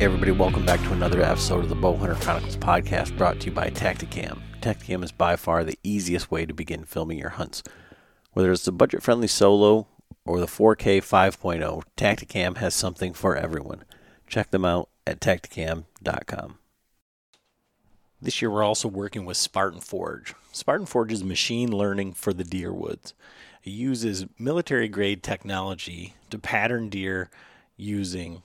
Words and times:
Everybody, 0.00 0.30
welcome 0.30 0.64
back 0.64 0.80
to 0.82 0.92
another 0.92 1.22
episode 1.22 1.64
of 1.64 1.68
the 1.68 1.74
Bowhunter 1.74 2.14
Chronicles 2.20 2.56
podcast 2.56 3.18
brought 3.18 3.40
to 3.40 3.46
you 3.46 3.52
by 3.52 3.68
Tactacam. 3.68 4.38
Tactacam 4.60 5.02
is 5.02 5.10
by 5.10 5.34
far 5.34 5.64
the 5.64 5.76
easiest 5.82 6.30
way 6.30 6.46
to 6.46 6.54
begin 6.54 6.84
filming 6.84 7.18
your 7.18 7.30
hunts. 7.30 7.64
Whether 8.32 8.52
it's 8.52 8.64
the 8.64 8.70
budget 8.70 9.02
friendly 9.02 9.26
solo 9.26 9.88
or 10.24 10.38
the 10.38 10.46
4K 10.46 10.98
5.0, 10.98 11.82
Tactacam 11.96 12.58
has 12.58 12.74
something 12.74 13.12
for 13.12 13.34
everyone. 13.34 13.82
Check 14.28 14.52
them 14.52 14.64
out 14.64 14.88
at 15.04 15.18
tactacam.com. 15.18 16.58
This 18.22 18.40
year 18.40 18.52
we're 18.52 18.62
also 18.62 18.86
working 18.86 19.24
with 19.24 19.36
Spartan 19.36 19.80
Forge. 19.80 20.32
Spartan 20.52 20.86
Forge 20.86 21.12
is 21.12 21.24
machine 21.24 21.72
learning 21.72 22.12
for 22.12 22.32
the 22.32 22.44
deer 22.44 22.72
woods. 22.72 23.14
It 23.64 23.70
uses 23.70 24.26
military 24.38 24.86
grade 24.86 25.24
technology 25.24 26.14
to 26.30 26.38
pattern 26.38 26.88
deer 26.88 27.30
using 27.76 28.44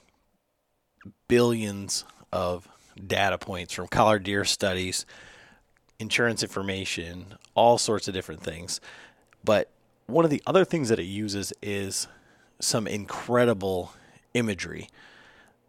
billions 1.28 2.06
of 2.32 2.68
data 3.06 3.38
points 3.38 3.74
from 3.74 3.88
collared 3.88 4.24
deer 4.24 4.46
studies, 4.46 5.06
insurance 6.00 6.44
information, 6.44 7.36
all 7.56 7.78
sorts 7.78 8.08
of 8.08 8.14
different 8.14 8.42
things. 8.42 8.80
But 9.44 9.70
one 10.06 10.26
of 10.26 10.32
the 10.32 10.44
other 10.46 10.66
things 10.66 10.90
that 10.90 11.00
it 11.00 11.04
uses 11.04 11.54
is 11.62 12.08
some 12.60 12.88
incredible 12.88 13.94
imagery. 14.34 14.90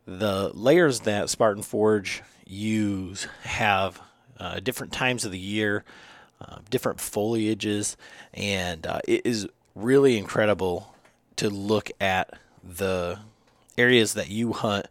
The 0.07 0.51
layers 0.55 1.01
that 1.01 1.31
Spartan 1.31 1.63
Forge 1.63 2.23
use 2.47 3.27
have 3.43 4.01
uh, 4.39 4.61
different 4.61 4.93
times 4.93 5.25
of 5.25 5.33
the 5.33 5.39
year, 5.39 5.85
uh, 6.41 6.59
different 6.69 6.99
foliages, 6.99 7.97
and 8.33 8.87
uh, 8.87 9.01
it 9.07 9.23
is 9.25 9.49
really 9.75 10.19
incredible 10.19 10.95
to 11.37 11.49
look 11.49 11.91
at 12.01 12.35
the 12.63 13.19
areas 13.77 14.15
that 14.15 14.29
you 14.29 14.53
hunt 14.53 14.87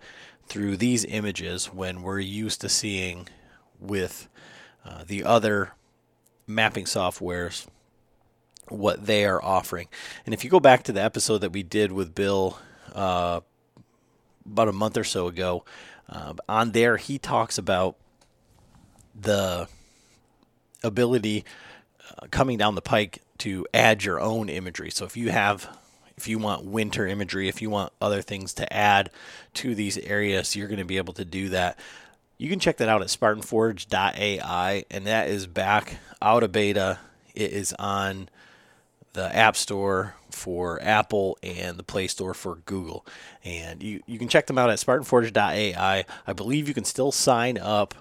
through 0.48 0.78
these 0.78 1.06
images 1.06 1.68
when 1.68 2.02
we're 2.02 2.20
used 2.20 2.62
to 2.62 2.70
seeing 2.70 3.28
with 3.80 4.28
uh, 4.86 5.04
the 5.06 5.24
other 5.24 5.72
mapping 6.48 6.86
softwares 6.86 7.66
what 8.70 9.06
they 9.06 9.26
are 9.26 9.44
offering. 9.44 9.88
And 10.26 10.34
if 10.34 10.44
you 10.44 10.50
go 10.50 10.60
back 10.60 10.84
to 10.84 10.92
the 10.92 11.02
episode 11.04 11.40
that 11.40 11.52
we 11.52 11.64
did 11.64 11.92
with 11.92 12.16
Bill 12.16 12.58
uh, 12.94 13.42
about 14.46 14.68
a 14.68 14.74
month 14.74 14.98
or 14.98 15.04
so 15.04 15.28
ago, 15.28 15.66
uh, 16.10 16.34
on 16.48 16.72
there 16.72 16.98
he 16.98 17.18
talks 17.18 17.58
about 17.58 17.96
the 19.20 19.68
ability 20.84 21.46
uh, 22.10 22.28
coming 22.32 22.58
down 22.58 22.76
the 22.76 22.82
pike 22.82 23.22
to 23.40 23.66
add 23.74 24.04
your 24.04 24.20
own 24.20 24.50
imagery. 24.50 24.90
So 24.90 25.06
if 25.06 25.18
you 25.18 25.32
have 25.32 25.78
if 26.18 26.28
you 26.28 26.38
want 26.38 26.66
winter 26.66 27.08
imagery, 27.08 27.48
if 27.48 27.62
you 27.62 27.70
want 27.70 27.92
other 28.02 28.22
things 28.22 28.54
to 28.56 28.74
add 28.74 29.10
to 29.56 29.76
these 29.76 29.98
areas, 30.00 30.56
you're 30.56 30.68
going 30.68 30.80
to 30.80 30.86
be 30.86 30.98
able 30.98 31.14
to 31.14 31.26
do 31.26 31.50
that. 31.50 31.78
You 32.38 32.50
can 32.50 32.60
check 32.60 32.78
that 32.78 32.90
out 32.90 33.02
at 33.02 33.08
SpartanForge.ai, 33.08 34.86
and 34.90 35.08
that 35.08 35.30
is 35.30 35.48
back 35.48 35.98
out 36.22 36.44
of 36.44 36.52
beta. 36.52 37.00
It 37.36 37.52
is 37.52 37.74
on 37.80 38.30
the 39.14 39.36
App 39.36 39.56
Store 39.56 40.16
for 40.32 40.82
Apple 40.82 41.38
and 41.44 41.78
the 41.78 41.84
Play 41.84 42.08
Store 42.08 42.34
for 42.34 42.56
Google. 42.66 43.06
And 43.44 43.82
you, 43.82 44.02
you 44.08 44.18
can 44.20 44.28
check 44.28 44.48
them 44.48 44.58
out 44.58 44.70
at 44.70 44.80
SpartanForge.ai. 44.80 46.06
I 46.28 46.34
believe 46.34 46.68
you 46.68 46.74
can 46.74 46.86
still 46.86 47.12
sign 47.12 47.58
up 47.58 47.94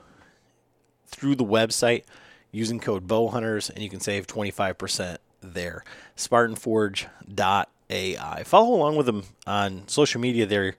through 1.07 1.37
the 1.37 1.45
website 1.45 2.05
using 2.51 2.81
code 2.81 3.07
BOWHUNTERS, 3.07 3.71
and 3.71 3.83
you 3.83 3.91
can 3.91 4.01
save 4.01 4.27
25% 4.27 5.19
there. 5.41 5.85
SpartanForge.ai. 6.17 7.67
AI. 7.93 8.43
Follow 8.45 8.75
along 8.75 8.97
with 8.97 9.07
them 9.07 9.25
on 9.47 9.87
social 9.87 10.21
media. 10.21 10.47
They're 10.47 10.75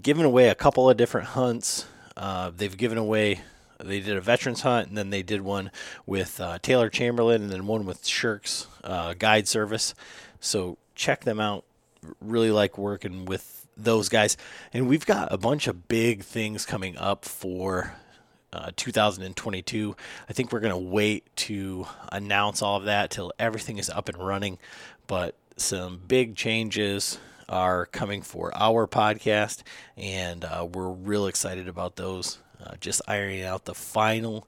giving 0.00 0.24
away 0.24 0.48
a 0.48 0.54
couple 0.54 0.88
of 0.88 0.96
different 0.96 1.28
hunts. 1.28 1.86
Uh, 2.16 2.50
they've 2.54 2.76
given 2.76 2.98
away. 2.98 3.40
They 3.82 4.00
did 4.00 4.16
a 4.16 4.20
veterans 4.20 4.60
hunt, 4.60 4.88
and 4.88 4.98
then 4.98 5.08
they 5.08 5.22
did 5.22 5.40
one 5.40 5.70
with 6.04 6.38
uh, 6.38 6.58
Taylor 6.60 6.90
Chamberlain, 6.90 7.42
and 7.42 7.50
then 7.50 7.66
one 7.66 7.86
with 7.86 8.06
Shirks 8.06 8.66
uh, 8.84 9.14
Guide 9.14 9.48
Service. 9.48 9.94
So 10.38 10.76
check 10.94 11.24
them 11.24 11.40
out. 11.40 11.64
Really 12.20 12.50
like 12.50 12.76
working 12.76 13.24
with 13.24 13.66
those 13.76 14.10
guys, 14.10 14.36
and 14.74 14.86
we've 14.86 15.06
got 15.06 15.32
a 15.32 15.38
bunch 15.38 15.66
of 15.66 15.88
big 15.88 16.22
things 16.22 16.66
coming 16.66 16.98
up 16.98 17.24
for 17.24 17.94
uh, 18.52 18.70
2022. 18.76 19.96
I 20.28 20.32
think 20.32 20.52
we're 20.52 20.60
going 20.60 20.72
to 20.72 20.90
wait 20.90 21.24
to 21.36 21.86
announce 22.12 22.60
all 22.60 22.76
of 22.76 22.84
that 22.84 23.10
till 23.10 23.32
everything 23.38 23.78
is 23.78 23.88
up 23.88 24.08
and 24.08 24.18
running. 24.18 24.58
But 25.06 25.34
some 25.60 26.00
big 26.06 26.36
changes 26.36 27.18
are 27.48 27.86
coming 27.86 28.22
for 28.22 28.52
our 28.56 28.86
podcast, 28.86 29.62
and 29.96 30.44
uh, 30.44 30.66
we're 30.72 30.88
real 30.88 31.26
excited 31.26 31.68
about 31.68 31.96
those. 31.96 32.38
Uh, 32.64 32.74
just 32.80 33.02
ironing 33.08 33.42
out 33.42 33.64
the 33.64 33.74
final 33.74 34.46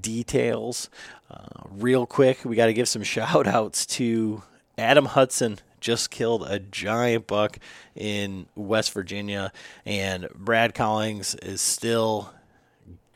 details. 0.00 0.88
Uh, 1.30 1.64
real 1.70 2.06
quick, 2.06 2.44
we 2.44 2.56
got 2.56 2.66
to 2.66 2.72
give 2.72 2.88
some 2.88 3.02
shout 3.04 3.46
outs 3.46 3.84
to 3.86 4.42
Adam 4.78 5.06
Hudson. 5.06 5.58
Just 5.80 6.10
killed 6.10 6.44
a 6.48 6.58
giant 6.58 7.26
buck 7.26 7.58
in 7.94 8.46
West 8.54 8.92
Virginia, 8.92 9.52
and 9.84 10.28
Brad 10.34 10.74
Collings 10.74 11.34
is 11.36 11.60
still 11.60 12.32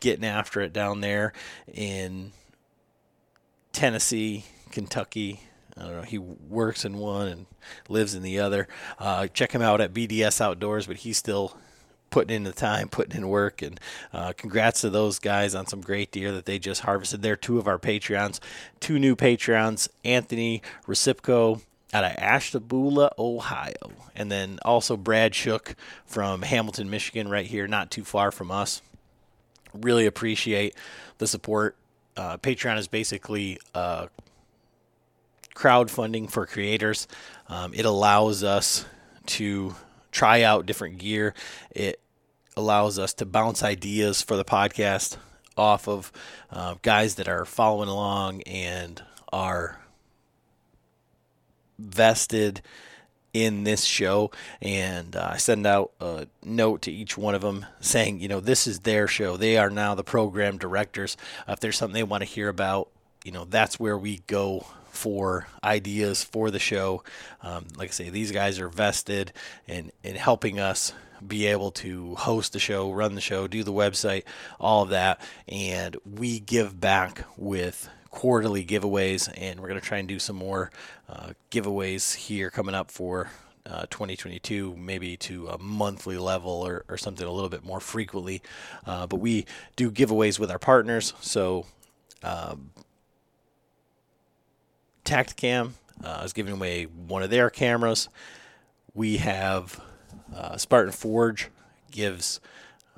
getting 0.00 0.24
after 0.24 0.60
it 0.60 0.72
down 0.72 1.00
there 1.00 1.32
in 1.72 2.32
Tennessee, 3.72 4.44
Kentucky, 4.70 5.40
I 5.80 5.84
don't 5.84 5.96
know. 5.96 6.02
He 6.02 6.18
works 6.18 6.84
in 6.84 6.98
one 6.98 7.28
and 7.28 7.46
lives 7.88 8.14
in 8.14 8.22
the 8.22 8.38
other. 8.40 8.68
Uh, 8.98 9.26
check 9.28 9.52
him 9.52 9.62
out 9.62 9.80
at 9.80 9.94
BDS 9.94 10.40
Outdoors, 10.40 10.86
but 10.86 10.98
he's 10.98 11.16
still 11.16 11.56
putting 12.10 12.34
in 12.34 12.44
the 12.44 12.52
time, 12.52 12.88
putting 12.88 13.16
in 13.16 13.28
work, 13.28 13.62
and 13.62 13.80
uh, 14.12 14.32
congrats 14.36 14.80
to 14.82 14.90
those 14.90 15.18
guys 15.18 15.54
on 15.54 15.66
some 15.66 15.80
great 15.80 16.10
deer 16.10 16.32
that 16.32 16.44
they 16.44 16.58
just 16.58 16.82
harvested. 16.82 17.22
They're 17.22 17.36
two 17.36 17.58
of 17.58 17.66
our 17.66 17.78
Patreons, 17.78 18.40
two 18.80 18.98
new 18.98 19.16
Patreons, 19.16 19.88
Anthony 20.04 20.60
Recipco 20.86 21.62
out 21.92 22.04
of 22.04 22.12
Ashtabula, 22.18 23.12
Ohio, 23.18 23.92
and 24.14 24.30
then 24.30 24.58
also 24.64 24.96
Brad 24.96 25.34
Shook 25.34 25.74
from 26.04 26.42
Hamilton, 26.42 26.90
Michigan, 26.90 27.28
right 27.28 27.46
here, 27.46 27.66
not 27.66 27.90
too 27.90 28.04
far 28.04 28.30
from 28.30 28.50
us. 28.50 28.82
Really 29.72 30.06
appreciate 30.06 30.74
the 31.18 31.26
support. 31.26 31.76
Uh, 32.16 32.36
Patreon 32.36 32.76
is 32.76 32.88
basically 32.88 33.58
uh, 33.74 34.06
crowdfunding 35.60 36.30
for 36.30 36.46
creators. 36.46 37.06
Um, 37.48 37.74
it 37.74 37.84
allows 37.84 38.42
us 38.42 38.86
to 39.26 39.74
try 40.10 40.42
out 40.42 40.64
different 40.64 40.98
gear. 40.98 41.34
It 41.70 42.00
allows 42.56 42.98
us 42.98 43.12
to 43.14 43.26
bounce 43.26 43.62
ideas 43.62 44.22
for 44.22 44.36
the 44.36 44.44
podcast 44.44 45.18
off 45.58 45.86
of 45.86 46.10
uh, 46.50 46.76
guys 46.80 47.16
that 47.16 47.28
are 47.28 47.44
following 47.44 47.90
along 47.90 48.40
and 48.42 49.02
are 49.32 49.80
vested 51.78 52.62
in 53.32 53.62
this 53.62 53.84
show 53.84 54.30
and 54.60 55.14
uh, 55.14 55.30
I 55.34 55.36
send 55.36 55.64
out 55.64 55.92
a 56.00 56.26
note 56.42 56.82
to 56.82 56.92
each 56.92 57.16
one 57.16 57.36
of 57.36 57.42
them 57.42 57.64
saying, 57.80 58.18
you 58.18 58.26
know, 58.26 58.40
this 58.40 58.66
is 58.66 58.80
their 58.80 59.06
show. 59.06 59.36
They 59.36 59.56
are 59.56 59.70
now 59.70 59.94
the 59.94 60.02
program 60.02 60.58
directors. 60.58 61.16
Uh, 61.48 61.52
if 61.52 61.60
there's 61.60 61.76
something 61.76 61.94
they 61.94 62.02
want 62.02 62.22
to 62.22 62.28
hear 62.28 62.48
about, 62.48 62.88
you 63.24 63.30
know, 63.30 63.44
that's 63.44 63.78
where 63.78 63.96
we 63.96 64.22
go 64.26 64.66
for 64.90 65.46
ideas 65.62 66.22
for 66.22 66.50
the 66.50 66.58
show. 66.58 67.02
Um, 67.42 67.66
like 67.76 67.88
I 67.88 67.92
say, 67.92 68.10
these 68.10 68.32
guys 68.32 68.58
are 68.58 68.68
vested 68.68 69.32
in, 69.66 69.92
in 70.02 70.16
helping 70.16 70.58
us 70.58 70.92
be 71.26 71.46
able 71.46 71.70
to 71.70 72.14
host 72.16 72.52
the 72.52 72.58
show, 72.58 72.90
run 72.92 73.14
the 73.14 73.20
show, 73.20 73.46
do 73.46 73.62
the 73.62 73.72
website, 73.72 74.24
all 74.58 74.82
of 74.82 74.90
that. 74.90 75.20
And 75.48 75.96
we 76.04 76.40
give 76.40 76.80
back 76.80 77.24
with 77.36 77.88
quarterly 78.10 78.64
giveaways, 78.64 79.32
and 79.36 79.60
we're 79.60 79.68
going 79.68 79.80
to 79.80 79.86
try 79.86 79.98
and 79.98 80.08
do 80.08 80.18
some 80.18 80.36
more 80.36 80.70
uh, 81.08 81.30
giveaways 81.50 82.14
here 82.14 82.50
coming 82.50 82.74
up 82.74 82.90
for 82.90 83.30
uh, 83.66 83.82
2022, 83.90 84.74
maybe 84.76 85.16
to 85.16 85.48
a 85.48 85.58
monthly 85.58 86.18
level 86.18 86.50
or, 86.66 86.84
or 86.88 86.96
something 86.96 87.26
a 87.26 87.30
little 87.30 87.50
bit 87.50 87.64
more 87.64 87.80
frequently. 87.80 88.42
Uh, 88.86 89.06
but 89.06 89.16
we 89.16 89.46
do 89.76 89.90
giveaways 89.90 90.38
with 90.38 90.50
our 90.50 90.58
partners, 90.58 91.12
so 91.20 91.66
um, 92.22 92.70
Tactacam 95.04 95.72
uh, 96.04 96.22
is 96.24 96.32
giving 96.32 96.54
away 96.54 96.84
one 96.84 97.22
of 97.22 97.30
their 97.30 97.50
cameras. 97.50 98.08
We 98.94 99.18
have 99.18 99.80
uh, 100.34 100.56
Spartan 100.56 100.92
Forge 100.92 101.48
gives 101.90 102.40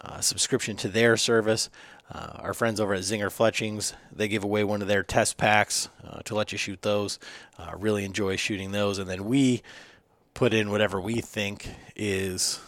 uh, 0.03 0.17
a 0.17 0.23
subscription 0.23 0.77
to 0.77 0.89
their 0.89 1.17
service. 1.17 1.71
Uh, 2.11 2.33
our 2.41 2.55
friends 2.55 2.79
over 2.79 2.93
at 2.93 3.01
Zinger 3.01 3.33
Fletchings, 3.33 3.95
they 4.15 4.29
give 4.29 4.45
away 4.45 4.65
one 4.65 4.83
of 4.83 4.89
their 4.89 5.03
test 5.03 5.39
packs 5.39 5.89
uh, 6.07 6.21
to 6.25 6.35
let 6.35 6.53
you 6.53 6.59
shoot 6.59 6.83
those. 6.83 7.19
Uh, 7.59 7.73
really 7.79 8.05
enjoy 8.05 8.37
shooting 8.37 8.73
those. 8.73 8.99
And 8.99 9.09
then 9.09 9.25
we 9.25 9.63
put 10.35 10.53
in 10.53 10.71
whatever 10.71 11.01
we 11.01 11.21
think 11.21 11.69
is 11.97 12.61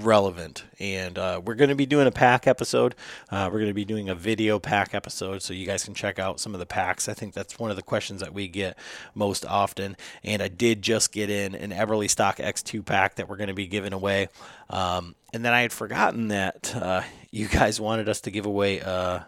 relevant. 0.00 0.64
And 0.78 1.18
uh, 1.18 1.40
we're 1.44 1.54
going 1.54 1.70
to 1.70 1.74
be 1.76 1.86
doing 1.86 2.06
a 2.06 2.12
pack 2.12 2.46
episode. 2.46 2.94
Uh, 3.30 3.48
we're 3.52 3.58
going 3.58 3.70
to 3.70 3.74
be 3.74 3.84
doing 3.84 4.08
a 4.08 4.14
video 4.14 4.58
pack 4.58 4.94
episode 4.94 5.42
so 5.42 5.52
you 5.54 5.66
guys 5.66 5.84
can 5.84 5.94
check 5.94 6.18
out 6.18 6.40
some 6.40 6.54
of 6.54 6.60
the 6.60 6.66
packs. 6.66 7.08
I 7.08 7.14
think 7.14 7.34
that's 7.34 7.58
one 7.58 7.70
of 7.70 7.76
the 7.76 7.82
questions 7.82 8.20
that 8.20 8.32
we 8.32 8.48
get 8.48 8.76
most 9.14 9.44
often. 9.46 9.96
And 10.24 10.42
I 10.42 10.48
did 10.48 10.82
just 10.82 11.12
get 11.12 11.30
in 11.30 11.54
an 11.54 11.70
Eberlestock 11.70 12.36
X2 12.36 12.84
pack 12.84 13.16
that 13.16 13.28
we're 13.28 13.36
going 13.36 13.48
to 13.48 13.54
be 13.54 13.66
giving 13.66 13.92
away. 13.92 14.28
Um, 14.70 15.14
and 15.32 15.44
then 15.44 15.52
I 15.52 15.62
had 15.62 15.72
forgotten 15.72 16.28
that 16.28 16.74
uh, 16.74 17.02
you 17.30 17.48
guys 17.48 17.80
wanted 17.80 18.08
us 18.08 18.20
to 18.22 18.30
give 18.30 18.46
away 18.46 18.78
a 18.78 19.26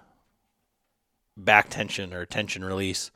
back 1.36 1.68
tension 1.70 2.12
or 2.12 2.24
tension 2.26 2.64
release. 2.64 3.10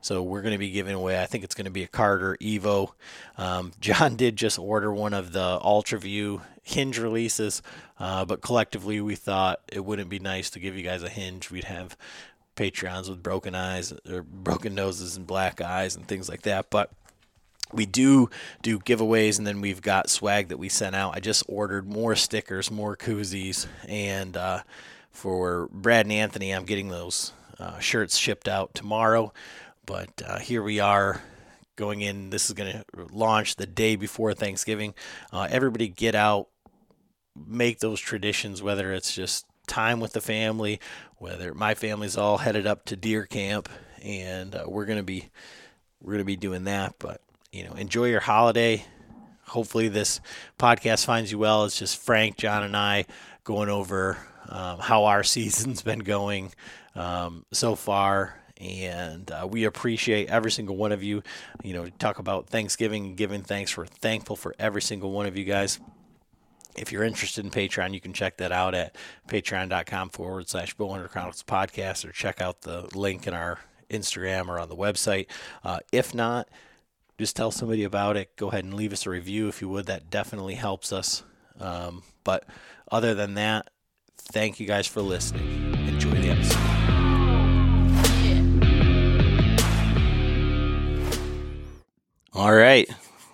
So 0.00 0.22
we're 0.22 0.42
going 0.42 0.52
to 0.52 0.58
be 0.58 0.70
giving 0.70 0.94
away. 0.94 1.20
I 1.20 1.24
think 1.24 1.44
it's 1.44 1.54
going 1.54 1.64
to 1.64 1.70
be 1.70 1.82
a 1.82 1.88
Carter 1.88 2.36
Evo. 2.40 2.92
Um, 3.38 3.72
John 3.80 4.16
did 4.16 4.36
just 4.36 4.58
order 4.58 4.92
one 4.92 5.14
of 5.14 5.32
the 5.32 5.58
UltraView 5.60 6.42
hinge 6.64 6.98
releases, 6.98 7.62
uh, 8.00 8.24
but 8.24 8.40
collectively 8.40 9.00
we 9.00 9.14
thought 9.14 9.60
it 9.72 9.84
wouldn't 9.84 10.08
be 10.08 10.18
nice 10.18 10.50
to 10.50 10.58
give 10.58 10.76
you 10.76 10.82
guys 10.82 11.02
a 11.02 11.08
hinge. 11.08 11.50
We'd 11.50 11.64
have 11.64 11.96
Patreons 12.56 13.08
with 13.08 13.22
broken 13.22 13.54
eyes 13.54 13.92
or 14.10 14.22
broken 14.22 14.74
noses 14.74 15.16
and 15.16 15.26
black 15.26 15.60
eyes 15.60 15.94
and 15.94 16.08
things 16.08 16.28
like 16.28 16.42
that. 16.42 16.70
But 16.70 16.90
we 17.72 17.86
do 17.86 18.30
do 18.62 18.78
giveaways 18.78 19.38
and 19.38 19.46
then 19.46 19.60
we've 19.60 19.82
got 19.82 20.10
swag 20.10 20.48
that 20.48 20.58
we 20.58 20.68
sent 20.68 20.96
out. 20.96 21.14
I 21.14 21.20
just 21.20 21.44
ordered 21.48 21.86
more 21.86 22.14
stickers, 22.16 22.70
more 22.70 22.96
koozies, 22.96 23.66
and 23.88 24.36
uh, 24.36 24.62
for 25.10 25.68
Brad 25.70 26.06
and 26.06 26.12
Anthony, 26.12 26.52
I'm 26.52 26.64
getting 26.64 26.88
those 26.88 27.32
uh, 27.58 27.78
shirts 27.78 28.16
shipped 28.16 28.48
out 28.48 28.74
tomorrow. 28.74 29.32
But 29.86 30.22
uh, 30.26 30.38
here 30.38 30.62
we 30.62 30.80
are 30.80 31.22
going 31.76 32.00
in. 32.00 32.30
This 32.30 32.46
is 32.46 32.52
going 32.52 32.72
to 32.72 32.84
launch 33.12 33.56
the 33.56 33.66
day 33.66 33.96
before 33.96 34.34
Thanksgiving. 34.34 34.94
Uh, 35.32 35.48
everybody 35.50 35.88
get 35.88 36.14
out, 36.14 36.48
make 37.34 37.80
those 37.80 38.00
traditions, 38.00 38.62
whether 38.62 38.92
it's 38.92 39.14
just 39.14 39.46
time 39.66 40.00
with 40.00 40.12
the 40.12 40.20
family, 40.20 40.80
whether 41.16 41.54
my 41.54 41.74
family's 41.74 42.16
all 42.16 42.38
headed 42.38 42.66
up 42.66 42.84
to 42.86 42.96
deer 42.96 43.24
camp, 43.26 43.68
and 44.02 44.54
uh, 44.54 44.64
we're 44.66 44.84
going 44.84 44.98
to 44.98 45.04
be 45.04 45.30
we're 46.00 46.18
to 46.18 46.24
be 46.24 46.36
doing 46.36 46.64
that. 46.64 46.94
But 46.98 47.20
you 47.52 47.64
know, 47.64 47.72
enjoy 47.72 48.06
your 48.06 48.20
holiday. 48.20 48.84
Hopefully, 49.46 49.88
this 49.88 50.20
podcast 50.58 51.04
finds 51.04 51.30
you 51.30 51.38
well. 51.38 51.64
It's 51.64 51.78
just 51.78 52.00
Frank, 52.00 52.36
John, 52.36 52.62
and 52.62 52.76
I 52.76 53.06
going 53.44 53.68
over 53.68 54.18
um, 54.48 54.78
how 54.78 55.04
our 55.04 55.22
season's 55.24 55.82
been 55.82 56.00
going 56.00 56.52
um, 56.94 57.44
so 57.52 57.74
far 57.74 58.40
and 58.58 59.30
uh, 59.30 59.46
we 59.50 59.64
appreciate 59.64 60.28
every 60.28 60.50
single 60.50 60.76
one 60.76 60.92
of 60.92 61.02
you. 61.02 61.22
You 61.62 61.74
know, 61.74 61.88
talk 61.98 62.18
about 62.18 62.48
Thanksgiving 62.48 63.14
giving 63.14 63.42
thanks. 63.42 63.76
We're 63.76 63.86
thankful 63.86 64.36
for 64.36 64.54
every 64.58 64.82
single 64.82 65.10
one 65.10 65.26
of 65.26 65.36
you 65.36 65.44
guys. 65.44 65.80
If 66.76 66.90
you're 66.90 67.04
interested 67.04 67.44
in 67.44 67.50
Patreon, 67.50 67.94
you 67.94 68.00
can 68.00 68.12
check 68.12 68.38
that 68.38 68.52
out 68.52 68.74
at 68.74 68.96
patreon.com 69.28 70.10
forward 70.10 70.48
slash 70.48 70.76
Bowhunter 70.76 71.08
Chronicles 71.08 71.42
podcast 71.42 72.04
or 72.08 72.12
check 72.12 72.40
out 72.40 72.62
the 72.62 72.88
link 72.94 73.26
in 73.26 73.34
our 73.34 73.60
Instagram 73.90 74.48
or 74.48 74.58
on 74.58 74.68
the 74.68 74.76
website. 74.76 75.26
Uh, 75.62 75.78
if 75.92 76.14
not, 76.14 76.48
just 77.18 77.36
tell 77.36 77.50
somebody 77.50 77.84
about 77.84 78.16
it. 78.16 78.34
Go 78.36 78.48
ahead 78.48 78.64
and 78.64 78.74
leave 78.74 78.92
us 78.92 79.06
a 79.06 79.10
review 79.10 79.48
if 79.48 79.62
you 79.62 79.68
would. 79.68 79.86
That 79.86 80.10
definitely 80.10 80.54
helps 80.54 80.92
us. 80.92 81.22
Um, 81.60 82.02
but 82.24 82.44
other 82.90 83.14
than 83.14 83.34
that, 83.34 83.70
thank 84.18 84.58
you 84.58 84.66
guys 84.66 84.86
for 84.86 85.00
listening. 85.00 85.74
Enjoy 85.86 86.10
the 86.10 86.30
episode. 86.30 86.60
All 92.32 92.52
right. 92.52 92.88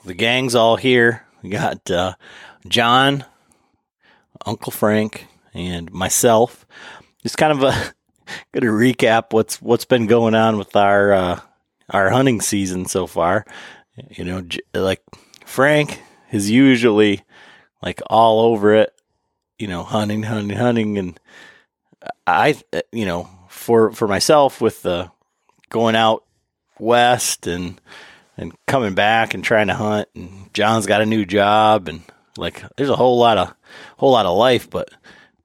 The 0.04 0.14
gang's 0.14 0.54
all 0.54 0.76
here. 0.76 1.26
We 1.42 1.48
got 1.48 1.90
uh, 1.90 2.14
John, 2.68 3.24
Uncle 4.44 4.72
Frank, 4.72 5.26
and 5.54 5.90
myself. 5.92 6.66
Just 7.22 7.38
kind 7.38 7.52
of 7.52 7.62
a 7.62 7.72
going 8.52 8.64
to 8.64 8.70
recap 8.70 9.32
what's 9.32 9.60
what's 9.60 9.84
been 9.84 10.06
going 10.06 10.34
on 10.34 10.58
with 10.58 10.76
our 10.76 11.12
uh, 11.12 11.40
our 11.90 12.10
hunting 12.10 12.40
season 12.40 12.86
so 12.86 13.06
far. 13.06 13.44
You 14.10 14.24
know, 14.24 14.46
like 14.74 15.02
Frank 15.44 16.00
is 16.30 16.50
usually 16.50 17.22
like 17.82 18.00
all 18.08 18.40
over 18.40 18.74
it. 18.74 18.92
You 19.58 19.68
know, 19.68 19.82
hunting, 19.82 20.22
hunting, 20.22 20.56
hunting, 20.56 20.98
and 20.98 21.20
I, 22.26 22.58
you 22.92 23.04
know, 23.04 23.28
for 23.48 23.92
for 23.92 24.08
myself 24.08 24.60
with 24.60 24.82
the 24.82 25.10
going 25.68 25.96
out 25.96 26.24
west 26.78 27.46
and 27.46 27.80
and 28.36 28.54
coming 28.66 28.94
back 28.94 29.34
and 29.34 29.44
trying 29.44 29.66
to 29.66 29.74
hunt. 29.74 30.08
And 30.14 30.52
John's 30.54 30.86
got 30.86 31.02
a 31.02 31.06
new 31.06 31.26
job, 31.26 31.88
and 31.88 32.02
like 32.40 32.64
there's 32.76 32.90
a 32.90 32.96
whole 32.96 33.18
lot 33.18 33.38
of 33.38 33.54
whole 33.98 34.12
lot 34.12 34.26
of 34.26 34.36
life. 34.36 34.68
But 34.68 34.90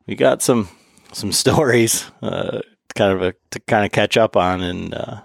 we 0.08 0.16
got 0.16 0.42
some 0.42 0.70
some 1.14 1.32
stories, 1.44 2.06
uh, 2.22 2.62
kind 2.96 3.14
of 3.14 3.22
a, 3.22 3.34
to 3.52 3.60
kind 3.62 3.86
of 3.86 3.92
catch 3.92 4.18
up 4.18 4.36
on, 4.36 4.62
and 4.62 4.94
uh, 4.94 5.22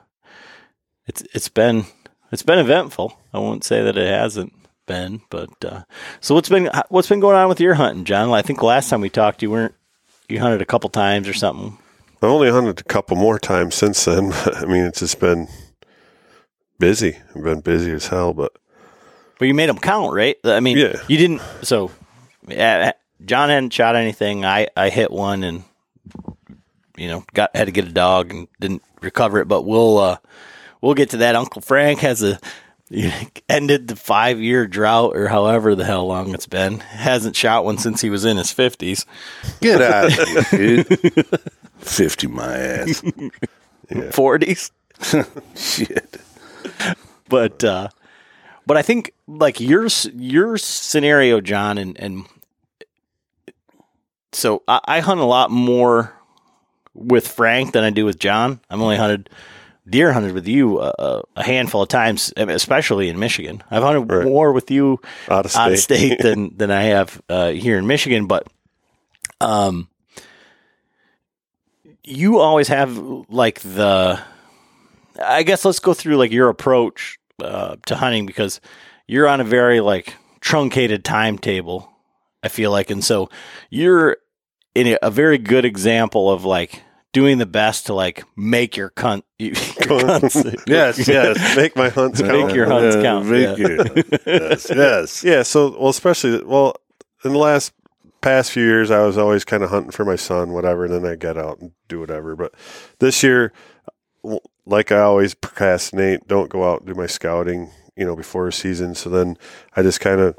it's 1.06 1.22
it's 1.32 1.49
been 1.49 1.84
it's 2.32 2.43
been 2.43 2.58
eventful. 2.58 3.19
I 3.32 3.38
won't 3.38 3.64
say 3.64 3.82
that 3.82 3.96
it 3.96 4.08
hasn't 4.08 4.52
been, 4.87 5.22
but 5.31 5.64
uh, 5.64 5.84
so 6.20 6.34
what's 6.34 6.49
been 6.49 6.69
what's 6.88 7.08
been 7.08 7.20
going 7.20 7.37
on 7.37 7.49
with 7.49 7.61
your 7.61 7.75
hunting, 7.75 8.05
John? 8.05 8.31
I 8.31 8.43
think 8.43 8.62
last 8.62 8.90
time 8.90 9.00
we 9.00 9.11
talked, 9.11 9.43
you 9.43 9.50
weren't 9.50 9.75
you 10.28 10.40
hunted 10.40 10.62
a 10.62 10.66
couple 10.66 10.90
times 10.90 11.28
or 11.28 11.32
something. 11.34 11.78
I've 12.23 12.28
only 12.28 12.50
hunted 12.50 12.81
a 12.81 12.84
couple 12.84 13.16
more 13.16 13.38
times 13.38 13.75
since 13.75 14.05
then. 14.05 14.32
I 14.44 14.66
mean, 14.66 14.84
it's 14.84 15.00
just 15.00 15.20
been 15.20 15.49
busy. 16.78 17.16
I've 17.34 17.44
been 17.44 17.61
busy 17.61 17.93
as 17.93 18.08
hell, 18.08 18.34
but 18.34 18.52
but 19.40 19.48
you 19.48 19.54
made 19.54 19.70
them 19.70 19.78
count, 19.78 20.12
right? 20.12 20.37
I 20.44 20.60
mean, 20.60 20.76
yeah. 20.76 21.02
you 21.08 21.16
didn't. 21.16 21.40
So, 21.62 21.90
yeah, 22.46 22.92
John 23.25 23.48
hadn't 23.48 23.72
shot 23.72 23.96
anything. 23.96 24.44
I 24.44 24.69
I 24.76 24.90
hit 24.90 25.10
one 25.10 25.42
and 25.42 25.64
you 26.98 27.08
know 27.08 27.25
got 27.32 27.56
had 27.56 27.64
to 27.64 27.72
get 27.72 27.88
a 27.88 27.92
dog 27.92 28.32
and 28.32 28.48
didn't 28.60 28.82
recover 29.00 29.40
it. 29.40 29.48
But 29.48 29.62
we'll 29.62 29.96
uh, 29.96 30.19
we'll 30.82 30.92
get 30.92 31.10
to 31.10 31.16
that. 31.16 31.37
Uncle 31.37 31.62
Frank 31.62 32.00
has 32.00 32.22
a 32.22 32.38
ended 33.48 33.88
the 33.88 33.96
five 33.96 34.38
year 34.40 34.66
drought 34.66 35.16
or 35.16 35.28
however 35.28 35.75
the 35.75 35.87
hell 35.87 36.06
long 36.06 36.34
it's 36.34 36.46
been. 36.46 36.81
Hasn't 36.81 37.34
shot 37.34 37.64
one 37.64 37.78
since 37.78 38.02
he 38.02 38.10
was 38.10 38.26
in 38.26 38.37
his 38.37 38.52
fifties. 38.52 39.06
Get 39.62 39.81
out 39.81 40.06
of 40.06 40.48
here, 40.50 40.84
dude. 40.84 41.40
Fifty 41.78 42.26
my 42.26 42.58
ass. 42.58 43.02
Forties. 44.12 44.70
Shit 45.56 46.20
but 47.31 47.64
uh, 47.64 47.88
but 48.70 48.76
I 48.76 48.82
think 48.82 49.14
like 49.26 49.58
your 49.58 49.88
your 50.14 50.56
scenario, 50.56 51.40
John, 51.40 51.76
and 51.76 51.99
and 51.99 52.25
so 54.31 54.62
I, 54.69 54.78
I 54.84 55.00
hunt 55.00 55.19
a 55.19 55.25
lot 55.25 55.50
more 55.50 56.14
with 56.94 57.26
Frank 57.26 57.72
than 57.72 57.82
I 57.82 57.90
do 57.90 58.05
with 58.05 58.20
John. 58.20 58.61
I've 58.70 58.81
only 58.81 58.96
hunted 58.96 59.28
deer 59.88 60.12
hunted 60.12 60.34
with 60.34 60.46
you 60.46 60.78
uh, 60.78 61.22
a 61.34 61.43
handful 61.43 61.82
of 61.82 61.88
times, 61.88 62.32
especially 62.37 63.08
in 63.08 63.19
Michigan. 63.19 63.61
I've 63.72 63.82
hunted 63.82 64.02
right. 64.02 64.25
more 64.25 64.52
with 64.52 64.70
you 64.70 65.00
out 65.28 65.47
of 65.47 65.50
state, 65.50 65.61
out 65.61 65.73
of 65.73 65.78
state 65.80 66.21
than 66.21 66.52
than 66.56 66.71
I 66.71 66.83
have 66.83 67.21
uh, 67.28 67.50
here 67.50 67.76
in 67.76 67.88
Michigan. 67.88 68.28
But 68.28 68.47
um, 69.40 69.88
you 72.04 72.38
always 72.38 72.68
have 72.68 72.97
like 73.28 73.59
the. 73.62 74.21
I 75.21 75.42
guess 75.42 75.64
let's 75.64 75.80
go 75.80 75.92
through 75.92 76.18
like 76.18 76.30
your 76.30 76.49
approach 76.50 77.19
uh, 77.42 77.76
to 77.87 77.97
hunting 77.97 78.26
because 78.26 78.61
you're 79.06 79.28
on 79.28 79.40
a 79.40 79.44
very 79.44 79.80
like 79.80 80.14
truncated 80.40 81.04
timetable. 81.04 81.90
I 82.42 82.49
feel 82.49 82.70
like, 82.70 82.90
and 82.90 83.04
so 83.04 83.28
you're 83.68 84.16
in 84.75 84.97
a 85.02 85.11
very 85.11 85.38
good 85.38 85.64
example 85.64 86.30
of 86.30 86.44
like 86.44 86.82
doing 87.12 87.38
the 87.38 87.47
best 87.47 87.87
to 87.87 87.94
like 87.94 88.25
make 88.37 88.76
your 88.76 88.90
cunt. 88.90 89.23
Your 89.38 89.54
cunts. 89.54 90.64
yes, 90.66 91.09
yes, 91.09 91.56
make 91.56 91.75
my 91.75 91.88
hunts 91.88 92.20
count. 92.20 92.47
Make 92.47 92.54
your 92.54 92.66
hunts 92.66 92.97
yeah, 92.97 93.02
count. 93.02 93.26
Make 93.26 93.59
yeah. 93.59 94.02
yes, 94.26 94.70
yes, 94.70 95.25
yeah. 95.25 95.42
So, 95.42 95.78
well, 95.78 95.88
especially 95.88 96.42
well 96.44 96.76
in 97.25 97.32
the 97.32 97.38
last 97.38 97.73
past 98.20 98.52
few 98.52 98.64
years, 98.64 98.90
I 98.90 99.00
was 99.00 99.16
always 99.16 99.44
kind 99.47 99.62
of 99.62 99.70
hunting 99.70 99.92
for 99.92 100.04
my 100.04 100.16
son, 100.16 100.52
whatever, 100.52 100.85
and 100.85 100.92
then 100.92 101.11
I 101.11 101.16
get 101.16 101.38
out 101.38 101.59
and 101.61 101.73
do 101.88 102.00
whatever. 102.00 102.37
But 102.37 102.54
this 102.99 103.23
year, 103.23 103.52
like 104.67 104.93
I 104.93 105.00
always 105.00 105.35
procrastinate, 105.35 106.29
don't 106.29 106.50
go 106.50 106.71
out 106.71 106.81
and 106.81 106.88
do 106.88 106.95
my 106.95 107.07
scouting, 107.07 107.71
you 107.97 108.05
know, 108.05 108.17
before 108.17 108.49
a 108.49 108.52
season. 108.52 108.95
So 108.95 109.11
then 109.11 109.37
I 109.76 109.83
just 109.83 110.00
kind 110.00 110.21
of 110.21 110.37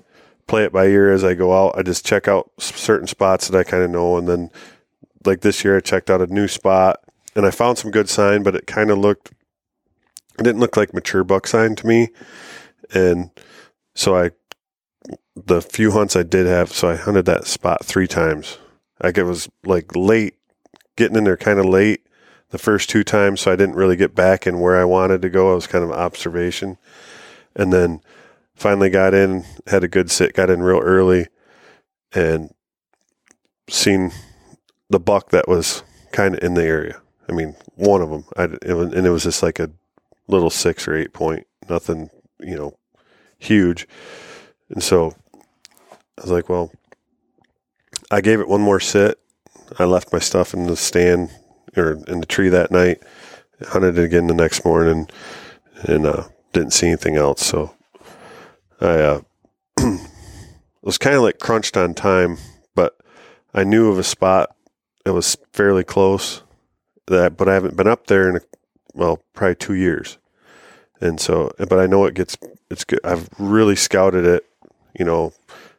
play 0.48 0.64
it 0.64 0.72
by 0.72 0.86
ear 0.86 1.12
as 1.12 1.24
I 1.24 1.34
go 1.34 1.54
out. 1.54 1.78
I 1.78 1.84
just 1.84 2.06
check 2.06 2.28
out 2.28 2.52
certain 2.60 3.08
spots 3.08 3.48
that 3.48 3.58
I 3.58 3.64
kind 3.64 3.84
of 3.84 3.90
know. 3.90 4.18
And 4.18 4.28
then, 4.28 4.50
like 5.26 5.42
this 5.42 5.64
year, 5.64 5.78
I 5.78 5.82
checked 5.82 6.10
out 6.10 6.22
a 6.22 6.28
new 6.28 6.48
spot 6.48 7.00
and 7.36 7.46
I 7.46 7.52
found 7.52 7.78
some 7.78 7.92
good 7.92 8.10
sign, 8.10 8.44
but 8.44 8.56
it 8.56 8.68
kind 8.68 8.90
of 8.90 8.98
looked, 8.98 9.32
it 10.40 10.44
didn't 10.44 10.60
look 10.60 10.76
like 10.76 10.94
mature 10.94 11.24
buck 11.24 11.48
sign 11.48 11.76
to 11.76 11.88
me. 11.88 12.10
And 12.94 13.30
so 13.94 14.18
I, 14.18 14.32
the 15.36 15.62
few 15.62 15.92
hunts 15.92 16.16
I 16.16 16.24
did 16.24 16.48
have, 16.48 16.72
so 16.72 16.90
I 16.90 16.96
hunted 16.96 17.26
that 17.26 17.48
spot 17.48 17.86
three 17.86 18.08
times. 18.08 18.58
Like 19.04 19.18
it 19.18 19.24
was 19.24 19.50
like 19.64 19.96
late, 19.96 20.36
getting 20.98 21.18
in 21.18 21.24
there 21.24 21.38
kind 21.38 21.60
of 21.60 21.66
late 21.66 22.06
the 22.52 22.58
first 22.58 22.90
two 22.90 23.04
times, 23.04 23.42
so 23.42 23.52
I 23.52 23.56
didn't 23.56 23.76
really 23.76 23.96
get 23.96 24.14
back 24.14 24.46
in 24.46 24.60
where 24.60 24.80
I 24.80 24.84
wanted 24.84 25.22
to 25.24 25.30
go. 25.30 25.52
I 25.52 25.56
was 25.56 25.68
kind 25.68 25.84
of 25.84 25.92
observation, 25.92 26.78
and 27.56 27.74
then 27.74 28.02
finally 28.54 28.90
got 28.90 29.14
in, 29.14 29.46
had 29.68 29.84
a 29.84 29.88
good 29.88 30.12
sit, 30.12 30.34
got 30.34 30.50
in 30.50 30.62
real 30.62 30.80
early, 30.80 31.28
and 32.14 32.54
seen 33.70 34.12
the 34.90 35.00
buck 35.00 35.30
that 35.30 35.48
was 35.48 35.84
kind 36.12 36.36
of 36.36 36.44
in 36.44 36.54
the 36.54 36.64
area. 36.64 37.02
I 37.30 37.32
mean, 37.32 37.56
one 37.76 38.02
of 38.02 38.10
them, 38.10 38.26
I, 38.36 38.44
it 38.62 38.74
was, 38.74 38.94
and 38.94 39.08
it 39.08 39.12
was 39.12 39.24
just 39.24 39.42
like 39.42 39.60
a 39.60 39.72
little 40.28 40.50
six 40.50 40.88
or 40.88 40.96
eight 40.96 41.14
point, 41.14 41.48
nothing, 41.70 42.10
you 42.40 42.56
know, 42.56 42.78
huge. 43.40 43.88
And 44.70 44.84
so 44.84 45.16
I 46.18 46.22
was 46.22 46.32
like, 46.32 46.50
well, 46.50 46.72
I 48.12 48.20
gave 48.20 48.42
it 48.42 48.50
one 48.50 48.62
more 48.62 48.82
sit. 48.82 49.18
I 49.80 49.86
left 49.86 50.12
my 50.12 50.20
stuff 50.20 50.54
in 50.54 50.68
the 50.68 50.76
stand 50.76 51.30
or 51.78 51.94
in 52.08 52.20
the 52.20 52.26
tree 52.26 52.50
that 52.50 52.72
night, 52.72 53.02
hunted 53.68 53.98
it 53.98 54.04
again 54.04 54.28
the 54.28 54.34
next 54.34 54.66
morning, 54.66 55.10
and 55.84 56.06
uh, 56.06 56.24
didn't 56.54 56.72
see 56.72 56.88
anything 56.88 57.16
else. 57.16 57.46
So 57.46 57.74
I 58.80 58.86
uh, 58.86 59.22
was 60.82 60.98
kind 60.98 61.16
of 61.16 61.22
like 61.22 61.40
crunched 61.40 61.78
on 61.78 61.94
time, 61.94 62.38
but 62.76 62.98
I 63.54 63.64
knew 63.64 63.90
of 63.90 64.00
a 64.00 64.04
spot 64.04 64.56
that 65.06 65.14
was 65.14 65.38
fairly 65.54 65.84
close. 65.84 66.44
That, 67.08 67.36
but 67.36 67.50
I 67.50 67.54
haven't 67.56 67.76
been 67.76 67.88
up 67.88 68.08
there 68.08 68.30
in 68.30 68.38
a, 68.38 68.42
well, 68.94 69.22
probably 69.34 69.56
two 69.56 69.74
years, 69.74 70.18
and 71.02 71.20
so, 71.20 71.52
but 71.58 71.80
I 71.80 71.88
know 71.88 72.06
it 72.06 72.14
gets 72.14 72.38
it's 72.70 72.86
good. 72.86 73.00
I've 73.04 73.28
really 73.38 73.76
scouted 73.76 74.24
it, 74.24 74.46
you 74.98 75.04
know, 75.04 75.34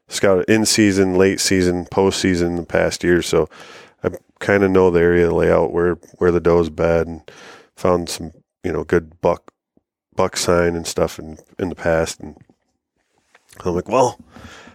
scouted 0.09 0.49
in 0.49 0.67
season, 0.67 1.17
late 1.17 1.41
season, 1.41 1.87
post 1.87 2.21
season, 2.21 2.57
the 2.57 2.65
past 2.65 3.03
year. 3.03 3.23
So 3.23 3.49
kind 4.43 4.63
of 4.63 4.71
know 4.71 4.91
the 4.91 5.01
area, 5.01 5.33
layout, 5.33 5.73
where 5.73 5.95
where 6.19 6.31
the 6.31 6.41
doe's 6.41 6.69
bed, 6.69 7.07
and 7.07 7.31
found 7.75 8.11
some 8.11 8.33
you 8.63 8.73
know 8.73 8.85
good 8.85 9.21
buck 9.23 9.53
buck 10.15 10.37
sign 10.37 10.77
and 10.77 10.87
stuff 10.87 11.19
in 11.19 11.39
in 11.59 11.71
the 11.71 11.75
past, 11.75 12.21
and 12.21 12.37
I'm 13.65 13.75
like, 13.75 13.89
well, 13.89 14.19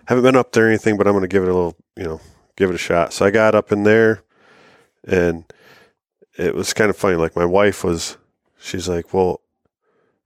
haven't 0.06 0.24
been 0.24 0.36
up 0.36 0.52
there 0.54 0.66
or 0.66 0.70
anything, 0.70 0.98
but 0.98 1.08
I'm 1.08 1.20
to 1.20 1.28
give 1.28 1.44
it 1.44 1.50
a 1.50 1.54
little, 1.54 1.76
you 1.96 2.06
know, 2.06 2.22
give 2.56 2.70
it 2.70 2.76
a 2.76 2.80
shot. 2.80 3.14
So 3.14 3.26
I 3.26 3.32
got 3.32 3.56
up 3.56 3.72
in 3.72 3.84
there, 3.84 4.24
and 5.06 5.44
it 6.38 6.56
was 6.56 6.74
kind 6.74 6.90
of 6.90 6.98
funny. 6.98 7.16
Like 7.16 7.36
my 7.36 7.46
wife 7.46 7.84
was, 7.84 8.18
she's 8.58 8.88
like, 8.88 9.14
well, 9.14 9.42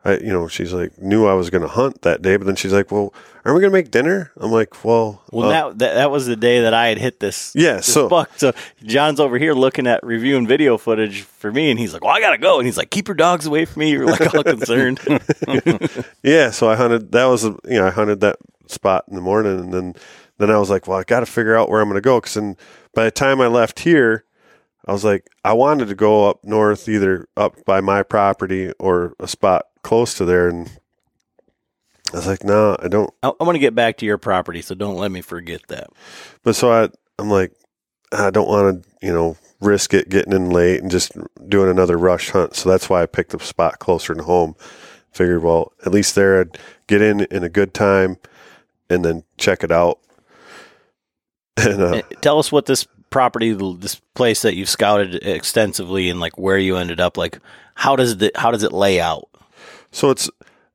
I, 0.03 0.17
you 0.17 0.33
know, 0.33 0.47
she's 0.47 0.73
like, 0.73 0.99
knew 0.99 1.27
I 1.27 1.35
was 1.35 1.51
going 1.51 1.61
to 1.61 1.67
hunt 1.67 2.01
that 2.01 2.23
day, 2.23 2.35
but 2.35 2.47
then 2.47 2.55
she's 2.55 2.73
like, 2.73 2.91
well, 2.91 3.13
aren't 3.45 3.55
we 3.55 3.61
going 3.61 3.71
to 3.71 3.77
make 3.77 3.91
dinner? 3.91 4.31
I'm 4.37 4.51
like, 4.51 4.83
well, 4.83 5.21
well, 5.31 5.49
uh, 5.49 5.51
that, 5.51 5.79
that, 5.79 5.93
that 5.93 6.11
was 6.11 6.25
the 6.25 6.35
day 6.35 6.61
that 6.61 6.73
I 6.73 6.87
had 6.87 6.97
hit 6.97 7.19
this, 7.19 7.53
yeah, 7.55 7.75
this 7.75 7.93
so 7.93 8.09
buck. 8.09 8.31
So 8.37 8.51
John's 8.83 9.19
over 9.19 9.37
here 9.37 9.53
looking 9.53 9.85
at 9.85 10.03
reviewing 10.03 10.47
video 10.47 10.79
footage 10.79 11.21
for 11.21 11.51
me, 11.51 11.69
and 11.69 11.79
he's 11.79 11.93
like, 11.93 12.03
well, 12.03 12.15
I 12.15 12.19
got 12.19 12.31
to 12.31 12.39
go. 12.39 12.57
And 12.57 12.65
he's 12.65 12.77
like, 12.77 12.89
keep 12.89 13.07
your 13.07 13.15
dogs 13.15 13.45
away 13.45 13.65
from 13.65 13.81
me. 13.81 13.91
You're 13.91 14.07
like 14.07 14.33
all 14.33 14.43
concerned. 14.43 14.99
yeah. 16.23 16.49
So 16.49 16.67
I 16.67 16.75
hunted, 16.75 17.11
that 17.11 17.25
was, 17.25 17.43
you 17.43 17.59
know, 17.65 17.85
I 17.85 17.91
hunted 17.91 18.21
that 18.21 18.37
spot 18.67 19.05
in 19.07 19.13
the 19.13 19.21
morning. 19.21 19.59
And 19.59 19.73
then, 19.73 19.95
then 20.39 20.49
I 20.49 20.57
was 20.57 20.71
like, 20.71 20.87
well, 20.87 20.97
I 20.97 21.03
got 21.03 21.19
to 21.19 21.27
figure 21.27 21.55
out 21.55 21.69
where 21.69 21.79
I'm 21.79 21.87
going 21.89 21.95
to 21.95 22.01
go. 22.01 22.19
Cause 22.19 22.33
then 22.33 22.57
by 22.95 23.03
the 23.03 23.11
time 23.11 23.39
I 23.39 23.47
left 23.47 23.81
here, 23.81 24.25
I 24.85 24.93
was 24.93 25.05
like, 25.05 25.29
I 25.45 25.53
wanted 25.53 25.89
to 25.89 25.95
go 25.95 26.27
up 26.27 26.43
north, 26.43 26.89
either 26.89 27.27
up 27.37 27.63
by 27.65 27.81
my 27.81 28.01
property 28.01 28.71
or 28.79 29.13
a 29.19 29.27
spot 29.27 29.65
close 29.83 30.15
to 30.15 30.25
there. 30.25 30.47
And 30.47 30.69
I 32.13 32.17
was 32.17 32.27
like, 32.27 32.43
no, 32.43 32.75
I 32.79 32.87
don't. 32.87 33.11
I, 33.23 33.31
I 33.39 33.43
want 33.43 33.55
to 33.55 33.59
get 33.59 33.75
back 33.75 33.97
to 33.97 34.05
your 34.05 34.17
property, 34.17 34.61
so 34.61 34.75
don't 34.75 34.97
let 34.97 35.11
me 35.11 35.21
forget 35.21 35.61
that. 35.67 35.89
But 36.43 36.55
so 36.55 36.71
I, 36.71 36.89
I'm 37.19 37.29
like, 37.29 37.53
I 38.11 38.29
don't 38.29 38.47
want 38.47 38.83
to, 38.83 38.89
you 39.01 39.13
know, 39.13 39.37
risk 39.61 39.93
it 39.93 40.09
getting 40.09 40.33
in 40.33 40.49
late 40.49 40.81
and 40.81 40.91
just 40.91 41.13
doing 41.47 41.69
another 41.69 41.97
rush 41.97 42.29
hunt. 42.31 42.55
So 42.55 42.69
that's 42.69 42.89
why 42.89 43.03
I 43.03 43.05
picked 43.05 43.33
a 43.33 43.39
spot 43.39 43.79
closer 43.79 44.13
to 44.13 44.23
home. 44.23 44.55
Figured, 45.11 45.43
well, 45.43 45.73
at 45.85 45.91
least 45.91 46.15
there 46.15 46.39
I'd 46.39 46.57
get 46.87 47.01
in 47.01 47.21
in 47.25 47.43
a 47.43 47.49
good 47.49 47.73
time 47.73 48.17
and 48.89 49.05
then 49.05 49.23
check 49.37 49.63
it 49.63 49.71
out. 49.71 49.99
And, 51.57 51.81
uh, 51.81 52.01
tell 52.21 52.39
us 52.39 52.49
what 52.51 52.65
this 52.65 52.87
property, 53.09 53.51
this 53.51 53.95
place 54.15 54.41
that 54.41 54.55
you've 54.55 54.69
scouted 54.69 55.15
extensively, 55.15 56.09
and 56.09 56.19
like 56.19 56.37
where 56.39 56.57
you 56.57 56.77
ended 56.77 56.99
up. 56.99 57.17
Like, 57.17 57.39
how 57.75 57.95
does 57.95 58.19
it 58.19 58.35
how 58.35 58.49
does 58.51 58.63
it 58.63 58.71
lay 58.71 58.99
out? 58.99 59.27
So 59.91 60.09
it's 60.09 60.29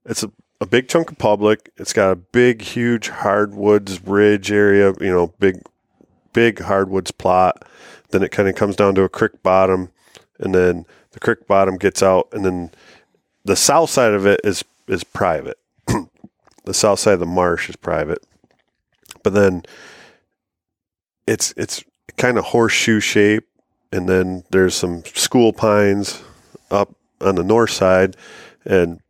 it's 0.05 0.23
a, 0.23 0.31
a 0.61 0.67
big 0.67 0.89
chunk 0.89 1.11
of 1.11 1.19
public. 1.19 1.71
It's 1.77 1.93
got 1.93 2.11
a 2.11 2.17
big, 2.17 2.63
huge 2.63 3.09
hardwoods 3.09 4.03
ridge 4.07 4.53
area. 4.53 4.93
You 5.01 5.13
know, 5.13 5.35
big 5.39 5.63
big 6.33 6.61
hardwoods 6.61 7.11
plot. 7.11 7.65
Then 8.11 8.23
it 8.23 8.31
kind 8.31 8.49
of 8.49 8.55
comes 8.55 8.77
down 8.77 8.95
to 8.97 9.03
a 9.03 9.09
creek 9.09 9.43
bottom, 9.43 9.91
and 10.39 10.55
then 10.55 10.87
the 11.13 11.21
creek 11.21 11.47
bottom 11.47 11.77
gets 11.77 12.03
out, 12.03 12.29
and 12.33 12.45
then 12.45 12.71
the 13.45 13.57
south 13.57 13.91
side 13.91 14.13
of 14.13 14.27
it 14.27 14.41
is 14.45 14.65
is 14.87 15.03
private. 15.03 15.59
the 16.65 16.75
south 16.75 17.01
side 17.01 17.15
of 17.15 17.21
the 17.21 17.27
marsh 17.27 17.69
is 17.69 17.77
private, 17.77 18.25
but 19.23 19.33
then 19.33 19.63
it's 21.27 21.53
it's 21.57 21.83
kind 22.17 22.39
of 22.39 22.45
horseshoe 22.45 23.01
shape, 23.01 23.49
and 23.91 24.09
then 24.09 24.45
there's 24.51 24.75
some 24.75 25.05
school 25.07 25.53
pines 25.53 26.23
up 26.71 26.95
on 27.21 27.35
the 27.37 27.45
north 27.45 27.71
side, 27.71 28.17
and 28.65 29.01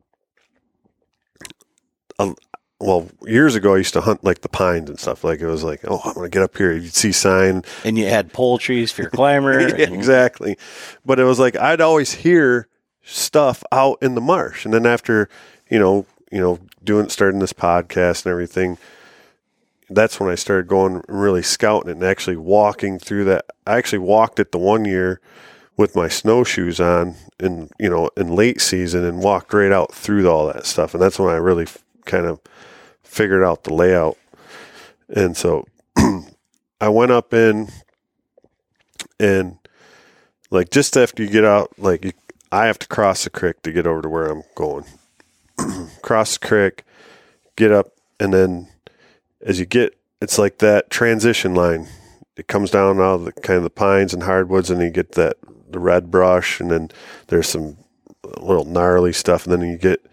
um, 2.18 2.36
well, 2.78 3.08
years 3.22 3.54
ago 3.54 3.74
I 3.74 3.78
used 3.78 3.94
to 3.94 4.02
hunt 4.02 4.22
like 4.22 4.42
the 4.42 4.48
pines 4.48 4.90
and 4.90 4.98
stuff. 4.98 5.24
Like 5.24 5.40
it 5.40 5.46
was 5.46 5.64
like, 5.64 5.80
oh, 5.88 6.00
I'm 6.04 6.14
gonna 6.14 6.28
get 6.28 6.42
up 6.42 6.56
here. 6.56 6.72
You'd 6.72 6.94
see 6.94 7.12
sign, 7.12 7.64
and 7.84 7.96
you 7.96 8.06
had 8.06 8.32
pole 8.32 8.58
trees 8.58 8.92
for 8.92 9.02
your 9.02 9.10
climber. 9.10 9.60
yeah, 9.78 9.90
exactly, 9.90 10.58
but 11.04 11.18
it 11.18 11.24
was 11.24 11.38
like 11.38 11.56
I'd 11.56 11.80
always 11.80 12.12
hear 12.12 12.68
stuff 13.02 13.62
out 13.72 13.98
in 14.02 14.14
the 14.14 14.20
marsh, 14.20 14.64
and 14.64 14.74
then 14.74 14.84
after 14.84 15.28
you 15.70 15.78
know, 15.78 16.06
you 16.30 16.40
know, 16.40 16.58
doing 16.84 17.08
starting 17.08 17.40
this 17.40 17.54
podcast 17.54 18.24
and 18.24 18.32
everything, 18.32 18.76
that's 19.88 20.20
when 20.20 20.30
I 20.30 20.34
started 20.34 20.68
going 20.68 21.02
really 21.08 21.42
scouting 21.42 21.90
it 21.90 21.96
and 21.96 22.04
actually 22.04 22.36
walking 22.36 22.98
through 22.98 23.24
that. 23.24 23.46
I 23.66 23.78
actually 23.78 24.00
walked 24.00 24.38
it 24.38 24.52
the 24.52 24.58
one 24.58 24.84
year 24.84 25.20
with 25.78 25.94
my 25.94 26.08
snowshoes 26.08 26.80
on 26.80 27.14
in 27.40 27.70
you 27.78 27.88
know 27.88 28.10
in 28.18 28.34
late 28.34 28.60
season 28.60 29.04
and 29.04 29.22
walked 29.22 29.54
right 29.54 29.72
out 29.72 29.94
through 29.94 30.28
all 30.28 30.46
that 30.52 30.66
stuff, 30.66 30.92
and 30.92 31.02
that's 31.02 31.18
when 31.18 31.30
I 31.30 31.36
really 31.36 31.66
kind 32.06 32.26
of 32.26 32.40
figured 33.02 33.44
out 33.44 33.64
the 33.64 33.74
layout. 33.74 34.16
And 35.08 35.36
so 35.36 35.66
I 36.80 36.88
went 36.88 37.12
up 37.12 37.34
in 37.34 37.68
and 39.18 39.58
like 40.50 40.70
just 40.70 40.96
after 40.96 41.22
you 41.22 41.28
get 41.28 41.44
out, 41.44 41.72
like 41.78 42.04
you, 42.04 42.12
I 42.52 42.66
have 42.66 42.78
to 42.80 42.88
cross 42.88 43.24
the 43.24 43.30
creek 43.30 43.62
to 43.62 43.72
get 43.72 43.86
over 43.86 44.02
to 44.02 44.08
where 44.08 44.26
I'm 44.26 44.42
going. 44.54 44.84
cross 46.02 46.38
the 46.38 46.46
creek, 46.46 46.84
get 47.56 47.72
up, 47.72 47.88
and 48.20 48.32
then 48.32 48.68
as 49.40 49.58
you 49.58 49.66
get, 49.66 49.98
it's 50.20 50.38
like 50.38 50.58
that 50.58 50.90
transition 50.90 51.54
line. 51.54 51.88
It 52.36 52.46
comes 52.46 52.70
down 52.70 52.98
out 52.98 53.14
of 53.14 53.24
the 53.24 53.32
kind 53.32 53.56
of 53.56 53.62
the 53.64 53.70
pines 53.70 54.14
and 54.14 54.22
hardwoods, 54.22 54.70
and 54.70 54.80
you 54.80 54.90
get 54.90 55.12
that 55.12 55.36
the 55.68 55.78
red 55.78 56.10
brush, 56.10 56.60
and 56.60 56.70
then 56.70 56.90
there's 57.26 57.48
some 57.48 57.76
little 58.38 58.64
gnarly 58.64 59.12
stuff, 59.12 59.44
and 59.44 59.52
then 59.52 59.68
you 59.68 59.78
get 59.78 60.04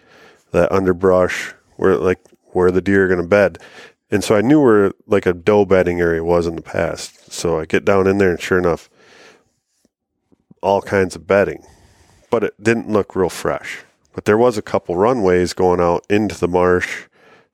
that 0.52 0.72
underbrush 0.72 1.54
where 1.77 1.98
like 1.98 2.20
where 2.51 2.72
the 2.72 2.82
deer 2.82 3.06
are 3.06 3.08
going 3.08 3.22
to 3.22 3.27
bed. 3.27 3.58
And 4.12 4.24
so 4.24 4.36
I 4.36 4.42
knew 4.42 4.62
where 4.62 4.92
like 5.08 5.25
a 5.25 5.34
doe 5.34 5.65
bedding 5.65 6.00
area 6.00 6.24
was 6.24 6.46
in 6.46 6.56
the 6.56 6.62
past. 6.62 7.32
So 7.32 7.60
I 7.60 7.65
get 7.65 7.86
down 7.86 8.08
in 8.08 8.20
there, 8.20 8.30
and 8.30 8.39
sure 8.39 8.60
enough, 8.60 8.89
all 10.62 10.82
kinds 10.82 11.15
of 11.15 11.27
bedding, 11.27 11.65
but 12.30 12.44
it 12.44 12.62
didn't 12.62 12.89
look 12.89 13.15
real 13.15 13.30
fresh. 13.30 13.84
But 14.13 14.25
there 14.25 14.38
was 14.38 14.58
a 14.58 14.62
couple 14.62 14.96
runways 14.96 15.53
going 15.53 15.82
out 15.82 16.06
into 16.10 16.39
the 16.39 16.48
marsh 16.48 17.06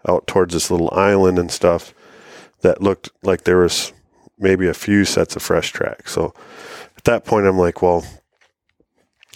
out 0.08 0.28
towards 0.28 0.54
this 0.54 0.70
little 0.70 0.90
island 0.94 1.40
and 1.40 1.52
stuff 1.52 1.94
that 2.62 2.82
looked 2.82 3.10
like 3.24 3.44
there 3.44 3.58
was 3.58 3.94
maybe 4.38 4.68
a 4.68 4.74
few 4.74 5.06
sets 5.06 5.36
of 5.36 5.42
fresh 5.42 5.72
tracks. 5.72 6.12
So 6.12 6.34
at 6.98 7.04
that 7.06 7.26
point, 7.26 7.46
I'm 7.46 7.58
like, 7.58 7.82
well, 7.82 8.06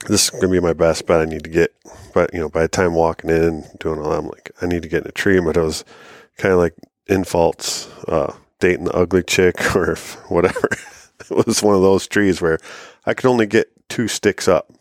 this 0.07 0.25
is 0.25 0.29
going 0.29 0.43
to 0.43 0.49
be 0.49 0.59
my 0.59 0.73
best 0.73 1.05
bet. 1.05 1.21
I 1.21 1.25
need 1.25 1.43
to 1.43 1.49
get, 1.49 1.73
but 2.13 2.33
you 2.33 2.39
know, 2.39 2.49
by 2.49 2.63
the 2.63 2.67
time 2.67 2.93
walking 2.93 3.29
in 3.29 3.65
doing 3.79 3.99
all 3.99 4.09
that, 4.09 4.19
I'm 4.19 4.27
like, 4.27 4.51
I 4.61 4.65
need 4.65 4.83
to 4.83 4.89
get 4.89 5.03
in 5.03 5.09
a 5.09 5.11
tree. 5.11 5.39
But 5.39 5.57
it 5.57 5.61
was 5.61 5.83
kind 6.37 6.53
of 6.53 6.59
like 6.59 6.75
in 7.07 7.23
faults, 7.23 7.87
uh, 8.07 8.33
dating 8.59 8.85
the 8.85 8.93
ugly 8.93 9.23
chick 9.23 9.75
or 9.75 9.95
whatever. 10.29 10.69
it 11.19 11.47
was 11.47 11.63
one 11.63 11.75
of 11.75 11.81
those 11.81 12.07
trees 12.07 12.41
where 12.41 12.59
I 13.05 13.13
could 13.13 13.29
only 13.29 13.45
get 13.45 13.71
two 13.89 14.07
sticks 14.07 14.47
up. 14.47 14.71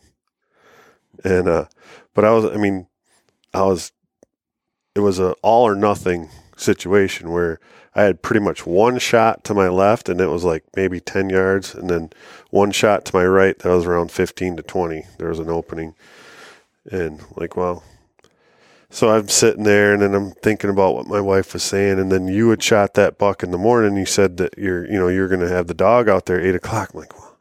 And, 1.23 1.47
uh, 1.47 1.65
but 2.13 2.25
I 2.25 2.31
was, 2.31 2.45
I 2.45 2.57
mean, 2.57 2.87
I 3.53 3.63
was 3.63 3.91
it 4.95 4.99
was 4.99 5.19
a 5.19 5.31
all 5.41 5.67
or 5.67 5.75
nothing 5.75 6.29
situation 6.57 7.31
where 7.31 7.59
I 7.95 8.03
had 8.03 8.21
pretty 8.21 8.39
much 8.39 8.65
one 8.65 8.97
shot 8.97 9.43
to 9.45 9.53
my 9.53 9.67
left 9.67 10.09
and 10.09 10.19
it 10.19 10.27
was 10.27 10.43
like 10.43 10.63
maybe 10.75 10.99
10 10.99 11.29
yards 11.29 11.75
and 11.75 11.89
then 11.89 12.11
one 12.49 12.71
shot 12.71 13.05
to 13.05 13.15
my 13.15 13.25
right 13.25 13.57
that 13.59 13.69
was 13.69 13.85
around 13.85 14.11
15 14.11 14.57
to 14.57 14.63
20 14.63 15.05
there 15.17 15.29
was 15.29 15.39
an 15.39 15.49
opening. 15.49 15.95
And 16.89 17.21
like 17.35 17.55
well 17.55 17.83
so 18.89 19.09
I'm 19.09 19.27
sitting 19.27 19.63
there 19.63 19.93
and 19.93 20.01
then 20.01 20.13
I'm 20.13 20.31
thinking 20.31 20.69
about 20.69 20.95
what 20.95 21.07
my 21.07 21.19
wife 21.19 21.53
was 21.53 21.63
saying 21.63 21.99
and 21.99 22.11
then 22.11 22.27
you 22.27 22.49
had 22.49 22.61
shot 22.61 22.93
that 22.95 23.17
buck 23.17 23.43
in 23.43 23.51
the 23.51 23.57
morning. 23.57 23.97
You 23.97 24.05
said 24.05 24.37
that 24.37 24.57
you're 24.57 24.85
you 24.85 24.99
know 24.99 25.07
you're 25.07 25.29
going 25.29 25.41
to 25.41 25.49
have 25.49 25.67
the 25.67 25.73
dog 25.73 26.09
out 26.09 26.25
there 26.25 26.39
8 26.39 26.55
o'clock. 26.55 26.91
I'm 26.93 26.99
like 26.99 27.17
well 27.17 27.37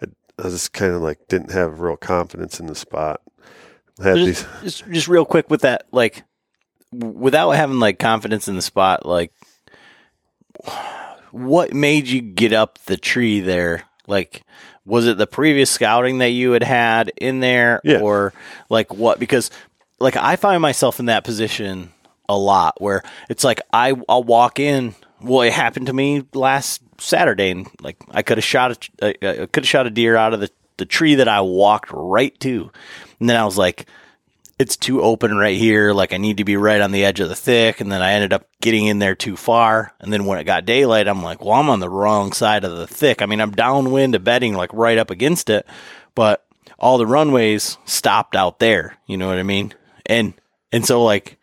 I, 0.00 0.06
I 0.38 0.42
just 0.44 0.72
kind 0.72 0.94
of 0.94 1.02
like 1.02 1.28
didn't 1.28 1.52
have 1.52 1.80
real 1.80 1.96
confidence 1.96 2.58
in 2.58 2.66
the 2.66 2.74
spot. 2.74 3.20
Had 4.02 4.16
just, 4.16 4.26
these 4.26 4.62
just, 4.62 4.90
just 4.90 5.08
real 5.08 5.26
quick 5.26 5.50
with 5.50 5.60
that 5.62 5.86
like 5.92 6.24
without 6.92 7.50
having 7.52 7.80
like 7.80 7.98
confidence 7.98 8.48
in 8.48 8.54
the 8.56 8.62
spot, 8.62 9.04
like 9.06 9.32
what 11.30 11.72
made 11.72 12.08
you 12.08 12.20
get 12.20 12.52
up 12.52 12.78
the 12.86 12.96
tree 12.96 13.40
there? 13.40 13.84
Like, 14.06 14.42
was 14.84 15.06
it 15.06 15.16
the 15.16 15.26
previous 15.26 15.70
scouting 15.70 16.18
that 16.18 16.30
you 16.30 16.52
had 16.52 16.62
had 16.62 17.12
in 17.16 17.40
there, 17.40 17.80
Yeah. 17.84 18.00
or 18.00 18.32
like 18.68 18.92
what? 18.92 19.18
Because 19.18 19.50
like 19.98 20.16
I 20.16 20.36
find 20.36 20.60
myself 20.60 20.98
in 21.00 21.06
that 21.06 21.24
position 21.24 21.92
a 22.28 22.36
lot 22.36 22.80
where 22.80 23.02
it's 23.28 23.44
like 23.44 23.60
I 23.72 23.94
I'll 24.08 24.24
walk 24.24 24.58
in. 24.58 24.94
Well, 25.20 25.42
it 25.42 25.52
happened 25.52 25.86
to 25.86 25.92
me 25.92 26.24
last 26.34 26.82
Saturday, 26.98 27.50
and 27.50 27.68
like 27.80 27.96
I 28.10 28.22
could 28.22 28.38
have 28.38 28.44
shot 28.44 28.88
a 29.00 29.42
I 29.42 29.46
could 29.46 29.62
have 29.64 29.68
shot 29.68 29.86
a 29.86 29.90
deer 29.90 30.16
out 30.16 30.34
of 30.34 30.40
the 30.40 30.50
the 30.78 30.86
tree 30.86 31.16
that 31.16 31.28
I 31.28 31.42
walked 31.42 31.90
right 31.92 32.38
to, 32.40 32.70
and 33.20 33.30
then 33.30 33.36
I 33.36 33.44
was 33.44 33.56
like, 33.56 33.86
it's 34.62 34.76
too 34.76 35.02
open 35.02 35.36
right 35.36 35.56
here. 35.56 35.92
Like 35.92 36.12
I 36.12 36.16
need 36.16 36.36
to 36.36 36.44
be 36.44 36.56
right 36.56 36.80
on 36.80 36.92
the 36.92 37.04
edge 37.04 37.18
of 37.18 37.28
the 37.28 37.34
thick. 37.34 37.80
And 37.80 37.90
then 37.90 38.00
I 38.00 38.12
ended 38.12 38.32
up 38.32 38.46
getting 38.60 38.86
in 38.86 39.00
there 39.00 39.16
too 39.16 39.36
far. 39.36 39.92
And 40.00 40.12
then 40.12 40.24
when 40.24 40.38
it 40.38 40.44
got 40.44 40.64
daylight, 40.64 41.08
I'm 41.08 41.22
like, 41.22 41.44
well, 41.44 41.54
I'm 41.54 41.68
on 41.68 41.80
the 41.80 41.90
wrong 41.90 42.32
side 42.32 42.64
of 42.64 42.76
the 42.76 42.86
thick. 42.86 43.20
I 43.20 43.26
mean, 43.26 43.40
I'm 43.40 43.50
downwind 43.50 44.14
of 44.14 44.22
bedding, 44.22 44.54
like 44.54 44.72
right 44.72 44.96
up 44.96 45.10
against 45.10 45.50
it, 45.50 45.66
but 46.14 46.46
all 46.78 46.96
the 46.96 47.06
runways 47.06 47.76
stopped 47.84 48.36
out 48.36 48.60
there. 48.60 48.96
You 49.06 49.16
know 49.16 49.28
what 49.28 49.38
I 49.38 49.42
mean? 49.42 49.74
And, 50.06 50.34
and 50.70 50.86
so 50.86 51.02
like, 51.02 51.38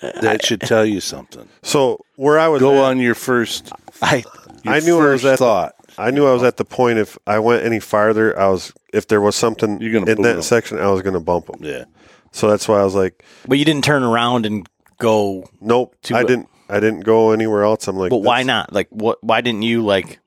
That 0.00 0.44
should 0.44 0.60
tell 0.60 0.84
you 0.86 1.00
something. 1.00 1.48
So 1.62 2.04
where 2.16 2.38
I 2.38 2.48
was 2.48 2.60
Go 2.60 2.76
at, 2.76 2.90
on 2.90 3.00
your 3.00 3.14
first. 3.14 3.72
I, 4.00 4.24
Your 4.62 4.74
I 4.74 4.80
knew 4.80 5.00
I 5.00 5.10
was 5.10 5.22
first 5.22 5.24
at 5.24 5.38
thought. 5.40 5.74
I 5.98 6.10
knew 6.10 6.26
I 6.26 6.32
was 6.32 6.42
at 6.42 6.56
the 6.56 6.64
point 6.64 6.98
if 6.98 7.16
I 7.26 7.38
went 7.38 7.64
any 7.64 7.80
farther, 7.80 8.38
I 8.38 8.48
was 8.48 8.72
if 8.92 9.06
there 9.08 9.20
was 9.20 9.36
something 9.36 9.80
You're 9.80 9.92
gonna 9.92 10.10
in 10.10 10.16
boot 10.16 10.22
that 10.24 10.36
'em. 10.36 10.42
section, 10.42 10.78
I 10.78 10.88
was 10.90 11.02
going 11.02 11.14
to 11.14 11.20
bump 11.20 11.46
them. 11.46 11.56
Yeah. 11.62 11.84
So 12.32 12.48
that's 12.50 12.66
why 12.66 12.80
I 12.80 12.84
was 12.84 12.94
like, 12.94 13.24
but 13.46 13.58
you 13.58 13.64
didn't 13.64 13.84
turn 13.84 14.02
around 14.02 14.44
and 14.46 14.68
go, 14.98 15.48
nope, 15.60 15.94
To 16.02 16.16
I 16.16 16.20
a- 16.20 16.24
didn't. 16.24 16.48
I 16.68 16.80
didn't 16.80 17.00
go 17.00 17.30
anywhere 17.32 17.62
else. 17.62 17.86
I'm 17.88 17.96
like, 17.96 18.10
but 18.10 18.18
why 18.22 18.42
that's- 18.42 18.46
not? 18.46 18.72
Like, 18.72 18.88
what, 18.90 19.22
why 19.22 19.40
didn't 19.42 19.62
you 19.62 19.84
like 19.84 20.18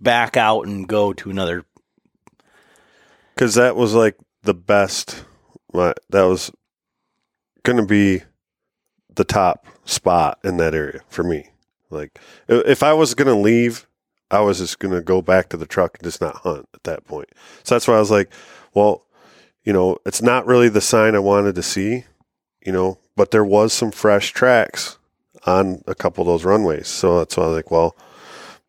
back 0.00 0.36
out 0.36 0.62
and 0.66 0.86
go 0.88 1.12
to 1.14 1.30
another? 1.30 1.64
because 3.34 3.54
that 3.54 3.74
was 3.76 3.94
like 3.94 4.16
the 4.42 4.54
best. 4.54 5.24
My, 5.72 5.92
that 6.10 6.22
was 6.22 6.52
going 7.64 7.78
to 7.78 7.86
be 7.86 8.22
the 9.14 9.24
top 9.24 9.66
spot 9.84 10.38
in 10.44 10.56
that 10.58 10.74
area 10.74 11.00
for 11.08 11.22
me. 11.24 11.48
Like 11.90 12.18
i- 12.48 12.62
if 12.66 12.82
I 12.82 12.92
was 12.92 13.14
going 13.14 13.28
to 13.28 13.34
leave, 13.34 13.86
I 14.30 14.40
was 14.40 14.58
just 14.58 14.78
going 14.78 14.94
to 14.94 15.00
go 15.00 15.22
back 15.22 15.48
to 15.50 15.56
the 15.56 15.66
truck 15.66 15.96
and 15.98 16.04
just 16.04 16.20
not 16.20 16.36
hunt 16.36 16.68
at 16.74 16.84
that 16.84 17.04
point. 17.04 17.28
So 17.62 17.74
that's 17.74 17.86
why 17.86 17.94
I 17.94 18.00
was 18.00 18.10
like, 18.10 18.30
well, 18.72 19.04
you 19.64 19.72
know, 19.72 19.98
it's 20.04 20.22
not 20.22 20.46
really 20.46 20.68
the 20.68 20.80
sign 20.80 21.14
I 21.14 21.20
wanted 21.20 21.54
to 21.54 21.62
see, 21.62 22.04
you 22.64 22.72
know, 22.72 22.98
but 23.16 23.30
there 23.30 23.44
was 23.44 23.72
some 23.72 23.90
fresh 23.90 24.32
tracks 24.32 24.98
on 25.46 25.82
a 25.86 25.94
couple 25.94 26.22
of 26.22 26.26
those 26.26 26.44
runways. 26.44 26.88
So 26.88 27.18
that's 27.18 27.36
why 27.36 27.44
I 27.44 27.46
was 27.48 27.56
like, 27.56 27.70
well, 27.70 27.96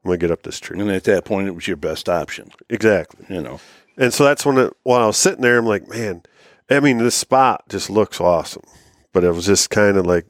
I'm 0.04 0.10
going 0.10 0.20
to 0.20 0.24
get 0.24 0.32
up 0.32 0.44
this 0.44 0.60
tree. 0.60 0.80
And 0.80 0.90
at 0.92 1.04
that 1.06 1.26
point, 1.26 1.48
it 1.48 1.56
was 1.56 1.68
your 1.68 1.78
best 1.78 2.10
option. 2.10 2.52
Exactly. 2.70 3.26
You 3.30 3.42
know. 3.42 3.60
And 3.98 4.14
so 4.14 4.24
that's 4.24 4.46
when 4.46 4.58
it, 4.58 4.74
while 4.84 5.02
I 5.02 5.08
was 5.08 5.18
sitting 5.18 5.42
there, 5.42 5.58
I'm 5.58 5.66
like, 5.66 5.88
man, 5.88 6.24
I 6.70 6.80
mean, 6.80 6.98
this 6.98 7.16
spot 7.16 7.64
just 7.70 7.90
looks 7.90 8.20
awesome. 8.20 8.64
But 9.14 9.24
it 9.24 9.32
was 9.32 9.46
just 9.46 9.70
kind 9.70 9.98
of 9.98 10.06
like 10.06 10.26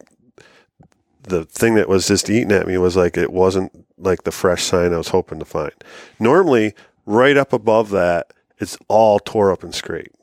the 1.23 1.45
thing 1.45 1.75
that 1.75 1.89
was 1.89 2.07
just 2.07 2.29
eating 2.29 2.51
at 2.51 2.67
me 2.67 2.77
was 2.77 2.95
like 2.95 3.17
it 3.17 3.33
wasn't 3.33 3.84
like 3.97 4.23
the 4.23 4.31
fresh 4.31 4.63
sign 4.63 4.93
I 4.93 4.97
was 4.97 5.09
hoping 5.09 5.39
to 5.39 5.45
find. 5.45 5.73
Normally, 6.19 6.73
right 7.05 7.37
up 7.37 7.53
above 7.53 7.89
that, 7.91 8.33
it's 8.57 8.77
all 8.87 9.19
tore 9.19 9.51
up 9.51 9.63
and 9.63 9.73
scraped. 9.73 10.15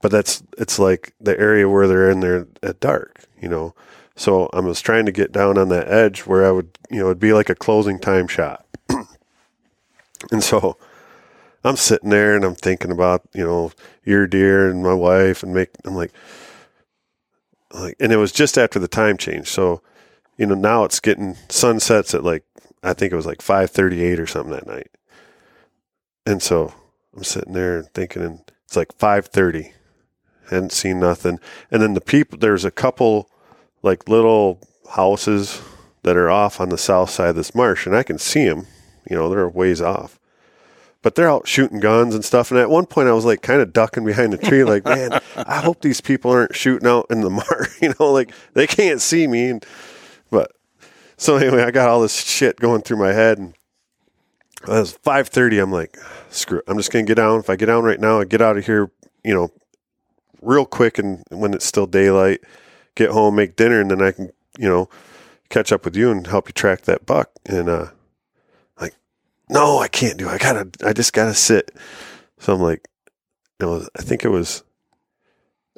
But 0.00 0.12
that's 0.12 0.42
it's 0.56 0.78
like 0.78 1.12
the 1.20 1.38
area 1.38 1.68
where 1.68 1.88
they're 1.88 2.10
in 2.10 2.20
there 2.20 2.46
at 2.62 2.80
dark, 2.80 3.24
you 3.40 3.48
know. 3.48 3.74
So 4.14 4.48
I 4.52 4.60
was 4.60 4.80
trying 4.80 5.06
to 5.06 5.12
get 5.12 5.32
down 5.32 5.58
on 5.58 5.68
that 5.68 5.88
edge 5.88 6.20
where 6.26 6.46
I 6.46 6.50
would, 6.50 6.76
you 6.90 6.98
know, 6.98 7.06
it'd 7.06 7.20
be 7.20 7.32
like 7.32 7.48
a 7.48 7.54
closing 7.54 7.98
time 7.98 8.26
shot. 8.28 8.64
and 10.30 10.42
so 10.42 10.76
I'm 11.64 11.76
sitting 11.76 12.10
there 12.10 12.34
and 12.34 12.44
I'm 12.44 12.54
thinking 12.54 12.90
about, 12.90 13.22
you 13.32 13.44
know, 13.44 13.72
your 14.04 14.26
deer 14.26 14.68
and 14.68 14.82
my 14.82 14.94
wife 14.94 15.42
and 15.42 15.52
make 15.52 15.70
I'm 15.84 15.94
like 15.94 16.12
like 17.72 17.96
and 18.00 18.12
it 18.12 18.16
was 18.16 18.32
just 18.32 18.56
after 18.56 18.78
the 18.78 18.88
time 18.88 19.16
change. 19.16 19.48
So, 19.48 19.82
you 20.36 20.46
know, 20.46 20.54
now 20.54 20.84
it's 20.84 21.00
getting 21.00 21.36
sunsets 21.48 22.14
at 22.14 22.24
like 22.24 22.44
I 22.82 22.92
think 22.92 23.12
it 23.12 23.16
was 23.16 23.26
like 23.26 23.38
5:38 23.38 24.18
or 24.18 24.26
something 24.26 24.52
that 24.52 24.66
night. 24.66 24.90
And 26.26 26.42
so 26.42 26.72
I'm 27.16 27.24
sitting 27.24 27.52
there 27.52 27.82
thinking 27.82 28.22
and 28.22 28.52
it's 28.64 28.76
like 28.76 28.96
5:30. 28.98 29.72
Hadn't 30.50 30.72
seen 30.72 31.00
nothing. 31.00 31.38
And 31.70 31.82
then 31.82 31.94
the 31.94 32.00
people 32.00 32.38
there's 32.38 32.64
a 32.64 32.70
couple 32.70 33.30
like 33.82 34.08
little 34.08 34.60
houses 34.92 35.60
that 36.02 36.16
are 36.16 36.30
off 36.30 36.60
on 36.60 36.70
the 36.70 36.78
south 36.78 37.10
side 37.10 37.30
of 37.30 37.36
this 37.36 37.54
marsh 37.54 37.86
and 37.86 37.94
I 37.94 38.02
can 38.02 38.18
see 38.18 38.44
them, 38.44 38.66
you 39.08 39.16
know, 39.16 39.28
they're 39.28 39.44
a 39.44 39.48
ways 39.48 39.80
off 39.80 40.18
but 41.02 41.14
they're 41.14 41.30
out 41.30 41.46
shooting 41.46 41.80
guns 41.80 42.14
and 42.14 42.24
stuff. 42.24 42.50
And 42.50 42.58
at 42.58 42.70
one 42.70 42.86
point, 42.86 43.08
I 43.08 43.12
was 43.12 43.24
like 43.24 43.42
kind 43.42 43.60
of 43.60 43.72
ducking 43.72 44.04
behind 44.04 44.32
the 44.32 44.38
tree, 44.38 44.64
like, 44.64 44.84
man, 44.84 45.20
I 45.36 45.60
hope 45.60 45.80
these 45.80 46.00
people 46.00 46.30
aren't 46.30 46.56
shooting 46.56 46.88
out 46.88 47.06
in 47.10 47.20
the 47.20 47.30
marsh. 47.30 47.68
You 47.80 47.94
know, 47.98 48.12
like 48.12 48.32
they 48.54 48.66
can't 48.66 49.00
see 49.00 49.28
me. 49.28 49.50
And 49.50 49.66
but 50.30 50.52
so 51.18 51.36
anyway, 51.36 51.62
I 51.62 51.70
got 51.70 51.90
all 51.90 52.00
this 52.00 52.16
shit 52.24 52.56
going 52.56 52.80
through 52.80 52.96
my 52.96 53.12
head, 53.12 53.36
and 53.36 53.54
it 54.62 54.68
was 54.68 54.92
five 54.92 55.28
thirty. 55.28 55.58
I'm 55.58 55.70
like, 55.70 55.98
screw 56.30 56.60
it. 56.60 56.64
I'm 56.66 56.78
just 56.78 56.90
gonna 56.90 57.04
get 57.04 57.16
down. 57.16 57.40
If 57.40 57.50
I 57.50 57.56
get 57.56 57.66
down 57.66 57.84
right 57.84 58.00
now, 58.00 58.20
I 58.20 58.24
get 58.24 58.40
out 58.40 58.56
of 58.56 58.64
here. 58.64 58.90
You 59.24 59.34
know, 59.34 59.50
real 60.40 60.64
quick, 60.64 60.98
and 60.98 61.22
when 61.28 61.52
it's 61.52 61.66
still 61.66 61.86
daylight, 61.86 62.40
get 62.94 63.10
home, 63.10 63.34
make 63.34 63.56
dinner, 63.56 63.80
and 63.80 63.90
then 63.90 64.00
I 64.00 64.12
can, 64.12 64.30
you 64.58 64.68
know, 64.68 64.88
catch 65.50 65.72
up 65.72 65.84
with 65.84 65.96
you 65.96 66.10
and 66.10 66.26
help 66.26 66.48
you 66.48 66.52
track 66.52 66.82
that 66.82 67.04
buck. 67.04 67.30
And 67.44 67.68
uh, 67.68 67.86
like, 68.80 68.94
no, 69.50 69.78
I 69.78 69.88
can't 69.88 70.18
do 70.18 70.28
it. 70.28 70.32
I 70.32 70.38
gotta, 70.38 70.70
I 70.86 70.92
just 70.92 71.12
gotta 71.12 71.34
sit. 71.34 71.72
So 72.38 72.54
I'm 72.54 72.60
like, 72.60 72.88
it 73.60 73.66
was, 73.66 73.90
I 73.98 74.02
think 74.02 74.24
it 74.24 74.28
was, 74.28 74.62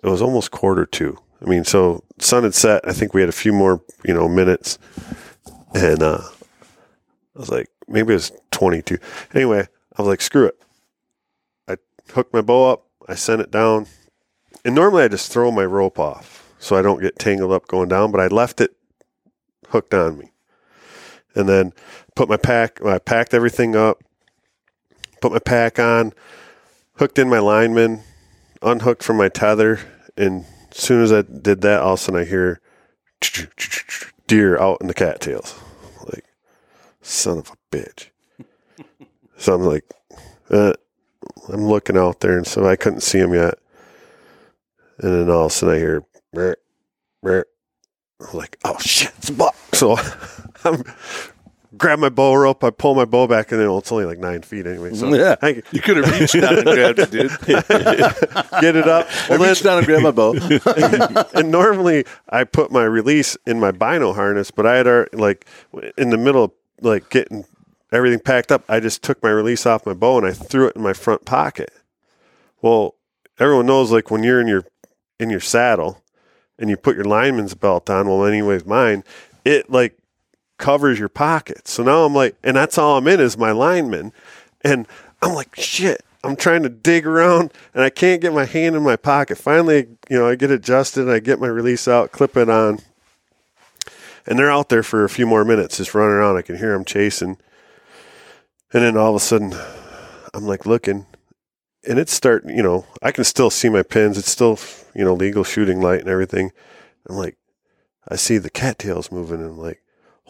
it 0.03 0.09
was 0.09 0.23
almost 0.23 0.51
quarter 0.51 0.87
two. 0.87 1.17
I 1.43 1.47
mean, 1.47 1.65
so 1.65 2.05
sun 2.19 2.45
had 2.45 2.55
set. 2.55 2.87
I 2.87 2.93
think 2.93 3.15
we 3.15 3.23
had 3.23 3.31
a 3.31 3.33
few 3.33 3.53
more, 3.53 3.83
you 4.05 4.13
know, 4.13 4.29
minutes. 4.29 4.79
And, 5.75 6.03
uh, 6.03 6.23
I 7.35 7.39
was 7.39 7.51
like, 7.51 7.69
maybe 7.87 8.13
it 8.13 8.17
was 8.17 8.33
22. 8.51 8.99
Anyway, 9.35 9.67
I 9.97 10.03
was 10.03 10.09
like, 10.09 10.21
screw 10.21 10.47
it. 10.47 10.61
I 11.69 11.77
hooked 12.13 12.35
my 12.35 12.41
bow 12.41 12.71
up. 12.71 12.87
I 13.09 13.15
sent 13.15 13.41
it 13.41 13.51
down. 13.51 13.87
And 14.65 14.75
normally 14.75 15.05
I 15.05 15.09
just 15.09 15.33
throw 15.33 15.51
my 15.51 15.65
rope 15.65 15.99
off 15.99 16.53
so 16.59 16.77
I 16.77 16.83
don't 16.83 17.01
get 17.01 17.19
tangled 17.19 17.53
up 17.53 17.67
going 17.67 17.89
down, 17.89 18.13
but 18.13 18.21
I 18.21 18.27
left 18.27 18.61
it 18.61 18.77
hooked 19.69 19.95
on 19.95 20.19
me. 20.19 20.33
And 21.35 21.49
then 21.49 21.73
put 22.15 22.29
my 22.29 22.37
pack, 22.37 22.85
I 22.85 22.99
packed 22.99 23.33
everything 23.33 23.75
up, 23.75 24.03
put 25.21 25.33
my 25.33 25.39
pack 25.39 25.79
on, 25.79 26.13
hooked 26.97 27.19
in 27.19 27.31
my 27.31 27.39
lineman, 27.39 28.03
unhooked 28.61 29.03
from 29.03 29.17
my 29.17 29.29
tether, 29.29 29.81
and 30.17 30.45
as 30.71 30.79
soon 30.79 31.03
as 31.03 31.13
I 31.13 31.23
did 31.23 31.63
that, 31.63 31.81
all 31.81 31.95
of 31.95 32.01
a 32.01 32.03
sudden 32.03 32.21
I 32.21 32.25
hear 32.25 32.61
deer 34.31 34.57
out 34.61 34.81
in 34.81 34.87
the 34.87 34.95
cattails. 34.95 35.59
Like, 36.05 36.25
son 37.03 37.39
of 37.39 37.51
a 37.51 37.77
bitch. 37.77 38.11
so 39.37 39.55
I'm 39.55 39.63
like, 39.63 39.85
uh, 40.51 40.73
I'm 41.49 41.67
looking 41.67 41.99
out 41.99 42.21
there, 42.21 42.37
and 42.37 42.47
so 42.47 42.65
I 42.65 42.77
couldn't 42.77 43.01
see 43.01 43.19
him 43.19 43.35
yet. 43.35 43.59
And 44.99 45.13
then 45.13 45.31
all 45.31 45.47
of 45.47 45.51
a 45.51 45.55
sudden 45.55 45.75
I 45.75 45.79
hear, 45.79 46.05
"Brr, 46.33 46.57
brr." 47.21 47.45
I'm 48.21 48.39
like, 48.39 48.57
oh 48.65 48.79
shit, 48.79 49.13
it's 49.19 49.31
a 49.31 49.33
buck. 49.33 49.57
So 49.73 49.97
I'm 50.65 50.85
grab 51.81 51.99
my 51.99 52.11
bow 52.11 52.35
rope, 52.35 52.63
I 52.63 52.71
pull 52.71 52.95
my 52.95 53.07
bow 53.07 53.27
back, 53.27 53.51
and 53.51 53.61
then 53.61 53.69
it's 53.71 53.91
only 53.91 54.05
like 54.05 54.19
nine 54.19 54.43
feet 54.43 54.67
anyway. 54.67 54.95
So 54.95 55.13
Yeah. 55.13 55.37
I 55.43 55.63
You 55.73 55.81
could 55.81 55.97
have 55.97 56.21
reached 56.21 56.35
down 56.35 56.59
and 56.59 56.65
grabbed 56.65 56.99
it, 57.01 57.11
dude. 57.11 57.31
get 58.61 58.77
it 58.77 58.87
up. 58.87 59.09
I 59.09 59.27
Well, 59.31 59.39
then, 59.39 59.49
reached 59.49 59.65
down 59.65 59.79
and 59.79 59.87
grabbed 59.87 60.05
my 60.05 60.11
bow. 60.11 60.35
and 61.35 61.51
normally 61.51 62.05
I 62.29 62.45
put 62.45 62.71
my 62.71 62.85
release 62.85 63.37
in 63.47 63.59
my 63.59 63.73
bino 63.73 64.13
harness, 64.13 64.51
but 64.51 64.67
I 64.67 64.77
had 64.77 64.87
our 64.87 65.09
like 65.13 65.47
in 65.97 66.11
the 66.11 66.19
middle, 66.19 66.45
of, 66.45 66.53
like 66.83 67.09
getting 67.09 67.45
everything 67.91 68.21
packed 68.21 68.53
up. 68.53 68.63
I 68.69 68.79
just 68.79 69.03
took 69.03 69.23
my 69.23 69.31
release 69.31 69.65
off 69.65 69.87
my 69.87 69.95
bow 69.95 70.19
and 70.19 70.27
I 70.27 70.33
threw 70.33 70.69
it 70.69 70.77
in 70.77 70.83
my 70.83 70.93
front 70.93 71.25
pocket. 71.25 71.73
Well, 72.61 72.95
everyone 73.39 73.67
knows 73.67 73.91
like 73.91 74.11
when 74.11 74.23
you're 74.23 74.41
in 74.41 74.47
your 74.47 74.65
in 75.19 75.31
your 75.31 75.41
saddle 75.41 76.03
and 76.59 76.69
you 76.69 76.77
put 76.77 76.95
your 76.95 77.07
lineman's 77.07 77.55
belt 77.55 77.89
on. 77.89 78.07
Well, 78.07 78.27
anyways, 78.27 78.67
mine 78.67 79.03
it 79.45 79.71
like 79.71 79.97
covers 80.61 81.01
your 81.01 81.09
pocket. 81.09 81.67
So 81.67 81.83
now 81.83 82.05
I'm 82.05 82.15
like, 82.15 82.37
and 82.45 82.57
that's 82.57 82.79
all 82.79 82.97
I'm 82.97 83.09
in 83.09 83.19
is 83.19 83.37
my 83.37 83.51
lineman, 83.51 84.13
and 84.61 84.87
I'm 85.21 85.35
like, 85.35 85.57
shit. 85.57 86.05
I'm 86.23 86.37
trying 86.37 86.63
to 86.65 86.69
dig 86.69 87.07
around 87.07 87.51
and 87.73 87.83
I 87.83 87.89
can't 87.89 88.21
get 88.21 88.35
my 88.35 88.45
hand 88.45 88.77
in 88.77 88.83
my 88.83 88.97
pocket. 88.97 89.39
Finally, 89.39 89.89
you 90.11 90.19
know, 90.19 90.29
I 90.29 90.35
get 90.35 90.51
adjusted, 90.51 91.09
I 91.09 91.19
get 91.19 91.41
my 91.41 91.47
release 91.47 91.89
out, 91.89 92.13
clip 92.13 92.37
it 92.37 92.51
on, 92.51 92.81
and 94.27 94.39
they're 94.39 94.51
out 94.51 94.69
there 94.69 94.83
for 94.83 95.03
a 95.03 95.09
few 95.09 95.27
more 95.27 95.47
minutes, 95.47 95.79
just 95.79 95.95
running 95.95 96.13
around. 96.15 96.37
I 96.37 96.43
can 96.43 96.59
hear 96.59 96.73
them 96.73 96.85
chasing, 96.85 97.39
and 98.71 98.83
then 98.83 98.99
all 98.99 99.09
of 99.09 99.17
a 99.17 99.21
sudden, 99.21 99.55
I'm 100.35 100.47
like 100.47 100.67
looking, 100.67 101.07
and 101.89 101.99
it's 101.99 102.13
starting. 102.13 102.55
You 102.55 102.63
know, 102.63 102.85
I 103.01 103.13
can 103.13 103.25
still 103.25 103.49
see 103.49 103.71
my 103.71 103.83
pins. 103.83 104.19
It's 104.19 104.31
still, 104.31 104.59
you 104.95 105.05
know, 105.05 105.15
legal 105.15 105.43
shooting 105.43 105.81
light 105.81 106.01
and 106.01 106.11
everything. 106.11 106.53
I'm 107.09 107.17
like, 107.17 107.39
I 108.09 108.17
see 108.17 108.37
the 108.37 108.51
cattails 108.51 109.11
moving, 109.11 109.41
and 109.41 109.53
I'm 109.53 109.59
like, 109.59 109.81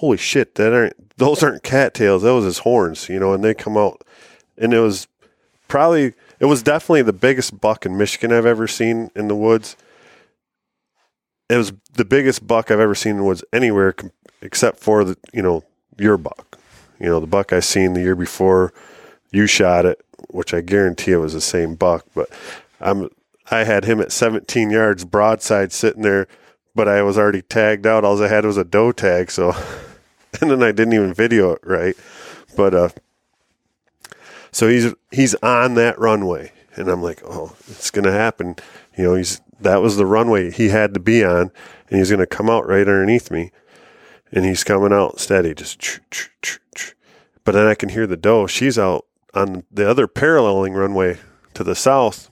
holy 0.01 0.17
shit, 0.17 0.55
that 0.55 0.73
aren't 0.73 1.17
those 1.19 1.43
aren't 1.43 1.63
cattails. 1.63 2.23
That 2.23 2.33
was 2.33 2.47
his 2.47 2.59
horns, 2.59 3.09
you 3.11 3.21
know, 3.21 3.35
and 3.35 3.45
they 3.45 3.53
come 3.53 3.77
out, 3.77 4.03
and 4.57 4.73
it 4.73 4.81
was 4.81 5.07
probably 5.69 6.15
it 6.39 6.47
was 6.47 6.63
definitely 6.63 7.03
the 7.03 7.13
biggest 7.13 7.61
buck 7.61 7.85
in 7.85 7.99
Michigan 7.99 8.33
I've 8.33 8.47
ever 8.47 8.67
seen 8.67 9.11
in 9.15 9.29
the 9.29 9.37
woods. 9.37 9.77
It 11.51 11.57
was 11.57 11.75
the 11.93 12.07
biggest 12.07 12.47
buck 12.47 12.71
I've 12.71 12.81
ever 12.81 12.95
seen 12.95 13.13
in 13.13 13.17
the 13.19 13.25
woods 13.25 13.45
anywhere, 13.53 13.95
except 14.41 14.81
for 14.81 15.05
the 15.05 15.19
you 15.35 15.43
know 15.43 15.65
your 15.99 16.17
buck, 16.17 16.59
you 16.99 17.07
know 17.07 17.21
the 17.21 17.27
buck 17.27 17.53
I 17.53 17.61
seen 17.61 17.93
the 17.93 18.01
year 18.01 18.17
before 18.17 18.73
you 19.31 19.47
shot 19.47 19.85
it, 19.85 20.03
which 20.31 20.55
I 20.55 20.63
guarantee 20.63 21.13
it 21.13 21.19
was 21.19 21.35
the 21.35 21.43
same 21.43 21.75
buck. 21.75 22.07
But 22.15 22.31
I'm 22.81 23.11
I 23.51 23.65
had 23.65 23.85
him 23.85 24.01
at 24.01 24.13
17 24.13 24.71
yards 24.71 25.05
broadside 25.05 25.73
sitting 25.73 26.03
there, 26.03 26.27
but 26.75 26.89
I 26.89 27.03
was 27.03 27.19
already 27.19 27.43
tagged 27.43 27.87
out. 27.87 28.03
All 28.03 28.23
I 28.23 28.29
had 28.29 28.47
was 28.47 28.57
a 28.57 28.65
doe 28.65 28.93
tag, 28.93 29.31
so 29.31 29.53
and 30.41 30.51
then 30.51 30.63
I 30.63 30.73
didn't 30.73 30.95
even 30.95 31.15
video 31.15 31.53
it 31.53 31.61
right. 31.63 31.97
But 32.57 32.75
uh, 32.75 32.89
so 34.53 34.69
he's 34.69 34.95
he's 35.11 35.35
on 35.37 35.75
that 35.75 35.99
runway, 35.99 36.53
and 36.77 36.89
I'm 36.89 37.03
like, 37.03 37.23
oh, 37.25 37.57
it's 37.69 37.91
gonna 37.91 38.13
happen. 38.13 38.57
You 38.97 39.05
know, 39.05 39.15
he's 39.15 39.41
that 39.61 39.83
was 39.83 39.97
the 39.97 40.07
runway 40.07 40.51
he 40.51 40.69
had 40.69 40.95
to 40.95 41.01
be 41.01 41.25
on, 41.25 41.51
and 41.89 41.99
he's 41.99 42.11
gonna 42.11 42.27
come 42.27 42.51
out 42.51 42.67
right 42.67 42.81
underneath 42.81 43.31
me, 43.31 43.53
and 44.33 44.45
he's 44.45 44.65
coming 44.65 44.93
out 44.93 45.21
steady, 45.21 45.55
just. 45.55 45.79
Ch- 45.79 46.01
ch- 46.11 46.31
ch-. 46.43 46.95
But 47.45 47.53
then 47.53 47.67
I 47.67 47.75
can 47.75 47.89
hear 47.89 48.07
the 48.07 48.17
doe. 48.17 48.47
She's 48.47 48.79
out 48.79 49.07
on 49.35 49.65
the 49.71 49.89
other 49.89 50.07
paralleling 50.07 50.75
runway 50.75 51.19
to 51.55 51.65
the 51.65 51.75
south, 51.75 52.31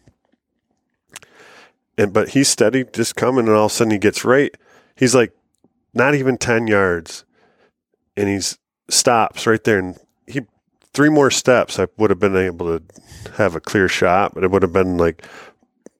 and 1.97 2.13
but 2.13 2.31
he's 2.31 2.49
steady, 2.49 2.85
just 2.85 3.17
coming, 3.17 3.47
and 3.47 3.57
all 3.57 3.67
of 3.67 3.73
a 3.73 3.75
sudden 3.75 3.93
he 3.93 3.99
gets 3.99 4.25
right. 4.25 4.55
He's 4.97 5.15
like 5.15 5.33
not 5.95 6.15
even 6.15 6.39
ten 6.39 6.67
yards, 6.67 7.25
and 8.19 8.29
he 8.29 8.41
stops 8.89 9.47
right 9.47 9.63
there, 9.65 9.79
and 9.79 9.97
he 10.27 10.43
three 10.95 11.09
more 11.11 11.31
steps. 11.31 11.79
I 11.79 11.87
would 11.97 12.11
have 12.11 12.19
been 12.19 12.37
able 12.37 12.79
to 12.79 12.85
have 13.37 13.55
a 13.57 13.61
clear 13.61 13.89
shot, 13.89 14.35
but 14.35 14.45
it 14.45 14.51
would 14.51 14.63
have 14.63 14.73
been 14.73 14.97
like 14.99 15.25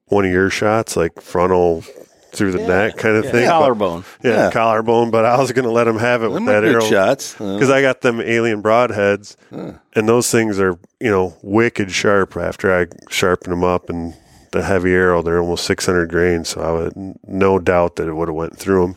one 0.05 0.25
of 0.25 0.31
your 0.31 0.49
shots, 0.49 0.95
like 0.97 1.21
frontal 1.21 1.83
through 2.31 2.51
the 2.51 2.67
neck 2.67 2.95
kind 2.97 3.15
of 3.15 3.23
thing. 3.25 3.45
But- 3.45 3.49
Collarbone. 3.49 4.03
yeah, 4.23 4.31
Yeah. 4.45 4.51
collarbone. 4.51 5.09
But 5.09 5.25
I 5.25 5.39
was 5.39 5.51
going 5.51 5.65
to 5.65 5.71
let 5.71 5.87
him 5.87 5.97
have 5.97 6.21
it 6.23 6.29
with 6.29 6.45
that 6.45 6.63
arrow 6.63 6.81
shots. 6.81 7.39
Uh, 7.41 7.53
because 7.55 7.71
I 7.71 7.81
got 7.81 8.01
them 8.01 8.21
alien 8.21 8.61
broadheads, 8.61 9.35
and 9.51 10.07
those 10.09 10.29
things 10.31 10.59
are 10.59 10.77
you 10.99 11.09
know 11.09 11.35
wicked 11.41 11.91
sharp. 11.91 12.35
After 12.37 12.71
I 12.75 12.87
sharpen 13.09 13.49
them 13.51 13.63
up 13.63 13.89
and 13.89 14.15
the 14.51 14.63
heavy 14.63 14.91
arrow, 14.93 15.21
they're 15.21 15.39
almost 15.39 15.63
600 15.65 16.09
grains, 16.09 16.49
so 16.49 16.61
I 16.61 16.71
would 16.71 16.93
no 17.27 17.59
doubt 17.59 17.97
that 17.97 18.07
it 18.07 18.13
would 18.13 18.27
have 18.29 18.35
went 18.35 18.57
through 18.57 18.81
them. 18.81 18.95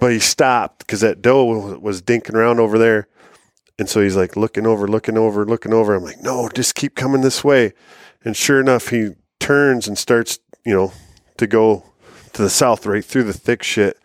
But 0.00 0.12
he 0.12 0.18
stopped 0.18 0.80
because 0.80 1.02
that 1.02 1.22
doe 1.22 1.44
was, 1.44 1.78
was 1.78 2.02
dinking 2.02 2.34
around 2.34 2.58
over 2.58 2.78
there, 2.78 3.06
and 3.78 3.88
so 3.88 4.00
he's 4.00 4.16
like 4.16 4.36
looking 4.36 4.66
over, 4.66 4.88
looking 4.88 5.16
over, 5.16 5.44
looking 5.44 5.72
over. 5.72 5.94
I'm 5.94 6.02
like, 6.02 6.22
no, 6.22 6.48
just 6.48 6.74
keep 6.74 6.96
coming 6.96 7.20
this 7.20 7.44
way. 7.44 7.74
And 8.24 8.36
sure 8.36 8.60
enough, 8.60 8.88
he 8.88 9.10
turns 9.38 9.86
and 9.86 9.96
starts, 9.96 10.38
you 10.64 10.74
know, 10.74 10.92
to 11.36 11.46
go 11.46 11.84
to 12.32 12.42
the 12.42 12.50
south, 12.50 12.86
right 12.86 13.04
through 13.04 13.24
the 13.24 13.32
thick 13.32 13.62
shit. 13.62 13.98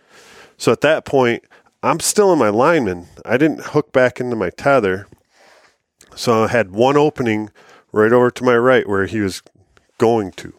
So 0.58 0.72
at 0.72 0.82
that 0.82 1.06
point, 1.06 1.44
I'm 1.84 2.00
still 2.00 2.32
in 2.34 2.40
my 2.40 2.50
lineman. 2.50 3.08
I 3.26 3.38
didn't 3.38 3.62
hook 3.62 3.92
back 3.92 4.20
into 4.20 4.36
my 4.36 4.50
tether. 4.50 5.08
So 6.16 6.46
I 6.46 6.48
had 6.48 6.72
one 6.72 6.98
opening 6.98 7.52
right 7.92 8.12
over 8.12 8.32
to 8.32 8.44
my 8.44 8.58
right 8.58 8.88
where 8.88 9.06
he 9.06 9.20
was 9.20 9.42
going 9.98 10.32
to. 10.34 10.54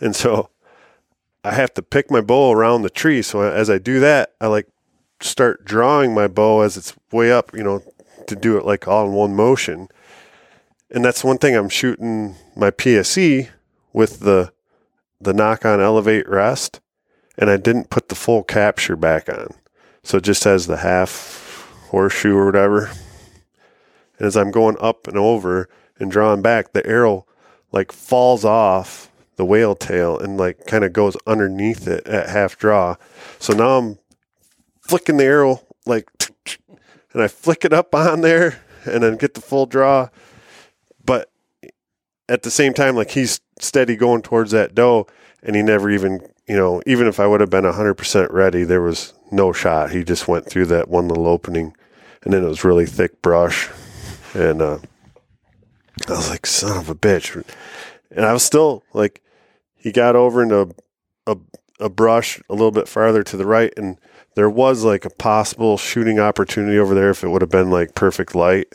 And 0.00 0.14
so 0.14 0.50
I 1.46 1.54
have 1.54 1.72
to 1.74 1.82
pick 1.82 2.10
my 2.10 2.20
bow 2.20 2.50
around 2.50 2.82
the 2.82 2.90
tree. 2.90 3.22
So 3.22 3.42
as 3.42 3.70
I 3.70 3.78
do 3.78 4.00
that, 4.00 4.32
I 4.40 4.48
like 4.48 4.66
start 5.20 5.64
drawing 5.64 6.12
my 6.12 6.26
bow 6.26 6.62
as 6.62 6.76
it's 6.76 6.92
way 7.12 7.30
up, 7.30 7.54
you 7.54 7.62
know, 7.62 7.84
to 8.26 8.34
do 8.34 8.58
it 8.58 8.64
like 8.64 8.88
all 8.88 9.06
in 9.06 9.12
one 9.12 9.36
motion. 9.36 9.86
And 10.90 11.04
that's 11.04 11.22
one 11.22 11.38
thing 11.38 11.54
I'm 11.54 11.68
shooting 11.68 12.34
my 12.56 12.72
PSE 12.72 13.48
with 13.92 14.20
the 14.20 14.52
the 15.20 15.32
Nock 15.32 15.64
On 15.64 15.80
elevate 15.80 16.28
rest 16.28 16.80
and 17.38 17.48
I 17.48 17.58
didn't 17.58 17.90
put 17.90 18.08
the 18.08 18.16
full 18.16 18.42
capture 18.42 18.96
back 18.96 19.28
on. 19.28 19.54
So 20.02 20.18
it 20.18 20.24
just 20.24 20.42
has 20.42 20.66
the 20.66 20.78
half 20.78 21.70
horseshoe 21.90 22.34
or 22.34 22.46
whatever. 22.46 22.90
And 24.18 24.26
as 24.26 24.36
I'm 24.36 24.50
going 24.50 24.76
up 24.80 25.06
and 25.06 25.16
over 25.16 25.68
and 26.00 26.10
drawing 26.10 26.42
back, 26.42 26.72
the 26.72 26.84
arrow 26.84 27.24
like 27.70 27.92
falls 27.92 28.44
off 28.44 29.12
the 29.36 29.44
whale 29.44 29.74
tail 29.74 30.18
and 30.18 30.36
like 30.36 30.66
kind 30.66 30.84
of 30.84 30.92
goes 30.92 31.16
underneath 31.26 31.86
it 31.86 32.06
at 32.06 32.28
half 32.28 32.58
draw. 32.58 32.96
So 33.38 33.52
now 33.52 33.78
I'm 33.78 33.98
flicking 34.80 35.18
the 35.18 35.24
arrow 35.24 35.62
like, 35.86 36.08
and 37.12 37.22
I 37.22 37.28
flick 37.28 37.64
it 37.64 37.72
up 37.72 37.94
on 37.94 38.20
there 38.22 38.60
and 38.84 39.02
then 39.02 39.16
get 39.16 39.34
the 39.34 39.40
full 39.40 39.66
draw. 39.66 40.08
But 41.04 41.30
at 42.28 42.42
the 42.42 42.50
same 42.50 42.74
time, 42.74 42.96
like 42.96 43.10
he's 43.10 43.40
steady 43.58 43.96
going 43.96 44.22
towards 44.22 44.50
that 44.50 44.74
doe, 44.74 45.06
and 45.42 45.54
he 45.54 45.62
never 45.62 45.90
even, 45.90 46.20
you 46.48 46.56
know, 46.56 46.82
even 46.86 47.06
if 47.06 47.20
I 47.20 47.26
would 47.26 47.40
have 47.40 47.50
been 47.50 47.64
100% 47.64 48.32
ready, 48.32 48.64
there 48.64 48.82
was 48.82 49.14
no 49.30 49.52
shot. 49.52 49.90
He 49.90 50.04
just 50.04 50.28
went 50.28 50.46
through 50.46 50.66
that 50.66 50.88
one 50.88 51.08
little 51.08 51.26
opening, 51.26 51.74
and 52.22 52.32
then 52.32 52.42
it 52.42 52.48
was 52.48 52.64
really 52.64 52.86
thick 52.86 53.22
brush. 53.22 53.68
And 54.34 54.60
uh, 54.60 54.78
I 56.08 56.10
was 56.10 56.28
like, 56.28 56.46
son 56.46 56.76
of 56.76 56.90
a 56.90 56.94
bitch. 56.94 57.42
And 58.10 58.24
I 58.24 58.32
was 58.32 58.42
still 58.42 58.82
like, 58.92 59.22
he 59.86 59.92
got 59.92 60.16
over 60.16 60.42
into 60.42 60.74
a, 61.28 61.36
a, 61.78 61.88
brush 61.88 62.40
a 62.50 62.54
little 62.54 62.72
bit 62.72 62.88
farther 62.88 63.22
to 63.22 63.36
the 63.36 63.46
right, 63.46 63.72
and 63.76 64.00
there 64.34 64.50
was 64.50 64.82
like 64.82 65.04
a 65.04 65.10
possible 65.10 65.78
shooting 65.78 66.18
opportunity 66.18 66.76
over 66.76 66.92
there 66.92 67.10
if 67.10 67.22
it 67.22 67.28
would 67.28 67.40
have 67.40 67.52
been 67.52 67.70
like 67.70 67.94
perfect 67.94 68.34
light. 68.34 68.66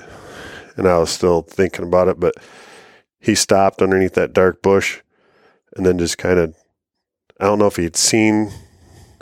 And 0.77 0.87
I 0.87 0.97
was 0.99 1.09
still 1.09 1.41
thinking 1.41 1.83
about 1.83 2.07
it, 2.07 2.17
but 2.17 2.35
he 3.19 3.35
stopped 3.35 3.81
underneath 3.81 4.13
that 4.13 4.31
dark 4.31 4.61
bush 4.61 5.01
and 5.75 5.85
then 5.85 5.97
just 5.99 6.17
kind 6.17 6.39
of 6.39 6.55
I 7.41 7.43
don't 7.43 7.59
know 7.59 7.67
if 7.67 7.75
he'd 7.75 7.97
seen 7.97 8.49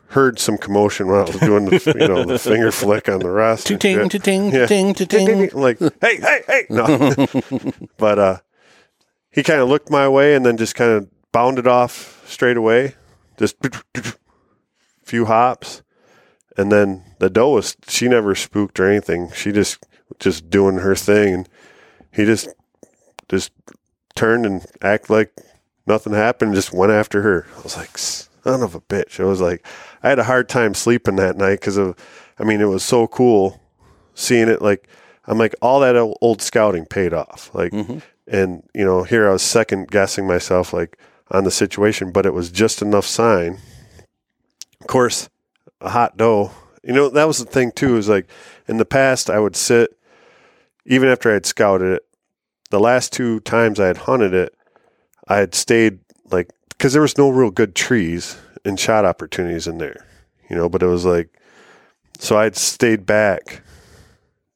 heard 0.10 0.38
some 0.38 0.60
commotion 0.60 1.08
when 1.08 1.22
I 1.22 1.24
was 1.24 1.38
doing 1.38 1.66
the 1.66 1.96
you 2.00 2.08
know 2.08 2.24
the 2.24 2.38
finger 2.38 2.72
flick 2.72 3.10
on 3.10 3.18
the 3.18 3.32
rest. 3.32 3.66
Ting, 3.66 3.80
ting, 3.80 4.54
Yeah. 4.54 4.68
ting, 4.68 4.94
ting. 4.94 5.50
Like, 5.54 5.80
hey, 5.80 6.18
hey, 6.18 6.42
hey. 6.46 6.66
No. 6.70 7.16
but 7.98 8.20
uh 8.20 8.38
he 9.32 9.42
kind 9.42 9.60
of 9.60 9.70
looked 9.70 9.90
my 9.90 10.08
way 10.08 10.36
and 10.36 10.46
then 10.46 10.56
just 10.56 10.76
kind 10.76 10.92
of 10.92 11.10
bounded 11.32 11.68
off 11.68 12.24
straight 12.28 12.58
away. 12.58 12.96
Just 13.38 13.56
few 15.04 15.26
hops. 15.26 15.82
And 16.58 16.72
then 16.72 17.04
the 17.20 17.30
doe 17.30 17.52
was 17.52 17.76
she 17.88 18.08
never 18.08 18.36
spooked 18.36 18.80
or 18.80 18.90
anything. 18.90 19.32
She 19.32 19.52
just 19.52 19.84
just 20.20 20.50
doing 20.50 20.80
her 20.80 20.96
thing 20.96 21.34
and 21.34 21.50
he 22.12 22.26
just 22.26 22.50
just 23.30 23.52
turned 24.16 24.46
and 24.46 24.66
act 24.82 25.10
like 25.10 25.32
nothing 25.88 26.14
happened, 26.14 26.56
just 26.56 26.74
went 26.74 26.92
after 26.92 27.22
her. 27.22 27.48
I 27.58 27.62
was 27.62 27.78
like, 27.78 27.98
son 27.98 28.62
of 28.62 28.76
a 28.76 28.82
bitch. 28.82 29.20
I 29.20 29.24
was 29.24 29.42
like, 29.42 29.66
I 30.04 30.10
had 30.10 30.20
a 30.20 30.24
hard 30.24 30.50
time 30.50 30.74
sleeping 30.74 31.16
that 31.18 31.38
night 31.38 31.60
because 31.60 31.78
of, 31.78 31.96
I 32.38 32.44
mean, 32.44 32.62
it 32.62 32.66
was 32.66 32.84
so 32.84 33.08
cool 33.08 33.60
seeing 34.14 34.48
it. 34.48 34.62
Like, 34.62 34.88
I'm 35.26 35.38
like, 35.38 35.56
all 35.62 35.80
that 35.82 35.96
old, 35.96 36.18
old 36.22 36.42
scouting 36.42 36.86
paid 36.86 37.14
off. 37.14 37.52
Like, 37.54 37.72
mm-hmm. 37.72 38.00
and, 38.28 38.64
you 38.74 38.86
know, 38.86 39.04
here 39.04 39.28
I 39.28 39.34
was 39.34 39.42
second 39.42 39.90
guessing 39.90 40.28
myself, 40.28 40.74
like, 40.74 40.98
on 41.32 41.44
the 41.44 41.52
situation, 41.52 42.12
but 42.12 42.26
it 42.26 42.34
was 42.34 42.52
just 42.52 42.82
enough 42.82 43.06
sign. 43.06 43.60
Of 44.82 44.88
course, 44.88 45.30
a 45.82 45.90
hot 45.90 46.18
doe, 46.18 46.52
you 46.84 46.94
know, 46.94 47.10
that 47.10 47.28
was 47.28 47.40
the 47.40 47.46
thing 47.46 47.72
too, 47.72 47.98
is 47.98 48.10
like, 48.10 48.30
in 48.68 48.78
the 48.78 48.86
past, 48.86 49.30
I 49.30 49.40
would 49.40 49.56
sit, 49.56 49.98
even 50.86 51.10
after 51.10 51.30
I 51.30 51.34
had 51.34 51.46
scouted 51.46 51.94
it, 51.94 52.06
the 52.72 52.80
last 52.80 53.12
two 53.12 53.40
times 53.42 53.80
I 53.80 53.88
had 53.88 53.98
hunted 53.98 54.34
it, 54.34 54.56
I 55.28 55.38
had 55.38 55.54
stayed 55.54 56.00
like 56.32 56.50
because 56.70 56.94
there 56.94 57.02
was 57.02 57.18
no 57.18 57.30
real 57.30 57.52
good 57.52 57.76
trees 57.76 58.38
and 58.64 58.80
shot 58.80 59.06
opportunities 59.06 59.68
in 59.68 59.78
there, 59.78 60.06
you 60.50 60.56
know. 60.56 60.70
But 60.70 60.84
it 60.84 60.88
was 60.88 61.06
like, 61.06 61.30
so 62.18 62.38
I 62.38 62.46
had 62.46 62.56
stayed 62.56 63.06
back, 63.06 63.62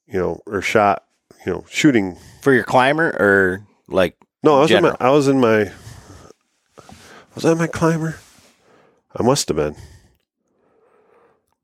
you 0.08 0.20
know, 0.20 0.42
or 0.46 0.62
shot, 0.62 1.06
you 1.46 1.52
know, 1.52 1.66
shooting. 1.70 2.18
For 2.42 2.54
your 2.54 2.64
climber 2.64 3.10
or 3.20 3.66
like 3.88 4.18
No, 4.44 4.58
I 4.58 4.62
was 4.62 4.72
in 4.72 4.84
my, 4.84 4.96
I 5.00 5.10
was 5.10 5.28
in 5.28 5.40
my, 5.40 5.72
was 7.36 7.44
that 7.44 7.56
my 7.56 7.68
climber? 7.68 8.18
I 9.16 9.24
must 9.24 9.48
have 9.48 9.58
been. 9.58 9.76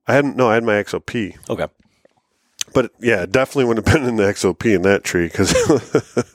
I 0.07 0.13
hadn't. 0.13 0.35
No, 0.35 0.49
I 0.49 0.55
had 0.55 0.63
my 0.63 0.73
XOP. 0.73 1.35
okay. 1.49 1.67
But 2.73 2.91
yeah, 2.99 3.25
definitely 3.25 3.65
would 3.65 3.77
have 3.77 3.85
been 3.85 4.03
in 4.05 4.15
the 4.17 4.23
XOP 4.23 4.75
in 4.75 4.83
that 4.83 5.03
tree 5.03 5.25
because, 5.27 5.53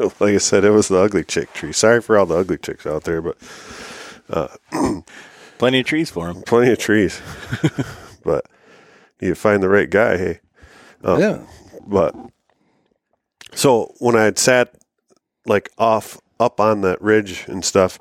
like 0.20 0.34
I 0.34 0.38
said, 0.38 0.64
it 0.64 0.70
was 0.70 0.88
the 0.88 0.98
ugly 0.98 1.22
chick 1.22 1.52
tree. 1.52 1.72
Sorry 1.72 2.00
for 2.00 2.18
all 2.18 2.26
the 2.26 2.36
ugly 2.36 2.58
chicks 2.58 2.86
out 2.86 3.04
there, 3.04 3.22
but 3.22 3.36
uh, 4.30 4.48
Plenty 5.58 5.80
of 5.80 5.86
trees 5.86 6.10
for 6.10 6.26
them. 6.32 6.42
plenty 6.42 6.72
of 6.72 6.78
trees. 6.78 7.20
but 8.24 8.44
you 9.20 9.36
find 9.36 9.62
the 9.62 9.68
right 9.68 9.88
guy, 9.88 10.16
hey. 10.18 10.40
Uh, 11.04 11.16
yeah. 11.18 11.38
But 11.86 12.16
so 13.54 13.94
when 14.00 14.16
I 14.16 14.24
had 14.24 14.38
sat 14.38 14.74
like 15.46 15.70
off 15.78 16.18
up 16.40 16.58
on 16.58 16.80
that 16.80 17.00
ridge 17.00 17.44
and 17.46 17.64
stuff, 17.64 17.96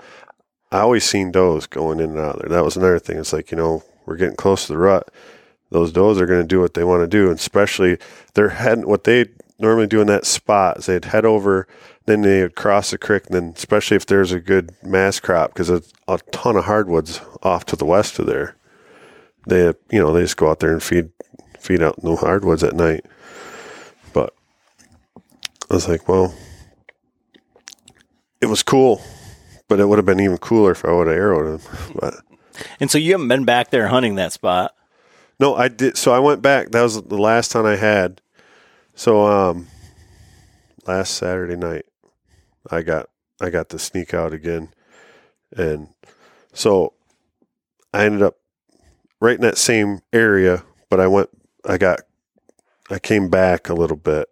I 0.73 0.79
always 0.79 1.05
seen 1.05 1.31
does 1.31 1.67
going 1.67 1.99
in 1.99 2.09
and 2.09 2.19
out 2.19 2.39
there. 2.39 2.49
That 2.49 2.63
was 2.63 2.75
another 2.75 2.97
thing. 2.97 3.19
It's 3.19 3.31
like 3.31 3.51
you 3.51 3.57
know 3.57 3.83
we're 4.07 4.17
getting 4.17 4.36
close 4.36 4.65
to 4.65 4.73
the 4.73 4.79
rut. 4.79 5.09
those 5.69 5.91
does 5.91 6.19
are 6.19 6.25
going 6.25 6.41
to 6.41 6.47
do 6.47 6.59
what 6.59 6.73
they 6.73 6.83
want 6.83 7.03
to 7.03 7.07
do, 7.07 7.29
and 7.29 7.39
especially 7.39 7.99
they're 8.33 8.49
heading 8.49 8.88
what 8.88 9.03
they 9.03 9.27
normally 9.59 9.88
do 9.88 10.01
in 10.01 10.07
that 10.07 10.25
spot 10.25 10.79
is 10.79 10.88
they'd 10.88 11.05
head 11.05 11.25
over, 11.25 11.67
then 12.05 12.21
they 12.21 12.41
would 12.41 12.55
cross 12.55 12.89
the 12.89 12.97
creek, 12.97 13.27
and 13.27 13.36
then 13.36 13.53
especially 13.55 13.95
if 13.95 14.05
there's 14.07 14.31
a 14.31 14.39
good 14.39 14.71
mass 14.83 15.19
crop 15.19 15.53
because 15.53 15.69
a, 15.69 15.83
a 16.07 16.17
ton 16.31 16.55
of 16.55 16.65
hardwoods 16.65 17.21
off 17.43 17.65
to 17.65 17.75
the 17.75 17.86
west 17.86 18.17
of 18.17 18.25
there, 18.25 18.55
they 19.47 19.65
you 19.91 19.99
know 19.99 20.12
they 20.12 20.21
just 20.21 20.38
go 20.38 20.49
out 20.49 20.59
there 20.59 20.73
and 20.73 20.81
feed 20.81 21.12
feed 21.59 21.83
out 21.83 21.99
in 21.99 22.09
the 22.09 22.15
hardwoods 22.15 22.63
at 22.63 22.73
night. 22.73 23.05
But 24.12 24.33
I 25.69 25.75
was 25.75 25.88
like, 25.88 26.09
well, 26.09 26.33
it 28.41 28.47
was 28.47 28.63
cool, 28.63 29.03
but 29.73 29.79
it 29.79 29.88
would 29.88 29.97
have 29.97 30.05
been 30.05 30.19
even 30.19 30.38
cooler 30.38 30.69
if 30.73 30.86
I 30.86 30.91
would 30.91 31.07
have 31.07 31.17
arrowed 31.17 31.59
him. 31.59 31.95
But 31.99 32.13
And 32.79 32.91
so 32.91 32.99
you 32.99 33.13
haven't 33.13 33.27
been 33.27 33.43
back 33.43 33.71
there 33.71 33.88
hunting 33.88 34.13
that 34.15 34.31
spot. 34.31 34.75
no, 35.39 35.55
I 35.55 35.67
did. 35.67 35.97
So 35.97 36.13
I 36.13 36.19
went 36.19 36.43
back. 36.43 36.69
That 36.69 36.83
was 36.83 37.01
the 37.01 37.17
last 37.17 37.51
time 37.51 37.65
I 37.65 37.75
had. 37.75 38.21
So 38.93 39.25
um, 39.25 39.65
last 40.86 41.15
Saturday 41.15 41.55
night, 41.55 41.86
I 42.69 42.83
got 42.83 43.09
I 43.41 43.49
got 43.49 43.69
to 43.69 43.79
sneak 43.79 44.13
out 44.13 44.31
again, 44.31 44.69
and 45.57 45.88
so 46.53 46.93
I 47.95 48.05
ended 48.05 48.21
up 48.21 48.38
right 49.19 49.33
in 49.38 49.41
that 49.41 49.57
same 49.57 50.01
area. 50.13 50.63
But 50.88 50.99
I 50.99 51.07
went. 51.07 51.31
I 51.65 51.79
got. 51.79 52.01
I 52.91 52.99
came 52.99 53.27
back 53.27 53.69
a 53.69 53.73
little 53.73 53.97
bit. 53.97 54.29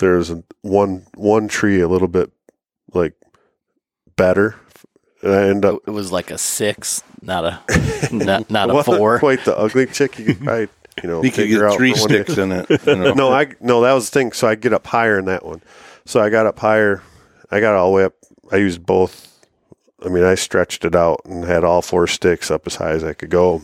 There's 0.00 0.32
one 0.62 1.06
one 1.14 1.46
tree 1.46 1.80
a 1.80 1.86
little 1.86 2.08
bit 2.08 2.32
like 2.92 3.14
better. 4.16 4.56
And 5.22 5.32
I 5.32 5.42
ended 5.48 5.64
up 5.64 5.80
It 5.86 5.90
was 5.90 6.12
like 6.12 6.30
a 6.30 6.38
six, 6.38 7.02
not 7.22 7.44
a 7.44 7.60
not, 8.12 8.50
not 8.50 8.70
a 8.70 8.82
four. 8.84 9.18
quite 9.18 9.44
the 9.44 9.56
ugly 9.56 9.86
chick. 9.86 10.18
You 10.18 10.26
could 10.26 10.40
probably 10.44 10.68
you 11.02 11.08
know 11.08 11.22
You 11.22 11.30
could 11.30 11.36
figure 11.36 11.58
get 11.60 11.66
out 11.68 11.76
three 11.76 11.92
the 11.94 12.00
one 12.00 12.10
you- 12.10 12.24
sticks 12.24 12.38
in 12.38 12.52
it. 12.52 12.66
You 12.86 12.96
know? 12.96 13.14
no, 13.14 13.32
I 13.32 13.52
no, 13.60 13.80
that 13.82 13.92
was 13.92 14.10
the 14.10 14.18
thing. 14.18 14.32
So 14.32 14.46
I 14.48 14.54
get 14.54 14.72
up 14.72 14.86
higher 14.86 15.18
in 15.18 15.24
that 15.26 15.44
one. 15.44 15.62
So 16.04 16.20
I 16.20 16.30
got 16.30 16.46
up 16.46 16.58
higher. 16.58 17.02
I 17.50 17.60
got 17.60 17.74
all 17.74 17.90
the 17.90 17.96
way 17.96 18.04
up. 18.04 18.14
I 18.52 18.56
used 18.56 18.84
both. 18.84 19.32
I 20.04 20.08
mean, 20.08 20.24
I 20.24 20.34
stretched 20.34 20.84
it 20.84 20.94
out 20.94 21.22
and 21.24 21.44
had 21.44 21.64
all 21.64 21.80
four 21.82 22.06
sticks 22.06 22.50
up 22.50 22.66
as 22.66 22.76
high 22.76 22.90
as 22.90 23.02
I 23.02 23.12
could 23.14 23.30
go. 23.30 23.62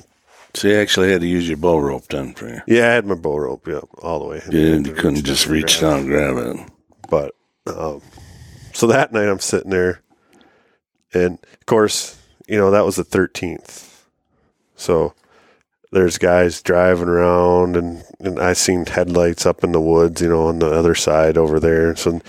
So 0.55 0.69
you 0.69 0.75
actually 0.77 1.13
had 1.13 1.21
to 1.21 1.27
use 1.27 1.47
your 1.49 1.57
bow 1.59 1.79
rope 1.79 2.07
then 2.09 2.35
for 2.35 2.49
you. 2.49 2.61
Yeah, 2.67 2.89
I 2.89 2.93
had 2.95 3.07
my 3.07 3.15
bow 3.15 3.37
rope, 3.39 3.67
yeah, 3.69 3.81
all 4.03 4.19
the 4.19 4.25
way. 4.27 4.43
You, 4.51 4.83
you 4.83 4.93
couldn't 4.95 5.25
just 5.25 5.47
reach 5.47 5.81
down 5.81 6.01
and 6.01 6.07
grab 6.09 6.37
it. 6.37 6.69
But 7.09 7.35
um, 7.67 8.03
so 8.73 8.87
that 8.89 9.13
night 9.13 9.29
I'm 9.29 9.39
sitting 9.39 9.71
there, 9.71 10.01
and 11.15 11.39
of 11.55 11.67
course, 11.67 12.19
you 12.47 12.57
know 12.59 12.71
that 12.71 12.85
was 12.85 12.97
the 12.97 13.05
13th. 13.05 13.89
So 14.77 15.15
there's 15.93 16.19
guys 16.19 16.63
driving 16.63 17.09
around, 17.09 17.77
and 17.77 18.05
and 18.21 18.41
I 18.41 18.55
seen 18.55 18.87
headlights 18.87 19.47
up 19.47 19.63
in 19.63 19.73
the 19.73 19.81
woods, 19.81 20.21
you 20.21 20.29
know, 20.29 20.47
on 20.49 20.59
the 20.59 20.71
other 20.71 20.95
side 20.95 21.37
over 21.37 21.61
there. 21.61 21.95
So 21.97 22.21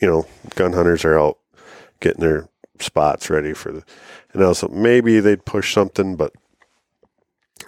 you 0.00 0.08
know, 0.08 0.26
gun 0.54 0.72
hunters 0.72 1.04
are 1.04 1.18
out 1.18 1.38
getting 2.00 2.20
their 2.20 2.48
spots 2.80 3.30
ready 3.30 3.52
for 3.52 3.72
the. 3.72 3.84
And 4.32 4.42
also 4.42 4.68
maybe 4.68 5.20
they'd 5.20 5.44
push 5.44 5.74
something, 5.74 6.16
but 6.16 6.32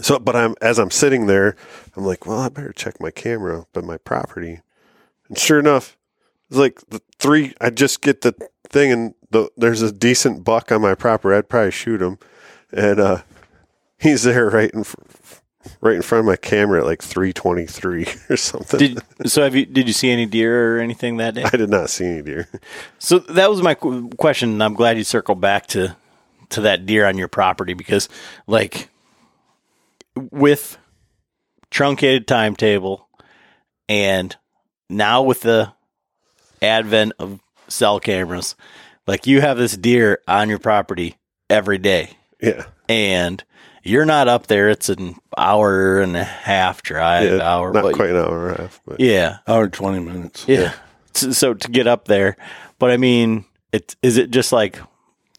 so 0.00 0.18
but 0.18 0.34
I'm 0.34 0.54
as 0.60 0.78
I'm 0.78 0.90
sitting 0.90 1.26
there, 1.26 1.56
I'm 1.96 2.04
like, 2.04 2.26
well, 2.26 2.40
I 2.40 2.48
better 2.48 2.72
check 2.72 3.00
my 3.00 3.10
camera 3.10 3.66
but 3.72 3.84
my 3.84 3.98
property. 3.98 4.60
And 5.28 5.38
sure 5.38 5.58
enough, 5.58 5.96
it's 6.48 6.58
like 6.58 6.80
the 6.88 7.00
three. 7.18 7.54
I 7.60 7.70
just 7.70 8.00
get 8.00 8.22
the 8.22 8.34
thing, 8.68 8.92
and 8.92 9.14
the, 9.30 9.50
there's 9.56 9.82
a 9.82 9.92
decent 9.92 10.44
buck 10.44 10.72
on 10.72 10.82
my 10.82 10.94
property. 10.94 11.36
I'd 11.36 11.48
probably 11.48 11.70
shoot 11.70 12.00
him, 12.02 12.18
and 12.72 13.00
uh, 13.00 13.22
he's 13.98 14.22
there 14.22 14.50
right 14.50 14.70
in 14.70 14.84
fr- 14.84 14.96
right 15.80 15.96
in 15.96 16.02
front 16.02 16.20
of 16.20 16.26
my 16.26 16.36
camera 16.36 16.80
at 16.80 16.86
like 16.86 17.02
three 17.02 17.32
twenty 17.32 17.66
three 17.66 18.06
or 18.30 18.36
something. 18.36 18.78
Did 18.78 19.02
so? 19.26 19.42
Have 19.42 19.54
you? 19.54 19.66
Did 19.66 19.86
you 19.86 19.92
see 19.94 20.10
any 20.10 20.26
deer 20.26 20.76
or 20.76 20.80
anything 20.80 21.18
that 21.18 21.34
day? 21.34 21.44
I 21.44 21.56
did 21.56 21.70
not 21.70 21.90
see 21.90 22.06
any 22.06 22.22
deer. 22.22 22.48
So 22.98 23.18
that 23.20 23.50
was 23.50 23.62
my 23.62 23.74
qu- 23.74 24.10
question, 24.10 24.50
and 24.50 24.62
I'm 24.62 24.74
glad 24.74 24.96
you 24.98 25.04
circled 25.04 25.40
back 25.40 25.66
to 25.68 25.96
to 26.50 26.60
that 26.62 26.86
deer 26.86 27.06
on 27.06 27.18
your 27.18 27.28
property 27.28 27.74
because, 27.74 28.08
like, 28.46 28.88
with 30.30 30.78
truncated 31.70 32.28
timetable, 32.28 33.08
and 33.88 34.36
now 34.88 35.22
with 35.22 35.40
the 35.40 35.72
advent 36.62 37.12
of 37.18 37.40
cell 37.68 38.00
cameras, 38.00 38.54
like 39.06 39.26
you 39.26 39.40
have 39.40 39.56
this 39.58 39.76
deer 39.76 40.20
on 40.28 40.48
your 40.48 40.58
property 40.58 41.16
every 41.50 41.78
day, 41.78 42.16
Yeah, 42.40 42.64
and 42.88 43.42
you're 43.82 44.06
not 44.06 44.28
up 44.28 44.46
there. 44.46 44.68
It's 44.70 44.88
an 44.88 45.16
hour 45.36 46.00
and 46.00 46.16
a 46.16 46.24
half 46.24 46.82
drive, 46.82 47.30
yeah 47.30 47.42
hour, 47.42 47.72
not 47.72 47.82
but- 47.82 47.94
quite 47.94 48.10
an 48.10 48.16
hour 48.16 48.48
and 48.48 48.58
a 48.58 48.62
half, 48.62 48.80
but 48.86 49.00
yeah, 49.00 49.38
Hour 49.46 49.64
and 49.64 49.72
20 49.72 50.00
minutes. 50.00 50.44
yeah. 50.48 50.72
So, 51.14 51.30
so 51.32 51.54
to 51.54 51.70
get 51.70 51.86
up 51.86 52.06
there, 52.06 52.36
but 52.78 52.90
I 52.90 52.96
mean, 52.96 53.44
it 53.72 53.94
is 54.02 54.16
it 54.16 54.30
just 54.30 54.52
like 54.52 54.78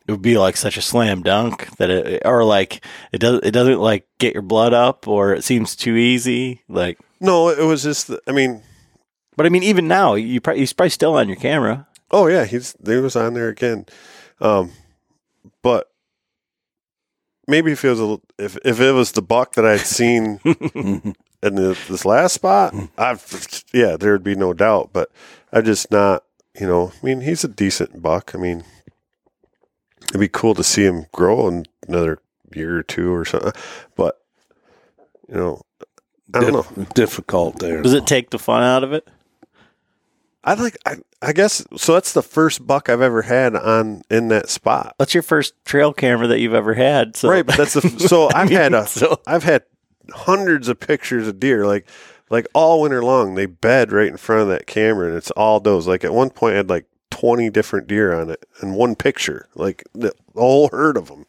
it 0.07 0.11
would 0.11 0.21
be 0.21 0.37
like 0.37 0.55
such 0.55 0.77
a 0.77 0.81
slam 0.81 1.21
dunk 1.23 1.67
that 1.77 1.89
it 1.89 2.21
or 2.23 2.43
like 2.45 2.85
it 3.11 3.17
does 3.17 3.39
it 3.43 3.51
doesn't 3.51 3.79
like 3.79 4.07
get 4.19 4.33
your 4.33 4.41
blood 4.43 4.73
up 4.73 5.07
or 5.07 5.33
it 5.33 5.43
seems 5.43 5.75
too 5.75 5.95
easy. 5.97 6.61
Like, 6.69 6.97
no, 7.19 7.49
it 7.49 7.59
was 7.65 7.83
just. 7.83 8.07
The, 8.07 8.21
I 8.27 8.31
mean, 8.31 8.61
but 9.35 9.45
I 9.45 9.49
mean, 9.49 9.63
even 9.63 9.87
now 9.89 10.13
you 10.13 10.39
probably 10.39 10.61
he's 10.61 10.71
probably 10.71 10.91
still 10.91 11.15
on 11.15 11.27
your 11.27 11.35
camera. 11.37 11.87
Oh 12.11 12.27
yeah, 12.27 12.45
he's 12.45 12.75
he 12.85 12.95
was 12.97 13.15
on 13.15 13.33
there 13.33 13.49
again, 13.49 13.85
um, 14.41 14.71
but 15.61 15.91
maybe 17.47 17.71
if 17.71 17.83
it 17.85 17.89
was 17.89 17.99
a, 17.99 18.03
little- 18.03 18.21
if 18.37 18.57
if 18.65 18.79
it 18.79 18.91
was 18.91 19.11
the 19.13 19.21
buck 19.21 19.53
that 19.53 19.65
I'd 19.65 19.79
seen 19.81 20.39
in 20.45 21.15
the, 21.41 21.77
this 21.89 22.05
last 22.05 22.33
spot, 22.33 22.73
I've 22.97 23.63
yeah, 23.73 23.97
there'd 23.97 24.23
be 24.23 24.35
no 24.35 24.53
doubt. 24.53 24.89
But 24.93 25.11
I 25.53 25.61
just 25.61 25.91
not, 25.91 26.23
you 26.59 26.67
know. 26.67 26.91
I 27.01 27.05
mean, 27.05 27.21
he's 27.21 27.43
a 27.43 27.47
decent 27.49 28.01
buck. 28.01 28.31
I 28.33 28.37
mean, 28.37 28.63
it'd 30.09 30.19
be 30.19 30.27
cool 30.27 30.55
to 30.55 30.63
see 30.63 30.83
him 30.83 31.05
grow 31.11 31.47
in 31.47 31.65
another 31.87 32.19
year 32.55 32.77
or 32.77 32.83
two 32.83 33.13
or 33.13 33.25
something. 33.25 33.53
But 33.95 34.19
you 35.27 35.35
know, 35.35 35.61
I 36.33 36.39
don't 36.41 36.53
know. 36.77 36.85
Difficult 36.93 37.59
there. 37.59 37.81
Does 37.81 37.93
it 37.93 38.07
take 38.07 38.29
the 38.31 38.39
fun 38.39 38.63
out 38.63 38.83
of 38.83 38.91
it? 38.93 39.07
I 40.45 40.53
like. 40.53 40.77
I 40.85 40.97
I 41.21 41.33
guess 41.33 41.65
so. 41.75 41.93
That's 41.93 42.13
the 42.13 42.21
first 42.21 42.65
buck 42.65 42.87
I've 42.87 43.01
ever 43.01 43.23
had 43.23 43.55
on 43.55 44.03
in 44.11 44.27
that 44.27 44.47
spot. 44.47 44.95
That's 44.99 45.13
your 45.15 45.23
first 45.23 45.53
trail 45.65 45.91
camera 45.91 46.27
that 46.27 46.39
you've 46.39 46.53
ever 46.53 46.75
had. 46.75 47.15
So 47.17 47.29
right, 47.29 47.45
but 47.45 47.57
that's 47.57 47.73
the 47.73 47.81
so 48.07 48.29
I've 48.33 48.51
had 48.51 48.73
a 48.73 48.85
so- 48.87 49.19
have 49.27 49.43
had 49.43 49.63
hundreds 50.13 50.67
of 50.67 50.79
pictures 50.79 51.27
of 51.27 51.39
deer 51.39 51.65
like 51.65 51.87
like 52.29 52.47
all 52.53 52.81
winter 52.81 53.03
long. 53.03 53.33
They 53.33 53.47
bed 53.47 53.91
right 53.91 54.07
in 54.07 54.17
front 54.17 54.43
of 54.43 54.47
that 54.49 54.67
camera, 54.67 55.07
and 55.07 55.17
it's 55.17 55.31
all 55.31 55.59
those. 55.59 55.87
Like 55.87 56.03
at 56.03 56.13
one 56.13 56.29
point, 56.29 56.53
I 56.53 56.57
had 56.57 56.69
like 56.69 56.85
twenty 57.09 57.49
different 57.49 57.87
deer 57.87 58.13
on 58.13 58.29
it 58.29 58.45
in 58.61 58.73
one 58.73 58.95
picture, 58.95 59.47
like 59.55 59.83
the, 59.93 60.13
the 60.35 60.41
whole 60.41 60.69
herd 60.71 60.95
of 60.95 61.07
them. 61.07 61.25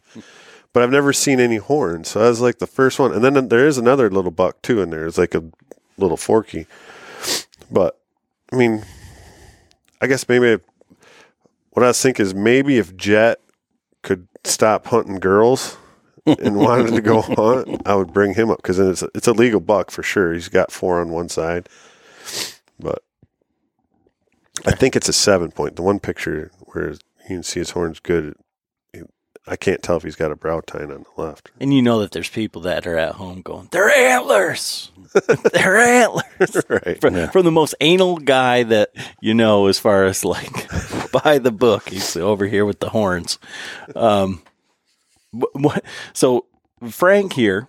But 0.75 0.83
I've 0.83 0.91
never 0.91 1.15
seen 1.15 1.41
any 1.41 1.57
horns, 1.57 2.11
so 2.11 2.19
that 2.21 2.29
was 2.29 2.43
like 2.43 2.59
the 2.59 2.67
first 2.67 2.99
one. 2.99 3.13
And 3.15 3.25
then 3.25 3.49
there 3.49 3.67
is 3.67 3.79
another 3.79 4.11
little 4.11 4.31
buck 4.31 4.61
too 4.61 4.83
in 4.83 4.91
there. 4.91 5.07
It's 5.07 5.17
like 5.17 5.35
a 5.35 5.45
little 5.97 6.19
forky, 6.19 6.67
but 7.71 7.99
I 8.53 8.57
mean, 8.57 8.85
I 10.01 10.07
guess 10.07 10.29
maybe 10.29 10.63
what 11.71 11.83
I 11.83 11.89
was 11.89 12.01
thinking 12.01 12.25
is 12.25 12.35
maybe 12.35 12.79
if 12.79 12.97
Jet 12.97 13.41
could 14.03 14.29
stop 14.45 14.87
hunting 14.87 15.19
girls 15.19 15.77
and 16.27 16.57
wanted 16.59 16.95
to 16.95 17.01
go 17.01 17.23
hunt, 17.23 17.83
I 17.87 17.95
would 17.95 18.13
bring 18.13 18.35
him 18.35 18.51
up 18.51 18.59
because 18.59 18.79
it's 18.79 19.03
a, 19.03 19.09
it's 19.15 19.27
a 19.27 19.33
legal 19.33 19.61
buck 19.61 19.91
for 19.91 20.03
sure. 20.03 20.33
He's 20.33 20.49
got 20.49 20.71
four 20.71 21.01
on 21.01 21.11
one 21.11 21.29
side, 21.29 21.69
but 22.79 23.03
I 24.65 24.73
think 24.73 24.97
it's 24.97 25.09
a 25.09 25.13
seven 25.13 25.51
point. 25.51 25.77
The 25.77 25.83
one 25.83 26.01
picture 26.01 26.51
where 26.61 26.91
you 26.91 26.99
can 27.27 27.43
see 27.43 27.61
his 27.61 27.71
horns 27.71 28.01
good. 28.01 28.35
I 29.49 29.57
can't 29.57 29.83
tell 29.83 29.97
if 29.97 30.03
he's 30.03 30.17
got 30.17 30.33
a 30.33 30.37
brow 30.37 30.61
tine 30.61 30.91
on 30.91 31.05
the 31.05 31.23
left. 31.23 31.53
And 31.61 31.73
you 31.73 31.81
know 31.81 32.01
that 32.01 32.11
there's 32.11 32.29
people 32.29 32.63
that 32.63 32.87
are 32.87 32.97
at 32.97 33.15
home 33.15 33.43
going, 33.43 33.69
"They're 33.71 33.91
antlers, 33.91 34.91
they're 35.53 35.77
antlers." 35.77 36.63
right. 36.69 37.01
from, 37.01 37.29
from 37.29 37.45
the 37.45 37.53
most 37.53 37.75
anal 37.81 38.17
guy 38.17 38.65
that 38.65 38.91
you 39.21 39.35
know, 39.35 39.67
as 39.67 39.79
far 39.79 40.05
as 40.05 40.25
like 40.25 40.69
by 41.13 41.39
the 41.39 41.53
book, 41.53 41.89
he's 41.89 42.17
over 42.17 42.47
here 42.47 42.65
with 42.65 42.81
the 42.81 42.89
horns. 42.89 43.39
Um, 43.95 44.43
what? 45.31 45.85
So 46.13 46.47
Frank 46.91 47.33
here, 47.33 47.69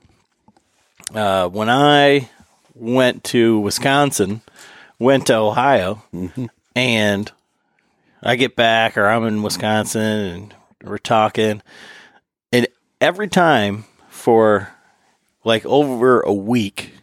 uh, 1.13 1.47
when 1.47 1.69
I 1.69 2.29
went 2.73 3.23
to 3.25 3.59
Wisconsin, 3.59 4.41
went 4.97 5.27
to 5.27 5.35
Ohio, 5.35 6.03
and 6.75 7.31
I 8.23 8.35
get 8.35 8.55
back, 8.55 8.97
or 8.97 9.05
I'm 9.05 9.25
in 9.25 9.43
Wisconsin, 9.43 10.01
and 10.01 10.55
we're 10.83 10.97
talking, 10.97 11.61
and 12.51 12.67
every 13.01 13.27
time 13.27 13.85
for 14.09 14.69
like 15.43 15.65
over 15.65 16.21
a 16.21 16.33
week. 16.33 16.93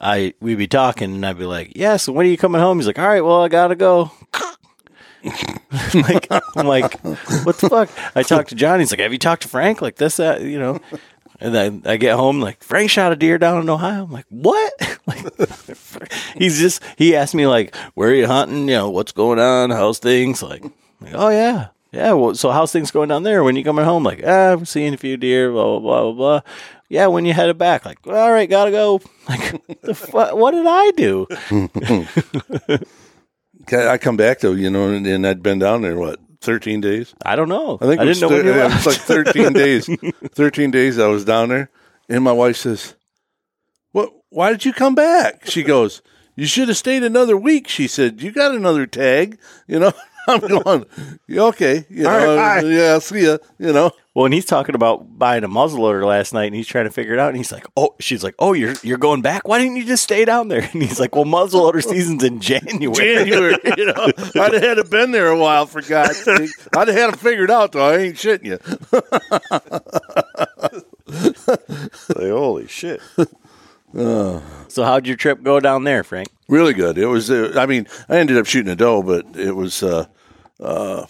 I 0.00 0.34
we'd 0.40 0.58
be 0.58 0.68
talking 0.68 1.12
and 1.12 1.26
I'd 1.26 1.38
be 1.38 1.44
like, 1.44 1.72
"Yeah, 1.74 1.96
so 1.96 2.12
when 2.12 2.24
are 2.26 2.28
you 2.28 2.36
coming 2.36 2.60
home?" 2.60 2.78
He's 2.78 2.86
like, 2.86 3.00
"All 3.00 3.08
right, 3.08 3.20
well, 3.20 3.42
I 3.42 3.48
gotta 3.48 3.74
go." 3.74 4.12
like 5.94 6.28
I'm 6.30 6.66
like, 6.68 7.00
"What 7.00 7.58
the 7.58 7.68
fuck?" 7.68 7.90
I 8.14 8.22
talked 8.22 8.50
to 8.50 8.54
John. 8.54 8.78
He's 8.78 8.92
like, 8.92 9.00
"Have 9.00 9.12
you 9.12 9.18
talked 9.18 9.42
to 9.42 9.48
Frank?" 9.48 9.82
Like 9.82 9.96
this, 9.96 10.18
that, 10.18 10.42
you 10.42 10.58
know. 10.58 10.80
And 11.40 11.54
then 11.54 11.82
I 11.84 11.96
get 11.96 12.16
home, 12.16 12.40
like 12.40 12.62
Frank 12.62 12.90
shot 12.90 13.12
a 13.12 13.16
deer 13.16 13.38
down 13.38 13.62
in 13.62 13.70
Ohio. 13.70 14.04
I'm 14.04 14.10
like, 14.10 14.26
what? 14.28 14.72
like, 15.06 16.12
he's 16.36 16.58
just 16.58 16.82
he 16.96 17.14
asked 17.14 17.34
me 17.34 17.46
like, 17.46 17.76
where 17.94 18.10
are 18.10 18.14
you 18.14 18.26
hunting? 18.26 18.68
You 18.68 18.74
know, 18.74 18.90
what's 18.90 19.12
going 19.12 19.38
on? 19.38 19.70
How's 19.70 19.98
things? 19.98 20.42
Like, 20.42 20.62
like 21.00 21.14
oh 21.14 21.28
yeah, 21.28 21.68
yeah. 21.92 22.12
Well, 22.12 22.34
so 22.34 22.50
how's 22.50 22.72
things 22.72 22.90
going 22.90 23.08
down 23.08 23.22
there? 23.22 23.42
When 23.44 23.56
you 23.56 23.64
coming 23.64 23.84
home? 23.84 24.02
Like, 24.04 24.22
ah, 24.26 24.52
I'm 24.52 24.64
seeing 24.64 24.94
a 24.94 24.96
few 24.98 25.16
deer. 25.16 25.50
Blah 25.52 25.64
blah 25.64 25.80
blah 25.80 26.02
blah 26.02 26.12
blah. 26.12 26.40
Yeah, 26.90 27.06
when 27.08 27.24
you 27.26 27.34
headed 27.34 27.58
back, 27.58 27.84
like, 27.84 27.98
all 28.06 28.32
right, 28.32 28.48
gotta 28.48 28.70
go. 28.70 29.00
Like, 29.28 29.94
fu- 29.94 30.36
what 30.36 30.52
did 30.52 30.66
I 30.66 30.90
do? 30.92 31.26
I 33.70 33.98
come 33.98 34.16
back 34.16 34.40
though, 34.40 34.52
you 34.52 34.70
know, 34.70 34.88
and, 34.88 35.06
and 35.06 35.26
I'd 35.26 35.42
been 35.42 35.58
down 35.58 35.82
there 35.82 35.96
what 35.96 36.18
thirteen 36.40 36.80
days. 36.80 37.14
I 37.24 37.36
don't 37.36 37.48
know. 37.50 37.76
I 37.80 37.86
think 37.86 38.00
I 38.00 38.04
it 38.04 38.06
didn't 38.06 38.08
was 38.08 38.20
know 38.22 38.28
when 38.28 38.40
thir- 38.42 38.44
you 38.52 38.56
yeah, 38.56 38.64
left. 38.66 38.86
It's 38.86 38.86
like 38.86 38.96
thirteen 39.06 39.52
days. 39.64 39.90
Thirteen 40.30 40.70
days 40.70 40.98
I 40.98 41.08
was 41.08 41.24
down 41.26 41.50
there, 41.50 41.68
and 42.08 42.24
my 42.24 42.32
wife 42.32 42.56
says, 42.56 42.94
"What? 43.92 44.10
Why 44.30 44.50
did 44.50 44.64
you 44.64 44.72
come 44.72 44.94
back?" 44.94 45.44
She 45.44 45.62
goes, 45.62 46.00
"You 46.36 46.46
should 46.46 46.68
have 46.68 46.78
stayed 46.78 47.02
another 47.02 47.36
week." 47.36 47.68
She 47.68 47.86
said, 47.86 48.22
"You 48.22 48.32
got 48.32 48.54
another 48.54 48.86
tag, 48.86 49.38
you 49.66 49.78
know." 49.78 49.92
I'm 50.28 50.40
going, 50.40 50.84
"Yeah, 51.26 51.42
okay, 51.44 51.86
you 51.88 52.02
know, 52.04 52.10
All 52.10 52.36
right, 52.36 52.62
bye." 52.62 52.68
yeah, 52.68 52.92
I'll 52.92 53.00
see 53.00 53.24
ya, 53.24 53.38
you 53.58 53.72
know. 53.72 53.90
Well, 54.14 54.24
and 54.24 54.34
he's 54.34 54.44
talking 54.44 54.74
about 54.74 55.16
buying 55.16 55.44
a 55.44 55.48
muzzleloader 55.48 56.04
last 56.04 56.34
night, 56.34 56.46
and 56.46 56.54
he's 56.56 56.66
trying 56.66 56.86
to 56.86 56.90
figure 56.90 57.12
it 57.12 57.20
out. 57.20 57.28
And 57.28 57.36
he's 57.36 57.52
like, 57.52 57.66
"Oh, 57.76 57.94
she's 58.00 58.24
like, 58.24 58.34
oh, 58.38 58.52
you're 58.52 58.74
you're 58.82 58.98
going 58.98 59.22
back? 59.22 59.46
Why 59.46 59.58
didn't 59.58 59.76
you 59.76 59.84
just 59.84 60.02
stay 60.02 60.24
down 60.24 60.48
there?" 60.48 60.68
And 60.72 60.82
he's 60.82 60.98
like, 60.98 61.14
"Well, 61.14 61.24
muzzleloader 61.24 61.82
season's 61.88 62.24
in 62.24 62.40
January." 62.40 62.94
January, 62.94 63.56
you 63.76 63.86
know, 63.86 64.12
I'd 64.34 64.54
have 64.54 64.62
had 64.62 64.74
to 64.74 64.84
been 64.84 65.12
there 65.12 65.28
a 65.28 65.38
while 65.38 65.66
for 65.66 65.82
God's 65.82 66.18
sake. 66.18 66.50
I'd 66.76 66.88
have 66.88 66.96
had 66.96 67.14
it 67.14 67.20
figured 67.20 67.50
out 67.50 67.72
though. 67.72 67.88
I 67.88 67.96
ain't 67.98 68.16
shitting 68.16 68.44
you. 68.44 68.58
Like, 72.08 72.30
holy 72.30 72.66
shit. 72.66 73.00
So, 73.94 74.42
how'd 74.84 75.06
your 75.06 75.16
trip 75.16 75.42
go 75.42 75.60
down 75.60 75.84
there, 75.84 76.04
Frank? 76.04 76.28
Really 76.48 76.74
good. 76.74 76.98
It 76.98 77.06
was. 77.06 77.30
Uh, 77.30 77.54
I 77.56 77.66
mean, 77.66 77.86
I 78.08 78.18
ended 78.18 78.36
up 78.36 78.46
shooting 78.46 78.72
a 78.72 78.76
doe, 78.76 79.02
but 79.02 79.36
it 79.36 79.52
was. 79.52 79.82
Uh, 79.82 80.06
uh, 80.60 81.06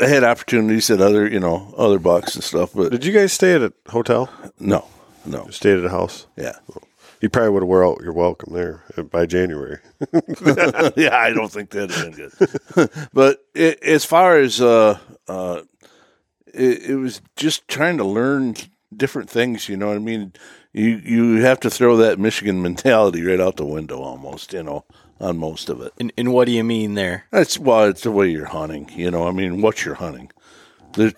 I 0.00 0.06
had 0.06 0.24
opportunities 0.24 0.90
at 0.90 1.00
other, 1.00 1.28
you 1.28 1.38
know, 1.40 1.72
other 1.76 1.98
bucks 1.98 2.34
and 2.34 2.42
stuff, 2.42 2.72
but 2.74 2.90
Did 2.90 3.04
you 3.04 3.12
guys 3.12 3.32
stay 3.32 3.54
at 3.54 3.62
a 3.62 3.72
hotel? 3.88 4.28
no, 4.58 4.86
no. 5.24 5.48
Stayed 5.48 5.78
at 5.78 5.84
a 5.84 5.90
house? 5.90 6.26
Yeah, 6.36 6.56
You 7.20 7.28
probably 7.30 7.50
would 7.50 7.62
have 7.62 7.68
wore 7.68 7.86
out 7.86 8.00
your 8.02 8.12
welcome 8.12 8.52
there 8.54 8.82
uh, 8.96 9.02
by 9.02 9.26
January. 9.26 9.78
yeah. 10.96 11.16
I 11.16 11.30
don't 11.32 11.50
think 11.50 11.70
that'd 11.70 11.90
have 11.92 12.16
been 12.16 12.30
good. 12.74 12.90
but 13.12 13.44
it, 13.54 13.82
as 13.82 14.04
far 14.04 14.38
as 14.38 14.60
uh, 14.60 14.98
uh, 15.28 15.62
it, 16.52 16.90
it 16.90 16.96
was 16.96 17.20
just 17.36 17.68
trying 17.68 17.96
to 17.98 18.04
learn 18.04 18.56
different 18.96 19.30
things. 19.30 19.68
You 19.68 19.76
know 19.76 19.86
what 19.88 19.96
I 19.96 20.00
mean? 20.00 20.32
You 20.72 21.00
you 21.04 21.42
have 21.42 21.60
to 21.60 21.70
throw 21.70 21.96
that 21.98 22.18
Michigan 22.18 22.60
mentality 22.60 23.22
right 23.24 23.40
out 23.40 23.56
the 23.56 23.64
window 23.64 24.02
almost. 24.02 24.52
You 24.52 24.64
know, 24.64 24.84
on 25.20 25.38
most 25.38 25.68
of 25.68 25.80
it. 25.80 25.92
And, 25.98 26.12
and 26.16 26.32
what 26.32 26.46
do 26.46 26.52
you 26.52 26.64
mean 26.64 26.94
there? 26.94 27.26
That's 27.30 27.58
well, 27.58 27.84
it's 27.84 28.02
the 28.02 28.10
way 28.10 28.28
you're 28.28 28.46
hunting. 28.46 28.90
You 28.94 29.10
know, 29.10 29.26
I 29.26 29.32
mean, 29.32 29.62
what 29.62 29.84
you're 29.84 29.94
hunting. 29.94 30.30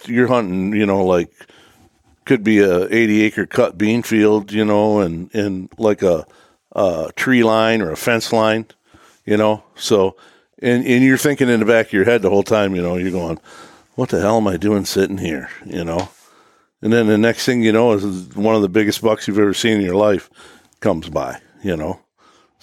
You're 0.06 0.28
hunting, 0.28 0.74
you 0.74 0.86
know, 0.86 1.04
like 1.04 1.30
could 2.24 2.42
be 2.42 2.58
a 2.58 2.86
80 2.92 3.22
acre 3.22 3.46
cut 3.46 3.78
bean 3.78 4.02
field, 4.02 4.52
you 4.52 4.64
know, 4.64 5.00
and 5.00 5.32
and 5.34 5.70
like 5.78 6.02
a, 6.02 6.26
a 6.72 7.10
tree 7.16 7.42
line 7.42 7.80
or 7.80 7.90
a 7.90 7.96
fence 7.96 8.32
line, 8.32 8.66
you 9.24 9.36
know. 9.36 9.64
So, 9.74 10.16
and 10.60 10.84
and 10.86 11.04
you're 11.04 11.18
thinking 11.18 11.48
in 11.48 11.60
the 11.60 11.66
back 11.66 11.86
of 11.86 11.92
your 11.92 12.04
head 12.04 12.22
the 12.22 12.30
whole 12.30 12.42
time, 12.42 12.74
you 12.74 12.82
know, 12.82 12.96
you're 12.96 13.10
going, 13.10 13.38
"What 13.94 14.10
the 14.10 14.20
hell 14.20 14.38
am 14.38 14.48
I 14.48 14.56
doing 14.56 14.84
sitting 14.84 15.18
here?" 15.18 15.50
You 15.64 15.84
know. 15.84 16.08
And 16.82 16.92
then 16.92 17.06
the 17.06 17.18
next 17.18 17.46
thing 17.46 17.62
you 17.62 17.72
know 17.72 17.92
is 17.92 18.36
one 18.36 18.54
of 18.54 18.62
the 18.62 18.68
biggest 18.68 19.00
bucks 19.02 19.26
you've 19.26 19.38
ever 19.38 19.54
seen 19.54 19.78
in 19.78 19.80
your 19.80 19.96
life 19.96 20.30
comes 20.80 21.08
by, 21.08 21.40
you 21.62 21.76
know. 21.76 22.00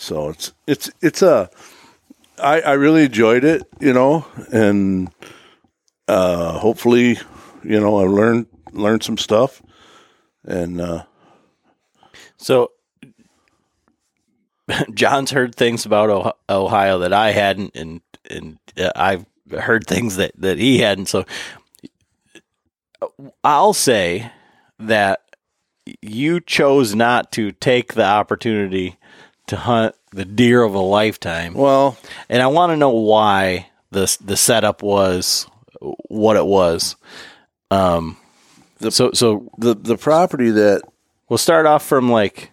So 0.03 0.29
it's 0.29 0.53
it's 0.67 0.91
it's 1.01 1.21
a 1.21 1.49
I, 2.39 2.61
I 2.61 2.73
really 2.73 3.05
enjoyed 3.05 3.43
it, 3.43 3.63
you 3.79 3.93
know, 3.93 4.25
and 4.51 5.09
uh, 6.07 6.59
hopefully, 6.59 7.19
you 7.63 7.79
know, 7.79 7.99
I 7.99 8.03
learned 8.07 8.47
learned 8.73 9.03
some 9.03 9.17
stuff, 9.17 9.61
and 10.45 10.81
uh, 10.81 11.03
So, 12.37 12.71
John's 14.93 15.31
heard 15.31 15.55
things 15.55 15.85
about 15.85 16.35
Ohio, 16.49 16.99
that 16.99 17.13
I 17.13 17.31
hadn't, 17.31 17.75
and 17.75 18.01
and 18.29 18.59
uh, 18.77 18.91
I've 18.95 19.25
heard 19.51 19.87
things 19.87 20.17
that 20.17 20.33
that 20.37 20.57
he 20.57 20.79
hadn't. 20.79 21.07
So, 21.07 21.25
I'll 23.43 23.73
say 23.73 24.31
that 24.79 25.21
you 26.01 26.41
chose 26.41 26.95
not 26.95 27.31
to 27.33 27.51
take 27.53 27.93
the 27.93 28.05
opportunity 28.05 28.97
to 29.47 29.55
hunt 29.55 29.95
the 30.11 30.25
deer 30.25 30.63
of 30.63 30.73
a 30.73 30.79
lifetime, 30.79 31.53
well, 31.53 31.97
and 32.29 32.41
I 32.41 32.47
want 32.47 32.71
to 32.71 32.77
know 32.77 32.91
why 32.91 33.69
the 33.91 34.15
the 34.23 34.37
setup 34.37 34.81
was 34.83 35.47
what 35.79 36.37
it 36.37 36.45
was. 36.45 36.95
Um, 37.71 38.17
so 38.89 39.11
so 39.13 39.49
the 39.57 39.73
the 39.73 39.97
property 39.97 40.51
that 40.51 40.83
We'll 41.33 41.39
start 41.39 41.65
off 41.65 41.83
from 41.83 42.11
like 42.11 42.51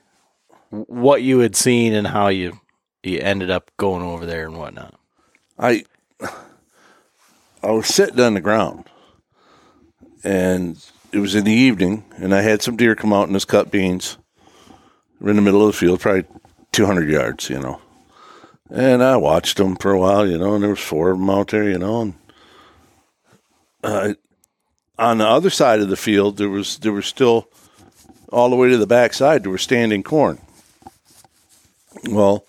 what 0.70 1.22
you 1.22 1.40
had 1.40 1.54
seen 1.54 1.92
and 1.92 2.06
how 2.06 2.28
you 2.28 2.60
you 3.02 3.18
ended 3.18 3.50
up 3.50 3.70
going 3.76 4.02
over 4.02 4.24
there 4.24 4.46
and 4.46 4.56
whatnot. 4.56 4.98
I 5.58 5.84
I 7.62 7.72
was 7.72 7.88
sitting 7.88 8.20
on 8.20 8.32
the 8.32 8.40
ground, 8.40 8.84
and 10.24 10.82
it 11.12 11.18
was 11.18 11.34
in 11.34 11.44
the 11.44 11.52
evening, 11.52 12.04
and 12.16 12.34
I 12.34 12.40
had 12.40 12.62
some 12.62 12.78
deer 12.78 12.94
come 12.94 13.12
out 13.12 13.26
in 13.26 13.34
this 13.34 13.44
cut 13.44 13.70
beans. 13.70 14.16
We're 15.20 15.28
in 15.28 15.36
the 15.36 15.42
middle 15.42 15.66
of 15.66 15.74
the 15.74 15.78
field, 15.78 16.00
probably 16.00 16.24
200 16.72 17.08
yards, 17.08 17.50
you 17.50 17.58
know. 17.58 17.80
And 18.70 19.02
I 19.02 19.16
watched 19.16 19.56
them 19.56 19.76
for 19.76 19.92
a 19.92 19.98
while, 19.98 20.28
you 20.28 20.38
know, 20.38 20.54
and 20.54 20.62
there 20.62 20.70
was 20.70 20.78
four 20.78 21.10
of 21.10 21.18
them 21.18 21.30
out 21.30 21.48
there, 21.48 21.68
you 21.68 21.78
know. 21.78 22.02
And 22.02 22.14
uh, 23.82 24.14
on 24.98 25.18
the 25.18 25.26
other 25.26 25.50
side 25.50 25.80
of 25.80 25.88
the 25.88 25.96
field, 25.96 26.36
there 26.36 26.48
was 26.48 26.78
there 26.78 26.92
was 26.92 27.06
still 27.06 27.48
all 28.30 28.50
the 28.50 28.56
way 28.56 28.68
to 28.68 28.78
the 28.78 28.86
back 28.86 29.12
side. 29.12 29.42
There 29.42 29.50
was 29.50 29.62
standing 29.62 30.02
corn. 30.02 30.40
Well, 32.08 32.44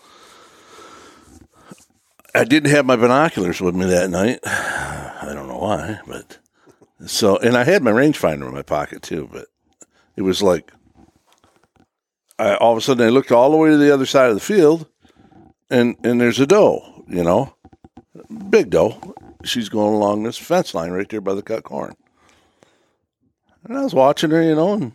I 2.35 2.43
didn't 2.43 2.69
have 2.71 2.85
my 2.85 2.95
binoculars 2.95 3.59
with 3.59 3.75
me 3.75 3.85
that 3.85 4.09
night. 4.09 4.39
I 4.45 5.31
don't 5.33 5.47
know 5.47 5.57
why, 5.57 5.99
but 6.05 6.37
so 7.05 7.37
and 7.37 7.57
I 7.57 7.63
had 7.63 7.81
my 7.81 7.91
rangefinder 7.91 8.47
in 8.47 8.53
my 8.53 8.61
pocket 8.61 9.01
too, 9.01 9.29
but 9.31 9.47
it 10.15 10.21
was 10.21 10.43
like 10.43 10.71
I 12.41 12.55
all 12.55 12.71
of 12.71 12.77
a 12.79 12.81
sudden 12.81 13.05
I 13.05 13.09
looked 13.09 13.31
all 13.31 13.51
the 13.51 13.57
way 13.57 13.69
to 13.69 13.77
the 13.77 13.93
other 13.93 14.07
side 14.07 14.29
of 14.29 14.35
the 14.35 14.41
field 14.41 14.87
and 15.69 15.95
and 16.03 16.19
there's 16.19 16.39
a 16.39 16.47
doe, 16.47 17.05
you 17.07 17.23
know. 17.23 17.53
Big 18.49 18.71
doe. 18.71 19.15
She's 19.43 19.69
going 19.69 19.93
along 19.93 20.23
this 20.23 20.37
fence 20.37 20.73
line 20.73 20.91
right 20.91 21.07
there 21.07 21.21
by 21.21 21.35
the 21.35 21.43
cut 21.43 21.63
corn. 21.63 21.95
And 23.63 23.77
I 23.77 23.83
was 23.83 23.93
watching 23.93 24.31
her, 24.31 24.41
you 24.41 24.55
know, 24.55 24.73
and 24.73 24.91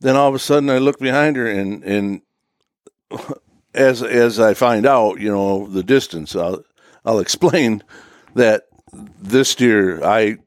then 0.00 0.14
all 0.14 0.28
of 0.28 0.34
a 0.34 0.38
sudden 0.38 0.70
I 0.70 0.78
look 0.78 1.00
behind 1.00 1.36
her 1.36 1.50
and 1.50 1.82
and 1.82 2.22
as 3.74 4.00
as 4.02 4.38
I 4.38 4.54
find 4.54 4.86
out, 4.86 5.20
you 5.20 5.30
know, 5.30 5.66
the 5.66 5.82
distance, 5.82 6.36
I'll 6.36 6.62
I'll 7.04 7.18
explain 7.18 7.82
that 8.34 8.68
this 9.20 9.56
deer, 9.56 10.02
I 10.04 10.38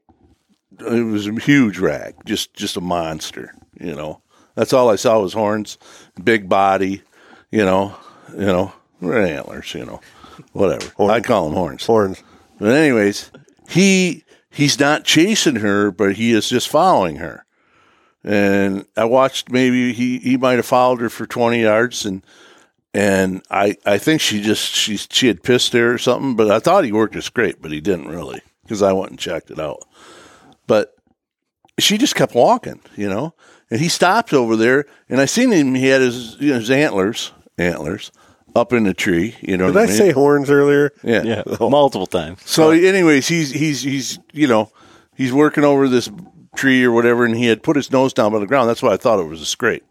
it 0.80 1.04
was 1.04 1.26
a 1.26 1.34
huge 1.34 1.78
rag, 1.78 2.14
just 2.24 2.54
just 2.54 2.78
a 2.78 2.80
monster, 2.80 3.52
you 3.78 3.94
know. 3.94 4.22
That's 4.58 4.72
all 4.72 4.90
I 4.90 4.96
saw 4.96 5.20
was 5.20 5.34
horns, 5.34 5.78
big 6.24 6.48
body, 6.48 7.02
you 7.52 7.64
know, 7.64 7.94
you 8.32 8.44
know, 8.44 8.72
antlers, 9.00 9.72
you 9.72 9.84
know, 9.84 10.00
whatever. 10.52 10.90
I 10.98 11.20
call 11.20 11.44
them 11.44 11.54
horns. 11.56 11.86
Horns. 11.86 12.24
But 12.58 12.72
anyways, 12.72 13.30
he 13.68 14.24
he's 14.50 14.80
not 14.80 15.04
chasing 15.04 15.56
her, 15.56 15.92
but 15.92 16.16
he 16.16 16.32
is 16.32 16.48
just 16.48 16.68
following 16.68 17.16
her. 17.16 17.46
And 18.24 18.84
I 18.96 19.04
watched 19.04 19.52
maybe 19.52 19.92
he, 19.92 20.18
he 20.18 20.36
might 20.36 20.56
have 20.56 20.66
followed 20.66 21.00
her 21.02 21.08
for 21.08 21.24
twenty 21.24 21.62
yards 21.62 22.04
and 22.04 22.26
and 22.92 23.44
I, 23.52 23.76
I 23.86 23.98
think 23.98 24.20
she 24.20 24.42
just 24.42 24.74
she 24.74 24.96
she 24.96 25.28
had 25.28 25.44
pissed 25.44 25.70
there 25.70 25.92
or 25.92 25.98
something, 25.98 26.34
but 26.34 26.50
I 26.50 26.58
thought 26.58 26.84
he 26.84 26.90
worked 26.90 27.14
her 27.14 27.20
straight, 27.20 27.62
but 27.62 27.70
he 27.70 27.80
didn't 27.80 28.08
really 28.08 28.40
because 28.64 28.82
I 28.82 28.92
went 28.92 29.10
and 29.10 29.20
checked 29.20 29.52
it 29.52 29.60
out. 29.60 29.86
But 30.66 30.96
she 31.78 31.96
just 31.96 32.16
kept 32.16 32.34
walking, 32.34 32.80
you 32.96 33.08
know, 33.08 33.34
and 33.70 33.80
he 33.80 33.88
stopped 33.88 34.32
over 34.32 34.56
there, 34.56 34.86
and 35.08 35.20
I 35.20 35.26
seen 35.26 35.50
him. 35.50 35.74
He 35.74 35.86
had 35.86 36.00
his 36.00 36.36
you 36.40 36.52
know, 36.52 36.58
his 36.58 36.70
antlers 36.70 37.32
antlers 37.56 38.10
up 38.54 38.72
in 38.72 38.84
the 38.84 38.94
tree, 38.94 39.36
you 39.40 39.56
know. 39.56 39.66
Did 39.66 39.74
what 39.74 39.84
I 39.84 39.86
mean? 39.86 39.96
say 39.96 40.12
horns 40.12 40.50
earlier? 40.50 40.92
Yeah. 41.02 41.22
Yeah, 41.22 41.42
oh. 41.60 41.70
multiple 41.70 42.06
times. 42.06 42.40
So, 42.44 42.70
anyways, 42.70 43.28
he's 43.28 43.50
he's 43.50 43.82
he's 43.82 44.18
you 44.32 44.46
know 44.46 44.70
he's 45.16 45.32
working 45.32 45.64
over 45.64 45.88
this 45.88 46.10
tree 46.56 46.84
or 46.84 46.92
whatever, 46.92 47.24
and 47.24 47.36
he 47.36 47.46
had 47.46 47.62
put 47.62 47.76
his 47.76 47.90
nose 47.92 48.12
down 48.12 48.32
by 48.32 48.38
the 48.38 48.46
ground. 48.46 48.68
That's 48.68 48.82
why 48.82 48.92
I 48.92 48.96
thought 48.96 49.20
it 49.20 49.28
was 49.28 49.40
a 49.40 49.46
scrape. 49.46 49.84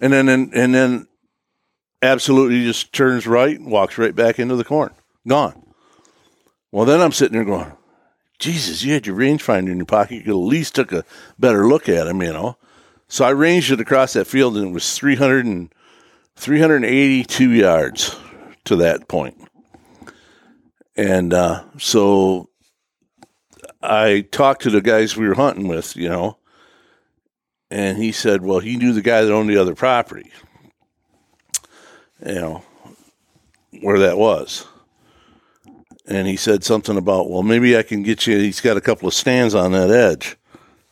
And 0.00 0.12
then 0.12 0.28
and, 0.28 0.52
and 0.54 0.74
then 0.74 1.06
absolutely 2.02 2.62
just 2.64 2.92
turns 2.92 3.26
right 3.26 3.58
and 3.58 3.70
walks 3.70 3.98
right 3.98 4.14
back 4.14 4.38
into 4.38 4.56
the 4.56 4.64
corn. 4.64 4.92
Gone. 5.26 5.60
Well, 6.70 6.84
then 6.84 7.00
I'm 7.00 7.12
sitting 7.12 7.34
there 7.34 7.44
going, 7.44 7.72
Jesus, 8.38 8.82
you 8.82 8.92
had 8.92 9.06
your 9.06 9.16
rangefinder 9.16 9.70
in 9.70 9.76
your 9.76 9.86
pocket. 9.86 10.16
You 10.16 10.22
could 10.22 10.30
at 10.30 10.34
least 10.34 10.74
took 10.74 10.92
a 10.92 11.04
better 11.38 11.66
look 11.66 11.88
at 11.88 12.08
him, 12.08 12.20
you 12.20 12.32
know. 12.32 12.56
So 13.08 13.24
I 13.24 13.30
ranged 13.30 13.70
it 13.70 13.80
across 13.80 14.14
that 14.14 14.26
field, 14.26 14.56
and 14.56 14.68
it 14.68 14.72
was 14.72 14.96
300 14.96 15.46
and 15.46 15.72
382 16.36 17.50
yards 17.50 18.16
to 18.64 18.76
that 18.76 19.08
point. 19.08 19.36
And 20.96 21.34
uh, 21.34 21.64
so 21.78 22.48
I 23.82 24.26
talked 24.30 24.62
to 24.62 24.70
the 24.70 24.80
guys 24.80 25.16
we 25.16 25.28
were 25.28 25.34
hunting 25.34 25.68
with, 25.68 25.96
you 25.96 26.08
know, 26.08 26.38
and 27.70 27.98
he 27.98 28.12
said, 28.12 28.42
well, 28.42 28.60
he 28.60 28.76
knew 28.76 28.92
the 28.92 29.02
guy 29.02 29.22
that 29.22 29.32
owned 29.32 29.50
the 29.50 29.56
other 29.56 29.74
property, 29.74 30.30
you 32.24 32.34
know, 32.34 32.62
where 33.80 33.98
that 33.98 34.16
was. 34.16 34.66
And 36.06 36.28
he 36.28 36.36
said 36.36 36.64
something 36.64 36.96
about, 36.96 37.30
well, 37.30 37.42
maybe 37.42 37.76
I 37.76 37.82
can 37.82 38.02
get 38.02 38.26
you. 38.26 38.38
He's 38.38 38.60
got 38.60 38.76
a 38.76 38.80
couple 38.82 39.08
of 39.08 39.14
stands 39.14 39.54
on 39.54 39.72
that 39.72 39.90
edge. 39.90 40.36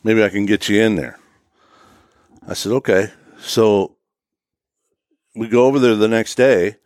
Maybe 0.03 0.23
I 0.23 0.29
can 0.29 0.45
get 0.45 0.67
you 0.67 0.81
in 0.81 0.95
there. 0.95 1.19
I 2.47 2.53
said, 2.53 2.71
okay. 2.73 3.11
So 3.39 3.95
we 5.35 5.47
go 5.47 5.65
over 5.65 5.79
there 5.79 5.95
the 5.95 6.07
next 6.07 6.35
day 6.35 6.77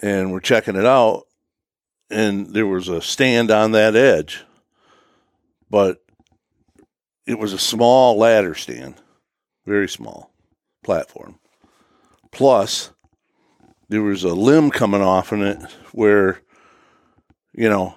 and 0.00 0.32
we're 0.32 0.40
checking 0.40 0.76
it 0.76 0.86
out. 0.86 1.24
And 2.10 2.54
there 2.54 2.66
was 2.66 2.88
a 2.88 3.00
stand 3.00 3.50
on 3.50 3.72
that 3.72 3.96
edge, 3.96 4.44
but 5.70 6.04
it 7.26 7.38
was 7.38 7.52
a 7.52 7.58
small 7.58 8.16
ladder 8.18 8.54
stand, 8.54 8.96
very 9.64 9.88
small 9.88 10.30
platform. 10.84 11.40
Plus, 12.30 12.90
there 13.88 14.02
was 14.02 14.22
a 14.22 14.34
limb 14.34 14.70
coming 14.70 15.00
off 15.00 15.32
in 15.32 15.42
it 15.42 15.62
where, 15.92 16.40
you 17.54 17.68
know, 17.68 17.96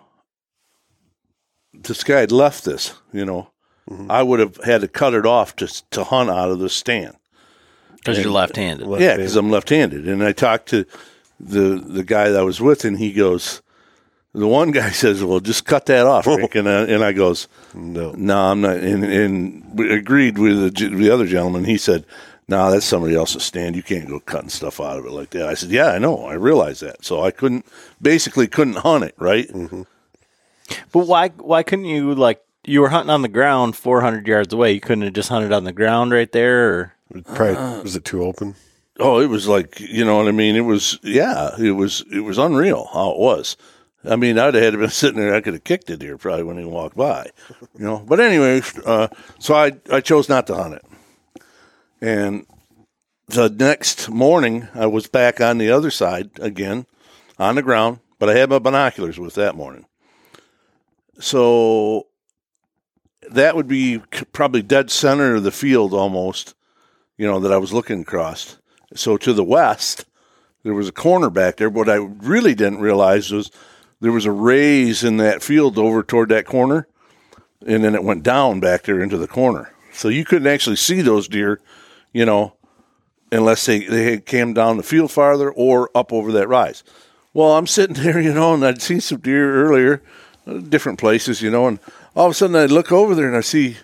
this 1.74 2.04
guy 2.04 2.22
had 2.22 2.32
left 2.32 2.64
this, 2.64 2.94
you 3.12 3.26
know. 3.26 3.52
Mm-hmm. 3.90 4.12
I 4.12 4.24
would 4.24 4.40
have 4.40 4.58
had 4.58 4.82
to 4.82 4.88
cut 4.88 5.14
it 5.14 5.26
off 5.26 5.56
to 5.58 5.68
to 5.92 6.04
hunt 6.04 6.30
out 6.30 6.50
of 6.50 6.60
the 6.60 6.70
stand. 6.70 7.16
Because 7.96 8.20
you're 8.20 8.32
left-handed. 8.32 8.88
Yeah, 9.02 9.18
because 9.18 9.36
I'm 9.36 9.52
left-handed. 9.52 10.08
And 10.08 10.24
I 10.24 10.32
talked 10.32 10.70
to 10.70 10.86
the 11.40 11.84
the 11.86 12.04
guy 12.04 12.30
that 12.30 12.40
I 12.40 12.44
was 12.44 12.62
with, 12.62 12.86
and 12.86 12.98
he 12.98 13.12
goes, 13.12 13.62
the 14.38 14.48
one 14.48 14.72
guy 14.72 14.90
says, 14.92 15.24
"Well, 15.24 15.40
just 15.40 15.66
cut 15.66 15.86
that 15.88 16.06
off," 16.06 16.28
Rick. 16.28 16.56
and, 16.56 16.70
I, 16.70 16.82
and 16.84 17.04
I 17.04 17.12
goes, 17.12 17.48
"No, 17.74 18.12
no, 18.12 18.52
I'm 18.52 18.62
not." 18.62 18.78
And, 18.78 19.04
and 19.04 19.78
we 19.78 19.92
agreed 19.92 20.38
with 20.38 20.76
the, 20.76 20.90
the 20.90 21.10
other 21.10 21.26
gentleman. 21.26 21.66
He 21.66 21.78
said, 21.78 22.06
"No, 22.48 22.58
nah, 22.58 22.70
that's 22.70 22.86
somebody 22.86 23.16
else's 23.16 23.44
stand. 23.44 23.76
You 23.76 23.84
can't 23.84 24.08
go 24.08 24.20
cutting 24.20 24.50
stuff 24.50 24.80
out 24.80 25.00
of 25.00 25.06
it 25.06 25.12
like 25.12 25.32
that." 25.32 25.48
I 25.48 25.56
said, 25.56 25.70
"Yeah, 25.70 25.88
I 25.88 25.98
know. 25.98 26.26
I 26.26 26.34
realize 26.34 26.80
that." 26.82 27.04
So 27.04 27.24
I 27.24 27.32
couldn't, 27.32 27.66
basically, 28.02 28.48
couldn't 28.48 28.78
hunt 28.78 29.04
it, 29.04 29.16
right? 29.18 29.48
Mm-hmm. 29.48 29.84
But 30.92 31.08
why? 31.08 31.30
Why 31.30 31.64
couldn't 31.64 31.86
you 31.86 32.14
like? 32.14 32.42
You 32.68 32.82
were 32.82 32.90
hunting 32.90 33.10
on 33.10 33.22
the 33.22 33.30
ground, 33.30 33.78
400 33.78 34.28
yards 34.28 34.54
away. 34.54 34.74
You 34.74 34.82
couldn't 34.82 35.06
have 35.06 35.14
just 35.14 35.30
hunted 35.30 35.54
on 35.54 35.64
the 35.64 35.72
ground 35.72 36.12
right 36.12 36.32
there, 36.32 36.70
or 36.70 36.94
Probably, 37.24 37.56
uh, 37.56 37.82
was 37.82 37.96
it 37.96 38.04
too 38.04 38.24
open? 38.24 38.56
Oh, 39.00 39.20
it 39.20 39.28
was 39.28 39.48
like 39.48 39.80
you 39.80 40.04
know 40.04 40.18
what 40.18 40.28
I 40.28 40.32
mean. 40.32 40.56
It 40.56 40.62
was 40.62 41.00
yeah, 41.04 41.52
it 41.58 41.72
was 41.72 42.04
it 42.12 42.22
was 42.22 42.38
unreal 42.38 42.90
how 42.92 43.12
it 43.12 43.20
was. 43.20 43.56
I 44.04 44.16
mean, 44.16 44.38
I'd 44.38 44.54
have 44.54 44.64
had 44.64 44.80
been 44.80 44.90
sitting 44.90 45.20
there. 45.20 45.34
I 45.34 45.42
could 45.42 45.54
have 45.54 45.64
kicked 45.64 45.90
it 45.90 46.02
here 46.02 46.18
probably 46.18 46.44
when 46.44 46.58
he 46.58 46.66
walked 46.66 46.98
by, 46.98 47.30
you 47.78 47.86
know. 47.86 48.04
But 48.06 48.20
anyway, 48.20 48.62
uh, 48.86 49.08
so 49.40 49.56
I 49.56 49.74
I 49.92 50.02
chose 50.02 50.28
not 50.28 50.48
to 50.48 50.56
hunt 50.56 50.76
it, 50.76 51.44
and 52.02 52.46
the 53.28 53.50
next 53.50 54.10
morning 54.10 54.68
I 54.74 54.88
was 54.88 55.08
back 55.08 55.40
on 55.40 55.58
the 55.58 55.72
other 55.72 55.92
side 55.92 56.32
again, 56.40 56.86
on 57.40 57.56
the 57.56 57.64
ground. 57.64 58.00
But 58.20 58.30
I 58.30 58.34
had 58.34 58.50
my 58.50 58.60
binoculars 58.60 59.20
with 59.20 59.36
that 59.36 59.56
morning, 59.56 59.86
so 61.20 62.08
that 63.32 63.56
would 63.56 63.68
be 63.68 64.00
probably 64.32 64.62
dead 64.62 64.92
center 64.92 65.36
of 65.36 65.44
the 65.44 65.52
field 65.52 65.94
almost, 65.94 66.56
you 67.18 67.28
know, 67.28 67.40
that 67.40 67.52
I 67.52 67.58
was 67.58 67.74
looking 67.74 68.02
across. 68.02 68.58
So 68.96 69.18
to 69.18 69.34
the 69.34 69.44
west, 69.44 70.06
there 70.64 70.74
was 70.74 70.88
a 70.88 70.94
corner 70.94 71.30
back 71.30 71.58
there. 71.58 71.70
What 71.70 71.90
I 71.90 71.96
really 71.96 72.56
didn't 72.56 72.80
realize 72.80 73.32
was 73.32 73.52
there 74.00 74.12
was 74.12 74.26
a 74.26 74.32
raise 74.32 75.04
in 75.04 75.18
that 75.18 75.44
field 75.44 75.78
over 75.78 76.04
toward 76.04 76.30
that 76.30 76.46
corner, 76.46 76.88
and 77.66 77.84
then 77.84 77.96
it 77.96 78.04
went 78.04 78.24
down 78.24 78.60
back 78.60 78.84
there 78.84 79.02
into 79.02 79.18
the 79.18 79.28
corner. 79.28 79.74
So 79.94 80.10
you 80.10 80.26
couldn't 80.26 80.48
actually 80.48 80.76
see 80.76 81.02
those 81.02 81.28
deer, 81.28 81.60
you 82.14 82.26
know, 82.26 82.54
unless 83.32 83.66
they, 83.66 83.80
they 83.86 84.20
came 84.20 84.54
down 84.54 84.78
the 84.78 84.84
field 84.84 85.12
farther 85.12 85.52
or 85.52 85.90
up 85.96 86.14
over 86.14 86.32
that 86.34 86.48
rise. 86.48 86.84
Well, 87.34 87.58
I'm 87.58 87.68
sitting 87.68 87.96
there, 88.04 88.20
you 88.20 88.34
know, 88.34 88.54
and 88.54 88.66
I'd 88.66 88.82
seen 88.82 89.02
some 89.02 89.20
deer 89.20 89.66
earlier, 89.66 90.02
uh, 90.46 90.60
different 90.60 91.00
places, 91.00 91.42
you 91.42 91.50
know, 91.50 91.68
and 91.68 91.80
all 92.18 92.26
of 92.26 92.32
a 92.32 92.34
sudden 92.34 92.56
I 92.56 92.66
look 92.66 92.92
over 92.92 93.16
there 93.16 93.28
and 93.28 93.38
I 93.38 93.42
see, 93.42 93.78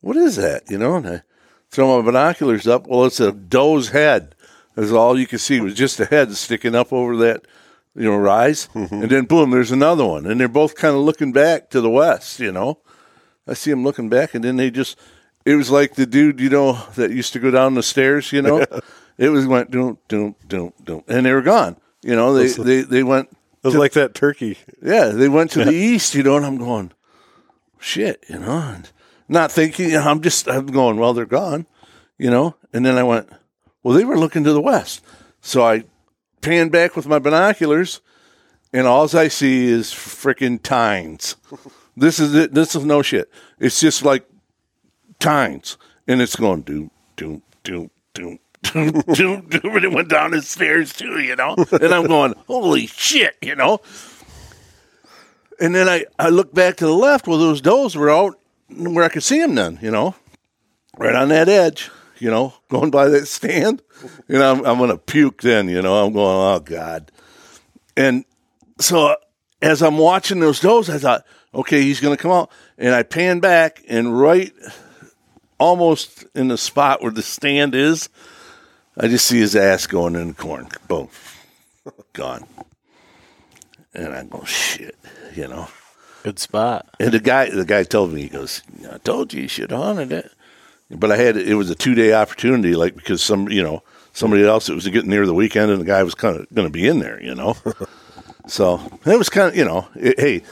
what 0.00 0.16
is 0.16 0.36
that, 0.36 0.70
you 0.70 0.78
know, 0.78 0.96
and 0.96 1.06
I 1.06 1.22
throw 1.70 1.98
my 1.98 2.04
binoculars 2.04 2.66
up. 2.66 2.86
Well, 2.86 3.04
it's 3.04 3.20
a 3.20 3.32
doe's 3.32 3.90
head. 3.90 4.34
That's 4.74 4.92
all 4.92 5.18
you 5.18 5.26
could 5.26 5.40
see 5.40 5.60
was 5.60 5.74
just 5.74 6.00
a 6.00 6.06
head 6.06 6.34
sticking 6.36 6.74
up 6.74 6.92
over 6.92 7.16
that 7.16 7.46
you 7.96 8.04
know, 8.04 8.16
rise, 8.16 8.68
mm-hmm. 8.74 9.02
and 9.02 9.10
then 9.10 9.24
boom, 9.24 9.50
there's 9.50 9.72
another 9.72 10.04
one, 10.04 10.26
and 10.26 10.38
they're 10.38 10.48
both 10.48 10.74
kind 10.74 10.94
of 10.94 11.00
looking 11.00 11.32
back 11.32 11.70
to 11.70 11.80
the 11.80 11.88
west. 11.88 12.38
You 12.38 12.52
know, 12.52 12.78
I 13.48 13.54
see 13.54 13.70
them 13.70 13.84
looking 13.84 14.08
back, 14.08 14.34
and 14.34 14.44
then 14.44 14.56
they 14.56 14.70
just. 14.70 14.98
It 15.46 15.54
was 15.54 15.70
like 15.70 15.94
the 15.94 16.06
dude, 16.06 16.40
you 16.40 16.50
know, 16.50 16.72
that 16.96 17.12
used 17.12 17.32
to 17.34 17.38
go 17.38 17.52
down 17.52 17.74
the 17.74 17.82
stairs. 17.82 18.32
You 18.32 18.42
know, 18.42 18.66
it 19.18 19.30
was 19.30 19.46
went 19.46 19.70
doom 19.70 19.98
doom 20.08 20.34
doom 20.46 20.72
doom, 20.84 21.04
and 21.08 21.24
they 21.24 21.32
were 21.32 21.40
gone. 21.40 21.76
You 22.02 22.16
know, 22.16 22.34
they 22.34 22.48
they 22.48 22.82
they 22.82 23.02
went. 23.02 23.30
It 23.30 23.68
was 23.68 23.74
to, 23.74 23.80
like 23.80 23.92
that 23.92 24.14
turkey. 24.14 24.58
Yeah, 24.82 25.06
they 25.06 25.28
went 25.28 25.52
to 25.52 25.64
the 25.64 25.72
east. 25.74 26.14
You 26.14 26.22
know, 26.22 26.36
and 26.36 26.44
I'm 26.44 26.58
going, 26.58 26.92
shit. 27.86 28.24
You 28.28 28.38
know, 28.40 28.58
and 28.58 28.90
not 29.28 29.52
thinking. 29.52 29.90
You 29.90 29.96
know, 29.96 30.08
I'm 30.08 30.20
just 30.20 30.48
I'm 30.48 30.66
going. 30.66 30.96
Well, 30.96 31.14
they're 31.14 31.26
gone. 31.26 31.66
You 32.18 32.30
know, 32.30 32.56
and 32.72 32.84
then 32.84 32.98
I 32.98 33.02
went. 33.02 33.28
Well, 33.82 33.94
they 33.94 34.04
were 34.04 34.18
looking 34.18 34.44
to 34.44 34.52
the 34.52 34.60
west, 34.60 35.04
so 35.40 35.64
I 35.64 35.84
pan 36.40 36.70
back 36.70 36.96
with 36.96 37.06
my 37.06 37.18
binoculars, 37.18 38.00
and 38.72 38.86
all 38.86 39.08
I 39.16 39.28
see 39.28 39.66
is 39.66 39.92
freaking 39.92 40.60
tines. 40.60 41.36
this 41.96 42.18
is 42.18 42.34
it. 42.34 42.54
This 42.54 42.74
is 42.74 42.84
no 42.84 43.02
shit. 43.02 43.30
It's 43.60 43.80
just 43.80 44.04
like 44.04 44.26
tines, 45.20 45.76
and 46.08 46.20
it's 46.20 46.36
going 46.36 46.62
doom, 46.62 46.90
doom, 47.16 47.42
doom, 47.62 47.90
doom, 48.14 48.38
doom, 48.62 49.02
doom, 49.12 49.48
doom, 49.48 49.76
and 49.76 49.84
it 49.84 49.92
went 49.92 50.08
down 50.08 50.32
the 50.32 50.42
stairs 50.42 50.92
too, 50.92 51.20
you 51.20 51.36
know. 51.36 51.54
And 51.72 51.94
I'm 51.94 52.06
going, 52.06 52.34
holy 52.46 52.86
shit, 52.86 53.36
you 53.40 53.54
know. 53.54 53.80
And 55.60 55.74
then 55.74 55.88
I, 55.88 56.04
I 56.18 56.28
look 56.28 56.52
back 56.52 56.76
to 56.76 56.86
the 56.86 56.92
left 56.94 57.26
where 57.26 57.38
those 57.38 57.60
does 57.60 57.96
were 57.96 58.10
out 58.10 58.38
where 58.68 59.04
I 59.04 59.08
could 59.08 59.22
see 59.22 59.40
them 59.40 59.54
then, 59.54 59.78
you 59.80 59.90
know, 59.90 60.14
right 60.98 61.14
on 61.14 61.28
that 61.28 61.48
edge 61.48 61.90
you 62.18 62.30
know, 62.30 62.54
going 62.68 62.90
by 62.90 63.08
that 63.08 63.26
stand. 63.26 63.82
You 64.28 64.38
know, 64.38 64.52
I'm, 64.52 64.64
I'm 64.64 64.78
going 64.78 64.90
to 64.90 64.98
puke 64.98 65.42
then, 65.42 65.68
you 65.68 65.82
know, 65.82 66.04
I'm 66.04 66.12
going, 66.12 66.36
oh, 66.36 66.60
God. 66.60 67.10
And 67.96 68.24
so 68.78 69.16
as 69.62 69.82
I'm 69.82 69.98
watching 69.98 70.40
those 70.40 70.60
does, 70.60 70.90
I 70.90 70.98
thought, 70.98 71.24
okay, 71.54 71.82
he's 71.82 72.00
going 72.00 72.16
to 72.16 72.22
come 72.22 72.30
out. 72.30 72.50
And 72.78 72.94
I 72.94 73.02
pan 73.02 73.40
back, 73.40 73.82
and 73.88 74.18
right 74.18 74.52
almost 75.58 76.26
in 76.34 76.48
the 76.48 76.58
spot 76.58 77.02
where 77.02 77.12
the 77.12 77.22
stand 77.22 77.74
is, 77.74 78.10
I 78.98 79.08
just 79.08 79.26
see 79.26 79.38
his 79.38 79.56
ass 79.56 79.86
going 79.86 80.14
in 80.14 80.28
the 80.28 80.34
corn. 80.34 80.68
Boom. 80.88 81.08
Gone. 82.12 82.46
And 83.94 84.12
I 84.12 84.24
go, 84.24 84.44
shit, 84.44 84.94
you 85.36 85.48
know. 85.48 85.68
Good 86.22 86.38
spot. 86.38 86.88
And 86.98 87.12
the 87.12 87.20
guy, 87.20 87.50
the 87.50 87.64
guy 87.64 87.84
told 87.84 88.12
me, 88.12 88.22
he 88.22 88.28
goes, 88.28 88.62
I 88.92 88.98
told 88.98 89.32
you 89.32 89.42
you 89.42 89.48
should 89.48 89.70
have 89.70 89.80
hunted 89.80 90.10
it 90.10 90.32
but 90.90 91.10
I 91.10 91.16
had 91.16 91.36
it 91.36 91.54
was 91.54 91.70
a 91.70 91.74
two 91.74 91.94
day 91.94 92.12
opportunity, 92.12 92.74
like 92.74 92.94
because 92.94 93.22
some 93.22 93.48
you 93.48 93.62
know 93.62 93.82
somebody 94.12 94.44
else 94.44 94.68
it 94.68 94.74
was 94.74 94.86
getting 94.88 95.10
near 95.10 95.26
the 95.26 95.34
weekend 95.34 95.70
and 95.70 95.80
the 95.80 95.84
guy 95.84 96.02
was 96.02 96.14
kind 96.14 96.36
of 96.36 96.46
going 96.54 96.66
to 96.66 96.72
be 96.72 96.86
in 96.86 97.00
there, 97.00 97.22
you 97.22 97.34
know. 97.34 97.56
so 98.46 98.80
it 99.04 99.18
was 99.18 99.28
kind 99.28 99.48
of 99.48 99.56
you 99.56 99.64
know, 99.64 99.88
it, 99.96 100.18
hey. 100.18 100.42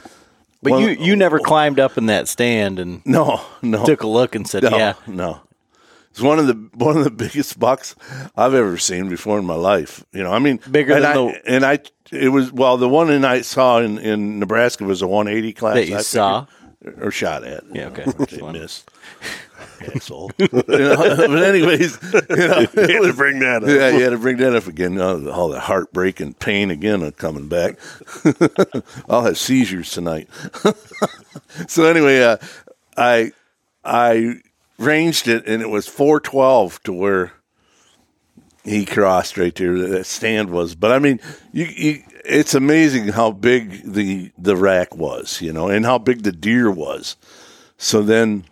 But 0.62 0.80
you 0.80 0.88
you 0.88 1.14
never 1.14 1.38
climbed 1.38 1.78
up 1.78 1.98
in 1.98 2.06
that 2.06 2.26
stand 2.26 2.78
and 2.78 3.04
no 3.04 3.42
no 3.60 3.84
took 3.84 4.02
a 4.02 4.06
look 4.06 4.34
and 4.34 4.48
said 4.48 4.62
no, 4.62 4.76
yeah 4.76 4.94
no. 5.06 5.40
It's 6.10 6.20
one 6.20 6.38
of 6.38 6.46
the 6.46 6.54
one 6.72 6.96
of 6.96 7.04
the 7.04 7.10
biggest 7.24 7.58
bucks 7.58 7.94
I've 8.36 8.54
ever 8.54 8.78
seen 8.78 9.08
before 9.08 9.38
in 9.38 9.44
my 9.44 9.56
life. 9.56 10.04
You 10.12 10.22
know, 10.22 10.32
I 10.32 10.38
mean, 10.38 10.60
bigger 10.70 10.94
than 10.94 11.04
I, 11.04 11.12
the 11.12 11.42
and 11.46 11.66
I 11.66 11.80
it 12.14 12.28
was 12.28 12.52
well 12.52 12.76
the 12.76 12.88
one 12.88 13.08
that 13.08 13.24
I 13.24 13.40
saw 13.42 13.78
in, 13.78 13.98
in 13.98 14.38
Nebraska 14.38 14.84
was 14.84 15.02
a 15.02 15.06
180 15.06 15.52
class 15.52 15.74
that 15.74 15.88
you 15.88 15.96
I 15.96 16.00
saw 16.00 16.46
or 16.98 17.10
shot 17.10 17.44
at. 17.44 17.64
Yeah, 17.72 17.86
okay, 17.86 18.04
missed 18.52 18.90
asshole. 19.94 20.30
you 20.38 20.48
know, 20.52 20.64
but 20.66 21.42
anyways, 21.42 21.98
you 22.02 22.36
know, 22.36 22.60
you 22.74 23.02
had 23.02 23.02
to 23.02 23.12
bring 23.14 23.38
that 23.40 23.62
up. 23.62 23.68
Yeah, 23.68 23.90
you 23.90 24.02
had 24.02 24.10
to 24.10 24.18
bring 24.18 24.36
that 24.38 24.54
up 24.54 24.66
again. 24.66 24.98
Oh, 24.98 25.30
all 25.30 25.48
the 25.48 25.60
heartbreak 25.60 26.20
and 26.20 26.38
pain 26.38 26.70
again 26.70 27.02
are 27.02 27.10
coming 27.10 27.48
back. 27.48 27.78
I'll 29.08 29.24
have 29.24 29.38
seizures 29.38 29.90
tonight. 29.90 30.28
so 31.68 31.84
anyway, 31.84 32.22
uh, 32.22 32.36
I 32.96 33.32
I 33.84 34.40
ranged 34.78 35.28
it, 35.28 35.46
and 35.46 35.62
it 35.62 35.70
was 35.70 35.86
four 35.86 36.20
twelve 36.20 36.82
to 36.84 36.92
where 36.92 37.32
he 38.64 38.86
crossed 38.86 39.36
right 39.36 39.54
there. 39.54 39.78
That 39.78 40.06
stand 40.06 40.50
was, 40.50 40.74
but 40.74 40.90
I 40.90 40.98
mean, 40.98 41.20
you, 41.52 41.66
you 41.66 42.02
it's 42.24 42.54
amazing 42.54 43.08
how 43.08 43.30
big 43.30 43.92
the 43.92 44.32
the 44.38 44.56
rack 44.56 44.96
was, 44.96 45.40
you 45.40 45.52
know, 45.52 45.68
and 45.68 45.84
how 45.84 45.98
big 45.98 46.22
the 46.22 46.32
deer 46.32 46.70
was. 46.70 47.16
So 47.76 48.02
then 48.02 48.44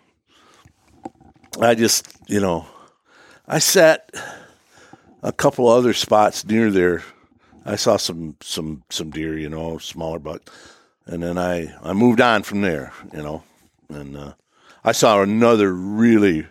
I 1.59 1.75
just 1.75 2.07
you 2.27 2.39
know, 2.39 2.67
I 3.47 3.59
sat 3.59 4.11
a 5.23 5.31
couple 5.31 5.67
other 5.67 5.93
spots 5.93 6.45
near 6.45 6.69
there. 6.69 7.03
I 7.65 7.75
saw 7.75 7.97
some 7.97 8.35
some 8.41 8.83
some 8.89 9.09
deer, 9.09 9.37
you 9.37 9.49
know, 9.49 9.79
smaller 9.79 10.19
buck, 10.19 10.51
and 11.07 11.23
then 11.23 11.37
I 11.39 11.73
I 11.81 11.93
moved 11.93 12.21
on 12.21 12.43
from 12.43 12.61
there, 12.61 12.93
you 13.11 13.23
know, 13.23 13.43
and 13.89 14.15
uh, 14.15 14.33
I 14.83 14.91
saw 14.91 15.21
another 15.21 15.73
really 15.73 16.45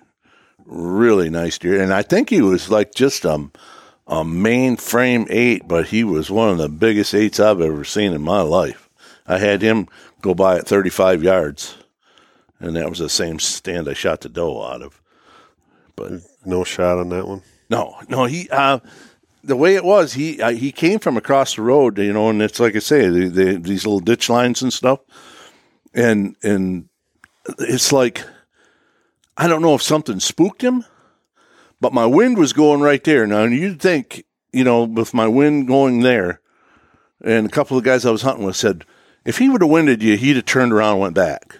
really 0.67 1.31
nice 1.31 1.59
deer, 1.59 1.81
and 1.81 1.93
I 1.93 2.03
think 2.03 2.31
he 2.31 2.41
was 2.41 2.71
like 2.71 2.95
just 2.95 3.25
um 3.27 3.53
a 4.07 4.25
mainframe 4.25 5.27
eight, 5.31 5.67
but 5.67 5.87
he 5.87 6.05
was 6.05 6.31
one 6.31 6.51
of 6.51 6.59
the 6.59 6.69
biggest 6.69 7.15
eights 7.15 7.41
I've 7.41 7.61
ever 7.61 7.85
seen 7.85 8.13
in 8.13 8.23
my 8.23 8.41
life. 8.41 8.91
I 9.27 9.39
had 9.39 9.63
him 9.63 9.89
go 10.21 10.35
by 10.35 10.59
at 10.59 10.67
35 10.67 11.23
yards, 11.23 11.77
and 12.59 12.77
that 12.77 12.89
was 12.89 12.99
the 12.99 13.09
same 13.09 13.39
stand 13.39 13.89
I 13.89 13.95
shot 13.95 14.21
the 14.21 14.29
doe 14.29 14.63
out 14.63 14.83
of. 14.83 15.01
But 15.97 16.13
no 16.45 16.65
shot 16.65 16.99
on 16.99 17.11
that 17.11 17.27
one. 17.27 17.43
No, 17.71 17.97
no, 18.09 18.25
he. 18.25 18.49
Uh, 18.51 18.81
the 19.45 19.57
way 19.57 19.75
it 19.75 19.85
was, 19.85 20.13
he 20.15 20.41
uh, 20.41 20.53
he 20.53 20.73
came 20.73 20.99
from 20.99 21.17
across 21.17 21.57
the 21.57 21.63
road, 21.63 21.99
you 21.99 22.13
know, 22.13 22.29
and 22.29 22.43
it's 22.43 22.61
like 22.61 22.77
I 22.77 22.81
say, 22.81 23.09
the, 23.09 23.29
the, 23.29 23.59
these 23.59 23.85
little 23.87 24.01
ditch 24.01 24.29
lines 24.29 24.63
and 24.63 24.73
stuff, 24.73 25.01
and 25.95 26.37
and 26.43 26.89
it's 27.59 27.93
like 27.93 28.25
I 29.37 29.49
don't 29.49 29.63
know 29.63 29.75
if 29.75 29.83
something 29.83 30.21
spooked 30.21 30.63
him, 30.63 30.85
but 31.81 31.93
my 31.93 32.07
wind 32.07 32.39
was 32.39 32.53
going 32.53 32.81
right 32.81 33.03
there. 33.03 33.27
Now 33.27 33.45
you'd 33.45 33.81
think, 33.81 34.25
you 34.53 34.65
know, 34.65 34.85
with 34.85 35.15
my 35.15 35.27
wind 35.27 35.67
going 35.67 36.01
there, 36.01 36.41
and 37.25 37.47
a 37.47 37.51
couple 37.51 37.79
of 37.79 37.85
guys 37.85 38.05
I 38.05 38.11
was 38.11 38.23
hunting 38.23 38.45
with 38.45 38.57
said, 38.57 38.85
if 39.25 39.39
he 39.39 39.49
would 39.49 39.63
have 39.63 39.71
winded 39.71 40.03
you, 40.03 40.17
he'd 40.17 40.37
have 40.37 40.45
turned 40.45 40.73
around 40.73 40.93
and 40.93 41.01
went 41.01 41.15
back. 41.15 41.59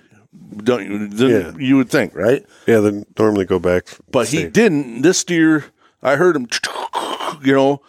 Don't 0.57 0.85
you? 0.85 1.29
Yeah. 1.29 1.53
You 1.57 1.77
would 1.77 1.89
think, 1.89 2.15
right? 2.15 2.45
Yeah, 2.67 2.81
they 2.81 3.05
normally 3.19 3.47
go 3.47 3.59
back. 3.59 3.87
But 4.11 4.29
he 4.29 4.49
didn't. 4.49 5.03
This 5.03 5.25
deer, 5.25 5.67
I 6.03 6.17
heard 6.17 6.37
him, 6.37 6.49
you 7.43 7.55
know, 7.55 7.81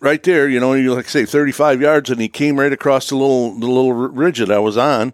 right 0.00 0.22
there. 0.22 0.48
You 0.48 0.60
know, 0.60 0.72
you 0.72 0.94
like 0.94 1.08
say 1.08 1.26
thirty 1.26 1.52
five 1.52 1.80
yards, 1.80 2.08
and 2.08 2.20
he 2.20 2.28
came 2.28 2.58
right 2.58 2.72
across 2.72 3.10
the 3.10 3.16
little 3.16 3.52
the 3.58 3.66
little 3.66 3.92
ridge 3.92 4.38
that 4.38 4.50
I 4.50 4.58
was 4.58 4.78
on, 4.78 5.12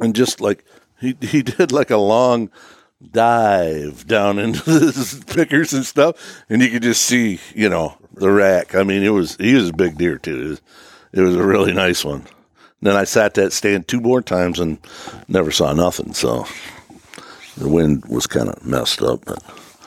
and 0.00 0.14
just 0.14 0.40
like 0.40 0.64
he 1.00 1.16
he 1.20 1.42
did 1.42 1.72
like 1.72 1.90
a 1.90 1.96
long 1.96 2.50
dive 3.12 4.06
down 4.06 4.38
into 4.38 4.62
the 4.64 5.24
pickers 5.26 5.72
and 5.72 5.84
stuff, 5.84 6.42
and 6.48 6.62
you 6.62 6.70
could 6.70 6.82
just 6.82 7.02
see, 7.02 7.40
you 7.54 7.68
know, 7.68 7.96
the 8.14 8.30
rack. 8.30 8.74
I 8.74 8.82
mean, 8.82 9.02
it 9.02 9.10
was 9.10 9.36
he 9.36 9.54
was 9.54 9.70
a 9.70 9.74
big 9.74 9.98
deer 9.98 10.18
too. 10.18 10.40
It 10.40 10.48
was, 10.48 10.60
it 11.12 11.20
was 11.20 11.36
a 11.36 11.46
really 11.46 11.72
nice 11.72 12.04
one. 12.04 12.26
Then 12.80 12.96
I 12.96 13.04
sat 13.04 13.34
that 13.34 13.52
stand 13.52 13.88
two 13.88 14.00
more 14.00 14.22
times 14.22 14.60
and 14.60 14.78
never 15.26 15.50
saw 15.50 15.72
nothing. 15.72 16.14
So 16.14 16.46
the 17.56 17.68
wind 17.68 18.04
was 18.06 18.26
kind 18.26 18.48
of 18.48 18.64
messed 18.64 19.02
up. 19.02 19.24
But 19.24 19.40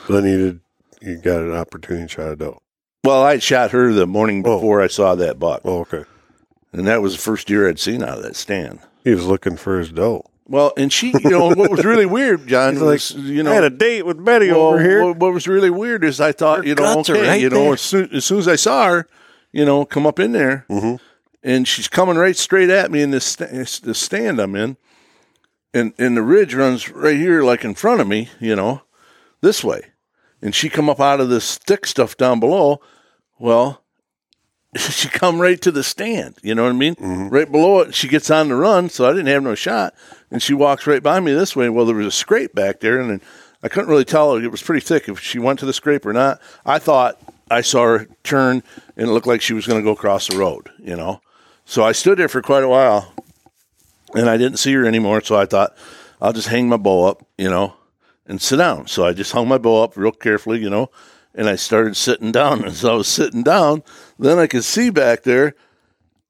then 0.08 0.24
you 0.24 0.38
did, 0.38 0.60
you 1.00 1.16
got 1.18 1.40
an 1.40 1.54
opportunity 1.54 2.06
to 2.06 2.08
shot 2.08 2.32
a 2.32 2.36
doe. 2.36 2.60
Well, 3.04 3.22
I 3.22 3.38
shot 3.38 3.70
her 3.70 3.92
the 3.92 4.06
morning 4.06 4.42
oh. 4.46 4.56
before 4.56 4.80
oh. 4.80 4.84
I 4.84 4.88
saw 4.88 5.14
that 5.14 5.38
buck. 5.38 5.62
Oh, 5.64 5.80
okay. 5.80 6.04
And 6.72 6.86
that 6.86 7.02
was 7.02 7.16
the 7.16 7.22
first 7.22 7.48
deer 7.48 7.68
I'd 7.68 7.78
seen 7.78 8.02
out 8.02 8.18
of 8.18 8.22
that 8.24 8.36
stand. 8.36 8.80
He 9.04 9.14
was 9.14 9.26
looking 9.26 9.56
for 9.56 9.78
his 9.78 9.90
doe. 9.90 10.24
Well, 10.48 10.72
and 10.76 10.92
she, 10.92 11.12
you 11.12 11.30
know, 11.30 11.48
what 11.54 11.70
was 11.70 11.84
really 11.84 12.06
weird, 12.06 12.46
John, 12.46 12.78
was, 12.78 13.14
like, 13.14 13.24
you 13.24 13.42
know, 13.42 13.52
I 13.52 13.54
had 13.54 13.64
a 13.64 13.70
date 13.70 14.04
with 14.04 14.24
Betty 14.24 14.50
well, 14.50 14.60
over 14.60 14.82
here. 14.82 15.04
What, 15.04 15.16
what, 15.18 15.32
was 15.32 15.46
really 15.46 15.70
weird 15.70 16.04
is 16.04 16.20
I 16.20 16.32
thought, 16.32 16.58
her 16.58 16.64
you 16.64 16.74
know, 16.74 16.98
okay, 17.00 17.28
right 17.28 17.40
you 17.40 17.48
know, 17.48 17.72
as 17.72 17.80
soon, 17.80 18.10
as 18.12 18.24
soon, 18.24 18.38
as 18.38 18.48
I 18.48 18.56
saw 18.56 18.88
her, 18.88 19.08
you 19.52 19.64
know, 19.64 19.84
come 19.84 20.06
up 20.06 20.18
in 20.18 20.32
there, 20.32 20.66
mm-hmm. 20.68 20.96
and 21.42 21.68
she's 21.68 21.88
coming 21.88 22.16
right 22.16 22.36
straight 22.36 22.70
at 22.70 22.90
me 22.90 23.02
in 23.02 23.12
this 23.12 23.36
this 23.36 23.98
stand 23.98 24.40
I'm 24.40 24.56
in, 24.56 24.76
and 25.72 25.92
and 25.98 26.16
the 26.16 26.22
ridge 26.22 26.54
runs 26.54 26.90
right 26.90 27.16
here, 27.16 27.42
like 27.42 27.64
in 27.64 27.74
front 27.74 28.00
of 28.00 28.08
me, 28.08 28.28
you 28.40 28.56
know, 28.56 28.82
this 29.42 29.62
way, 29.62 29.92
and 30.40 30.54
she 30.54 30.68
come 30.68 30.90
up 30.90 31.00
out 31.00 31.20
of 31.20 31.28
this 31.28 31.56
thick 31.56 31.86
stuff 31.86 32.16
down 32.16 32.40
below. 32.40 32.80
Well, 33.38 33.81
she 34.76 35.08
come 35.08 35.40
right 35.40 35.60
to 35.60 35.70
the 35.70 35.82
stand. 35.82 36.36
You 36.42 36.54
know 36.54 36.62
what 36.62 36.70
I 36.70 36.72
mean? 36.72 36.94
Mm-hmm. 36.94 37.28
Right 37.28 37.50
below 37.50 37.80
it, 37.80 37.94
she 37.94 38.08
gets 38.08 38.30
on 38.30 38.48
the 38.48 38.54
run, 38.54 38.88
so 38.88 39.06
I 39.06 39.12
didn't 39.12 39.26
have 39.26 39.42
no 39.42 39.54
shot. 39.54 39.94
And 40.30 40.42
she 40.42 40.54
walks 40.54 40.86
right 40.86 41.02
by 41.02 41.20
me 41.20 41.32
this 41.32 41.54
way. 41.54 41.68
Well, 41.68 41.84
there 41.84 41.94
was 41.94 42.06
a 42.06 42.10
scrape 42.10 42.54
back 42.54 42.80
there, 42.80 42.98
and 42.98 43.20
I 43.62 43.68
couldn't 43.68 43.90
really 43.90 44.06
tell. 44.06 44.36
It 44.36 44.50
was 44.50 44.62
pretty 44.62 44.80
thick 44.80 45.08
if 45.08 45.20
she 45.20 45.38
went 45.38 45.58
to 45.58 45.66
the 45.66 45.74
scrape 45.74 46.06
or 46.06 46.14
not. 46.14 46.40
I 46.64 46.78
thought 46.78 47.20
I 47.50 47.60
saw 47.60 47.84
her 47.84 48.08
turn, 48.24 48.62
and 48.96 49.08
it 49.08 49.12
looked 49.12 49.26
like 49.26 49.42
she 49.42 49.52
was 49.52 49.66
going 49.66 49.78
to 49.78 49.84
go 49.84 49.92
across 49.92 50.28
the 50.28 50.38
road. 50.38 50.70
You 50.78 50.96
know, 50.96 51.20
so 51.66 51.84
I 51.84 51.92
stood 51.92 52.18
there 52.18 52.28
for 52.28 52.40
quite 52.40 52.64
a 52.64 52.68
while, 52.68 53.12
and 54.14 54.30
I 54.30 54.38
didn't 54.38 54.58
see 54.58 54.72
her 54.72 54.86
anymore. 54.86 55.20
So 55.20 55.36
I 55.36 55.44
thought 55.44 55.76
I'll 56.18 56.32
just 56.32 56.48
hang 56.48 56.70
my 56.70 56.78
bow 56.78 57.04
up, 57.04 57.26
you 57.36 57.50
know, 57.50 57.74
and 58.26 58.40
sit 58.40 58.56
down. 58.56 58.86
So 58.86 59.04
I 59.04 59.12
just 59.12 59.32
hung 59.32 59.48
my 59.48 59.58
bow 59.58 59.84
up 59.84 59.98
real 59.98 60.12
carefully, 60.12 60.60
you 60.60 60.70
know 60.70 60.90
and 61.34 61.48
I 61.48 61.56
started 61.56 61.96
sitting 61.96 62.32
down. 62.32 62.58
And 62.58 62.66
as 62.68 62.84
I 62.84 62.94
was 62.94 63.08
sitting 63.08 63.42
down, 63.42 63.82
then 64.28 64.38
I 64.38 64.46
could 64.46 64.64
see 64.64 64.90
back 64.90 65.22
there, 65.22 65.54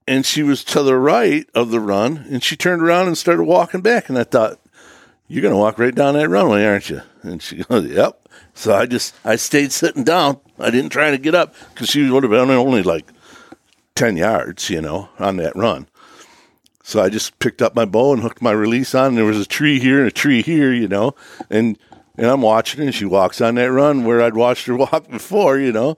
and 0.06 0.24
she 0.24 0.42
was 0.42 0.64
to 0.64 0.82
the 0.82 0.96
right 0.96 1.48
of 1.54 1.70
the 1.70 1.80
run, 1.80 2.26
and 2.30 2.42
she 2.42 2.56
turned 2.56 2.82
around 2.82 3.06
and 3.06 3.18
started 3.18 3.44
walking 3.44 3.80
back. 3.80 4.08
And 4.08 4.18
I 4.18 4.24
thought, 4.24 4.58
"You're 5.28 5.42
going 5.42 5.54
to 5.54 5.58
walk 5.58 5.78
right 5.78 5.94
down 5.94 6.14
that 6.14 6.28
runway, 6.28 6.64
aren't 6.64 6.90
you?" 6.90 7.02
And 7.22 7.42
she 7.42 7.56
goes, 7.64 7.86
"Yep." 7.86 8.28
So 8.54 8.74
I 8.74 8.86
just 8.86 9.14
I 9.24 9.36
stayed 9.36 9.72
sitting 9.72 10.04
down. 10.04 10.40
I 10.58 10.70
didn't 10.70 10.90
try 10.90 11.10
to 11.10 11.18
get 11.18 11.34
up 11.34 11.54
because 11.70 11.88
she 11.88 12.08
would 12.08 12.22
have 12.22 12.30
been 12.30 12.50
only 12.50 12.82
like 12.82 13.06
ten 13.94 14.16
yards, 14.16 14.70
you 14.70 14.80
know, 14.80 15.08
on 15.18 15.36
that 15.36 15.56
run. 15.56 15.86
So 16.82 17.00
I 17.00 17.08
just 17.08 17.38
picked 17.38 17.62
up 17.62 17.76
my 17.76 17.84
bow 17.84 18.12
and 18.12 18.22
hooked 18.22 18.42
my 18.42 18.50
release 18.50 18.94
on. 18.94 19.08
And 19.08 19.18
there 19.18 19.24
was 19.24 19.40
a 19.40 19.46
tree 19.46 19.78
here 19.78 19.98
and 19.98 20.08
a 20.08 20.12
tree 20.12 20.42
here, 20.42 20.72
you 20.72 20.88
know, 20.88 21.14
and 21.48 21.78
and 22.16 22.26
I'm 22.26 22.42
watching 22.42 22.82
and 22.82 22.94
she 22.94 23.04
walks 23.04 23.40
on 23.40 23.54
that 23.54 23.70
run 23.70 24.04
where 24.04 24.20
I'd 24.20 24.34
watched 24.34 24.66
her 24.66 24.76
walk 24.76 25.08
before, 25.08 25.58
you 25.58 25.72
know. 25.72 25.96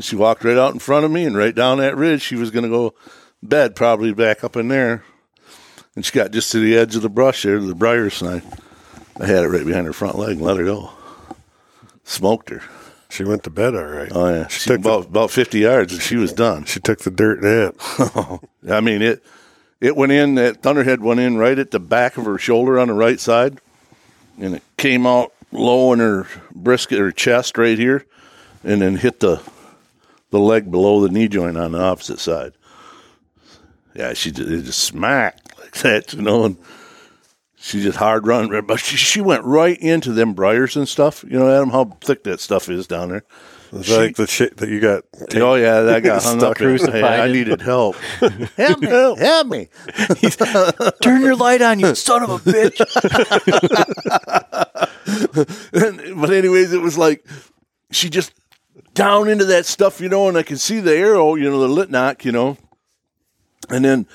She 0.00 0.16
walked 0.16 0.44
right 0.44 0.58
out 0.58 0.72
in 0.72 0.78
front 0.78 1.04
of 1.04 1.10
me 1.10 1.24
and 1.24 1.36
right 1.36 1.54
down 1.54 1.78
that 1.78 1.96
ridge. 1.96 2.22
She 2.22 2.36
was 2.36 2.50
going 2.50 2.64
to 2.64 2.68
go 2.68 2.94
bed, 3.42 3.76
probably 3.76 4.12
back 4.12 4.44
up 4.44 4.56
in 4.56 4.68
there. 4.68 5.04
And 5.94 6.04
she 6.04 6.12
got 6.12 6.30
just 6.30 6.52
to 6.52 6.60
the 6.60 6.76
edge 6.76 6.94
of 6.94 7.02
the 7.02 7.08
brush 7.08 7.42
there, 7.42 7.58
the 7.60 7.74
briars, 7.74 8.20
and 8.20 8.30
I, 8.30 9.22
I 9.22 9.26
had 9.26 9.44
it 9.44 9.48
right 9.48 9.64
behind 9.64 9.86
her 9.86 9.92
front 9.92 10.18
leg 10.18 10.36
and 10.36 10.42
let 10.42 10.58
her 10.58 10.64
go. 10.64 10.90
Smoked 12.04 12.50
her. 12.50 12.62
She 13.08 13.24
went 13.24 13.44
to 13.44 13.50
bed 13.50 13.74
all 13.74 13.84
right. 13.84 14.10
Oh 14.12 14.28
yeah, 14.28 14.46
she, 14.48 14.60
she 14.60 14.68
took 14.68 14.80
about 14.80 15.02
the, 15.04 15.08
about 15.08 15.30
fifty 15.30 15.60
yards 15.60 15.92
and 15.92 16.02
she 16.02 16.16
was 16.16 16.32
done. 16.32 16.64
She 16.64 16.80
took 16.80 16.98
the 16.98 17.10
dirt 17.10 17.42
nap. 17.42 18.40
I 18.70 18.80
mean 18.80 19.00
it. 19.00 19.24
It 19.80 19.96
went 19.96 20.12
in. 20.12 20.34
That 20.34 20.62
thunderhead 20.62 21.00
went 21.00 21.20
in 21.20 21.38
right 21.38 21.58
at 21.58 21.70
the 21.70 21.78
back 21.78 22.18
of 22.18 22.24
her 22.24 22.36
shoulder 22.36 22.78
on 22.78 22.88
the 22.88 22.94
right 22.94 23.20
side, 23.20 23.60
and 24.38 24.56
it 24.56 24.62
came 24.76 25.06
out 25.06 25.32
low 25.52 25.92
in 25.92 26.00
her 26.00 26.26
brisket 26.52 26.98
or 26.98 27.12
chest 27.12 27.56
right 27.56 27.78
here, 27.78 28.04
and 28.64 28.82
then 28.82 28.96
hit 28.96 29.20
the 29.20 29.40
the 30.30 30.38
leg 30.38 30.70
below 30.70 31.00
the 31.00 31.08
knee 31.08 31.28
joint 31.28 31.56
on 31.56 31.72
the 31.72 31.80
opposite 31.80 32.18
side. 32.18 32.52
Yeah, 33.94 34.12
she 34.12 34.30
just, 34.30 34.66
just 34.66 34.84
smacked 34.84 35.58
like 35.60 35.72
that, 35.78 36.12
you 36.12 36.22
know, 36.22 36.44
and 36.44 36.56
she 37.56 37.82
just 37.82 37.98
hard 37.98 38.26
run, 38.26 38.66
but 38.66 38.78
she, 38.78 38.96
she 38.96 39.20
went 39.20 39.44
right 39.44 39.78
into 39.78 40.12
them 40.12 40.34
briars 40.34 40.76
and 40.76 40.88
stuff. 40.88 41.24
You 41.24 41.38
know, 41.38 41.50
Adam, 41.52 41.70
how 41.70 41.96
thick 42.00 42.24
that 42.24 42.40
stuff 42.40 42.68
is 42.68 42.86
down 42.86 43.08
there. 43.08 43.24
It's 43.72 43.86
she, 43.88 43.96
like 43.96 44.16
the 44.16 44.26
shit 44.26 44.58
that 44.58 44.68
you 44.68 44.80
got. 44.80 45.04
Oh 45.34 45.54
yeah, 45.54 45.80
that 45.80 46.02
got 46.02 46.22
hung 46.24 46.42
up. 46.42 46.56
Crucified. 46.56 46.94
Hey, 46.94 47.02
I 47.02 47.26
needed 47.26 47.60
help. 47.62 47.96
help 47.96 48.80
me! 48.80 48.88
Help 48.88 49.48
me! 49.48 49.68
Turn 51.02 51.22
your 51.22 51.34
light 51.34 51.62
on, 51.62 51.80
you 51.80 51.94
son 51.94 52.22
of 52.22 52.30
a 52.30 52.38
bitch! 52.38 52.80
and, 55.72 56.20
but 56.20 56.30
anyways, 56.30 56.72
it 56.72 56.80
was 56.80 56.96
like 56.96 57.26
she 57.90 58.08
just 58.08 58.32
down 58.96 59.28
into 59.28 59.44
that 59.44 59.66
stuff, 59.66 60.00
you 60.00 60.08
know, 60.08 60.28
and 60.28 60.36
I 60.36 60.42
can 60.42 60.56
see 60.56 60.80
the 60.80 60.96
arrow, 60.96 61.36
you 61.36 61.48
know, 61.48 61.60
the 61.60 61.68
lit 61.68 61.90
nock, 61.90 62.24
you 62.24 62.32
know, 62.32 62.58
and 63.68 63.84
then 63.84 64.06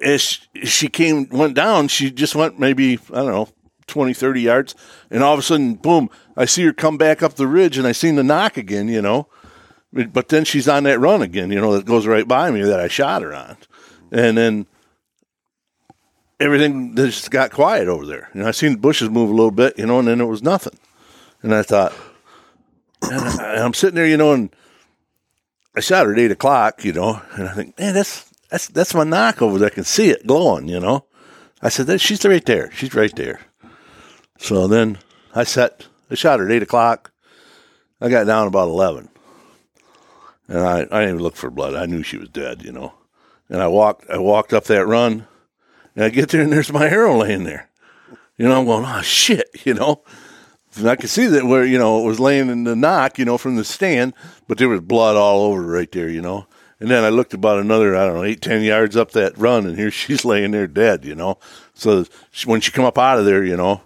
as 0.00 0.40
she 0.64 0.88
came 0.88 1.28
went 1.28 1.54
down, 1.54 1.88
she 1.88 2.10
just 2.10 2.34
went 2.34 2.58
maybe 2.58 2.98
I 3.12 3.16
don't 3.16 3.32
know 3.32 3.48
20, 3.86 4.14
30 4.14 4.40
yards, 4.40 4.74
and 5.10 5.22
all 5.22 5.32
of 5.32 5.40
a 5.40 5.42
sudden, 5.42 5.74
boom! 5.74 6.08
I 6.36 6.44
see 6.44 6.64
her 6.64 6.72
come 6.72 6.98
back 6.98 7.22
up 7.22 7.34
the 7.34 7.46
ridge, 7.46 7.78
and 7.78 7.86
I 7.86 7.92
seen 7.92 8.16
the 8.16 8.22
nock 8.22 8.56
again, 8.56 8.88
you 8.88 9.02
know. 9.02 9.28
But 9.92 10.28
then 10.28 10.44
she's 10.44 10.68
on 10.68 10.84
that 10.84 11.00
run 11.00 11.22
again, 11.22 11.50
you 11.50 11.60
know, 11.60 11.72
that 11.74 11.86
goes 11.86 12.06
right 12.06 12.28
by 12.28 12.50
me 12.50 12.62
that 12.62 12.78
I 12.78 12.88
shot 12.88 13.22
her 13.22 13.34
on, 13.34 13.56
and 14.12 14.36
then 14.36 14.66
everything 16.38 16.94
just 16.94 17.30
got 17.30 17.50
quiet 17.50 17.88
over 17.88 18.04
there. 18.04 18.28
Know, 18.34 18.46
I 18.46 18.50
seen 18.50 18.72
the 18.72 18.78
bushes 18.78 19.08
move 19.08 19.30
a 19.30 19.34
little 19.34 19.50
bit, 19.50 19.78
you 19.78 19.86
know, 19.86 19.98
and 19.98 20.08
then 20.08 20.20
it 20.20 20.26
was 20.26 20.42
nothing. 20.42 20.78
And 21.42 21.54
I 21.54 21.62
thought, 21.62 21.94
and 23.02 23.40
I, 23.40 23.64
am 23.64 23.74
sitting 23.74 23.94
there, 23.94 24.06
you 24.06 24.16
know, 24.16 24.32
and 24.32 24.54
I 25.76 25.80
shot 25.80 26.06
her 26.06 26.12
at 26.12 26.18
eight 26.18 26.30
o'clock, 26.30 26.84
you 26.84 26.92
know, 26.92 27.20
and 27.32 27.48
I 27.48 27.54
think, 27.54 27.78
man, 27.78 27.94
that's 27.94 28.30
that's 28.50 28.68
that's 28.68 28.94
my 28.94 29.04
nock 29.04 29.42
over 29.42 29.58
there. 29.58 29.70
I 29.70 29.74
can 29.74 29.84
see 29.84 30.10
it 30.10 30.26
glowing, 30.26 30.68
you 30.68 30.80
know. 30.80 31.04
I 31.60 31.68
said, 31.68 32.00
she's 32.00 32.24
right 32.24 32.44
there. 32.44 32.70
She's 32.72 32.94
right 32.94 33.14
there. 33.16 33.40
So 34.38 34.68
then 34.68 34.98
I 35.34 35.44
set, 35.44 35.88
I 36.10 36.14
shot 36.14 36.38
her 36.38 36.46
at 36.46 36.52
eight 36.52 36.62
o'clock. 36.62 37.12
I 38.00 38.08
got 38.08 38.26
down 38.26 38.46
about 38.46 38.68
11. 38.68 39.08
And 40.46 40.58
I, 40.60 40.80
I 40.80 40.82
didn't 40.82 41.08
even 41.08 41.22
look 41.22 41.36
for 41.36 41.50
blood. 41.50 41.74
I 41.74 41.86
knew 41.86 42.02
she 42.02 42.16
was 42.16 42.28
dead, 42.28 42.62
you 42.62 42.70
know. 42.72 42.94
And 43.48 43.60
I 43.60 43.66
walked, 43.66 44.08
I 44.08 44.18
walked 44.18 44.52
up 44.52 44.64
that 44.64 44.86
run 44.86 45.26
and 45.96 46.04
I 46.04 46.10
get 46.10 46.28
there 46.28 46.42
and 46.42 46.52
there's 46.52 46.72
my 46.72 46.88
arrow 46.88 47.18
laying 47.18 47.44
there. 47.44 47.68
You 48.36 48.46
know, 48.46 48.60
I'm 48.60 48.66
going, 48.66 48.84
oh 48.86 49.02
shit, 49.02 49.48
you 49.64 49.74
know. 49.74 50.02
And 50.78 50.88
I 50.88 50.96
could 50.96 51.10
see 51.10 51.26
that 51.26 51.44
where 51.44 51.64
you 51.64 51.78
know 51.78 52.00
it 52.00 52.06
was 52.06 52.20
laying 52.20 52.48
in 52.48 52.64
the 52.64 52.76
nock, 52.76 53.18
you 53.18 53.24
know, 53.24 53.38
from 53.38 53.56
the 53.56 53.64
stand, 53.64 54.14
but 54.46 54.58
there 54.58 54.68
was 54.68 54.80
blood 54.80 55.16
all 55.16 55.42
over 55.42 55.62
right 55.62 55.90
there, 55.90 56.08
you 56.08 56.20
know. 56.20 56.46
And 56.80 56.90
then 56.90 57.02
I 57.02 57.08
looked 57.08 57.34
about 57.34 57.58
another, 57.58 57.96
I 57.96 58.06
don't 58.06 58.14
know, 58.14 58.24
eight, 58.24 58.40
ten 58.40 58.62
yards 58.62 58.96
up 58.96 59.10
that 59.12 59.36
run, 59.36 59.66
and 59.66 59.76
here 59.76 59.90
she's 59.92 60.24
laying 60.24 60.52
there 60.52 60.66
dead, 60.66 61.04
you 61.04 61.14
know. 61.14 61.38
So 61.74 62.04
she, 62.30 62.48
when 62.48 62.60
she 62.60 62.72
come 62.72 62.84
up 62.84 62.98
out 62.98 63.18
of 63.18 63.24
there, 63.24 63.44
you 63.44 63.56
know, 63.56 63.82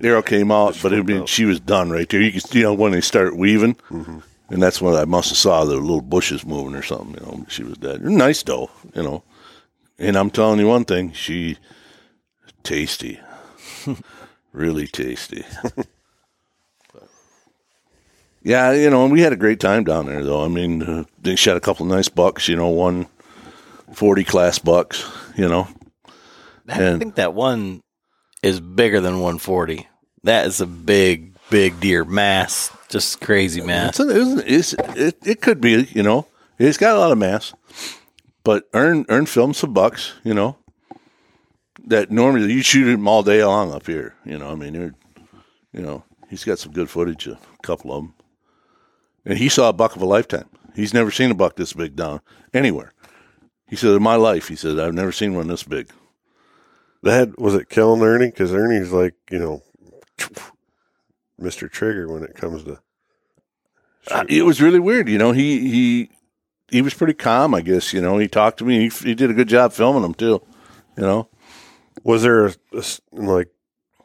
arrow 0.00 0.22
came 0.22 0.50
out, 0.50 0.78
but 0.82 0.92
it, 0.92 1.06
mean, 1.06 1.26
she 1.26 1.44
was 1.44 1.60
done 1.60 1.90
right 1.90 2.08
there. 2.08 2.20
You 2.20 2.32
could, 2.32 2.54
you 2.54 2.62
know, 2.62 2.74
when 2.74 2.92
they 2.92 3.00
start 3.00 3.36
weaving, 3.36 3.74
mm-hmm. 3.90 4.18
and 4.48 4.62
that's 4.62 4.80
when 4.80 4.94
I 4.94 5.04
must 5.04 5.28
have 5.30 5.38
saw 5.38 5.64
the 5.64 5.76
little 5.76 6.00
bushes 6.00 6.46
moving 6.46 6.74
or 6.74 6.82
something. 6.82 7.14
You 7.14 7.26
know, 7.26 7.46
she 7.48 7.62
was 7.62 7.78
dead. 7.78 8.02
Nice 8.02 8.42
though, 8.42 8.70
you 8.94 9.02
know. 9.02 9.22
And 9.98 10.16
I'm 10.16 10.30
telling 10.30 10.58
you 10.58 10.66
one 10.66 10.84
thing, 10.84 11.12
she 11.12 11.58
tasty, 12.62 13.20
really 14.52 14.86
tasty. 14.86 15.44
yeah, 18.42 18.72
you 18.72 18.90
know, 18.90 19.04
and 19.04 19.12
we 19.12 19.20
had 19.20 19.32
a 19.32 19.36
great 19.36 19.60
time 19.60 19.84
down 19.84 20.06
there 20.06 20.24
though. 20.24 20.44
I 20.44 20.48
mean, 20.48 20.82
uh, 20.82 21.04
they 21.20 21.36
shot 21.36 21.56
a 21.56 21.60
couple 21.60 21.86
nice 21.86 22.08
bucks. 22.08 22.48
You 22.48 22.56
know, 22.56 22.68
one 22.68 23.06
40 23.92 24.24
class 24.24 24.58
bucks. 24.58 25.10
You 25.36 25.48
know, 25.48 25.68
I 26.68 26.98
think 26.98 27.14
that 27.16 27.34
one 27.34 27.82
is 28.42 28.60
bigger 28.60 29.00
than 29.00 29.14
140. 29.14 29.88
That 30.24 30.46
is 30.46 30.60
a 30.60 30.66
big, 30.66 31.36
big 31.50 31.80
deer 31.80 32.04
mass, 32.04 32.70
just 32.88 33.20
crazy 33.20 33.60
mass. 33.60 33.98
It's, 34.00 34.74
it's, 34.74 34.96
it, 34.96 35.18
it 35.24 35.40
could 35.40 35.60
be, 35.60 35.88
you 35.92 36.02
know, 36.02 36.26
it's 36.58 36.78
got 36.78 36.96
a 36.96 36.98
lot 36.98 37.12
of 37.12 37.18
mass, 37.18 37.54
but 38.44 38.68
earn 38.74 39.04
earn 39.08 39.26
film 39.26 39.54
some 39.54 39.72
bucks, 39.72 40.12
you 40.24 40.34
know. 40.34 40.56
That 41.86 42.12
normally 42.12 42.52
you 42.52 42.62
shoot 42.62 42.86
him 42.86 43.08
all 43.08 43.24
day 43.24 43.44
long 43.44 43.72
up 43.72 43.86
here, 43.86 44.14
you 44.24 44.38
know. 44.38 44.50
I 44.50 44.54
mean, 44.54 44.74
you 44.74 45.80
know, 45.80 46.04
he's 46.30 46.44
got 46.44 46.60
some 46.60 46.72
good 46.72 46.88
footage, 46.88 47.26
a 47.26 47.38
couple 47.62 47.92
of 47.92 48.04
them, 48.04 48.14
and 49.24 49.38
he 49.38 49.48
saw 49.48 49.68
a 49.68 49.72
buck 49.72 49.96
of 49.96 50.02
a 50.02 50.06
lifetime. 50.06 50.48
He's 50.74 50.94
never 50.94 51.10
seen 51.10 51.30
a 51.30 51.34
buck 51.34 51.56
this 51.56 51.72
big 51.72 51.96
down 51.96 52.20
anywhere. 52.54 52.92
He 53.66 53.76
said, 53.76 53.92
"In 53.92 54.02
my 54.02 54.16
life," 54.16 54.48
he 54.48 54.56
said, 54.56 54.78
"I've 54.78 54.94
never 54.94 55.12
seen 55.12 55.34
one 55.34 55.48
this 55.48 55.62
big." 55.62 55.90
That 57.02 57.38
was 57.38 57.54
it 57.54 57.68
killing 57.68 58.02
Ernie 58.02 58.26
because 58.26 58.52
Ernie's 58.52 58.92
like 58.92 59.14
you 59.30 59.38
know, 59.38 59.62
Mister 61.38 61.68
Trigger 61.68 62.08
when 62.12 62.22
it 62.22 62.34
comes 62.34 62.64
to. 62.64 62.80
Uh, 64.10 64.24
it 64.28 64.44
was 64.44 64.60
really 64.60 64.80
weird, 64.80 65.08
you 65.08 65.18
know. 65.18 65.32
He 65.32 65.70
he 65.70 66.10
he 66.70 66.82
was 66.82 66.94
pretty 66.94 67.14
calm, 67.14 67.54
I 67.54 67.60
guess. 67.60 67.92
You 67.92 68.00
know, 68.00 68.18
he 68.18 68.28
talked 68.28 68.58
to 68.58 68.64
me. 68.64 68.88
He, 68.88 68.88
he 68.88 69.14
did 69.14 69.30
a 69.30 69.34
good 69.34 69.48
job 69.48 69.72
filming 69.72 70.02
them 70.02 70.14
too. 70.14 70.42
You 70.96 71.04
know, 71.04 71.28
was 72.02 72.22
there 72.22 72.46
a, 72.46 72.54
a, 72.72 72.82
like 73.12 73.48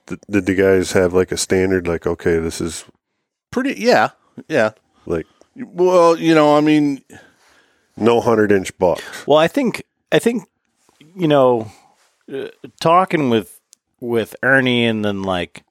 th- 0.05 0.21
did 0.29 0.45
the 0.45 0.55
guys 0.55 0.91
have 0.91 1.13
like 1.13 1.31
a 1.31 1.37
standard? 1.37 1.87
Like, 1.87 2.05
okay, 2.05 2.39
this 2.39 2.61
is 2.61 2.85
pretty. 3.51 3.75
Yeah, 3.77 4.11
yeah. 4.47 4.71
Like, 5.07 5.25
well, 5.55 6.19
you 6.19 6.35
know, 6.35 6.57
I 6.57 6.61
mean, 6.61 7.01
no 7.95 8.19
hundred 8.19 8.51
inch 8.51 8.77
bucks. 8.77 9.25
Well, 9.25 9.37
I 9.37 9.47
think 9.47 9.83
I 10.11 10.19
think 10.19 10.43
you 11.15 11.27
know 11.27 11.71
uh, 12.31 12.49
talking 12.79 13.29
with 13.29 13.59
with 13.99 14.35
Ernie, 14.43 14.85
and 14.85 15.03
then 15.03 15.23
like 15.23 15.63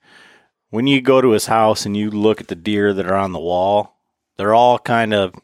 when 0.70 0.86
you 0.86 1.02
go 1.02 1.20
to 1.20 1.30
his 1.30 1.46
house 1.46 1.84
and 1.84 1.96
you 1.96 2.10
look 2.10 2.40
at 2.40 2.48
the 2.48 2.54
deer 2.54 2.94
that 2.94 3.06
are 3.06 3.14
on 3.16 3.32
the 3.32 3.38
wall, 3.38 3.94
they're 4.38 4.54
all 4.54 4.78
kind 4.78 5.12
of 5.12 5.34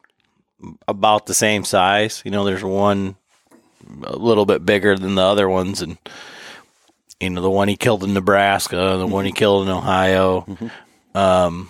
about 0.88 1.26
the 1.26 1.34
same 1.34 1.64
size. 1.64 2.22
You 2.24 2.30
know, 2.30 2.44
there's 2.44 2.64
one 2.64 3.16
a 4.04 4.16
little 4.16 4.46
bit 4.46 4.64
bigger 4.64 4.96
than 4.96 5.16
the 5.16 5.22
other 5.22 5.50
ones, 5.50 5.82
and 5.82 5.98
you 7.20 7.28
know 7.28 7.42
the 7.42 7.50
one 7.50 7.68
he 7.68 7.76
killed 7.76 8.04
in 8.04 8.14
Nebraska, 8.14 8.76
the 8.76 9.04
mm-hmm. 9.04 9.12
one 9.12 9.26
he 9.26 9.32
killed 9.32 9.68
in 9.68 9.72
Ohio, 9.74 10.46
mm-hmm. 10.48 11.18
um, 11.18 11.68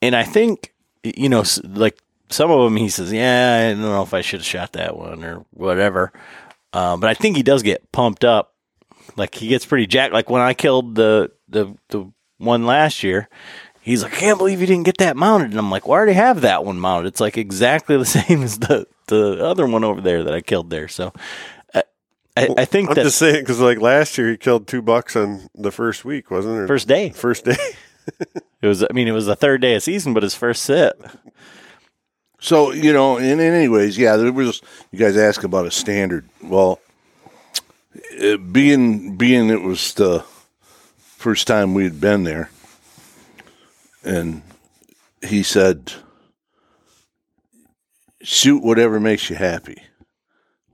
and 0.00 0.14
I 0.14 0.22
think 0.22 0.72
you 1.16 1.28
know 1.28 1.44
like 1.64 1.98
some 2.30 2.50
of 2.50 2.64
them 2.64 2.76
he 2.76 2.88
says, 2.88 3.12
yeah, 3.12 3.68
I 3.68 3.72
don't 3.72 3.82
know 3.82 4.02
if 4.02 4.14
I 4.14 4.20
should 4.20 4.40
have 4.40 4.46
shot 4.46 4.72
that 4.72 4.96
one 4.96 5.24
or 5.24 5.44
whatever. 5.50 6.12
Uh, 6.72 6.96
but 6.96 7.08
I 7.08 7.14
think 7.14 7.36
he 7.36 7.42
does 7.42 7.62
get 7.62 7.90
pumped 7.92 8.24
up. 8.24 8.54
Like 9.16 9.34
he 9.34 9.48
gets 9.48 9.64
pretty 9.64 9.86
jacked. 9.86 10.12
Like 10.12 10.30
when 10.30 10.42
I 10.42 10.54
killed 10.54 10.94
the 10.94 11.32
the 11.48 11.74
the 11.88 12.10
one 12.36 12.66
last 12.66 13.02
year, 13.02 13.28
he's 13.80 14.02
like, 14.02 14.12
I 14.12 14.16
can't 14.16 14.38
believe 14.38 14.60
you 14.60 14.66
didn't 14.66 14.84
get 14.84 14.98
that 14.98 15.16
mounted. 15.16 15.50
And 15.50 15.58
I'm 15.58 15.70
like, 15.70 15.86
well, 15.86 15.94
I 15.94 15.98
already 15.98 16.12
have 16.12 16.42
that 16.42 16.64
one 16.64 16.78
mounted. 16.78 17.08
It's 17.08 17.20
like 17.20 17.38
exactly 17.38 17.96
the 17.96 18.04
same 18.04 18.42
as 18.42 18.58
the 18.58 18.86
the 19.06 19.44
other 19.44 19.66
one 19.66 19.84
over 19.84 20.00
there 20.00 20.24
that 20.24 20.34
I 20.34 20.42
killed 20.42 20.68
there. 20.70 20.88
So 20.88 21.12
I, 21.74 21.82
I, 22.36 22.48
I 22.58 22.64
think 22.66 22.90
I'm 22.90 22.94
just 22.96 23.18
saying 23.18 23.40
because 23.40 23.60
like 23.60 23.80
last 23.80 24.18
year 24.18 24.30
he 24.30 24.36
killed 24.36 24.66
two 24.66 24.82
bucks 24.82 25.16
on 25.16 25.48
the 25.54 25.72
first 25.72 26.04
week, 26.04 26.30
wasn't 26.30 26.62
it? 26.62 26.66
First 26.68 26.86
day. 26.86 27.10
First 27.10 27.46
day. 27.46 27.56
it 28.62 28.66
was. 28.66 28.82
I 28.82 28.88
mean, 28.92 29.08
it 29.08 29.12
was 29.12 29.26
the 29.26 29.36
third 29.36 29.60
day 29.60 29.74
of 29.74 29.82
season, 29.82 30.14
but 30.14 30.22
his 30.22 30.34
first 30.34 30.62
sit. 30.62 31.00
So 32.40 32.72
you 32.72 32.92
know, 32.92 33.18
and, 33.18 33.40
anyways, 33.40 33.98
yeah, 33.98 34.16
there 34.16 34.32
was. 34.32 34.62
You 34.92 34.98
guys 34.98 35.16
ask 35.16 35.42
about 35.44 35.66
a 35.66 35.70
standard. 35.70 36.28
Well, 36.42 36.80
it, 37.94 38.52
being 38.52 39.16
being 39.16 39.50
it 39.50 39.62
was 39.62 39.94
the 39.94 40.24
first 40.98 41.46
time 41.46 41.74
we'd 41.74 42.00
been 42.00 42.24
there, 42.24 42.50
and 44.04 44.42
he 45.22 45.42
said, 45.42 45.92
"Shoot 48.22 48.62
whatever 48.62 49.00
makes 49.00 49.28
you 49.30 49.36
happy." 49.36 49.82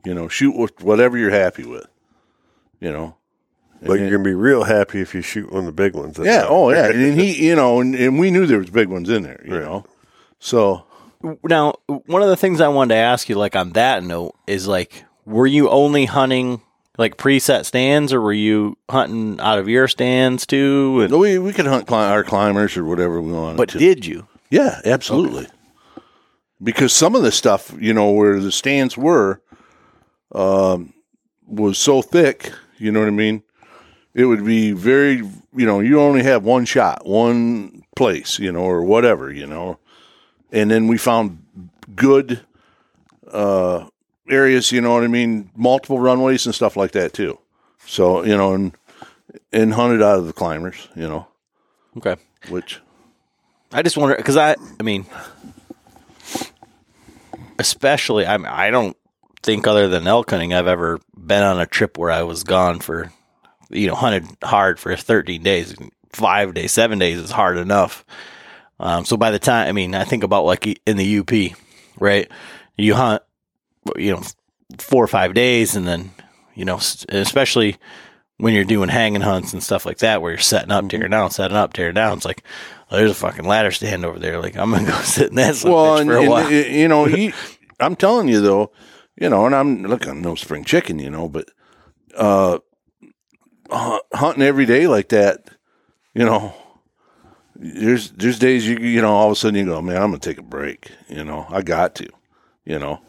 You 0.05 0.13
know, 0.13 0.29
shoot 0.29 0.53
whatever 0.81 1.17
you're 1.17 1.31
happy 1.31 1.65
with. 1.65 1.87
You 2.79 2.93
know, 2.93 3.17
but 3.87 4.01
you're 4.01 4.11
gonna 4.11 4.23
be 4.23 4.35
real 4.35 4.65
happy 4.65 5.01
if 5.01 5.15
you 5.15 5.23
shoot 5.23 5.51
one 5.53 5.61
of 5.61 5.67
the 5.67 5.73
big 5.73 5.95
ones. 5.95 6.19
Yeah. 6.19 6.47
Oh, 6.49 6.71
yeah. 6.71 6.87
and 6.91 7.19
he, 7.19 7.47
you 7.47 7.55
know, 7.55 7.81
and, 7.81 7.95
and, 7.95 8.19
we 8.19 8.31
knew 8.31 8.47
there 8.47 8.59
was 8.59 8.71
big 8.71 8.89
ones 8.89 9.09
in 9.09 9.23
there. 9.23 9.43
You 9.45 9.55
right. 9.55 9.65
know, 9.65 9.87
so 10.39 10.87
now, 11.43 11.75
one 11.87 12.23
of 12.23 12.29
the 12.29 12.37
things 12.37 12.61
I 12.61 12.69
wanted 12.69 12.95
to 12.95 13.01
ask 13.01 13.29
you, 13.29 13.37
like 13.37 13.57
on 13.57 13.71
that 13.71 14.03
note, 14.03 14.35
is 14.47 14.67
like, 14.67 15.05
were 15.25 15.47
you 15.47 15.71
only 15.71 16.05
hunting 16.05 16.61
like 16.99 17.17
preset 17.17 17.65
stands, 17.65 18.13
or 18.13 18.21
were 18.21 18.33
you 18.33 18.77
hunting 18.91 19.41
out 19.41 19.59
of 19.59 19.69
your 19.69 19.89
stands 19.89 20.47
too? 20.47 21.01
And, 21.03 21.19
we 21.19 21.39
we 21.39 21.53
could 21.53 21.67
hunt 21.67 21.87
cli- 21.87 21.97
our 21.97 22.25
climbers 22.25 22.77
or 22.77 22.85
whatever 22.85 23.21
we 23.21 23.33
wanted. 23.33 23.57
But 23.57 23.71
to. 23.71 23.79
did 23.79 24.07
you? 24.07 24.29
Yeah, 24.51 24.81
absolutely. 24.85 25.45
Okay. 25.45 25.51
Because 26.63 26.93
some 26.93 27.15
of 27.15 27.23
the 27.23 27.33
stuff, 27.33 27.75
you 27.81 27.93
know, 27.93 28.11
where 28.11 28.39
the 28.41 28.53
stands 28.53 28.97
were, 28.97 29.43
um, 30.33 30.95
was 31.47 31.79
so 31.79 32.01
thick. 32.03 32.53
You 32.79 32.93
know 32.93 33.01
what 33.01 33.09
I 33.09 33.13
mean? 33.13 33.43
It 34.15 34.27
would 34.27 34.45
be 34.45 34.73
very, 34.73 35.17
you 35.17 35.67
know, 35.67 35.81
you 35.81 36.01
only 36.01 36.23
have 36.23 36.45
one 36.45 36.65
shot, 36.65 37.05
one 37.05 37.83
place, 37.97 38.39
you 38.39 38.53
know, 38.53 38.63
or 38.63 38.83
whatever, 38.83 39.33
you 39.33 39.47
know 39.47 39.79
and 40.55 40.71
then 40.71 40.87
we 40.87 40.97
found 40.97 41.45
good 41.95 42.41
uh, 43.31 43.87
areas. 44.31 44.73
You 44.73 44.81
know 44.81 44.95
what 44.95 45.03
I 45.03 45.09
mean? 45.09 45.51
Multiple 45.57 45.99
runways 45.99 46.47
and 46.47 46.55
stuff 46.55 46.77
like 46.77 46.93
that 46.93 47.13
too. 47.13 47.39
So 47.87 48.25
you 48.25 48.37
know, 48.37 48.55
and 48.55 48.73
and 49.53 49.75
hunted 49.75 50.01
out 50.01 50.19
of 50.19 50.27
the 50.27 50.33
climbers. 50.33 50.89
You 50.95 51.09
know. 51.09 51.27
Okay. 51.99 52.17
Which 52.49 52.81
I 53.73 53.83
just 53.83 53.97
wonder 53.97 54.17
because 54.17 54.37
I 54.37 54.55
I 54.79 54.83
mean, 54.83 55.07
especially 57.59 58.25
I 58.25 58.67
I 58.67 58.71
don't 58.71 58.97
think 59.43 59.67
other 59.67 59.89
than 59.89 60.07
elk 60.07 60.31
hunting 60.31 60.55
I've 60.55 60.69
ever 60.69 61.01
been 61.17 61.43
on 61.43 61.61
a 61.61 61.67
trip 61.67 61.99
where 61.99 62.11
I 62.11 62.23
was 62.23 62.45
gone 62.45 62.79
for 62.79 63.13
you 63.71 63.87
know 63.87 63.95
hunted 63.95 64.27
hard 64.43 64.79
for 64.79 64.95
13 64.97 65.43
days, 65.43 65.75
five 66.13 66.55
days, 66.55 66.73
seven 66.73 66.99
days 66.99 67.19
is 67.19 67.31
hard 67.31 67.59
enough. 67.59 68.05
Um, 68.81 69.05
so 69.05 69.17
by 69.17 69.31
the 69.31 69.39
time, 69.39 69.69
I 69.69 69.73
mean, 69.73 69.95
I 69.95 70.05
think 70.05 70.25
about 70.25 70.45
like 70.45 70.81
in 70.87 70.97
the 70.97 71.19
UP, 71.19 71.57
right? 71.99 72.31
You 72.77 72.95
hunt, 72.95 73.23
you 73.97 74.13
know, 74.13 74.23
four 74.79 75.05
or 75.05 75.09
five 75.09 75.35
days, 75.35 75.77
and 75.77 75.87
then, 75.87 76.11
you 76.55 76.65
know, 76.65 76.81
especially 77.09 77.77
when 78.39 78.53
you're 78.53 78.65
doing 78.65 78.89
hanging 78.89 79.21
hunts 79.21 79.53
and 79.53 79.63
stuff 79.63 79.87
like 79.87 79.99
that, 79.99 80.21
where 80.21 80.33
you're 80.33 80.39
setting 80.39 80.73
up, 80.73 80.89
tearing 80.89 81.11
down, 81.11 81.31
setting 81.31 81.57
up, 81.57 81.73
tearing 81.73 81.95
down. 81.95 82.17
It's 82.17 82.27
like, 82.27 82.43
oh, 82.91 82.97
there's 82.97 83.13
a 83.13 83.15
fucking 83.15 83.45
ladder 83.45 83.71
stand 83.71 84.05
over 84.05 84.19
there. 84.19 84.41
Like 84.41 84.57
I'm 84.57 84.71
gonna 84.71 84.87
go 84.87 84.93
sit 85.03 85.31
in 85.31 85.37
that 85.37 85.63
well, 85.65 85.99
and, 85.99 86.11
for 86.11 86.17
a 86.17 86.29
while. 86.29 86.47
And, 86.47 86.75
you 86.75 86.89
know, 86.89 87.05
he, 87.05 87.33
I'm 87.81 87.97
telling 87.97 88.29
you 88.29 88.41
though, 88.41 88.73
you 89.17 89.29
know, 89.29 89.47
and 89.47 89.55
I'm 89.55 89.85
look, 89.85 90.07
I'm 90.07 90.21
no 90.21 90.35
spring 90.35 90.65
chicken, 90.65 90.99
you 90.99 91.11
know, 91.11 91.29
but 91.29 91.51
uh, 92.17 92.59
hunting 93.71 94.43
every 94.43 94.67
day 94.67 94.87
like 94.87 95.09
that, 95.11 95.49
you 96.15 96.25
know, 96.25 96.55
there's 97.57 98.11
there's 98.11 98.39
days 98.39 98.67
you 98.67 98.79
you 98.79 99.01
know 99.01 99.13
all 99.13 99.27
of 99.27 99.33
a 99.33 99.37
sudden 99.37 99.59
you 99.59 99.65
go 99.65 99.81
man 99.81 99.97
I'm 99.97 100.11
gonna 100.11 100.19
take 100.19 100.39
a 100.39 100.43
break 100.43 100.91
you 101.09 101.25
know 101.25 101.47
I 101.49 101.63
got 101.63 101.95
to 101.97 102.09
you 102.65 102.79
know. 102.79 103.01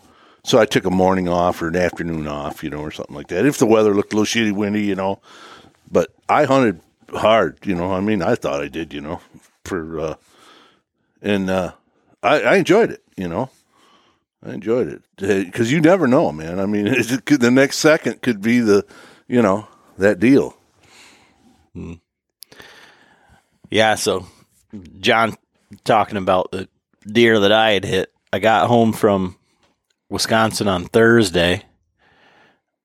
So 0.43 0.59
I 0.59 0.65
took 0.65 0.85
a 0.85 0.91
morning 0.91 1.27
off 1.27 1.61
or 1.61 1.69
an 1.69 1.75
afternoon 1.75 2.27
off 2.27 2.63
you 2.63 2.69
know 2.69 2.79
or 2.79 2.91
something 2.91 3.15
like 3.15 3.27
that 3.27 3.45
if 3.45 3.57
the 3.57 3.65
weather 3.65 3.93
looked 3.93 4.13
a 4.13 4.17
little 4.17 4.25
shitty 4.25 4.53
windy 4.53 4.83
you 4.83 4.95
know. 4.95 5.19
But 5.91 6.13
I 6.29 6.45
hunted 6.45 6.81
hard 7.09 7.57
you 7.63 7.75
know 7.75 7.91
I 7.91 8.01
mean 8.01 8.21
I 8.21 8.35
thought 8.35 8.61
I 8.61 8.67
did 8.67 8.93
you 8.93 9.01
know 9.01 9.21
for 9.63 9.99
uh, 9.99 10.15
and 11.21 11.49
uh, 11.49 11.71
I, 12.21 12.41
I 12.41 12.55
enjoyed 12.57 12.91
it 12.91 13.03
you 13.17 13.27
know. 13.27 13.49
I 14.45 14.53
enjoyed 14.53 14.87
it 14.87 15.01
because 15.17 15.71
you 15.71 15.81
never 15.81 16.05
know 16.07 16.31
man. 16.31 16.59
I 16.59 16.67
mean 16.67 16.93
could, 17.25 17.41
the 17.41 17.49
next 17.49 17.77
second 17.77 18.21
could 18.21 18.41
be 18.41 18.59
the 18.59 18.85
you 19.27 19.41
know 19.41 19.67
that 19.97 20.19
deal. 20.19 20.55
Hmm. 21.73 21.93
Yeah, 23.69 23.95
so 23.95 24.27
John 24.99 25.35
talking 25.83 26.17
about 26.17 26.51
the 26.51 26.69
deer 27.05 27.39
that 27.39 27.51
I 27.51 27.71
had 27.71 27.85
hit. 27.85 28.11
I 28.31 28.39
got 28.39 28.67
home 28.67 28.93
from 28.93 29.37
Wisconsin 30.09 30.67
on 30.67 30.85
Thursday, 30.85 31.63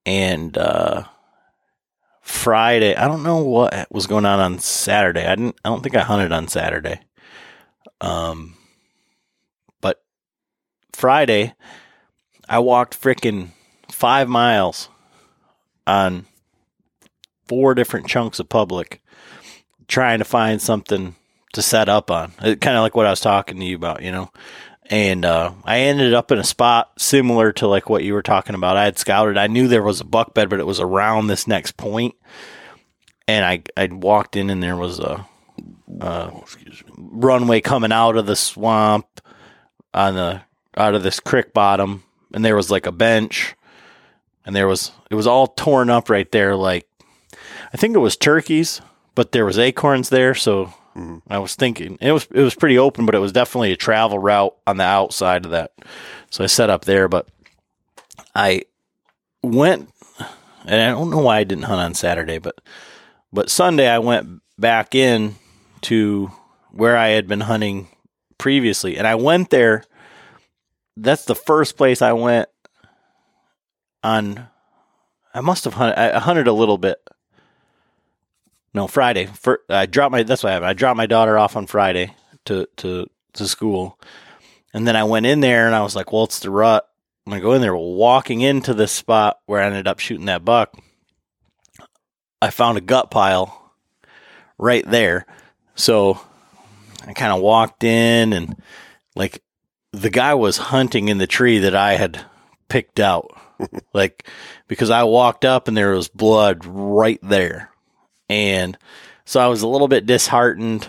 and 0.06 0.56
uh, 0.56 1.04
Friday. 2.20 2.94
I 2.94 3.06
don't 3.06 3.22
know 3.22 3.38
what 3.44 3.86
was 3.90 4.06
going 4.06 4.24
on 4.24 4.40
on 4.40 4.58
Saturday. 4.58 5.26
I 5.26 5.34
didn't. 5.34 5.56
I 5.64 5.68
don't 5.68 5.82
think 5.82 5.96
I 5.96 6.00
hunted 6.00 6.32
on 6.32 6.48
Saturday. 6.48 7.00
Um, 8.00 8.56
but 9.80 10.02
Friday, 10.92 11.54
I 12.48 12.60
walked 12.60 13.00
freaking 13.00 13.50
five 13.90 14.28
miles 14.28 14.88
on 15.86 16.26
four 17.50 17.74
different 17.74 18.06
chunks 18.06 18.38
of 18.38 18.48
public, 18.48 19.02
trying 19.88 20.20
to 20.20 20.24
find 20.24 20.62
something 20.62 21.16
to 21.52 21.60
set 21.60 21.88
up 21.88 22.08
on. 22.12 22.30
Kind 22.38 22.76
of 22.76 22.82
like 22.82 22.94
what 22.94 23.06
I 23.06 23.10
was 23.10 23.20
talking 23.20 23.58
to 23.58 23.64
you 23.64 23.74
about, 23.74 24.02
you 24.02 24.12
know. 24.12 24.30
And 24.88 25.24
uh, 25.24 25.52
I 25.64 25.80
ended 25.80 26.14
up 26.14 26.30
in 26.30 26.38
a 26.38 26.44
spot 26.44 26.92
similar 26.96 27.50
to 27.54 27.66
like 27.66 27.90
what 27.90 28.04
you 28.04 28.14
were 28.14 28.22
talking 28.22 28.54
about. 28.54 28.76
I 28.76 28.84
had 28.84 28.98
scouted. 28.98 29.36
I 29.36 29.48
knew 29.48 29.66
there 29.66 29.82
was 29.82 30.00
a 30.00 30.04
buck 30.04 30.32
bed, 30.32 30.48
but 30.48 30.60
it 30.60 30.66
was 30.66 30.78
around 30.78 31.26
this 31.26 31.48
next 31.48 31.76
point. 31.76 32.14
And 33.26 33.44
I 33.44 33.64
I 33.76 33.88
walked 33.92 34.36
in, 34.36 34.48
and 34.48 34.62
there 34.62 34.76
was 34.76 35.00
a, 35.00 35.26
a 36.00 36.32
runway 36.96 37.60
coming 37.60 37.90
out 37.90 38.16
of 38.16 38.26
the 38.26 38.36
swamp 38.36 39.20
on 39.92 40.14
the 40.14 40.42
out 40.76 40.94
of 40.94 41.02
this 41.02 41.18
creek 41.18 41.52
bottom, 41.52 42.04
and 42.32 42.44
there 42.44 42.56
was 42.56 42.70
like 42.70 42.86
a 42.86 42.92
bench, 42.92 43.56
and 44.46 44.54
there 44.54 44.68
was 44.68 44.92
it 45.10 45.16
was 45.16 45.26
all 45.26 45.48
torn 45.48 45.90
up 45.90 46.08
right 46.08 46.30
there. 46.30 46.54
Like 46.54 46.86
I 47.72 47.76
think 47.76 47.94
it 47.94 48.00
was 48.00 48.16
turkeys, 48.16 48.80
but 49.14 49.32
there 49.32 49.44
was 49.44 49.58
acorns 49.58 50.08
there, 50.08 50.34
so 50.34 50.72
Mm-hmm. 50.96 51.32
I 51.32 51.38
was 51.38 51.54
thinking 51.54 51.98
it 52.00 52.12
was 52.12 52.26
it 52.32 52.42
was 52.42 52.54
pretty 52.54 52.78
open, 52.78 53.06
but 53.06 53.14
it 53.14 53.20
was 53.20 53.32
definitely 53.32 53.72
a 53.72 53.76
travel 53.76 54.18
route 54.18 54.56
on 54.66 54.76
the 54.76 54.84
outside 54.84 55.44
of 55.44 55.52
that. 55.52 55.72
So 56.30 56.42
I 56.42 56.48
set 56.48 56.70
up 56.70 56.84
there, 56.84 57.08
but 57.08 57.28
I 58.34 58.64
went, 59.42 59.88
and 60.64 60.80
I 60.80 60.88
don't 60.88 61.10
know 61.10 61.20
why 61.20 61.38
I 61.38 61.44
didn't 61.44 61.64
hunt 61.64 61.80
on 61.80 61.94
Saturday, 61.94 62.38
but 62.38 62.60
but 63.32 63.50
Sunday 63.50 63.88
I 63.88 64.00
went 64.00 64.42
back 64.58 64.94
in 64.94 65.36
to 65.82 66.32
where 66.72 66.96
I 66.96 67.08
had 67.08 67.28
been 67.28 67.40
hunting 67.40 67.88
previously, 68.36 68.98
and 68.98 69.06
I 69.06 69.14
went 69.14 69.50
there. 69.50 69.84
That's 70.96 71.24
the 71.24 71.36
first 71.36 71.76
place 71.76 72.02
I 72.02 72.12
went 72.12 72.48
on. 74.02 74.48
I 75.32 75.40
must 75.40 75.64
have 75.64 75.74
hunted. 75.74 75.98
I 75.98 76.18
hunted 76.18 76.48
a 76.48 76.52
little 76.52 76.78
bit 76.78 76.98
no 78.74 78.86
Friday. 78.86 79.26
For, 79.26 79.60
I 79.68 79.86
dropped 79.86 80.12
my 80.12 80.22
that's 80.22 80.42
what 80.42 80.52
happened. 80.52 80.68
I 80.68 80.74
dropped 80.74 80.96
my 80.96 81.06
daughter 81.06 81.38
off 81.38 81.56
on 81.56 81.66
Friday 81.66 82.14
to 82.46 82.66
to 82.78 83.06
to 83.34 83.46
school, 83.46 83.98
and 84.72 84.86
then 84.86 84.96
I 84.96 85.04
went 85.04 85.26
in 85.26 85.40
there 85.40 85.66
and 85.66 85.74
I 85.74 85.82
was 85.82 85.96
like, 85.96 86.12
well, 86.12 86.24
it's 86.24 86.40
the 86.40 86.50
rut. 86.50 86.88
I'm 87.26 87.30
gonna 87.30 87.42
go 87.42 87.52
in 87.52 87.60
there. 87.60 87.76
Walking 87.76 88.40
into 88.40 88.74
this 88.74 88.92
spot 88.92 89.38
where 89.46 89.60
I 89.60 89.66
ended 89.66 89.88
up 89.88 89.98
shooting 89.98 90.26
that 90.26 90.44
buck, 90.44 90.76
I 92.40 92.50
found 92.50 92.78
a 92.78 92.82
gut 92.82 93.10
pile 93.10 93.72
right 94.58 94.88
there. 94.88 95.26
So 95.74 96.20
I 97.06 97.12
kind 97.12 97.32
of 97.32 97.40
walked 97.40 97.84
in 97.84 98.32
and 98.32 98.56
like 99.16 99.42
the 99.92 100.10
guy 100.10 100.34
was 100.34 100.56
hunting 100.56 101.08
in 101.08 101.18
the 101.18 101.26
tree 101.26 101.58
that 101.60 101.74
I 101.74 101.94
had 101.94 102.24
picked 102.68 103.00
out. 103.00 103.30
like 103.92 104.26
because 104.68 104.90
I 104.90 105.04
walked 105.04 105.44
up 105.44 105.68
and 105.68 105.76
there 105.76 105.92
was 105.92 106.08
blood 106.08 106.64
right 106.64 107.18
there. 107.22 107.69
And 108.30 108.78
so 109.24 109.40
I 109.40 109.48
was 109.48 109.62
a 109.62 109.68
little 109.68 109.88
bit 109.88 110.06
disheartened 110.06 110.88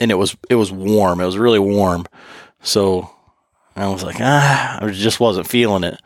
and 0.00 0.10
it 0.10 0.14
was 0.14 0.36
it 0.48 0.54
was 0.54 0.72
warm. 0.72 1.20
It 1.20 1.26
was 1.26 1.38
really 1.38 1.58
warm. 1.58 2.06
So 2.62 3.10
I 3.76 3.88
was 3.88 4.02
like, 4.02 4.16
ah, 4.20 4.78
I 4.80 4.90
just 4.90 5.20
wasn't 5.20 5.46
feeling 5.46 5.84
it, 5.84 6.00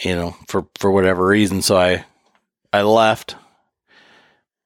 you 0.00 0.14
know, 0.14 0.36
for 0.48 0.66
for 0.78 0.90
whatever 0.90 1.26
reason. 1.26 1.62
So 1.62 1.76
I 1.76 2.04
I 2.72 2.82
left, 2.82 3.36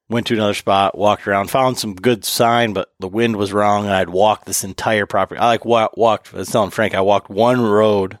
went 0.09 0.27
to 0.27 0.33
another 0.33 0.53
spot, 0.53 0.97
walked 0.97 1.27
around, 1.27 1.49
found 1.49 1.77
some 1.77 1.95
good 1.95 2.25
sign, 2.25 2.73
but 2.73 2.91
the 2.99 3.07
wind 3.07 3.37
was 3.37 3.53
wrong, 3.53 3.85
and 3.85 3.93
I'd 3.93 4.09
walked 4.09 4.45
this 4.45 4.65
entire 4.65 5.05
property. 5.05 5.39
I 5.39 5.47
like 5.47 5.65
walked. 5.65 6.33
I 6.33 6.37
was 6.37 6.49
telling 6.49 6.71
Frank, 6.71 6.93
I 6.93 7.01
walked 7.01 7.29
one 7.29 7.61
road 7.61 8.19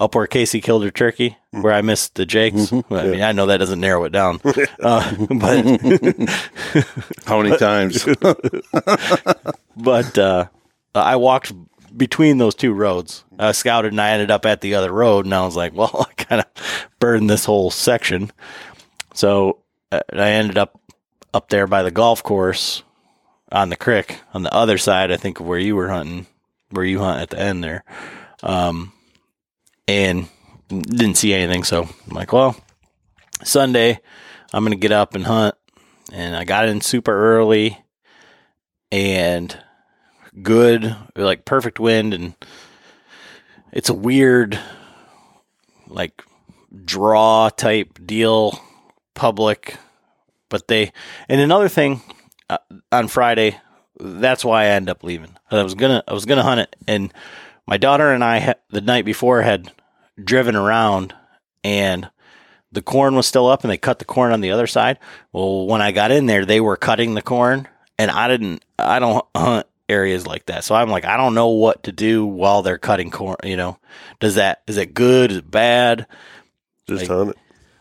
up 0.00 0.14
where 0.14 0.26
Casey 0.26 0.62
killed 0.62 0.82
her 0.82 0.90
turkey, 0.90 1.36
mm-hmm. 1.52 1.62
where 1.62 1.74
I 1.74 1.82
missed 1.82 2.14
the 2.14 2.24
Jakes. 2.24 2.70
Mm-hmm. 2.70 2.92
I 2.92 3.04
mean, 3.04 3.22
I 3.22 3.32
know 3.32 3.46
that 3.46 3.58
doesn't 3.58 3.78
narrow 3.78 4.04
it 4.04 4.10
down, 4.10 4.40
uh, 4.80 5.14
but 5.28 5.64
how 7.26 7.42
many 7.42 7.56
times? 7.58 8.04
but 9.76 10.18
uh, 10.18 10.46
I 10.94 11.16
walked 11.16 11.52
between 11.96 12.38
those 12.38 12.54
two 12.54 12.72
roads. 12.72 13.24
I 13.38 13.52
scouted 13.52 13.92
and 13.92 14.00
I 14.00 14.10
ended 14.10 14.30
up 14.30 14.46
at 14.46 14.62
the 14.62 14.74
other 14.74 14.90
road, 14.90 15.26
and 15.26 15.34
I 15.34 15.44
was 15.44 15.54
like, 15.54 15.74
well, 15.74 16.06
I 16.10 16.22
kind 16.22 16.40
of 16.40 16.88
burned 16.98 17.28
this 17.28 17.44
whole 17.44 17.70
section. 17.70 18.32
So 19.12 19.58
uh, 19.92 20.00
I 20.12 20.30
ended 20.30 20.56
up 20.56 20.80
up 21.34 21.50
there 21.50 21.66
by 21.66 21.82
the 21.82 21.90
golf 21.90 22.22
course 22.22 22.82
on 23.52 23.68
the 23.68 23.76
creek 23.76 24.20
on 24.32 24.44
the 24.44 24.54
other 24.54 24.78
side. 24.78 25.12
I 25.12 25.18
think 25.18 25.40
of 25.40 25.46
where 25.46 25.58
you 25.58 25.76
were 25.76 25.90
hunting, 25.90 26.26
where 26.70 26.86
you 26.86 27.00
hunt 27.00 27.20
at 27.20 27.30
the 27.30 27.38
end 27.38 27.62
there. 27.62 27.84
Um, 28.42 28.92
and 29.90 30.28
didn't 30.68 31.16
see 31.16 31.34
anything. 31.34 31.64
So 31.64 31.82
I'm 31.82 32.14
like, 32.14 32.32
well, 32.32 32.56
Sunday, 33.42 34.00
I'm 34.52 34.62
going 34.62 34.72
to 34.72 34.78
get 34.78 34.92
up 34.92 35.14
and 35.14 35.26
hunt. 35.26 35.56
And 36.12 36.36
I 36.36 36.44
got 36.44 36.68
in 36.68 36.80
super 36.80 37.12
early 37.12 37.78
and 38.92 39.56
good, 40.42 40.96
like 41.16 41.44
perfect 41.44 41.80
wind. 41.80 42.14
And 42.14 42.34
it's 43.72 43.88
a 43.88 43.94
weird, 43.94 44.58
like, 45.88 46.22
draw 46.84 47.48
type 47.48 47.98
deal, 48.06 48.60
public. 49.14 49.76
But 50.48 50.68
they, 50.68 50.92
and 51.28 51.40
another 51.40 51.68
thing 51.68 52.00
uh, 52.48 52.58
on 52.90 53.08
Friday, 53.08 53.60
that's 53.98 54.44
why 54.44 54.62
I 54.62 54.66
ended 54.68 54.90
up 54.90 55.04
leaving. 55.04 55.36
I 55.50 55.62
was 55.62 55.74
gonna, 55.74 56.02
I 56.08 56.12
was 56.12 56.26
gonna 56.26 56.42
hunt 56.42 56.60
it, 56.60 56.76
and 56.88 57.12
my 57.66 57.76
daughter 57.76 58.12
and 58.12 58.24
I 58.24 58.54
the 58.70 58.80
night 58.80 59.04
before 59.04 59.42
had 59.42 59.70
driven 60.24 60.56
around 60.56 61.14
and 61.64 62.10
the 62.72 62.82
corn 62.82 63.16
was 63.16 63.26
still 63.26 63.48
up 63.48 63.64
and 63.64 63.70
they 63.70 63.78
cut 63.78 63.98
the 63.98 64.04
corn 64.04 64.32
on 64.32 64.40
the 64.40 64.52
other 64.52 64.66
side. 64.66 64.98
Well, 65.32 65.66
when 65.66 65.82
I 65.82 65.92
got 65.92 66.10
in 66.10 66.26
there, 66.26 66.44
they 66.44 66.60
were 66.60 66.76
cutting 66.76 67.14
the 67.14 67.22
corn 67.22 67.68
and 67.98 68.10
I 68.10 68.28
didn't, 68.28 68.64
I 68.78 68.98
don't 68.98 69.24
hunt 69.36 69.66
areas 69.88 70.26
like 70.26 70.46
that. 70.46 70.64
So 70.64 70.74
I'm 70.74 70.88
like, 70.88 71.04
I 71.04 71.16
don't 71.16 71.34
know 71.34 71.48
what 71.48 71.82
to 71.84 71.92
do 71.92 72.24
while 72.24 72.62
they're 72.62 72.78
cutting 72.78 73.10
corn. 73.10 73.36
You 73.42 73.56
know, 73.56 73.78
does 74.20 74.36
that, 74.36 74.62
is 74.66 74.76
it 74.76 74.94
good? 74.94 75.32
Is 75.32 75.38
it 75.38 75.50
bad? 75.50 76.06
Just 76.88 77.02
like, 77.02 77.10
hunt 77.10 77.30
it. 77.30 77.36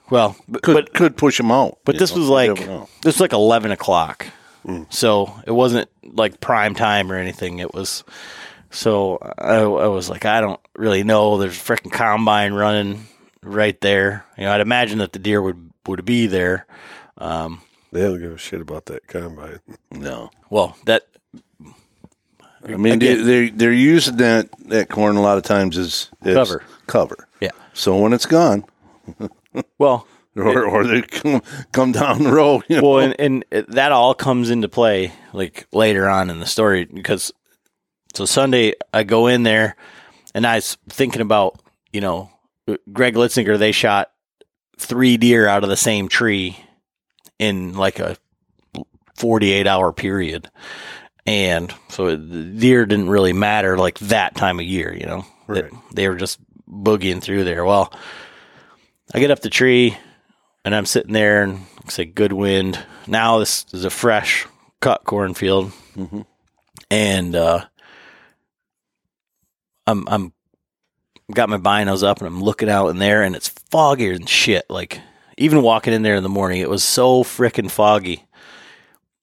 Well, 0.10 0.36
could, 0.64 0.74
but 0.74 0.94
could 0.94 1.18
push 1.18 1.38
them 1.38 1.52
out. 1.52 1.78
But 1.86 2.00
this 2.00 2.16
know, 2.16 2.22
was 2.22 2.30
like, 2.30 2.56
this 3.04 3.16
was 3.16 3.20
like 3.22 3.34
11 3.34 3.72
o'clock. 3.72 4.26
Mm. 4.66 4.92
So 4.92 5.40
it 5.46 5.52
wasn't 5.52 5.88
like 6.04 6.42
prime 6.42 6.74
time 6.74 7.12
or 7.12 7.16
anything. 7.16 7.60
It 7.60 7.76
was, 7.76 8.04
so 8.72 9.18
I, 9.38 9.58
I 9.58 9.88
was 9.88 10.10
like, 10.10 10.26
I 10.26 10.42
don't 10.42 10.60
really 10.76 11.04
know. 11.04 11.38
There's 11.38 11.58
a 11.58 11.64
freaking 11.64 11.92
combine 11.92 12.54
running 12.54 13.08
right 13.42 13.80
there. 13.82 14.26
You 14.38 14.46
know, 14.46 14.54
I'd 14.54 14.62
imagine 14.62 15.00
that 15.00 15.14
the 15.14 15.20
deer 15.20 15.42
would 15.42 15.72
would 15.88 16.06
be 16.06 16.28
there. 16.28 16.66
Um, 17.18 17.62
they 17.92 18.02
don't 18.02 18.20
give 18.20 18.32
a 18.32 18.38
shit 18.38 18.62
about 18.62 18.86
that 18.86 19.08
combine. 19.08 19.60
No. 19.92 20.30
Well, 20.50 20.78
that. 20.86 21.08
I 22.64 22.76
mean, 22.76 22.94
again, 22.94 23.26
they're 23.26 23.50
they're 23.50 23.72
using 23.72 24.18
that 24.18 24.50
that 24.68 24.90
corn 24.90 25.16
a 25.16 25.22
lot 25.22 25.38
of 25.38 25.44
times 25.44 25.78
as, 25.78 26.10
as 26.22 26.36
cover. 26.36 26.64
Cover. 26.88 27.28
Yeah. 27.40 27.52
So 27.74 27.98
when 27.98 28.14
it's 28.14 28.26
gone. 28.26 28.66
well. 29.78 30.08
Or, 30.36 30.64
or 30.64 30.86
they 30.86 31.02
come, 31.02 31.42
come 31.74 31.92
down 31.92 32.24
the 32.24 32.32
road. 32.32 32.64
You 32.70 32.80
know? 32.80 32.88
Well, 32.88 33.00
and, 33.20 33.44
and 33.52 33.66
that 33.70 33.92
all 33.92 34.14
comes 34.14 34.50
into 34.50 34.70
play 34.70 35.12
like 35.34 35.68
later 35.74 36.08
on 36.08 36.30
in 36.30 36.40
the 36.40 36.46
story 36.46 36.86
because 36.86 37.34
so 38.14 38.26
Sunday, 38.26 38.74
I 38.94 39.04
go 39.04 39.28
in 39.28 39.44
there 39.44 39.76
and 40.34 40.46
I 40.46 40.56
was 40.56 40.78
thinking 40.90 41.22
about, 41.22 41.62
you 41.92 42.02
know, 42.02 42.30
Greg 42.92 43.16
Litzinger, 43.16 43.58
they 43.58 43.72
shot 43.72 44.12
three 44.78 45.18
deer 45.18 45.48
out 45.48 45.64
of 45.64 45.70
the 45.70 45.78
same 45.78 46.08
tree 46.08 46.58
in 47.38 47.74
like 47.74 48.00
a 48.00 48.18
48 49.16 49.68
hour 49.68 49.92
period. 49.92 50.50
And 51.26 51.74
so 51.90 52.16
the 52.16 52.44
deer 52.44 52.86
didn't 52.86 53.10
really 53.10 53.34
matter 53.34 53.78
like 53.78 54.00
that 54.00 54.36
time 54.36 54.60
of 54.60 54.66
year, 54.66 54.94
you 54.94 55.06
know, 55.06 55.26
right. 55.48 55.72
they 55.94 56.08
were 56.08 56.16
just 56.16 56.40
boogieing 56.68 57.22
through 57.22 57.44
there. 57.44 57.66
Well, 57.66 57.94
I 59.14 59.20
get 59.20 59.32
up 59.32 59.42
the 59.42 59.50
tree 59.50 59.98
and 60.66 60.74
I'm 60.74 60.86
sitting 60.86 61.14
there 61.14 61.44
and 61.44 61.66
say 61.88 62.06
good 62.06 62.34
wind. 62.34 62.84
Now 63.06 63.40
this 63.40 63.66
is 63.74 63.86
a 63.86 63.90
fresh 63.90 64.48
cut 64.80 65.04
cornfield. 65.04 65.72
Mm-hmm. 65.96 66.22
And, 66.90 67.36
uh, 67.36 67.66
I'm 69.90 70.08
I'm 70.08 70.34
got 71.34 71.50
my 71.50 71.58
binos 71.58 72.04
up 72.04 72.20
and 72.20 72.28
I'm 72.28 72.42
looking 72.42 72.70
out 72.70 72.90
in 72.90 72.98
there 72.98 73.24
and 73.24 73.36
it's 73.36 73.50
foggier 73.50 74.14
than 74.18 74.26
shit. 74.26 74.66
Like 74.70 75.02
even 75.38 75.62
walking 75.62 75.94
in 75.94 76.02
there 76.02 76.16
in 76.16 76.24
the 76.24 76.30
morning, 76.30 76.60
it 76.62 76.70
was 76.70 76.84
so 76.84 77.24
freaking 77.24 77.70
foggy. 77.72 78.26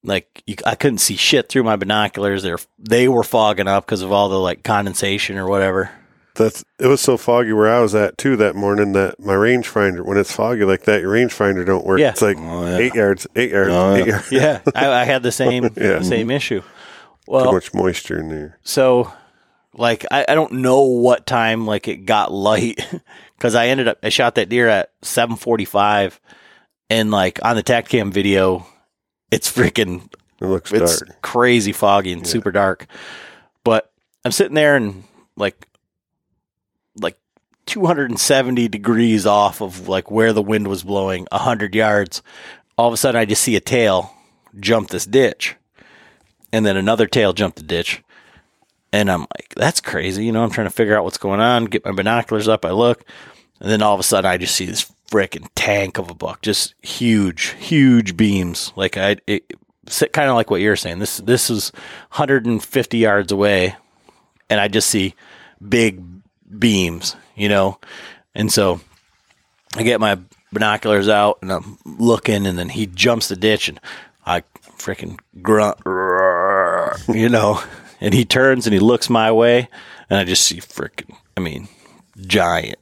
like 0.03 0.43
you, 0.45 0.55
I 0.65 0.75
couldn't 0.75 0.99
see 0.99 1.15
shit 1.15 1.49
through 1.49 1.63
my 1.63 1.75
binoculars. 1.75 2.43
They 2.43 2.51
were, 2.51 2.59
they 2.79 3.07
were 3.07 3.23
fogging 3.23 3.67
up 3.67 3.85
because 3.85 4.01
of 4.01 4.11
all 4.11 4.29
the 4.29 4.39
like 4.39 4.63
condensation 4.63 5.37
or 5.37 5.47
whatever. 5.47 5.89
That's 6.35 6.63
it 6.79 6.85
was 6.85 7.01
so 7.01 7.17
foggy 7.17 7.51
where 7.51 7.67
I 7.73 7.79
was 7.79 7.95
at 7.95 8.17
too 8.17 8.35
that 8.37 8.55
morning 8.55 8.93
that 8.93 9.19
my 9.19 9.33
rangefinder 9.33 10.05
when 10.05 10.17
it's 10.19 10.31
foggy 10.31 10.63
like 10.65 10.83
that 10.83 11.01
your 11.01 11.11
rangefinder 11.13 11.65
don't 11.65 11.83
work. 11.85 11.99
Yeah. 11.99 12.09
It's 12.11 12.21
like 12.21 12.37
Oh, 12.39 12.65
yeah. 12.67 12.77
eight 12.77 12.93
yards, 12.93 13.25
eight 13.35 13.49
yards, 13.51 13.71
Oh, 13.73 13.95
eight 13.95 14.05
yeah. 14.05 14.11
yards. 14.13 14.31
Yeah, 14.31 14.61
I, 14.75 15.01
I 15.01 15.03
had 15.03 15.23
the 15.23 15.31
same 15.31 15.69
Yeah. 15.75 16.01
same 16.03 16.29
issue. 16.29 16.61
Well, 17.27 17.45
Too 17.45 17.51
much 17.53 17.73
moisture 17.73 18.19
in 18.19 18.29
there. 18.29 18.59
so 18.63 19.11
like 19.77 20.05
I, 20.11 20.25
I 20.27 20.35
don't 20.35 20.53
know 20.53 20.81
what 20.81 21.25
time 21.25 21.65
like 21.65 21.87
it 21.87 22.05
got 22.05 22.31
light 22.31 22.85
because 23.37 23.55
I 23.55 23.67
ended 23.67 23.87
up 23.87 23.99
I 24.03 24.09
shot 24.09 24.35
that 24.35 24.49
deer 24.49 24.67
at 24.67 24.91
seven 25.01 25.35
forty 25.35 25.65
five, 25.65 26.19
and 26.89 27.11
like 27.11 27.39
on 27.43 27.55
the 27.55 27.63
Tactacam 27.63 28.11
video, 28.11 28.65
it's 29.31 29.51
freaking 29.51 30.11
It 30.41 30.45
looks 30.45 30.71
it's 30.71 31.01
dark. 31.01 31.21
crazy 31.21 31.71
foggy 31.71 32.11
and 32.11 32.25
super 32.25 32.51
dark. 32.51 32.87
But 33.63 33.91
I'm 34.25 34.31
sitting 34.31 34.55
there 34.55 34.75
and 34.75 35.03
like 35.35 35.67
like 36.99 37.19
270 37.67 38.67
degrees 38.69 39.25
off 39.25 39.61
of 39.61 39.87
like 39.87 40.09
where 40.09 40.33
the 40.33 40.41
wind 40.41 40.67
was 40.67 40.83
blowing, 40.83 41.27
100 41.31 41.75
yards. 41.75 42.21
All 42.77 42.87
of 42.87 42.93
a 42.93 42.97
sudden 42.97 43.19
I 43.19 43.25
just 43.25 43.43
see 43.43 43.55
a 43.55 43.61
tail 43.61 44.13
jump 44.59 44.89
this 44.89 45.05
ditch. 45.05 45.55
And 46.51 46.65
then 46.65 46.77
another 46.77 47.07
tail 47.07 47.33
jump 47.33 47.55
the 47.55 47.63
ditch. 47.63 48.01
And 48.97 49.11
I'm 49.11 49.21
like, 49.21 49.53
that's 49.55 49.79
crazy. 49.79 50.25
You 50.25 50.31
know, 50.31 50.43
I'm 50.43 50.49
trying 50.49 50.65
to 50.65 50.73
figure 50.73 50.97
out 50.97 51.03
what's 51.03 51.19
going 51.19 51.39
on, 51.39 51.65
get 51.65 51.85
my 51.85 51.91
binoculars 51.91 52.47
up, 52.47 52.65
I 52.65 52.71
look, 52.71 53.05
and 53.59 53.69
then 53.69 53.83
all 53.83 53.93
of 53.93 53.99
a 53.99 54.03
sudden 54.03 54.27
I 54.27 54.37
just 54.37 54.55
see 54.55 54.65
this 54.65 54.91
freaking 55.11 55.47
tank 55.53 55.99
of 55.99 56.09
a 56.09 56.15
buck, 56.15 56.41
just 56.41 56.73
huge, 56.81 57.49
huge 57.59 58.17
beams. 58.17 58.73
Like 58.75 58.97
I, 58.97 59.17
it, 59.27 59.53
kind 60.11 60.31
of 60.31 60.35
like 60.35 60.49
what 60.49 60.61
you're 60.61 60.75
saying. 60.75 60.97
This 60.97 61.17
this 61.17 61.51
is 61.51 61.71
150 62.09 62.97
yards 62.97 63.31
away, 63.31 63.75
and 64.49 64.59
I 64.59 64.67
just 64.67 64.89
see 64.89 65.13
big 65.69 66.01
beams, 66.57 67.15
you 67.35 67.49
know. 67.49 67.79
And 68.33 68.51
so 68.51 68.81
I 69.75 69.83
get 69.83 69.99
my 69.99 70.17
binoculars 70.51 71.07
out 71.07 71.37
and 71.43 71.51
I'm 71.51 71.77
looking, 71.85 72.47
and 72.47 72.57
then 72.57 72.69
he 72.69 72.87
jumps 72.87 73.27
the 73.27 73.35
ditch, 73.35 73.69
and 73.69 73.79
I 74.25 74.41
freaking 74.79 75.19
grunt, 75.43 75.77
you 77.07 77.29
know. 77.29 77.61
And 77.99 78.13
he 78.13 78.25
turns 78.25 78.67
and 78.67 78.73
he 78.73 78.79
looks 78.79 79.09
my 79.09 79.31
way, 79.31 79.69
and 80.09 80.19
I 80.19 80.23
just 80.23 80.43
see 80.43 80.57
freaking, 80.57 81.15
I 81.35 81.39
mean, 81.39 81.67
giant. 82.17 82.79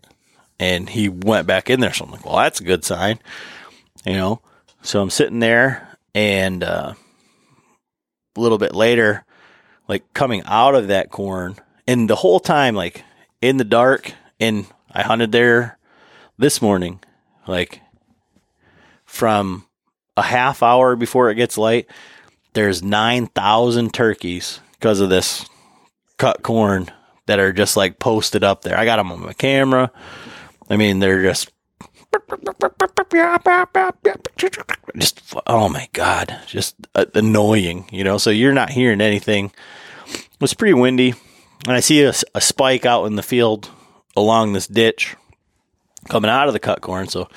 And 0.60 0.90
he 0.90 1.10
went 1.10 1.48
back 1.48 1.70
in 1.70 1.80
there, 1.80 1.94
so 1.94 2.06
I'm 2.06 2.12
like, 2.12 2.26
well, 2.26 2.38
that's 2.38 2.60
a 2.60 2.66
good 2.66 2.84
sign, 2.84 3.20
you 4.06 4.14
know. 4.14 4.42
So 4.82 5.02
I'm 5.02 5.10
sitting 5.10 5.40
there, 5.40 5.98
and 6.14 6.64
uh, 6.64 6.94
a 8.36 8.40
little 8.40 8.58
bit 8.58 8.76
later, 8.76 9.26
like 9.88 10.14
coming 10.14 10.44
out 10.46 10.76
of 10.76 10.88
that 10.88 11.12
corn, 11.12 11.56
and 11.88 12.10
the 12.10 12.16
whole 12.16 12.40
time, 12.40 12.76
like 12.76 13.04
in 13.42 13.58
the 13.58 13.64
dark, 13.64 14.14
and 14.40 14.66
I 14.92 15.04
hunted 15.04 15.32
there 15.32 15.78
this 16.38 16.62
morning, 16.62 17.00
like 17.48 17.82
from 19.06 19.66
a 20.18 20.24
half 20.24 20.64
hour 20.64 20.96
before 20.96 21.30
it 21.30 21.36
gets 21.36 21.58
light, 21.58 21.90
there's 22.54 22.82
9,000 22.82 23.94
turkeys 23.94 24.60
because 24.80 25.00
of 25.00 25.10
this 25.10 25.48
cut 26.18 26.44
corn 26.44 26.92
that 27.26 27.40
are 27.40 27.52
just 27.52 27.76
like 27.76 28.00
posted 28.00 28.44
up 28.44 28.62
there. 28.62 28.78
I 28.78 28.86
got 28.86 28.98
them 28.98 29.12
on 29.12 29.22
my 29.22 29.34
camera. 29.34 29.92
I 30.70 30.78
mean, 30.78 31.00
they're 31.00 31.24
just 31.24 31.52
just 34.98 35.34
oh 35.48 35.70
my 35.70 35.90
god, 35.94 36.40
just 36.48 36.76
uh, 36.96 37.06
annoying, 37.14 37.88
you 37.92 38.04
know. 38.04 38.18
So 38.18 38.30
you're 38.30 38.54
not 38.54 38.70
hearing 38.70 39.02
anything. 39.02 39.52
It 40.08 40.42
was 40.42 40.54
pretty 40.54 40.74
windy, 40.74 41.14
and 41.68 41.76
I 41.76 41.80
see 41.80 42.04
a, 42.04 42.14
a 42.34 42.42
spike 42.42 42.86
out 42.86 43.06
in 43.06 43.16
the 43.16 43.24
field 43.24 43.70
along 44.16 44.54
this 44.54 44.68
ditch 44.68 45.16
coming 46.10 46.30
out 46.30 46.48
of 46.48 46.54
the 46.54 46.60
cut 46.60 46.82
corn. 46.82 47.08
So 47.08 47.28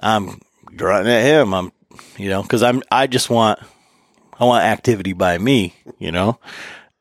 I'm 0.00 0.40
grunting 0.76 1.12
at 1.12 1.24
him. 1.24 1.54
I'm, 1.54 1.72
you 2.18 2.28
know, 2.28 2.42
because 2.42 2.62
I'm 2.62 2.82
I 2.90 3.06
just 3.06 3.30
want 3.30 3.58
I 4.38 4.44
want 4.44 4.64
activity 4.64 5.12
by 5.12 5.38
me, 5.38 5.74
you 5.98 6.10
know, 6.12 6.38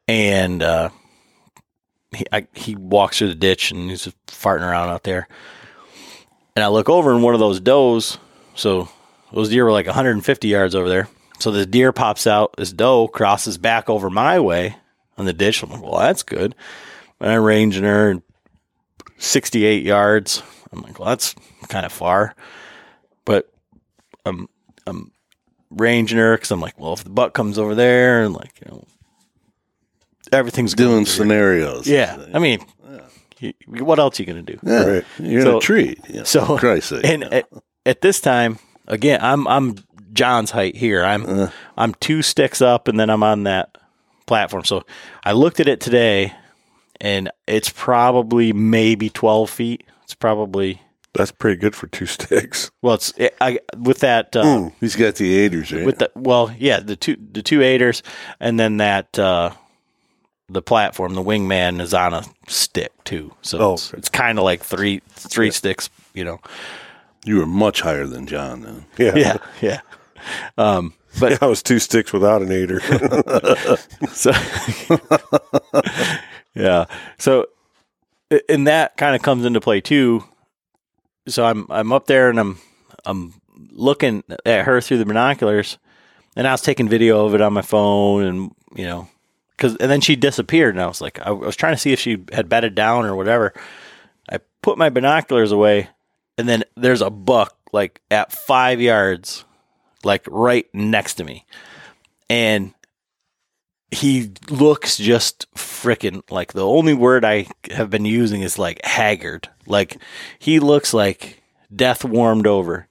and 0.07 0.61
uh, 0.61 0.89
he 2.15 2.25
I, 2.31 2.47
he 2.53 2.75
walks 2.75 3.17
through 3.17 3.29
the 3.29 3.35
ditch 3.35 3.71
and 3.71 3.89
he's 3.89 4.07
farting 4.27 4.61
around 4.61 4.89
out 4.89 5.03
there. 5.03 5.27
And 6.55 6.63
I 6.63 6.67
look 6.67 6.89
over 6.89 7.11
and 7.11 7.23
one 7.23 7.33
of 7.33 7.39
those 7.39 7.59
does, 7.59 8.17
so 8.55 8.87
those 9.31 9.49
deer 9.49 9.65
were 9.65 9.71
like 9.71 9.87
150 9.87 10.47
yards 10.47 10.75
over 10.75 10.87
there. 10.87 11.09
So 11.39 11.51
this 11.51 11.65
deer 11.65 11.91
pops 11.91 12.27
out, 12.27 12.55
this 12.57 12.71
doe 12.71 13.07
crosses 13.07 13.57
back 13.57 13.89
over 13.89 14.09
my 14.09 14.39
way 14.39 14.75
on 15.17 15.25
the 15.25 15.33
ditch. 15.33 15.63
I'm 15.63 15.71
like, 15.71 15.81
well, 15.81 15.99
that's 15.99 16.23
good. 16.23 16.55
And 17.19 17.31
I 17.31 17.35
range 17.35 17.75
ranging 17.75 17.83
her 17.83 18.21
68 19.17 19.83
yards. 19.83 20.43
I'm 20.71 20.81
like, 20.81 20.99
well, 20.99 21.09
that's 21.09 21.35
kind 21.69 21.85
of 21.85 21.91
far. 21.91 22.35
But 23.25 23.51
I'm, 24.25 24.47
I'm 24.85 25.11
ranging 25.75 26.17
her 26.17 26.35
because 26.35 26.51
I'm 26.51 26.59
like, 26.61 26.79
well, 26.79 26.93
if 26.93 27.03
the 27.03 27.09
buck 27.09 27.33
comes 27.33 27.57
over 27.59 27.75
there 27.75 28.23
and 28.23 28.33
like, 28.33 28.51
you 28.63 28.71
know, 28.71 28.83
everything's 30.31 30.73
Doing 30.73 30.91
going 30.91 31.05
scenarios. 31.05 31.87
Yeah. 31.87 32.23
I 32.33 32.39
mean, 32.39 32.59
you- 33.39 33.53
what 33.67 33.99
else 33.99 34.19
are 34.19 34.23
you 34.23 34.31
going 34.33 34.45
to 34.45 34.53
do? 34.53 34.59
Yeah. 34.63 34.83
Right. 34.83 35.05
You're 35.19 35.41
in 35.41 35.47
a 35.47 35.59
tree. 35.59 35.97
Yeah, 36.09 36.23
So 36.23 36.45
for 36.45 36.57
Christ's 36.59 36.89
sake. 36.89 37.05
and 37.05 37.23
at, 37.25 37.49
at 37.85 38.01
this 38.01 38.21
time, 38.21 38.57
again, 38.87 39.19
I'm 39.21 39.47
I'm 39.47 39.75
John's 40.13 40.51
height 40.51 40.75
here. 40.75 41.03
I'm 41.03 41.25
Uh. 41.25 41.49
I'm 41.77 41.93
two 41.95 42.21
sticks 42.21 42.61
up, 42.61 42.87
and 42.87 42.99
then 42.99 43.09
I'm 43.09 43.23
on 43.23 43.43
that 43.43 43.77
platform. 44.27 44.63
So 44.63 44.83
I 45.25 45.33
looked 45.33 45.59
at 45.59 45.67
it 45.67 45.81
today, 45.81 46.33
and 47.01 47.29
it's 47.47 47.69
probably 47.69 48.53
maybe 48.53 49.09
12 49.09 49.49
feet. 49.49 49.83
It's 50.03 50.13
probably 50.13 50.81
That's 51.13 51.31
pretty 51.31 51.57
good 51.59 51.75
for 51.75 51.87
two 51.87 52.05
sticks. 52.07 52.71
well, 52.81 52.95
it's 52.95 53.13
I 53.39 53.59
with 53.77 53.99
that 53.99 54.35
uh, 54.35 54.43
Hmm. 54.43 54.67
He's 54.79 54.95
got 54.95 55.15
the 55.15 55.35
aiders, 55.35 55.71
right? 55.71 55.85
with 55.85 55.99
the 55.99 56.11
well, 56.15 56.53
yeah, 56.57 56.79
the 56.79 56.95
two 56.95 57.17
the 57.31 57.41
two 57.43 57.61
aiders, 57.61 58.01
and 58.39 58.59
then 58.59 58.77
that 58.77 59.17
uh, 59.19 59.51
the 60.49 60.61
platform, 60.61 61.13
the 61.13 61.23
wingman 61.23 61.79
is 61.81 61.93
on 61.93 62.13
a 62.13 62.23
stick 62.47 62.91
too. 63.03 63.33
So 63.41 63.59
Oh, 63.59 63.73
it's, 63.73 63.89
okay. 63.91 63.97
it's 63.99 64.09
kind 64.09 64.37
of 64.39 64.43
like 64.43 64.63
three 64.63 65.01
three 65.09 65.51
sticks, 65.51 65.89
you 66.13 66.23
know. 66.25 66.39
you 67.25 67.37
were 67.37 67.45
much 67.45 67.81
higher 67.81 68.05
than 68.07 68.25
John 68.27 68.61
then. 68.61 68.85
Yeah. 68.97 69.15
Yeah, 69.15 69.37
yeah. 69.61 69.81
Um, 70.57 70.93
but 71.19 71.41
I 71.43 71.45
was 71.45 71.61
two 71.61 71.79
sticks 71.79 72.11
without 72.11 72.41
an 72.41 72.51
aider. 72.51 72.79
So, 74.11 74.31
yeah. 76.55 76.85
So, 77.19 77.47
and 78.49 78.67
that 78.67 78.97
kind 78.97 79.15
of 79.15 79.21
comes 79.21 79.45
into 79.45 79.61
play 79.61 79.81
too. 79.81 80.23
So 81.27 81.45
I'm 81.45 81.67
I'm 81.69 81.93
up 81.93 82.07
there 82.07 82.29
and 82.29 82.39
I'm 82.39 82.59
I'm 83.05 83.33
looking 83.71 84.23
at 84.45 84.65
her 84.65 84.81
through 84.81 84.97
the 84.97 85.05
binoculars, 85.05 85.77
and 86.35 86.47
I 86.47 86.51
was 86.51 86.61
taking 86.61 86.89
video 86.89 87.25
of 87.25 87.35
it 87.35 87.41
on 87.41 87.53
my 87.53 87.61
phone, 87.61 88.23
and 88.23 88.51
you 88.75 88.85
know, 88.85 89.07
because 89.51 89.75
and 89.77 89.89
then 89.89 90.01
she 90.01 90.15
disappeared, 90.15 90.75
and 90.75 90.81
I 90.81 90.87
was 90.87 91.01
like, 91.01 91.19
I 91.19 91.31
was 91.31 91.55
trying 91.55 91.75
to 91.75 91.79
see 91.79 91.93
if 91.93 91.99
she 91.99 92.23
had 92.31 92.49
bedded 92.49 92.75
down 92.75 93.05
or 93.05 93.15
whatever. 93.15 93.53
I 94.29 94.39
put 94.61 94.77
my 94.77 94.89
binoculars 94.89 95.51
away, 95.51 95.89
and 96.37 96.47
then 96.47 96.63
there's 96.75 97.01
a 97.01 97.09
buck 97.09 97.57
like 97.71 98.01
at 98.11 98.31
five 98.31 98.81
yards, 98.81 99.45
like 100.03 100.25
right 100.29 100.65
next 100.73 101.15
to 101.15 101.23
me, 101.23 101.45
and 102.29 102.73
he 103.91 104.31
looks 104.49 104.97
just 104.97 105.45
frickin' 105.53 106.23
like 106.31 106.53
the 106.53 106.65
only 106.65 106.93
word 106.93 107.23
I 107.23 107.47
have 107.71 107.89
been 107.89 108.05
using 108.05 108.41
is 108.41 108.57
like 108.57 108.83
haggard. 108.85 109.49
Like 109.65 109.97
he 110.39 110.59
looks 110.59 110.93
like 110.93 111.41
death 111.73 112.03
warmed 112.03 112.47
over, 112.47 112.87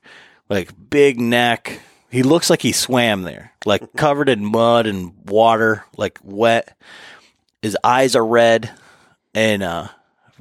like 0.49 0.71
big 0.91 1.21
neck. 1.21 1.81
He 2.11 2.23
looks 2.23 2.51
like 2.51 2.63
he 2.63 2.73
swam 2.73 3.23
there, 3.23 3.53
like 3.65 3.93
covered 3.97 4.29
in 4.29 4.45
mud 4.45 4.87
and 4.87 5.13
water, 5.27 5.85
like 5.97 6.19
wet. 6.23 6.77
His 7.63 7.77
eyes 7.85 8.17
are 8.17 8.27
red 8.27 8.71
and 9.35 9.63
uh, 9.63 9.89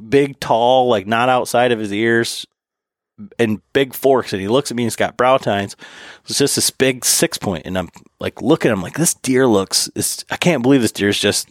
big, 0.09 0.39
tall, 0.39 0.87
like 0.87 1.07
not 1.07 1.29
outside 1.29 1.71
of 1.71 1.79
his 1.79 1.93
ears, 1.93 2.45
and 3.37 3.61
big 3.73 3.93
forks. 3.93 4.33
And 4.33 4.41
he 4.41 4.47
looks 4.47 4.71
at 4.71 4.77
me 4.77 4.83
and 4.83 4.87
he's 4.87 4.95
got 4.95 5.17
brow 5.17 5.37
tines. 5.37 5.75
It's 6.25 6.39
just 6.39 6.55
this 6.55 6.71
big 6.71 7.05
six 7.05 7.37
point, 7.37 7.65
and 7.65 7.77
I'm 7.77 7.89
like 8.19 8.41
looking. 8.41 8.71
I'm 8.71 8.81
like, 8.81 8.97
this 8.97 9.13
deer 9.13 9.47
looks. 9.47 9.89
I 10.29 10.37
can't 10.37 10.63
believe 10.63 10.81
this 10.81 10.91
deer 10.91 11.09
is 11.09 11.19
just 11.19 11.49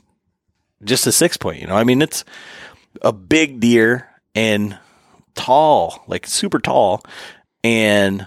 just 0.84 1.06
a 1.06 1.12
six 1.12 1.36
point. 1.36 1.60
You 1.60 1.66
know, 1.66 1.76
I 1.76 1.84
mean, 1.84 2.02
it's 2.02 2.24
a 3.02 3.12
big 3.12 3.60
deer 3.60 4.09
and 4.34 4.78
tall, 5.34 6.04
like 6.06 6.26
super 6.26 6.58
tall, 6.58 7.02
and 7.64 8.26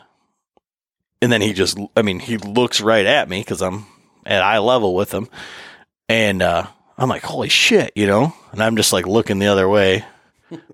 and 1.21 1.31
then 1.31 1.41
he 1.41 1.53
just. 1.53 1.77
I 1.95 2.01
mean, 2.01 2.19
he 2.19 2.37
looks 2.37 2.81
right 2.81 3.05
at 3.05 3.29
me 3.29 3.39
because 3.39 3.61
I'm 3.61 3.85
at 4.25 4.41
eye 4.41 4.59
level 4.59 4.95
with 4.95 5.13
him, 5.13 5.27
and 6.09 6.41
uh, 6.41 6.67
I'm 6.97 7.09
like, 7.09 7.23
holy 7.23 7.49
shit, 7.49 7.91
you 7.95 8.07
know, 8.07 8.33
and 8.51 8.61
I'm 8.61 8.75
just 8.75 8.93
like 8.93 9.07
looking 9.07 9.39
the 9.39 9.47
other 9.47 9.67
way. 9.67 10.05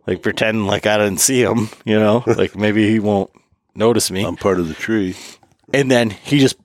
Like 0.05 0.21
pretending 0.21 0.65
like 0.65 0.86
I 0.86 0.97
didn't 0.97 1.21
see 1.21 1.41
him, 1.41 1.69
you 1.86 1.99
know, 1.99 2.23
like 2.27 2.55
maybe 2.55 2.89
he 2.89 2.99
won't 2.99 3.32
notice 3.75 4.11
me 4.11 4.25
I'm 4.25 4.36
part 4.36 4.59
of 4.59 4.67
the 4.67 4.73
tree. 4.73 5.15
and 5.73 5.89
then 5.89 6.09
he 6.09 6.39
just 6.39 6.57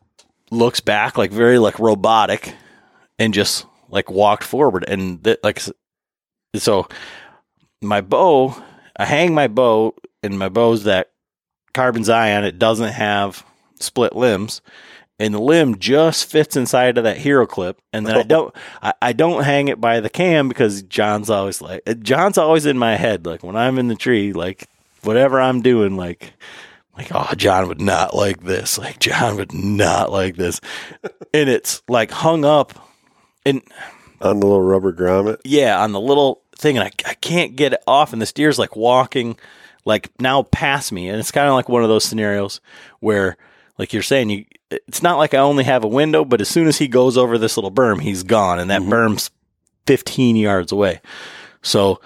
looks 0.51 0.81
back 0.81 1.17
like 1.17 1.31
very 1.31 1.59
like 1.59 1.79
robotic 1.79 2.55
and 3.19 3.33
just 3.33 3.67
like 3.89 4.11
walked 4.11 4.43
forward 4.43 4.85
and 4.89 5.23
th- 5.23 5.39
like 5.45 5.63
so 6.57 6.89
my 7.87 8.01
bow 8.01 8.57
I 8.97 9.05
hang 9.05 9.35
my 9.35 9.49
bow 9.49 9.95
and 10.23 10.39
my 10.39 10.49
bow's 10.49 10.85
that 10.85 11.11
carbon 11.73 12.05
Zion 12.05 12.45
it 12.45 12.59
doesn't 12.59 12.93
have 12.93 13.45
split 13.81 14.15
limbs 14.15 14.61
and 15.19 15.35
the 15.35 15.41
limb 15.41 15.79
just 15.79 16.31
fits 16.31 16.57
inside 16.57 16.99
of 16.99 17.05
that 17.05 17.19
hero 17.19 17.47
clip 17.47 17.81
and 17.93 18.07
then 18.07 18.17
I 18.17 18.21
oh. 18.21 18.25
don't 18.25 18.57
I, 18.83 18.95
I 19.03 19.13
don't 19.13 19.45
hang 19.45 19.69
it 19.69 19.81
by 19.81 20.01
the 20.01 20.11
cam 20.11 20.49
because 20.49 20.83
John's 20.83 21.31
always 21.31 21.61
like 21.61 21.83
uh, 21.87 21.95
John's 21.95 22.39
always 22.39 22.67
in 22.67 22.79
my 22.79 22.97
head 22.97 23.27
like 23.27 23.43
when 23.43 23.57
I'm 23.57 23.79
in 23.79 23.89
the 23.89 23.97
tree 23.97 24.33
like 24.33 24.69
whatever 25.03 25.41
I'm 25.41 25.63
doing 25.63 25.97
like 25.97 26.33
like 26.97 27.09
oh 27.15 27.35
John 27.37 27.69
would 27.69 27.81
not 27.81 28.15
like 28.15 28.43
this 28.43 28.79
like 28.79 28.99
John 28.99 29.37
would 29.37 29.55
not 29.55 30.11
like 30.11 30.37
this 30.37 30.61
and 31.33 31.49
it's 31.49 31.83
like 31.89 32.11
hung 32.11 32.45
up 32.45 32.73
and 33.47 33.63
on 34.21 34.41
the 34.41 34.47
little 34.47 34.63
rubber 34.63 34.93
grommet. 34.93 35.41
yeah 35.45 35.81
on 35.83 35.93
the 35.93 36.01
little 36.01 36.43
thing 36.59 36.79
and 36.79 36.87
I, 36.87 37.11
I 37.11 37.15
can't 37.15 37.57
get 37.57 37.73
it 37.73 37.83
off 37.87 38.13
and 38.13 38.21
the 38.21 38.27
steer's 38.27 38.59
like 38.59 38.77
walking 38.77 39.39
like 39.85 40.11
now 40.21 40.43
past 40.43 40.93
me 40.93 41.09
and 41.09 41.19
it's 41.19 41.31
kind 41.31 41.49
of 41.49 41.55
like 41.55 41.69
one 41.69 41.83
of 41.83 41.89
those 41.89 42.05
scenarios 42.05 42.61
where 43.01 43.37
like 43.79 43.93
you're 43.93 44.03
saying 44.03 44.31
you 44.31 44.45
it's 44.71 45.03
not 45.03 45.19
like 45.19 45.35
I 45.35 45.39
only 45.39 45.65
have 45.65 45.85
a 45.85 45.89
window 45.89 46.25
but 46.25 46.41
as 46.41 46.49
soon 46.49 46.67
as 46.67 46.79
he 46.79 46.89
goes 46.89 47.17
over 47.17 47.39
this 47.39 47.57
little 47.57 47.73
berm 47.73 48.01
he's 48.01 48.23
gone 48.23 48.59
and 48.59 48.71
that 48.71 48.81
mm-hmm. 48.81 48.91
berm's 48.91 49.31
15 49.87 50.37
yards 50.37 50.73
away. 50.73 51.01
So 51.63 52.01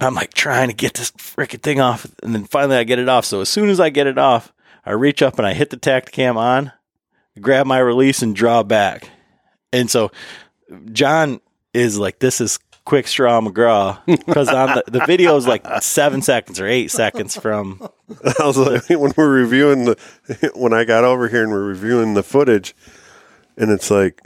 I'm 0.00 0.14
like 0.14 0.34
trying 0.34 0.68
to 0.68 0.74
get 0.74 0.94
this 0.94 1.12
freaking 1.12 1.62
thing 1.62 1.80
off 1.80 2.06
and 2.22 2.34
then 2.34 2.44
finally 2.44 2.76
I 2.76 2.84
get 2.84 2.98
it 2.98 3.08
off. 3.08 3.24
So 3.24 3.40
as 3.40 3.48
soon 3.48 3.68
as 3.68 3.78
I 3.78 3.90
get 3.90 4.06
it 4.06 4.18
off 4.18 4.52
I 4.84 4.92
reach 4.92 5.22
up 5.22 5.38
and 5.38 5.46
I 5.46 5.54
hit 5.54 5.70
the 5.70 5.76
Tactacam 5.76 6.36
on 6.36 6.72
grab 7.40 7.66
my 7.66 7.78
release 7.78 8.22
and 8.22 8.36
draw 8.36 8.62
back. 8.62 9.08
And 9.72 9.90
so 9.90 10.10
John 10.92 11.40
is 11.72 11.98
like, 11.98 12.18
this 12.18 12.40
is 12.40 12.58
quick 12.84 13.06
straw 13.06 13.40
McGraw 13.40 14.04
because 14.06 14.48
on 14.48 14.74
the, 14.74 14.98
the 14.98 15.04
video 15.06 15.36
is 15.36 15.46
like 15.46 15.64
seven 15.82 16.22
seconds 16.22 16.60
or 16.60 16.66
eight 16.66 16.90
seconds 16.90 17.36
from 17.36 17.80
I 18.40 18.46
was 18.46 18.58
like, 18.58 18.88
when 18.90 19.12
we're 19.16 19.32
reviewing 19.32 19.84
the, 19.84 20.52
when 20.54 20.72
I 20.72 20.84
got 20.84 21.04
over 21.04 21.28
here 21.28 21.42
and 21.42 21.52
we're 21.52 21.64
reviewing 21.64 22.14
the 22.14 22.22
footage, 22.22 22.74
and 23.56 23.70
it's 23.70 23.90
like, 23.90 24.20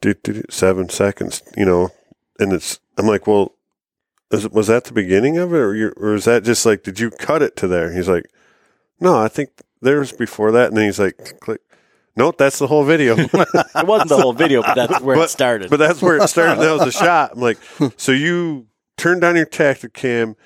do, 0.00 0.14
do, 0.14 0.34
do, 0.34 0.42
seven 0.50 0.88
seconds, 0.88 1.42
you 1.56 1.64
know, 1.64 1.90
and 2.38 2.52
it's, 2.52 2.80
I'm 2.96 3.06
like, 3.06 3.26
well, 3.26 3.54
is, 4.30 4.48
was 4.48 4.68
that 4.68 4.84
the 4.84 4.92
beginning 4.92 5.38
of 5.38 5.52
it, 5.52 5.58
or, 5.58 5.92
or 5.96 6.14
is 6.14 6.24
that 6.24 6.44
just 6.44 6.64
like, 6.64 6.82
did 6.82 7.00
you 7.00 7.10
cut 7.10 7.42
it 7.42 7.56
to 7.56 7.68
there? 7.68 7.92
He's 7.92 8.08
like, 8.08 8.30
no, 9.00 9.18
I 9.18 9.28
think 9.28 9.50
there's 9.80 10.12
before 10.12 10.52
that, 10.52 10.68
and 10.68 10.76
then 10.76 10.84
he's 10.84 11.00
like, 11.00 11.40
click. 11.40 11.60
Nope, 12.20 12.36
that's 12.36 12.58
the 12.58 12.66
whole 12.66 12.84
video. 12.84 13.16
it 13.18 13.86
wasn't 13.86 14.10
the 14.10 14.20
whole 14.20 14.34
video, 14.34 14.60
but 14.60 14.74
that's 14.74 15.00
where 15.00 15.16
it 15.16 15.30
started. 15.30 15.70
But 15.70 15.78
that's 15.78 16.02
where 16.02 16.18
it 16.18 16.28
started. 16.28 16.60
That 16.60 16.72
was 16.78 16.86
a 16.86 16.92
shot. 17.04 17.32
I'm 17.32 17.40
like, 17.40 17.56
so 17.96 18.12
you 18.12 18.66
turned 18.98 19.22
down 19.22 19.36
your 19.36 19.46
Tactacam, 19.46 20.36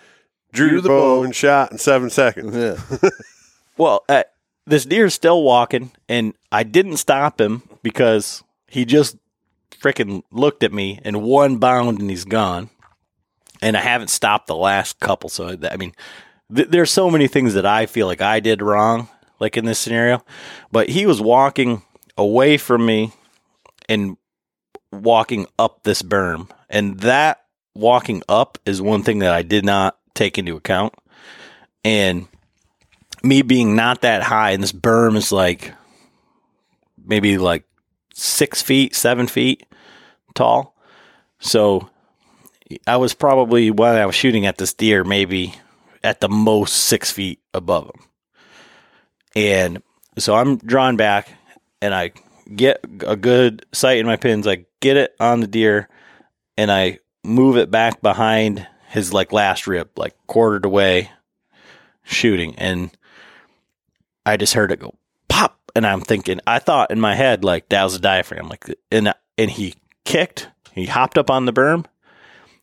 drew, 0.52 0.68
Drew 0.68 0.70
your 0.70 0.80
the 0.82 0.88
bow, 0.88 1.16
bow. 1.16 1.22
and 1.24 1.34
shot 1.34 1.72
in 1.72 1.78
seven 1.78 2.10
seconds. 2.10 2.54
Yeah. 2.54 3.08
well, 3.76 4.04
uh, 4.08 4.22
this 4.68 4.86
is 4.86 5.14
still 5.14 5.42
walking, 5.42 5.90
and 6.08 6.34
I 6.52 6.62
didn't 6.62 6.98
stop 6.98 7.40
him 7.40 7.64
because 7.82 8.44
he 8.68 8.84
just 8.84 9.16
freaking 9.80 10.22
looked 10.30 10.62
at 10.62 10.72
me 10.72 11.00
in 11.04 11.22
one 11.22 11.56
bound 11.56 11.98
and 11.98 12.08
he's 12.08 12.24
gone. 12.24 12.70
And 13.60 13.76
I 13.76 13.80
haven't 13.80 14.10
stopped 14.10 14.46
the 14.46 14.54
last 14.54 15.00
couple. 15.00 15.28
So, 15.28 15.56
I 15.68 15.76
mean, 15.76 15.92
th- 16.54 16.68
there's 16.68 16.92
so 16.92 17.10
many 17.10 17.26
things 17.26 17.54
that 17.54 17.66
I 17.66 17.86
feel 17.86 18.06
like 18.06 18.20
I 18.20 18.38
did 18.38 18.62
wrong, 18.62 19.08
like 19.44 19.58
in 19.58 19.66
this 19.66 19.78
scenario. 19.78 20.24
But 20.72 20.88
he 20.88 21.04
was 21.04 21.20
walking 21.20 21.82
away 22.16 22.56
from 22.56 22.86
me 22.86 23.12
and 23.88 24.16
walking 24.90 25.46
up 25.58 25.82
this 25.82 26.02
berm. 26.02 26.50
And 26.70 26.98
that 27.00 27.44
walking 27.74 28.22
up 28.26 28.56
is 28.64 28.80
one 28.80 29.02
thing 29.02 29.18
that 29.18 29.34
I 29.34 29.42
did 29.42 29.64
not 29.64 29.98
take 30.14 30.38
into 30.38 30.56
account. 30.56 30.94
And 31.84 32.26
me 33.22 33.42
being 33.42 33.76
not 33.76 34.00
that 34.00 34.22
high, 34.22 34.52
and 34.52 34.62
this 34.62 34.72
berm 34.72 35.14
is 35.16 35.30
like 35.30 35.74
maybe 37.04 37.36
like 37.36 37.64
six 38.14 38.62
feet, 38.62 38.94
seven 38.94 39.26
feet 39.26 39.66
tall. 40.34 40.74
So 41.38 41.90
I 42.86 42.96
was 42.96 43.12
probably 43.12 43.70
when 43.70 43.96
I 43.96 44.06
was 44.06 44.14
shooting 44.14 44.46
at 44.46 44.56
this 44.56 44.72
deer, 44.72 45.04
maybe 45.04 45.54
at 46.02 46.20
the 46.20 46.30
most 46.30 46.74
six 46.74 47.12
feet 47.12 47.40
above 47.52 47.86
him. 47.86 48.06
And 49.36 49.82
so 50.18 50.34
I'm 50.34 50.58
drawn 50.58 50.96
back 50.96 51.28
and 51.82 51.94
I 51.94 52.12
get 52.54 52.80
a 53.06 53.16
good 53.16 53.66
sight 53.72 53.98
in 53.98 54.06
my 54.06 54.16
pins. 54.16 54.46
I 54.46 54.66
get 54.80 54.96
it 54.96 55.14
on 55.18 55.40
the 55.40 55.46
deer 55.46 55.88
and 56.56 56.70
I 56.70 57.00
move 57.24 57.56
it 57.56 57.70
back 57.70 58.00
behind 58.00 58.66
his 58.90 59.12
like 59.12 59.32
last 59.32 59.66
rib, 59.66 59.90
like 59.96 60.14
quartered 60.26 60.64
away 60.64 61.10
shooting. 62.04 62.54
And 62.56 62.90
I 64.24 64.36
just 64.36 64.54
heard 64.54 64.70
it 64.70 64.80
go 64.80 64.94
pop. 65.28 65.58
And 65.74 65.86
I'm 65.86 66.00
thinking, 66.00 66.40
I 66.46 66.60
thought 66.60 66.92
in 66.92 67.00
my 67.00 67.14
head, 67.16 67.42
like 67.42 67.68
that 67.70 67.82
was 67.82 67.96
a 67.96 68.00
diaphragm. 68.00 68.48
Like, 68.48 68.66
and, 68.92 69.12
and 69.36 69.50
he 69.50 69.74
kicked, 70.04 70.48
he 70.72 70.86
hopped 70.86 71.18
up 71.18 71.30
on 71.30 71.46
the 71.46 71.52
berm, 71.52 71.86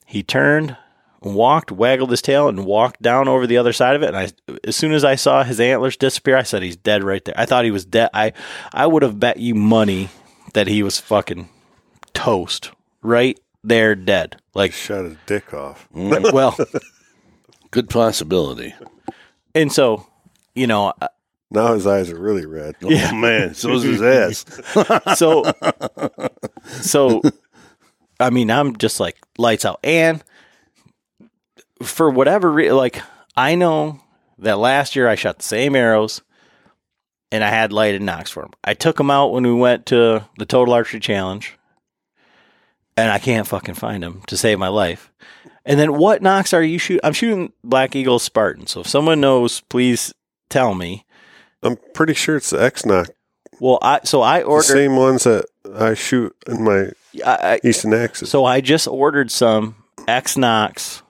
he 0.06 0.24
turned, 0.24 0.78
walked, 1.22 1.72
waggled 1.72 2.10
his 2.12 2.22
tail, 2.22 2.48
and 2.48 2.66
walked 2.66 3.02
down 3.02 3.28
over 3.28 3.46
the 3.48 3.58
other 3.58 3.74
side 3.74 3.96
of 3.96 4.04
it. 4.04 4.08
And 4.14 4.18
I, 4.18 4.30
as 4.64 4.76
soon 4.76 4.92
as 4.92 5.04
I 5.04 5.16
saw 5.16 5.44
his 5.44 5.60
antlers 5.60 5.98
disappear, 5.98 6.38
I 6.38 6.44
said 6.44 6.64
he's 6.64 6.76
dead 6.78 7.04
right 7.04 7.24
there. 7.24 7.36
I 7.38 7.46
thought 7.46 7.66
he 7.66 7.72
was 7.72 7.86
dead. 7.86 8.10
I, 8.14 8.34
I 8.74 8.88
would 8.88 9.04
have 9.04 9.20
bet 9.20 9.38
you 9.38 9.54
money 9.56 10.10
that 10.54 10.68
he 10.68 10.84
was 10.84 11.00
fucking 11.00 11.50
toast 12.14 12.72
right 13.02 13.40
there, 13.64 13.96
dead. 13.96 14.38
Like, 14.54 14.74
Shot 14.74 15.06
his 15.06 15.18
dick 15.26 15.54
off. 15.54 15.88
Mm, 15.96 16.34
well, 16.34 16.58
Good 17.72 17.90
possibility. 17.90 18.74
and 19.56 19.72
so, 19.72 20.06
you 20.56 20.68
know, 20.68 20.92
Now 21.50 21.74
his 21.74 21.88
eyes 21.88 22.10
are 22.10 22.20
really 22.20 22.46
red. 22.46 22.76
Oh 22.84 23.14
man, 23.16 23.54
so 23.54 23.72
is 23.74 23.84
his 23.84 24.02
ass. 24.02 24.46
so 25.18 25.44
so 26.66 27.22
i 28.20 28.30
mean 28.30 28.52
i'm 28.52 28.76
just 28.76 29.00
like 29.00 29.18
lights 29.38 29.66
out 29.66 29.80
and 29.84 30.24
for 31.84 32.10
whatever 32.10 32.52
reason, 32.52 32.76
like 32.76 33.02
i 33.36 33.56
know 33.56 34.00
that 34.40 34.58
last 34.58 34.96
year 34.96 35.08
i 35.08 35.16
shot 35.16 35.38
the 35.38 35.44
same 35.44 35.76
arrows 35.76 36.22
and 37.32 37.44
i 37.44 37.50
had 37.50 37.72
lighted 37.74 38.02
nocks 38.02 38.32
for 38.32 38.44
them 38.44 38.52
i 38.64 38.74
took 38.74 38.98
them 38.98 39.12
out 39.12 39.32
when 39.32 39.44
we 39.44 39.54
went 39.54 39.86
to 39.86 40.24
the 40.38 40.46
total 40.46 40.74
archery 40.74 41.00
challenge 41.00 41.58
and 42.98 43.12
i 43.12 43.18
can't 43.20 43.48
fucking 43.48 43.76
find 43.76 44.04
them 44.04 44.22
to 44.28 44.38
save 44.38 44.60
my 44.60 44.68
life 44.68 45.12
and 45.66 45.80
then 45.80 45.94
what 45.98 46.22
nocks 46.22 46.54
are 46.54 46.64
you 46.64 46.78
shooting 46.78 47.02
i'm 47.04 47.14
shooting 47.14 47.52
black 47.64 47.96
eagle 47.96 48.20
spartan 48.20 48.68
so 48.68 48.82
if 48.82 48.88
someone 48.88 49.22
knows 49.22 49.62
please 49.62 50.14
tell 50.50 50.74
me 50.74 51.06
I'm 51.64 51.78
pretty 51.94 52.16
sure 52.16 52.38
it's 52.38 52.50
the 52.50 52.62
X 52.62 52.86
Nock. 52.88 53.10
well 53.60 53.78
i 53.84 54.00
so 54.04 54.22
i 54.24 54.40
The 54.40 54.46
ordered 54.46 54.66
same 54.66 54.96
ones 54.96 55.26
that 55.26 55.46
I 55.76 55.94
shoot 55.94 56.36
in 56.48 56.64
my 56.64 56.92
I, 57.26 57.36
I, 57.54 57.60
Easton 57.64 57.94
Axis. 57.94 58.30
So 58.30 58.46
I 58.46 58.62
just 58.62 58.88
ordered 58.88 59.32
some 59.32 59.76
X 60.08 60.38
Nocks. 60.38 61.04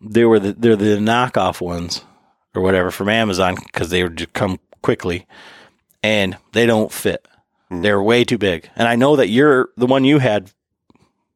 They 0.00 0.24
were 0.24 0.38
the 0.38 0.52
they're 0.52 0.76
the 0.76 0.96
knockoff 0.98 1.60
ones 1.60 2.04
or 2.54 2.62
whatever 2.62 2.90
from 2.90 3.08
Amazon 3.08 3.56
because 3.66 3.90
they 3.90 4.02
would 4.02 4.16
just 4.16 4.32
come 4.32 4.58
quickly, 4.82 5.26
and 6.02 6.36
they 6.52 6.66
don't 6.66 6.92
fit. 6.92 7.26
Hmm. 7.70 7.82
They're 7.82 8.02
way 8.02 8.24
too 8.24 8.38
big, 8.38 8.68
and 8.76 8.86
I 8.88 8.96
know 8.96 9.16
that 9.16 9.28
you're 9.28 9.68
the 9.76 9.86
one 9.86 10.04
you 10.04 10.18
had 10.18 10.52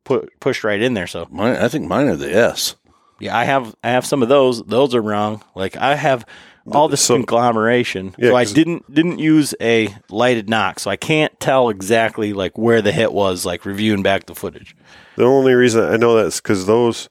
put 0.04 0.30
pushed 0.40 0.64
right 0.64 0.80
in 0.80 0.94
there. 0.94 1.06
So 1.06 1.26
Mine, 1.30 1.56
I 1.56 1.68
think 1.68 1.86
mine 1.88 2.08
are 2.08 2.16
the 2.16 2.32
S. 2.34 2.76
yeah, 3.20 3.36
I 3.36 3.44
have 3.44 3.74
I 3.82 3.90
have 3.90 4.06
some 4.06 4.22
of 4.22 4.28
those. 4.28 4.62
Those 4.62 4.94
are 4.94 5.02
wrong. 5.02 5.42
Like 5.54 5.76
I 5.76 5.96
have 5.96 6.24
all 6.70 6.86
this 6.88 7.00
So- 7.02 7.16
conglomeration. 7.16 8.14
Yeah, 8.16 8.30
so 8.30 8.36
I 8.36 8.44
didn't 8.44 8.92
didn't 8.94 9.18
use 9.18 9.54
a 9.60 9.94
lighted 10.08 10.48
nock, 10.48 10.78
so 10.78 10.90
I 10.90 10.96
can't 10.96 11.38
tell 11.40 11.68
exactly 11.68 12.32
like 12.32 12.56
where 12.56 12.80
the 12.80 12.92
hit 12.92 13.12
was. 13.12 13.44
Like 13.44 13.64
reviewing 13.66 14.02
back 14.04 14.26
the 14.26 14.34
footage. 14.36 14.76
The 15.16 15.24
only 15.24 15.52
reason 15.54 15.82
I 15.84 15.96
know 15.96 16.14
that 16.16 16.26
is 16.26 16.40
because 16.40 16.66
those 16.66 17.08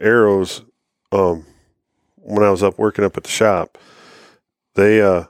arrows, 0.00 0.62
um, 1.14 1.46
when 2.16 2.42
I 2.44 2.50
was 2.50 2.62
up 2.62 2.78
working 2.78 3.04
up 3.04 3.16
at 3.16 3.24
the 3.24 3.30
shop, 3.30 3.78
they 4.74 5.00
uh, 5.00 5.24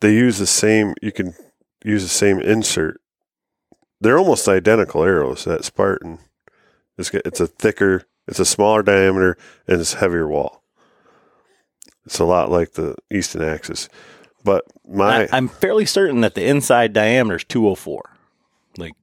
they 0.00 0.12
use 0.14 0.38
the 0.38 0.46
same. 0.46 0.94
You 1.02 1.12
can 1.12 1.34
use 1.84 2.02
the 2.02 2.08
same 2.08 2.40
insert. 2.40 3.00
They're 4.00 4.18
almost 4.18 4.48
identical 4.48 5.04
arrows. 5.04 5.44
That 5.44 5.64
Spartan, 5.64 6.18
it's 6.98 7.10
it's 7.12 7.40
a 7.40 7.46
thicker, 7.46 8.04
it's 8.26 8.40
a 8.40 8.44
smaller 8.44 8.82
diameter, 8.82 9.36
and 9.66 9.80
it's 9.80 9.94
heavier 9.94 10.26
wall. 10.28 10.62
It's 12.06 12.18
a 12.18 12.24
lot 12.24 12.50
like 12.50 12.72
the 12.72 12.96
Easton 13.12 13.42
Axis, 13.42 13.88
but 14.42 14.64
my 14.88 15.24
I, 15.24 15.28
I'm 15.32 15.48
fairly 15.48 15.84
certain 15.86 16.22
that 16.22 16.34
the 16.34 16.44
inside 16.44 16.92
diameter 16.92 17.36
is 17.36 17.44
204. 17.44 18.16
Like, 18.78 18.94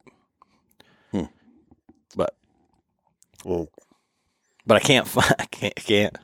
Hmm. 1.11 1.25
but 2.15 2.35
well, 3.45 3.69
but 4.67 4.75
I 4.77 4.79
can't 4.81 5.07
find. 5.07 5.33
I 5.39 5.45
can't. 5.45 5.73
I 5.77 5.81
can't. 5.81 6.17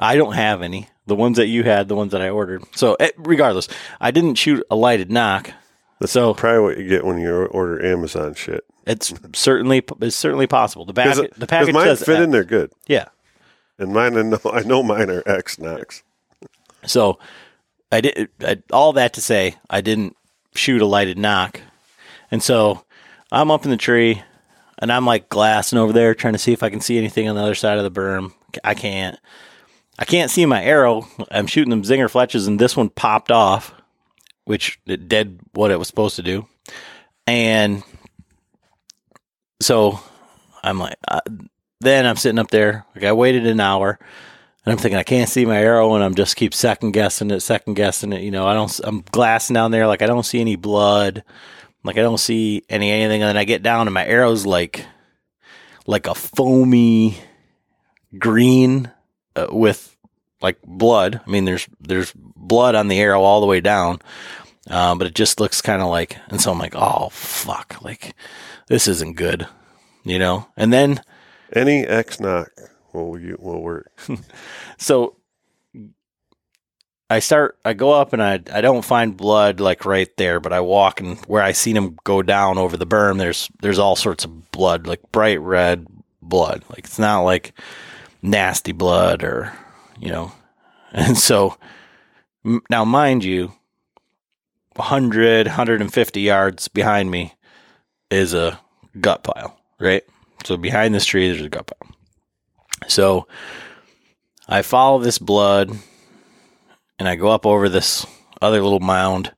I 0.00 0.16
don't 0.16 0.34
have 0.34 0.62
any. 0.62 0.88
The 1.06 1.16
ones 1.16 1.36
that 1.38 1.46
you 1.46 1.62
had, 1.64 1.88
the 1.88 1.96
ones 1.96 2.12
that 2.12 2.20
I 2.20 2.28
ordered. 2.30 2.62
So 2.74 2.94
eh, 3.00 3.10
regardless, 3.16 3.68
I 4.00 4.10
didn't 4.10 4.34
shoot 4.36 4.64
a 4.70 4.76
lighted 4.76 5.10
nock. 5.10 5.50
That's 6.00 6.12
So- 6.12 6.34
probably 6.34 6.60
what 6.60 6.78
you 6.78 6.88
get 6.88 7.04
when 7.04 7.18
you 7.18 7.46
order 7.46 7.84
Amazon 7.84 8.34
shit. 8.34 8.64
It's 8.86 9.12
certainly 9.34 9.84
it's 10.00 10.16
certainly 10.16 10.46
possible. 10.46 10.86
The 10.86 10.94
package 10.94 11.30
the 11.36 11.46
package 11.46 11.74
mine 11.74 11.84
says 11.84 12.04
fit 12.04 12.20
eh, 12.20 12.22
in 12.22 12.30
there 12.30 12.44
good, 12.44 12.72
Yeah. 12.86 13.08
and 13.78 13.92
mine 13.92 14.16
I 14.16 14.22
know 14.22 14.38
I 14.50 14.62
know 14.62 14.82
mine 14.82 15.10
are 15.10 15.22
X 15.26 15.58
Nocks. 15.58 16.02
So 16.86 17.18
I 17.92 18.00
did 18.00 18.28
I, 18.40 18.62
all 18.72 18.94
that 18.94 19.12
to 19.14 19.20
say 19.20 19.56
I 19.68 19.82
didn't 19.82 20.16
shoot 20.54 20.80
a 20.80 20.86
lighted 20.86 21.18
nock, 21.18 21.60
and 22.30 22.42
so 22.42 22.84
I'm 23.30 23.50
up 23.50 23.64
in 23.66 23.70
the 23.70 23.76
tree, 23.76 24.22
and 24.78 24.92
I'm 24.92 25.06
like 25.06 25.28
glassing 25.28 25.78
over 25.78 25.92
there 25.92 26.14
trying 26.14 26.34
to 26.34 26.38
see 26.38 26.52
if 26.52 26.62
I 26.62 26.70
can 26.70 26.80
see 26.80 26.98
anything 26.98 27.28
on 27.28 27.36
the 27.36 27.42
other 27.42 27.54
side 27.54 27.78
of 27.78 27.84
the 27.84 28.00
berm. 28.00 28.32
I 28.64 28.74
can't. 28.74 29.18
I 29.98 30.04
can't 30.04 30.30
see 30.30 30.46
my 30.46 30.62
arrow. 30.62 31.08
I'm 31.30 31.46
shooting 31.46 31.70
them 31.70 31.82
zinger 31.82 32.10
fletches, 32.10 32.46
and 32.46 32.58
this 32.58 32.76
one 32.76 32.88
popped 32.88 33.30
off, 33.30 33.74
which 34.44 34.78
it 34.86 35.08
did 35.08 35.40
what 35.52 35.70
it 35.70 35.78
was 35.78 35.88
supposed 35.88 36.16
to 36.16 36.22
do, 36.22 36.46
and 37.26 37.82
so 39.60 40.00
I'm 40.62 40.78
like, 40.78 40.96
uh, 41.08 41.20
then 41.80 42.06
I'm 42.06 42.16
sitting 42.16 42.38
up 42.38 42.50
there. 42.50 42.84
Like 42.94 43.04
I 43.04 43.12
waited 43.12 43.46
an 43.46 43.60
hour. 43.60 43.98
And 44.64 44.72
I'm 44.72 44.78
thinking 44.78 44.98
I 44.98 45.02
can't 45.04 45.30
see 45.30 45.46
my 45.46 45.56
arrow, 45.56 45.94
and 45.94 46.04
I'm 46.04 46.14
just 46.14 46.36
keep 46.36 46.52
second 46.52 46.90
guessing 46.90 47.30
it, 47.30 47.40
second 47.40 47.74
guessing 47.74 48.12
it. 48.12 48.20
You 48.20 48.30
know, 48.30 48.46
I 48.46 48.52
don't. 48.52 48.80
I'm 48.84 49.02
glassing 49.12 49.54
down 49.54 49.70
there, 49.70 49.86
like 49.86 50.02
I 50.02 50.06
don't 50.06 50.26
see 50.26 50.42
any 50.42 50.56
blood, 50.56 51.24
like 51.88 51.96
I 51.96 52.02
don't 52.02 52.18
see 52.18 52.64
any 52.68 52.90
anything. 52.90 53.22
And 53.22 53.30
then 53.30 53.38
I 53.38 53.44
get 53.44 53.62
down, 53.62 53.86
and 53.86 53.94
my 53.94 54.04
arrow's 54.04 54.44
like, 54.44 54.84
like 55.86 56.06
a 56.06 56.14
foamy 56.14 57.16
green 58.18 58.90
uh, 59.34 59.46
with 59.50 59.96
like 60.42 60.60
blood. 60.62 61.22
I 61.26 61.30
mean, 61.30 61.46
there's 61.46 61.66
there's 61.80 62.12
blood 62.14 62.74
on 62.74 62.88
the 62.88 63.00
arrow 63.00 63.22
all 63.22 63.40
the 63.40 63.46
way 63.46 63.62
down, 63.62 64.00
um, 64.68 64.98
but 64.98 65.06
it 65.06 65.14
just 65.14 65.40
looks 65.40 65.62
kind 65.62 65.80
of 65.80 65.88
like. 65.88 66.18
And 66.28 66.42
so 66.42 66.52
I'm 66.52 66.58
like, 66.58 66.74
oh 66.76 67.08
fuck, 67.08 67.80
like 67.80 68.14
this 68.66 68.86
isn't 68.86 69.16
good, 69.16 69.48
you 70.04 70.18
know. 70.18 70.46
And 70.58 70.70
then 70.70 71.00
Any 71.54 71.86
X 71.86 72.20
Nock 72.20 72.50
will 72.92 73.18
you 73.18 73.38
will 73.40 73.62
work. 73.62 73.90
so 74.76 75.16
I 77.10 77.20
start 77.20 77.58
I 77.64 77.72
go 77.72 77.92
up 77.92 78.12
and 78.12 78.22
I 78.22 78.40
I 78.52 78.60
don't 78.60 78.84
find 78.84 79.16
blood 79.16 79.60
like 79.60 79.84
right 79.84 80.14
there, 80.16 80.40
but 80.40 80.52
I 80.52 80.60
walk 80.60 81.00
and 81.00 81.18
where 81.26 81.42
I 81.42 81.52
seen 81.52 81.76
him 81.76 81.96
go 82.04 82.22
down 82.22 82.58
over 82.58 82.76
the 82.76 82.86
berm, 82.86 83.18
there's 83.18 83.50
there's 83.60 83.78
all 83.78 83.96
sorts 83.96 84.24
of 84.24 84.50
blood, 84.50 84.86
like 84.86 85.00
bright 85.10 85.40
red 85.40 85.86
blood. 86.20 86.64
Like 86.68 86.80
it's 86.80 86.98
not 86.98 87.22
like 87.22 87.58
nasty 88.20 88.72
blood 88.72 89.22
or 89.22 89.52
you 89.98 90.10
know. 90.10 90.32
And 90.90 91.18
so 91.18 91.58
now 92.70 92.82
mind 92.82 93.22
you 93.22 93.52
100 94.76 95.46
150 95.46 96.20
yards 96.22 96.66
behind 96.68 97.10
me 97.10 97.34
is 98.10 98.32
a 98.32 98.58
gut 98.98 99.22
pile, 99.22 99.60
right? 99.78 100.02
So 100.44 100.56
behind 100.56 100.94
this 100.94 101.04
tree 101.04 101.30
there's 101.30 101.44
a 101.44 101.50
gut 101.50 101.66
pile. 101.66 101.94
So 102.88 103.28
I 104.48 104.62
follow 104.62 104.98
this 104.98 105.18
blood 105.18 105.76
and 106.98 107.08
I 107.08 107.16
go 107.16 107.28
up 107.28 107.46
over 107.46 107.68
this 107.68 108.06
other 108.40 108.62
little 108.62 108.80
mound, 108.80 109.32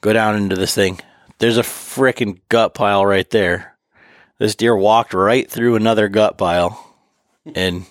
go 0.00 0.12
down 0.12 0.36
into 0.36 0.56
this 0.56 0.74
thing. 0.74 1.00
There's 1.38 1.58
a 1.58 1.62
freaking 1.62 2.40
gut 2.48 2.74
pile 2.74 3.04
right 3.04 3.28
there. 3.30 3.76
This 4.38 4.54
deer 4.54 4.76
walked 4.76 5.14
right 5.14 5.50
through 5.50 5.76
another 5.76 6.08
gut 6.08 6.38
pile 6.38 6.96
and 7.54 7.86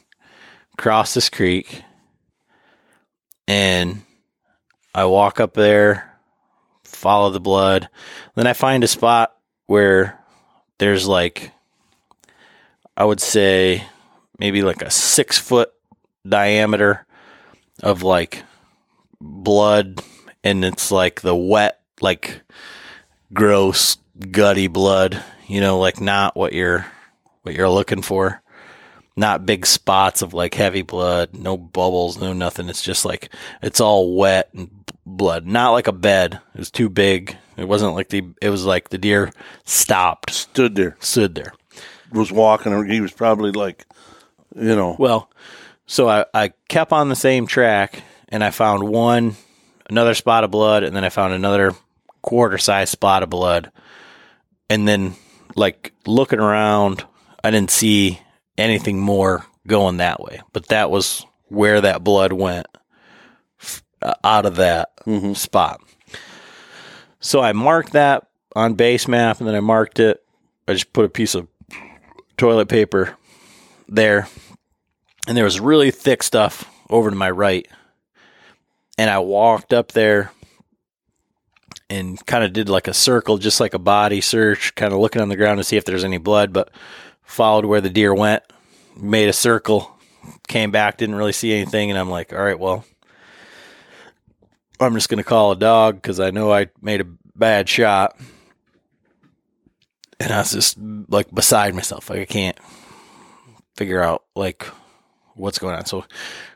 crossed 0.77 1.15
this 1.15 1.29
creek. 1.29 1.83
And 3.47 4.03
I 4.93 5.05
walk 5.05 5.39
up 5.39 5.53
there, 5.53 6.19
follow 6.83 7.29
the 7.31 7.39
blood. 7.39 7.89
Then 8.35 8.47
I 8.47 8.53
find 8.53 8.83
a 8.83 8.87
spot 8.87 9.35
where 9.65 10.19
there's 10.77 11.07
like, 11.07 11.51
I 12.95 13.05
would 13.05 13.19
say, 13.19 13.83
maybe 14.39 14.61
like 14.61 14.81
a 14.81 14.91
six 14.91 15.37
foot 15.37 15.71
diameter 16.27 17.05
of 17.81 18.03
like 18.03 18.43
blood 19.21 20.01
and 20.43 20.63
it's 20.63 20.91
like 20.91 21.21
the 21.21 21.35
wet 21.35 21.81
like 22.01 22.41
gross 23.33 23.97
gutty 24.31 24.67
blood 24.67 25.21
you 25.47 25.59
know 25.61 25.79
like 25.79 25.99
not 25.99 26.35
what 26.35 26.53
you're 26.53 26.85
what 27.43 27.55
you're 27.55 27.69
looking 27.69 28.01
for. 28.01 28.41
Not 29.15 29.45
big 29.45 29.65
spots 29.65 30.21
of 30.21 30.33
like 30.33 30.53
heavy 30.53 30.81
blood 30.81 31.35
no 31.35 31.57
bubbles 31.57 32.19
no 32.19 32.31
nothing. 32.31 32.69
It's 32.69 32.81
just 32.81 33.05
like 33.05 33.33
it's 33.61 33.81
all 33.81 34.15
wet 34.15 34.49
and 34.53 34.69
blood. 35.05 35.45
Not 35.45 35.71
like 35.71 35.87
a 35.87 35.91
bed. 35.91 36.39
It 36.53 36.59
was 36.59 36.71
too 36.71 36.89
big. 36.89 37.35
It 37.57 37.67
wasn't 37.67 37.95
like 37.95 38.09
the 38.09 38.23
it 38.41 38.49
was 38.49 38.65
like 38.65 38.89
the 38.89 38.97
deer 38.97 39.31
stopped. 39.65 40.31
Stood 40.31 40.75
there, 40.75 40.95
stood 40.99 41.35
there. 41.35 41.53
Was 42.11 42.31
walking. 42.31 42.89
He 42.89 43.01
was 43.01 43.11
probably 43.11 43.51
like, 43.51 43.85
you 44.55 44.75
know, 44.75 44.95
Well, 44.97 45.29
so 45.85 46.07
I, 46.07 46.25
I 46.33 46.53
kept 46.67 46.91
on 46.91 47.09
the 47.09 47.15
same 47.15 47.45
track 47.45 48.03
and 48.29 48.43
I 48.43 48.51
found 48.51 48.83
one, 48.83 49.35
another 49.89 50.13
spot 50.13 50.43
of 50.43 50.51
blood, 50.51 50.83
and 50.83 50.95
then 50.95 51.03
I 51.03 51.09
found 51.09 51.33
another 51.33 51.73
quarter 52.21 52.57
size 52.57 52.89
spot 52.89 53.23
of 53.23 53.29
blood. 53.29 53.71
And 54.69 54.87
then, 54.87 55.15
like, 55.55 55.93
looking 56.05 56.39
around, 56.39 57.03
I 57.43 57.51
didn't 57.51 57.71
see 57.71 58.19
anything 58.57 58.99
more 58.99 59.45
going 59.67 59.97
that 59.97 60.21
way. 60.21 60.41
But 60.53 60.67
that 60.67 60.91
was 60.91 61.25
where 61.47 61.81
that 61.81 62.03
blood 62.03 62.33
went 62.33 62.67
f- 63.59 63.83
uh, 64.01 64.13
out 64.23 64.45
of 64.45 64.57
that 64.57 64.91
spot. 65.33 65.81
So 67.19 67.41
I 67.41 67.53
marked 67.53 67.93
that 67.93 68.27
on 68.55 68.75
Basemap 68.75 69.39
and 69.39 69.47
then 69.47 69.55
I 69.55 69.59
marked 69.59 69.99
it. 69.99 70.23
I 70.67 70.73
just 70.73 70.93
put 70.93 71.05
a 71.05 71.09
piece 71.09 71.35
of 71.35 71.47
toilet 72.37 72.69
paper 72.69 73.17
there 73.87 74.27
and 75.27 75.35
there 75.35 75.43
was 75.43 75.59
really 75.59 75.91
thick 75.91 76.23
stuff 76.23 76.69
over 76.89 77.09
to 77.09 77.15
my 77.15 77.29
right. 77.29 77.67
And 78.99 79.09
I 79.09 79.19
walked 79.19 79.71
up 79.71 79.93
there 79.93 80.29
and 81.89 82.23
kind 82.25 82.43
of 82.43 82.51
did 82.51 82.67
like 82.67 82.89
a 82.89 82.93
circle, 82.93 83.37
just 83.37 83.61
like 83.61 83.73
a 83.73 83.79
body 83.79 84.19
search, 84.19 84.75
kind 84.75 84.91
of 84.91 84.99
looking 84.99 85.21
on 85.21 85.29
the 85.29 85.37
ground 85.37 85.57
to 85.57 85.63
see 85.63 85.77
if 85.77 85.85
there's 85.85 86.03
any 86.03 86.17
blood, 86.17 86.51
but 86.51 86.69
followed 87.23 87.63
where 87.63 87.79
the 87.79 87.89
deer 87.89 88.13
went, 88.13 88.43
made 88.97 89.29
a 89.29 89.33
circle, 89.33 89.97
came 90.49 90.71
back, 90.71 90.97
didn't 90.97 91.15
really 91.15 91.31
see 91.31 91.53
anything. 91.53 91.89
And 91.89 91.97
I'm 91.97 92.09
like, 92.09 92.33
all 92.33 92.43
right, 92.43 92.59
well, 92.59 92.83
I'm 94.81 94.95
just 94.95 95.07
going 95.07 95.23
to 95.23 95.23
call 95.23 95.53
a 95.53 95.55
dog 95.55 95.95
because 95.95 96.19
I 96.19 96.31
know 96.31 96.51
I 96.51 96.67
made 96.81 96.99
a 96.99 97.07
bad 97.37 97.69
shot. 97.69 98.19
And 100.19 100.33
I 100.33 100.39
was 100.39 100.51
just 100.51 100.77
like 101.07 101.33
beside 101.33 101.73
myself. 101.73 102.09
Like, 102.09 102.19
I 102.19 102.25
can't 102.25 102.57
figure 103.77 104.03
out 104.03 104.25
like 104.35 104.67
what's 105.35 105.57
going 105.57 105.75
on. 105.75 105.85
So 105.85 106.03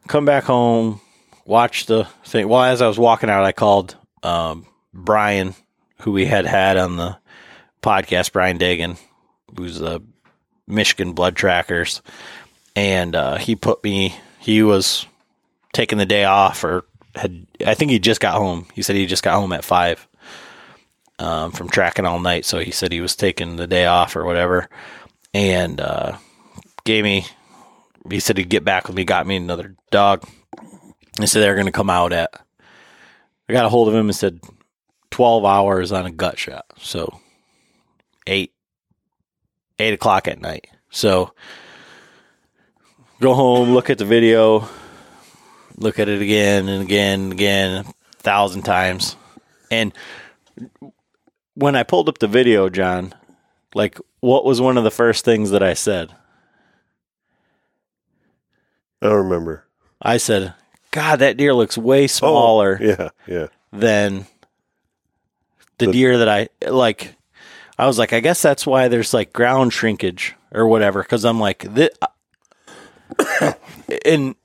come 0.10 0.26
back 0.26 0.44
home, 0.44 0.99
watch 1.45 1.86
the 1.86 2.06
thing. 2.26 2.48
Well, 2.48 2.64
as 2.64 2.82
I 2.82 2.88
was 2.88 2.99
walking 2.99 3.30
out, 3.30 3.44
I 3.44 3.52
called 3.52 3.95
um, 4.22 4.65
Brian, 4.94 5.56
who 6.02 6.11
we 6.11 6.26
had 6.26 6.45
had 6.45 6.78
on 6.78 6.98
the 6.98 7.18
podcast, 7.82 8.32
Brian 8.32 8.57
Dagan, 8.57 8.98
who's 9.56 9.80
the 9.80 10.02
Michigan 10.68 11.14
Blood 11.14 11.36
Trackers, 11.36 12.02
and 12.76 13.15
uh, 13.15 13.38
he 13.38 13.56
put 13.56 13.84
me. 13.84 14.15
He 14.40 14.64
was 14.64 15.06
taking 15.74 15.98
the 15.98 16.06
day 16.06 16.26
off, 16.26 16.64
or 16.64 16.86
had 17.15 17.45
I 17.65 17.74
think 17.74 17.91
he 17.91 17.99
just 17.99 18.22
got 18.22 18.36
home. 18.36 18.68
He 18.74 18.82
said 18.82 18.95
he 18.95 19.06
just 19.06 19.24
got 19.24 19.36
home 19.36 19.53
at 19.53 19.64
five 19.64 20.07
um, 21.20 21.52
from 21.52 21.70
tracking 21.70 22.06
all 22.06 22.20
night. 22.20 22.45
So 22.45 22.60
he 22.60 22.72
said 22.72 22.91
he 22.91 23.02
was 23.02 23.15
taking 23.15 23.56
the 23.56 23.68
day 23.68 23.86
off 23.86 24.15
or 24.15 24.26
whatever, 24.26 24.70
and 25.34 25.80
uh, 25.80 26.18
gave 26.86 27.03
me 27.03 27.26
he 28.10 28.20
said 28.20 28.38
he'd 28.38 28.49
get 28.49 28.64
back 28.65 28.88
with 28.88 28.95
me, 28.95 29.06
got 29.06 29.28
me 29.28 29.38
another 29.38 29.76
dog. 29.91 30.28
They 31.18 31.26
said 31.26 31.41
they're 31.41 31.56
going 31.56 31.68
to 31.68 31.72
come 31.72 31.90
out 31.90 32.14
at. 32.14 32.34
I 33.48 33.53
got 33.53 33.65
a 33.65 33.69
hold 33.69 33.88
of 33.88 33.94
him 33.94 34.07
and 34.07 34.15
said 34.15 34.40
twelve 35.11 35.45
hours 35.45 35.91
on 35.91 36.06
a 36.06 36.11
gut 36.11 36.40
shot, 36.40 36.65
so 36.77 37.19
eight 38.26 38.53
eight 39.80 39.94
o'clock 39.94 40.27
at 40.27 40.41
night. 40.41 40.68
So 40.90 41.34
go 43.19 43.34
home, 43.34 43.73
look 43.73 43.90
at 43.90 43.98
the 43.98 44.06
video, 44.06 44.68
look 45.77 45.99
at 45.99 46.10
it 46.10 46.22
again 46.22 46.68
and 46.68 46.81
again 46.81 47.19
and 47.19 47.34
again, 47.34 47.85
a 47.85 47.94
thousand 48.18 48.64
times, 48.64 49.15
and 49.69 49.94
when 51.56 51.76
I 51.76 51.84
pulled 51.84 52.10
up 52.10 52.18
the 52.18 52.27
video, 52.27 52.69
John, 52.69 53.14
like 53.76 53.99
what 54.19 54.45
was 54.45 54.61
one 54.61 54.77
of 54.77 54.84
the 54.84 54.91
first 54.91 55.26
things 55.26 55.52
that 55.52 55.61
I 55.61 55.73
said? 55.73 56.11
I 59.02 59.07
don't 59.07 59.26
remember. 59.26 59.68
I 60.02 60.18
said, 60.18 60.53
God, 60.94 61.20
that 61.20 61.38
deer 61.38 61.53
looks 61.53 61.78
way 61.78 62.06
smaller 62.07 62.78
Oh, 62.80 62.86
yeah, 62.86 63.10
yeah. 63.28 63.48
than 63.72 64.28
the 65.80 65.88
The- 65.88 65.91
deer 65.91 66.18
that 66.20 66.30
I 66.30 66.49
like. 66.70 67.15
I 67.80 67.88
was 67.88 67.98
like, 67.98 68.14
I 68.14 68.20
guess 68.20 68.40
that's 68.41 68.68
why 68.68 68.88
there's 68.88 69.14
like 69.14 69.34
ground 69.34 69.74
shrinkage 69.74 70.36
or 70.53 70.68
whatever. 70.68 71.03
Cause 71.03 71.26
I'm 71.26 71.40
like, 71.40 71.65
this, 71.74 71.90
and 74.06 74.36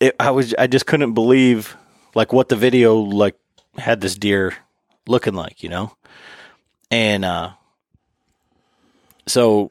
it, 0.00 0.16
I 0.18 0.30
was 0.30 0.54
I 0.58 0.66
just 0.66 0.86
couldn't 0.86 1.12
believe 1.12 1.76
like 2.14 2.32
what 2.32 2.48
the 2.48 2.56
video 2.56 2.96
like 2.96 3.36
had 3.76 4.00
this 4.00 4.14
deer 4.16 4.54
looking 5.06 5.34
like, 5.34 5.62
you 5.62 5.68
know, 5.68 5.92
and 6.90 7.24
uh, 7.26 7.50
so 9.26 9.70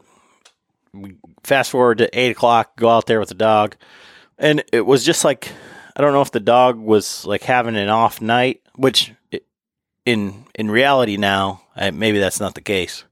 fast 1.43 1.72
forward 1.72 1.97
to 1.99 2.19
eight 2.19 2.31
o'clock, 2.31 2.76
go 2.77 2.89
out 2.89 3.07
there 3.07 3.19
with 3.19 3.30
the 3.30 3.35
dog, 3.35 3.76
and 4.39 4.63
it 4.71 4.85
was 4.85 5.05
just 5.05 5.23
like 5.23 5.51
I 5.95 6.01
don't 6.01 6.13
know 6.13 6.21
if 6.21 6.31
the 6.31 6.39
dog 6.39 6.79
was 6.79 7.25
like 7.25 7.43
having 7.43 7.75
an 7.75 7.89
off 7.89 8.21
night, 8.21 8.61
which 8.75 9.13
in 10.05 10.45
in 10.55 10.71
reality 10.71 11.17
now 11.17 11.61
maybe 11.75 12.19
that's 12.19 12.39
not 12.39 12.55
the 12.55 12.61
case. 12.61 13.03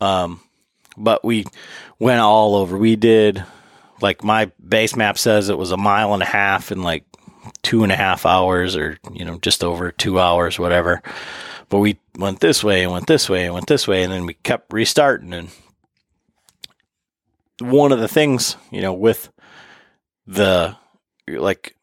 Um, 0.00 0.40
but 0.96 1.24
we 1.24 1.46
went 1.98 2.20
all 2.20 2.56
over. 2.56 2.76
We 2.76 2.96
did 2.96 3.44
like 4.02 4.24
my 4.24 4.46
Basemap 4.66 5.18
says 5.18 5.48
it 5.48 5.58
was 5.58 5.72
a 5.72 5.76
mile 5.76 6.14
and 6.14 6.22
a 6.22 6.26
half 6.26 6.72
in 6.72 6.82
like 6.82 7.04
two 7.62 7.82
and 7.82 7.92
a 7.92 7.96
half 7.96 8.26
hours 8.26 8.76
or 8.76 8.98
you 9.12 9.24
know 9.24 9.38
just 9.38 9.64
over 9.64 9.90
two 9.92 10.20
hours 10.20 10.58
whatever 10.58 11.02
but 11.68 11.78
we 11.78 11.98
went 12.18 12.40
this 12.40 12.62
way 12.62 12.82
and 12.82 12.92
went 12.92 13.06
this 13.06 13.28
way 13.28 13.44
and 13.44 13.54
went 13.54 13.66
this 13.66 13.88
way 13.88 14.02
and 14.02 14.12
then 14.12 14.26
we 14.26 14.34
kept 14.34 14.72
restarting 14.72 15.32
and 15.32 15.48
one 17.60 17.92
of 17.92 18.00
the 18.00 18.08
things 18.08 18.56
you 18.70 18.80
know 18.80 18.92
with 18.92 19.30
the 20.30 20.76
like 21.28 21.76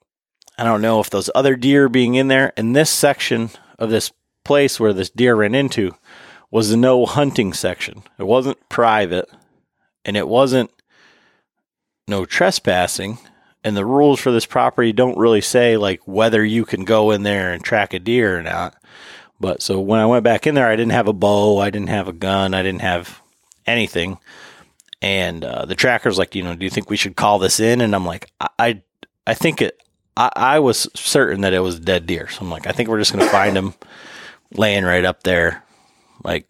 i 0.57 0.63
don't 0.63 0.81
know 0.81 0.99
if 0.99 1.09
those 1.09 1.29
other 1.35 1.55
deer 1.55 1.87
being 1.89 2.15
in 2.15 2.27
there 2.27 2.53
in 2.57 2.73
this 2.73 2.89
section 2.89 3.49
of 3.77 3.89
this 3.89 4.11
place 4.43 4.79
where 4.79 4.93
this 4.93 5.09
deer 5.09 5.35
ran 5.35 5.53
into 5.53 5.93
was 6.49 6.69
the 6.69 6.77
no 6.77 7.05
hunting 7.05 7.53
section 7.53 8.03
it 8.17 8.23
wasn't 8.23 8.69
private 8.69 9.29
and 10.05 10.15
it 10.15 10.27
wasn't 10.27 10.71
no 12.07 12.25
trespassing 12.25 13.17
and 13.67 13.75
the 13.75 13.85
rules 13.85 14.21
for 14.21 14.31
this 14.31 14.45
property 14.45 14.93
don't 14.93 15.17
really 15.17 15.41
say 15.41 15.75
like 15.75 15.99
whether 16.07 16.43
you 16.43 16.63
can 16.63 16.85
go 16.85 17.11
in 17.11 17.23
there 17.23 17.51
and 17.51 17.61
track 17.61 17.93
a 17.93 17.99
deer 17.99 18.39
or 18.39 18.41
not. 18.41 18.75
But 19.41 19.61
so 19.61 19.81
when 19.81 19.99
I 19.99 20.05
went 20.05 20.23
back 20.23 20.47
in 20.47 20.55
there, 20.55 20.69
I 20.69 20.77
didn't 20.77 20.93
have 20.93 21.09
a 21.09 21.13
bow, 21.13 21.59
I 21.59 21.69
didn't 21.69 21.89
have 21.89 22.07
a 22.07 22.13
gun, 22.13 22.53
I 22.53 22.63
didn't 22.63 22.81
have 22.81 23.21
anything. 23.65 24.19
And 25.01 25.43
uh, 25.43 25.65
the 25.65 25.75
tracker's 25.75 26.17
like, 26.17 26.33
you 26.35 26.43
know, 26.43 26.55
do 26.55 26.65
you 26.65 26.69
think 26.69 26.89
we 26.89 26.97
should 26.97 27.15
call 27.15 27.39
this 27.39 27.59
in? 27.59 27.81
And 27.81 27.93
I'm 27.95 28.05
like, 28.05 28.31
I, 28.39 28.47
I, 28.59 28.81
I 29.27 29.33
think 29.33 29.61
it. 29.61 29.81
I, 30.15 30.31
I 30.35 30.59
was 30.59 30.89
certain 30.95 31.41
that 31.41 31.53
it 31.53 31.59
was 31.59 31.79
dead 31.79 32.07
deer, 32.07 32.27
so 32.27 32.39
I'm 32.41 32.49
like, 32.49 32.65
I 32.65 32.71
think 32.71 32.89
we're 32.89 32.97
just 32.97 33.11
gonna 33.11 33.29
find 33.29 33.55
him 33.55 33.75
laying 34.51 34.83
right 34.83 35.05
up 35.05 35.21
there, 35.23 35.63
like 36.23 36.47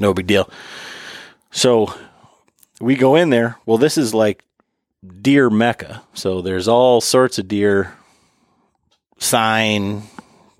no 0.00 0.12
big 0.12 0.26
deal. 0.26 0.50
So 1.52 1.94
we 2.80 2.96
go 2.96 3.14
in 3.14 3.30
there. 3.30 3.56
Well, 3.64 3.78
this 3.78 3.96
is 3.96 4.12
like 4.12 4.44
deer 5.22 5.48
mecca. 5.50 6.02
So 6.14 6.42
there's 6.42 6.68
all 6.68 7.00
sorts 7.00 7.38
of 7.38 7.48
deer 7.48 7.94
sign, 9.18 10.02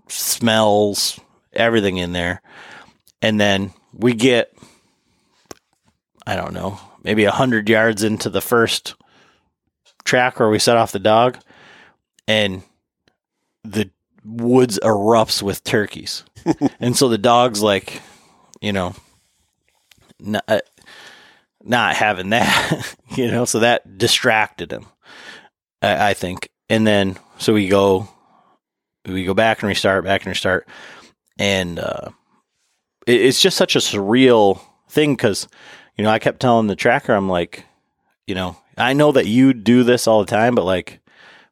smells, 0.09 1.21
everything 1.53 1.97
in 1.97 2.13
there. 2.13 2.43
And 3.21 3.41
then 3.41 3.73
we 3.93 4.15
get, 4.15 4.57
I 6.27 6.37
don't 6.37 6.53
know, 6.53 6.79
maybe 7.07 7.25
a 7.25 7.31
hundred 7.31 7.69
yards 7.69 8.03
into 8.03 8.29
the 8.29 8.41
first 8.41 8.97
track 10.05 10.41
where 10.41 10.51
we 10.51 10.59
set 10.59 10.77
off 10.77 10.91
the 10.91 10.99
dog, 10.99 11.39
and 12.27 12.65
the 13.63 13.89
woods 14.25 14.81
erupts 14.83 15.41
with 15.41 15.63
turkeys. 15.63 16.25
and 16.81 16.97
so 16.97 17.09
the 17.09 17.17
dog's 17.17 17.63
like, 17.63 18.03
you 18.61 18.73
know, 18.73 18.95
not, 20.19 20.43
uh, 20.49 20.61
not 21.63 21.95
having 21.95 22.31
that, 22.31 22.97
you 23.17 23.31
know, 23.31 23.45
so 23.45 23.61
that 23.61 23.99
distracted 23.99 24.73
him, 24.73 24.87
I, 25.81 26.11
I, 26.11 26.15
think. 26.15 26.51
And 26.69 26.85
then, 26.85 27.19
so 27.39 27.55
we 27.55 27.69
go, 27.69 28.09
we 29.07 29.25
go 29.25 29.35
back 29.35 29.63
and 29.63 29.69
restart, 29.69 30.05
back 30.05 30.23
and 30.23 30.31
restart. 30.31 30.69
And, 31.39 31.79
uh, 31.79 32.11
it, 33.07 33.21
it's 33.21 33.41
just 33.41 33.57
such 33.57 33.77
a 33.77 33.81
surreal 33.81 34.61
thing 34.89 35.15
because, 35.15 35.47
you 35.97 36.05
know, 36.05 36.11
I 36.11 36.19
kept 36.19 36.41
telling 36.41 36.67
the 36.67 36.77
tracker, 36.77 37.13
I'm 37.13 37.29
like, 37.29 37.65
you 38.27 38.35
know, 38.35 38.57
I 38.77 38.93
know 38.93 39.13
that 39.13 39.27
you 39.27 39.55
do 39.55 39.83
this 39.83 40.07
all 40.07 40.21
the 40.21 40.31
time, 40.31 40.55
but 40.55 40.65
like 40.65 41.01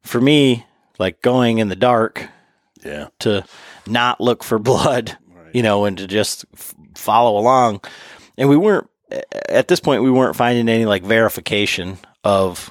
for 0.03 0.21
me, 0.21 0.67
like 0.99 1.23
going 1.23 1.59
in 1.59 1.69
the 1.69 1.77
dark, 1.77 2.29
yeah, 2.85 3.09
to 3.21 3.45
not 3.87 4.21
look 4.21 4.45
for 4.45 4.59
blood, 4.61 5.17
right. 5.35 5.55
you 5.55 5.63
know, 5.63 5.85
and 5.85 5.97
to 5.99 6.07
just 6.07 6.45
f- 6.55 6.75
follow 6.95 7.39
along. 7.39 7.81
And 8.37 8.49
we 8.49 8.57
weren't 8.57 8.89
at 9.49 9.69
this 9.69 9.81
point 9.81 10.03
we 10.03 10.11
weren't 10.11 10.37
finding 10.37 10.69
any 10.69 10.85
like 10.87 11.03
verification 11.03 11.99
of 12.23 12.71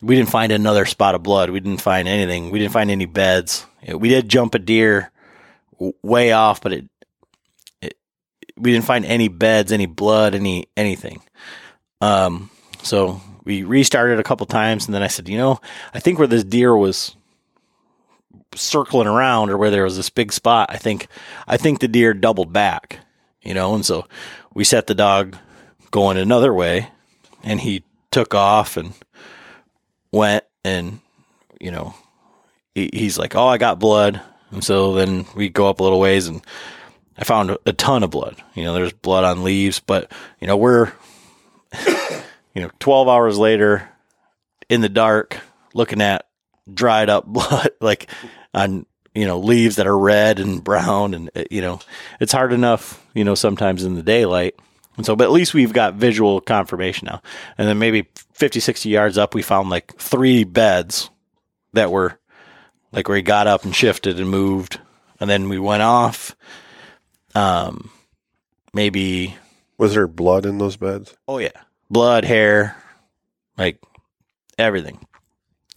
we 0.00 0.14
didn't 0.14 0.30
find 0.30 0.52
another 0.52 0.84
spot 0.84 1.14
of 1.14 1.22
blood. 1.22 1.50
We 1.50 1.60
didn't 1.60 1.82
find 1.82 2.06
anything. 2.06 2.50
We 2.50 2.58
didn't 2.58 2.72
find 2.72 2.90
any 2.90 3.06
beds. 3.06 3.66
We 3.86 4.08
did 4.08 4.28
jump 4.28 4.54
a 4.54 4.58
deer 4.58 5.10
way 6.02 6.32
off, 6.32 6.60
but 6.60 6.72
it, 6.72 6.84
it 6.97 6.97
we 8.58 8.72
didn't 8.72 8.84
find 8.84 9.04
any 9.04 9.28
beds, 9.28 9.72
any 9.72 9.86
blood, 9.86 10.34
any 10.34 10.66
anything. 10.76 11.22
Um, 12.00 12.50
so 12.82 13.20
we 13.44 13.62
restarted 13.62 14.18
a 14.18 14.24
couple 14.24 14.46
times, 14.46 14.86
and 14.86 14.94
then 14.94 15.02
I 15.02 15.08
said, 15.08 15.28
you 15.28 15.38
know, 15.38 15.60
I 15.94 16.00
think 16.00 16.18
where 16.18 16.28
this 16.28 16.44
deer 16.44 16.76
was 16.76 17.16
circling 18.54 19.08
around, 19.08 19.50
or 19.50 19.58
where 19.58 19.70
there 19.70 19.84
was 19.84 19.96
this 19.96 20.10
big 20.10 20.32
spot, 20.32 20.70
I 20.70 20.76
think 20.76 21.08
I 21.46 21.56
think 21.56 21.80
the 21.80 21.88
deer 21.88 22.14
doubled 22.14 22.52
back, 22.52 23.00
you 23.42 23.54
know, 23.54 23.74
and 23.74 23.84
so 23.84 24.06
we 24.54 24.64
set 24.64 24.86
the 24.86 24.94
dog 24.94 25.36
going 25.90 26.18
another 26.18 26.52
way 26.52 26.88
and 27.42 27.60
he 27.60 27.82
took 28.10 28.34
off 28.34 28.76
and 28.76 28.92
went 30.12 30.44
and 30.64 31.00
you 31.60 31.70
know 31.70 31.94
he, 32.74 32.90
he's 32.92 33.18
like 33.18 33.34
oh 33.34 33.46
i 33.46 33.58
got 33.58 33.78
blood 33.78 34.20
and 34.50 34.64
so 34.64 34.94
then 34.94 35.26
we 35.34 35.48
go 35.48 35.68
up 35.68 35.80
a 35.80 35.82
little 35.82 36.00
ways 36.00 36.26
and 36.26 36.42
i 37.18 37.24
found 37.24 37.56
a 37.66 37.72
ton 37.72 38.02
of 38.02 38.10
blood 38.10 38.36
you 38.54 38.64
know 38.64 38.74
there's 38.74 38.92
blood 38.92 39.24
on 39.24 39.44
leaves 39.44 39.80
but 39.80 40.10
you 40.40 40.46
know 40.46 40.56
we're 40.56 40.92
you 42.54 42.62
know 42.62 42.70
12 42.78 43.08
hours 43.08 43.38
later 43.38 43.88
in 44.68 44.80
the 44.80 44.88
dark 44.88 45.38
looking 45.74 46.00
at 46.00 46.26
dried 46.72 47.10
up 47.10 47.26
blood 47.26 47.70
like 47.80 48.08
on 48.54 48.86
you 49.14 49.26
know 49.26 49.38
leaves 49.38 49.76
that 49.76 49.86
are 49.86 49.98
red 49.98 50.38
and 50.38 50.62
brown 50.62 51.14
and 51.14 51.30
uh, 51.34 51.44
you 51.50 51.60
know 51.60 51.80
it's 52.20 52.32
hard 52.32 52.52
enough 52.52 53.04
you 53.14 53.24
know 53.24 53.34
sometimes 53.34 53.84
in 53.84 53.94
the 53.94 54.02
daylight 54.02 54.54
and 54.98 55.06
so, 55.06 55.14
but 55.14 55.24
at 55.24 55.30
least 55.30 55.54
we've 55.54 55.72
got 55.72 55.94
visual 55.94 56.40
confirmation 56.40 57.06
now. 57.06 57.22
And 57.56 57.68
then 57.68 57.78
maybe 57.78 58.08
50, 58.32 58.58
60 58.58 58.88
yards 58.88 59.16
up, 59.16 59.32
we 59.32 59.42
found 59.42 59.70
like 59.70 59.96
three 59.96 60.42
beds 60.42 61.08
that 61.72 61.92
were 61.92 62.18
like 62.90 63.06
where 63.06 63.16
he 63.16 63.22
got 63.22 63.46
up 63.46 63.64
and 63.64 63.74
shifted 63.74 64.18
and 64.18 64.28
moved. 64.28 64.80
And 65.20 65.30
then 65.30 65.48
we 65.48 65.58
went 65.58 65.82
off. 65.82 66.34
Um, 67.34 67.90
maybe. 68.72 69.36
Was 69.76 69.94
there 69.94 70.06
blood 70.06 70.46
in 70.46 70.58
those 70.58 70.76
beds? 70.76 71.14
Oh, 71.26 71.38
yeah. 71.38 71.50
Blood, 71.90 72.24
hair, 72.24 72.76
like 73.56 73.80
everything. 74.58 75.06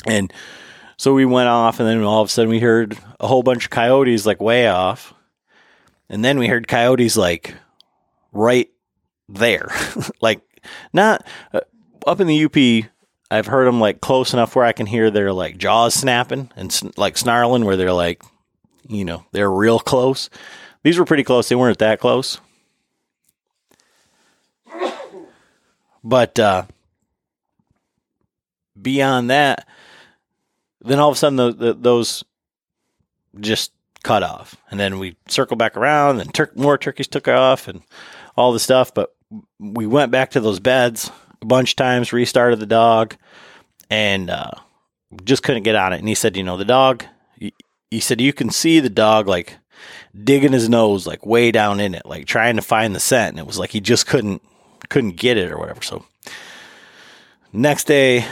And 0.05 0.33
so 0.97 1.13
we 1.13 1.25
went 1.25 1.49
off, 1.49 1.79
and 1.79 1.87
then 1.87 2.03
all 2.03 2.21
of 2.21 2.27
a 2.27 2.31
sudden 2.31 2.49
we 2.49 2.59
heard 2.59 2.97
a 3.19 3.27
whole 3.27 3.43
bunch 3.43 3.65
of 3.65 3.69
coyotes 3.71 4.25
like 4.25 4.41
way 4.41 4.67
off. 4.67 5.13
And 6.09 6.23
then 6.25 6.37
we 6.37 6.47
heard 6.47 6.67
coyotes 6.67 7.15
like 7.15 7.55
right 8.31 8.69
there. 9.29 9.69
like 10.21 10.41
not 10.93 11.25
uh, 11.53 11.61
up 12.05 12.19
in 12.19 12.27
the 12.27 12.45
UP. 12.45 12.89
I've 13.29 13.47
heard 13.47 13.65
them 13.65 13.79
like 13.79 14.01
close 14.01 14.33
enough 14.33 14.55
where 14.55 14.65
I 14.65 14.73
can 14.73 14.85
hear 14.85 15.09
their 15.09 15.31
like 15.31 15.57
jaws 15.57 15.93
snapping 15.93 16.51
and 16.55 16.97
like 16.97 17.17
snarling, 17.17 17.63
where 17.63 17.77
they're 17.77 17.93
like, 17.93 18.21
you 18.87 19.05
know, 19.05 19.25
they're 19.31 19.51
real 19.51 19.79
close. 19.79 20.29
These 20.83 20.97
were 20.97 21.05
pretty 21.05 21.23
close. 21.23 21.49
They 21.49 21.55
weren't 21.55 21.79
that 21.79 21.99
close. 21.99 22.39
But 26.03 26.39
uh, 26.39 26.65
beyond 28.81 29.29
that, 29.29 29.67
then 30.81 30.99
all 30.99 31.09
of 31.09 31.15
a 31.15 31.17
sudden 31.17 31.35
the, 31.35 31.51
the, 31.53 31.73
those 31.73 32.23
just 33.39 33.71
cut 34.03 34.23
off, 34.23 34.57
and 34.71 34.79
then 34.79 34.97
we 34.97 35.15
circle 35.27 35.55
back 35.55 35.77
around, 35.77 36.19
and 36.19 36.33
tur- 36.33 36.51
more 36.55 36.77
turkeys 36.77 37.07
took 37.07 37.27
off, 37.27 37.67
and 37.67 37.83
all 38.35 38.51
the 38.51 38.59
stuff. 38.59 38.93
But 38.93 39.15
we 39.59 39.85
went 39.85 40.11
back 40.11 40.31
to 40.31 40.39
those 40.39 40.59
beds 40.59 41.11
a 41.41 41.45
bunch 41.45 41.73
of 41.73 41.75
times, 41.75 42.11
restarted 42.11 42.59
the 42.59 42.65
dog, 42.65 43.15
and 43.91 44.31
uh, 44.31 44.51
just 45.23 45.43
couldn't 45.43 45.63
get 45.63 45.75
on 45.75 45.93
it. 45.93 45.99
And 45.99 46.07
he 46.07 46.15
said, 46.15 46.35
you 46.35 46.41
know, 46.41 46.57
the 46.57 46.65
dog, 46.65 47.05
he 47.37 47.99
said, 47.99 48.19
you 48.19 48.33
can 48.33 48.49
see 48.49 48.79
the 48.79 48.89
dog 48.89 49.27
like 49.27 49.57
digging 50.17 50.53
his 50.53 50.69
nose 50.69 51.05
like 51.07 51.25
way 51.25 51.51
down 51.51 51.79
in 51.79 51.95
it, 51.95 52.05
like 52.05 52.25
trying 52.25 52.55
to 52.57 52.61
find 52.61 52.95
the 52.95 52.99
scent. 52.99 53.31
And 53.31 53.39
it 53.39 53.47
was 53.47 53.59
like 53.59 53.71
he 53.71 53.79
just 53.81 54.07
couldn't 54.07 54.41
couldn't 54.89 55.15
get 55.17 55.37
it 55.37 55.51
or 55.51 55.57
whatever. 55.57 55.81
So 55.81 56.05
next 57.53 57.85
day, 57.87 58.25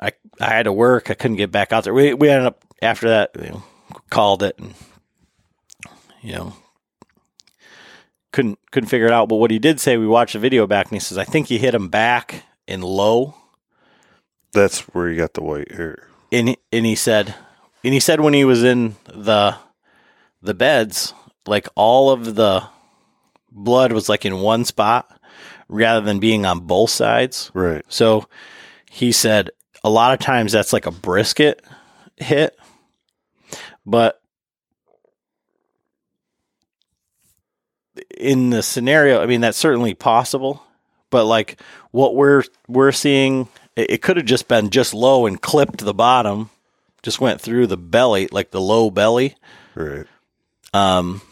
I 0.00 0.12
I 0.40 0.46
had 0.48 0.64
to 0.64 0.72
work. 0.72 1.10
I 1.10 1.14
couldn't 1.14 1.36
get 1.36 1.50
back 1.52 1.72
out 1.72 1.84
there. 1.84 1.94
We 1.94 2.14
we 2.14 2.28
ended 2.28 2.46
up 2.46 2.64
after 2.82 3.08
that, 3.08 3.30
you 3.38 3.50
know, 3.50 3.62
called 4.10 4.42
it 4.42 4.58
and 4.58 4.74
you 6.22 6.32
know 6.32 6.54
couldn't 8.32 8.58
couldn't 8.70 8.88
figure 8.88 9.06
it 9.06 9.12
out. 9.12 9.28
But 9.28 9.36
what 9.36 9.50
he 9.50 9.58
did 9.58 9.80
say, 9.80 9.96
we 9.96 10.06
watched 10.06 10.32
the 10.32 10.38
video 10.38 10.66
back, 10.66 10.86
and 10.86 10.94
he 10.96 11.00
says, 11.00 11.18
I 11.18 11.24
think 11.24 11.46
he 11.48 11.58
hit 11.58 11.74
him 11.74 11.88
back 11.88 12.44
in 12.66 12.80
low, 12.82 13.34
That's 14.52 14.80
where 14.88 15.08
he 15.10 15.16
got 15.16 15.34
the 15.34 15.42
white 15.42 15.70
hair. 15.72 16.08
and 16.32 16.56
and 16.72 16.86
he 16.86 16.94
said 16.94 17.34
and 17.84 17.92
he 17.92 18.00
said 18.00 18.20
when 18.20 18.32
he 18.34 18.44
was 18.44 18.64
in 18.64 18.96
the 19.06 19.54
the 20.44 20.54
beds 20.54 21.12
like 21.46 21.68
all 21.74 22.10
of 22.10 22.34
the 22.34 22.62
blood 23.50 23.92
was 23.92 24.08
like 24.08 24.24
in 24.24 24.38
one 24.40 24.64
spot 24.64 25.08
rather 25.68 26.00
than 26.04 26.18
being 26.20 26.44
on 26.46 26.60
both 26.60 26.90
sides 26.90 27.50
Right. 27.54 27.84
so 27.88 28.28
he 28.90 29.10
said 29.10 29.50
a 29.82 29.90
lot 29.90 30.12
of 30.12 30.20
times 30.20 30.52
that's 30.52 30.72
like 30.72 30.86
a 30.86 30.90
brisket 30.90 31.64
hit 32.16 32.56
but 33.86 34.20
in 38.16 38.50
the 38.50 38.62
scenario 38.62 39.22
i 39.22 39.26
mean 39.26 39.40
that's 39.40 39.58
certainly 39.58 39.94
possible 39.94 40.62
but 41.10 41.24
like 41.24 41.60
what 41.90 42.14
we're 42.16 42.42
we're 42.68 42.92
seeing 42.92 43.48
it, 43.76 43.90
it 43.92 44.02
could 44.02 44.16
have 44.16 44.26
just 44.26 44.48
been 44.48 44.70
just 44.70 44.92
low 44.94 45.26
and 45.26 45.40
clipped 45.40 45.78
the 45.78 45.94
bottom 45.94 46.50
just 47.02 47.20
went 47.20 47.40
through 47.40 47.66
the 47.66 47.76
belly 47.76 48.28
like 48.32 48.50
the 48.50 48.60
low 48.60 48.90
belly 48.90 49.36
Right. 49.76 50.06
Um 50.74 51.22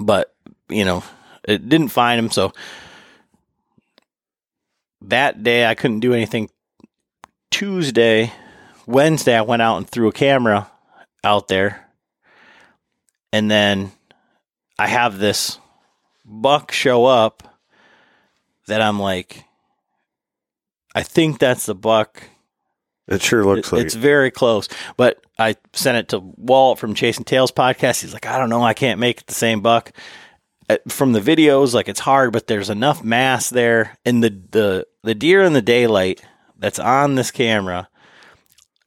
but 0.00 0.34
you 0.68 0.84
know 0.84 1.02
it 1.44 1.68
didn't 1.68 1.88
find 1.88 2.18
him. 2.18 2.30
So 2.30 2.52
that 5.02 5.42
day 5.42 5.66
i 5.66 5.74
couldn't 5.74 6.00
do 6.00 6.12
anything. 6.12 6.50
Tuesday 7.50 8.32
wednesday 8.86 9.36
i 9.36 9.42
went 9.42 9.62
out 9.62 9.76
and 9.76 9.88
threw 9.88 10.08
a 10.08 10.12
camera 10.12 10.70
out 11.24 11.48
there. 11.48 11.88
And 13.32 13.50
then 13.50 13.92
i 14.78 14.86
have 14.86 15.18
this 15.18 15.58
buck 16.24 16.72
show 16.72 17.04
up 17.04 17.42
that 18.68 18.80
i'm 18.80 18.98
like 19.00 19.44
i 20.94 21.02
think 21.02 21.38
that's 21.38 21.66
the 21.66 21.74
buck 21.74 22.22
It 23.08 23.22
sure 23.22 23.44
looks 23.44 23.68
it- 23.68 23.76
like 23.76 23.84
it's 23.86 23.94
very 23.94 24.30
close. 24.30 24.68
But 24.96 25.22
I 25.38 25.56
sent 25.72 25.96
it 25.98 26.08
to 26.10 26.18
Walt 26.20 26.78
from 26.78 26.94
Chasing 26.94 27.24
Tails 27.24 27.50
podcast. 27.52 28.02
He's 28.02 28.12
like, 28.12 28.26
I 28.26 28.38
don't 28.38 28.48
know, 28.50 28.62
I 28.62 28.74
can't 28.74 29.00
make 29.00 29.20
it 29.22 29.26
the 29.26 29.34
same 29.34 29.60
buck. 29.60 29.92
Uh, 30.70 30.76
From 30.88 31.12
the 31.12 31.20
videos, 31.20 31.74
like 31.74 31.88
it's 31.88 32.00
hard, 32.00 32.32
but 32.32 32.46
there's 32.46 32.70
enough 32.70 33.02
mass 33.02 33.50
there, 33.50 33.96
and 34.04 34.22
the 34.22 34.30
the 34.50 34.86
the 35.02 35.14
deer 35.14 35.42
in 35.42 35.52
the 35.52 35.60
daylight 35.62 36.22
that's 36.56 36.78
on 36.78 37.16
this 37.16 37.32
camera 37.32 37.88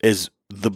is 0.02 0.30
the 0.50 0.72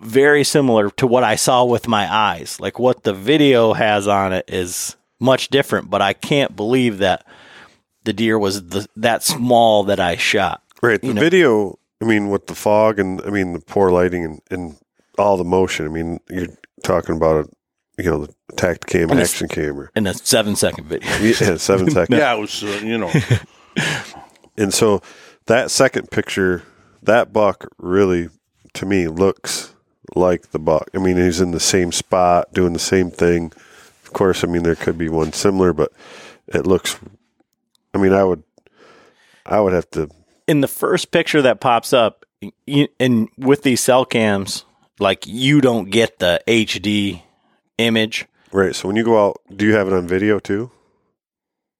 very 0.00 0.44
similar 0.44 0.90
to 0.90 1.06
what 1.06 1.24
I 1.24 1.36
saw 1.36 1.64
with 1.64 1.88
my 1.88 2.12
eyes. 2.12 2.60
Like 2.60 2.78
what 2.78 3.04
the 3.04 3.14
video 3.14 3.72
has 3.72 4.06
on 4.06 4.34
it 4.34 4.44
is 4.48 4.96
much 5.18 5.48
different, 5.48 5.88
but 5.88 6.02
I 6.02 6.12
can't 6.12 6.54
believe 6.54 6.98
that 6.98 7.24
the 8.02 8.12
deer 8.12 8.38
was 8.38 8.66
the, 8.68 8.86
that 8.96 9.22
small 9.22 9.84
that 9.84 9.98
I 10.00 10.16
shot. 10.16 10.62
Right. 10.82 11.00
The 11.00 11.06
you 11.06 11.14
know. 11.14 11.20
video, 11.20 11.78
I 12.04 12.06
mean, 12.06 12.28
with 12.28 12.46
the 12.48 12.54
fog 12.54 12.98
and 12.98 13.20
I 13.22 13.30
mean 13.30 13.52
the 13.54 13.60
poor 13.60 13.90
lighting 13.90 14.24
and, 14.24 14.40
and 14.50 14.76
all 15.18 15.36
the 15.36 15.44
motion. 15.44 15.86
I 15.86 15.88
mean, 15.88 16.20
you're 16.28 16.48
talking 16.82 17.16
about 17.16 17.46
a 17.46 17.48
you 18.02 18.10
know 18.10 18.26
the 18.26 18.34
Tactacam 18.56 19.04
And 19.04 19.12
it's- 19.12 19.30
action 19.32 19.48
camera. 19.48 19.88
in 19.96 20.06
a 20.06 20.14
seven 20.14 20.54
second 20.56 20.86
video. 20.86 21.08
Yeah, 21.22 21.56
seven 21.56 21.90
seconds. 21.96 22.18
Yeah, 22.18 22.34
it 22.34 22.40
was, 22.40 22.62
uh, 22.62 22.80
you 22.84 22.98
know, 22.98 23.10
And 24.56 24.72
so 24.72 25.02
that 25.46 25.70
second 25.70 26.10
picture, 26.10 26.62
that 27.02 27.32
buck 27.32 27.66
really, 27.78 28.28
to 28.74 28.86
me, 28.86 29.08
looks 29.08 29.74
like 30.14 30.50
the 30.50 30.58
buck. 30.60 30.88
I 30.94 30.98
mean, 30.98 31.16
he's 31.16 31.40
in 31.40 31.50
the 31.50 31.58
same 31.60 31.90
spot, 31.90 32.52
doing 32.52 32.72
the 32.72 32.78
same 32.78 33.10
thing. 33.10 33.52
Of 34.04 34.12
course, 34.12 34.44
I 34.44 34.46
mean 34.46 34.62
there 34.62 34.76
could 34.76 34.96
be 34.98 35.08
one 35.08 35.32
similar, 35.32 35.72
but 35.72 35.90
it 36.48 36.66
looks. 36.66 36.98
I 37.94 37.98
mean, 37.98 38.12
I 38.12 38.22
would, 38.24 38.42
I 39.46 39.60
would 39.60 39.72
have 39.72 39.90
to. 39.92 40.08
In 40.46 40.60
the 40.60 40.68
first 40.68 41.10
picture 41.10 41.42
that 41.42 41.60
pops 41.60 41.92
up, 41.92 42.24
you, 42.66 42.88
and 43.00 43.28
with 43.38 43.62
these 43.62 43.80
cell 43.80 44.04
cams, 44.04 44.64
like 44.98 45.26
you 45.26 45.60
don't 45.60 45.90
get 45.90 46.18
the 46.18 46.40
HD 46.46 47.22
image. 47.78 48.26
Right. 48.52 48.74
So 48.74 48.88
when 48.88 48.96
you 48.96 49.04
go 49.04 49.26
out, 49.26 49.40
do 49.54 49.66
you 49.66 49.74
have 49.74 49.86
it 49.88 49.92
on 49.92 50.06
video 50.06 50.38
too? 50.38 50.70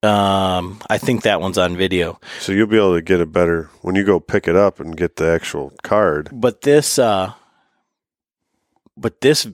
Um, 0.03 0.81
I 0.91 0.99
think 0.99 1.23
that 1.23 1.41
one's 1.41 1.57
on 1.57 1.77
video, 1.79 2.21
So 2.39 2.53
you'll 2.53 2.67
be 2.67 2.77
able 2.77 2.95
to 2.95 3.01
get 3.01 3.23
a 3.23 3.27
better 3.27 3.71
when 3.81 3.95
you 3.95 4.05
go 4.05 4.21
pick 4.21 4.47
it 4.47 4.55
up 4.55 4.79
and 4.79 4.95
get 4.95 5.17
the 5.17 5.27
actual 5.27 5.73
card. 5.83 6.29
but 6.31 6.61
this, 6.61 6.99
uh, 6.99 7.33
but 8.99 9.23
this 9.23 9.47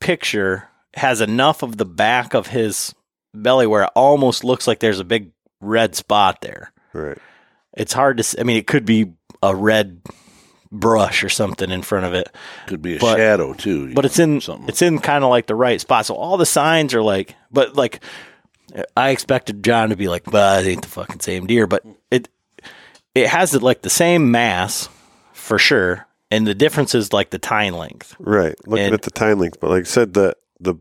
picture 0.00 0.68
has 0.94 1.20
enough 1.20 1.62
of 1.62 1.76
the 1.76 1.84
back 1.84 2.34
of 2.34 2.48
his 2.48 2.92
belly 3.32 3.66
where 3.66 3.84
it 3.84 3.90
almost 3.94 4.42
looks 4.42 4.66
like 4.66 4.80
there's 4.80 4.98
a 4.98 5.04
big 5.04 5.30
red 5.60 5.94
spot 5.94 6.40
there. 6.40 6.72
Right. 6.92 7.18
It's 7.74 7.92
hard 7.92 8.18
to. 8.18 8.40
I 8.40 8.44
mean, 8.44 8.56
it 8.56 8.66
could 8.66 8.84
be 8.84 9.12
a 9.42 9.54
red 9.54 10.00
brush 10.70 11.22
or 11.24 11.28
something 11.28 11.70
in 11.70 11.82
front 11.82 12.06
of 12.06 12.14
it. 12.14 12.28
could 12.66 12.80
be 12.82 12.96
a 12.96 12.98
But- 12.98 13.16
shadow 13.18 13.52
too. 13.52 13.92
but 13.94 14.04
it's 14.04 14.18
in 14.18 14.40
Something. 14.40 14.68
it's 14.68 14.80
in 14.82 14.98
kind 15.00 15.22
of 15.24 15.30
like 15.30 15.46
the 15.46 15.54
right 15.54 15.80
spot. 15.80 16.06
So 16.06 16.14
all 16.14 16.36
the 16.38 16.46
signs 16.46 16.94
are 16.94 17.02
like, 17.02 17.34
but 17.50 17.76
like 17.76 18.02
I 18.96 19.10
expected 19.10 19.62
John 19.62 19.90
to 19.90 19.96
be 19.96 20.08
like, 20.08 20.24
"But 20.24 20.64
it 20.64 20.70
ain't 20.70 20.82
the 20.82 20.88
fucking 20.88 21.20
same 21.20 21.46
deer." 21.46 21.66
But 21.66 21.84
it 22.10 22.28
it 23.14 23.28
has 23.28 23.54
it 23.54 23.62
like 23.62 23.82
the 23.82 23.90
same 23.90 24.30
mass 24.30 24.88
for 25.34 25.58
sure, 25.58 26.06
and 26.30 26.46
the 26.46 26.54
difference 26.54 26.94
is 26.94 27.12
like 27.12 27.28
the 27.30 27.38
tine 27.38 27.74
length. 27.74 28.16
Right. 28.18 28.54
Looking 28.66 28.86
And- 28.86 28.94
at 28.94 29.02
the 29.02 29.10
time 29.10 29.38
length, 29.40 29.58
but 29.60 29.68
like 29.70 29.80
I 29.82 29.84
said, 29.84 30.14
the 30.14 30.34
the 30.58 30.76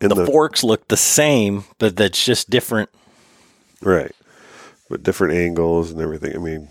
in 0.00 0.08
The, 0.08 0.14
the, 0.14 0.26
forks 0.26 0.64
look 0.64 0.88
the 0.88 0.96
same, 0.96 1.64
but 1.78 1.96
that's 1.96 2.24
just 2.24 2.48
different. 2.48 2.88
right, 3.82 4.12
but 4.88 5.02
different 5.02 5.34
angles 5.34 5.90
and 5.90 6.00
everything. 6.00 6.34
I 6.34 6.38
mean, 6.38 6.68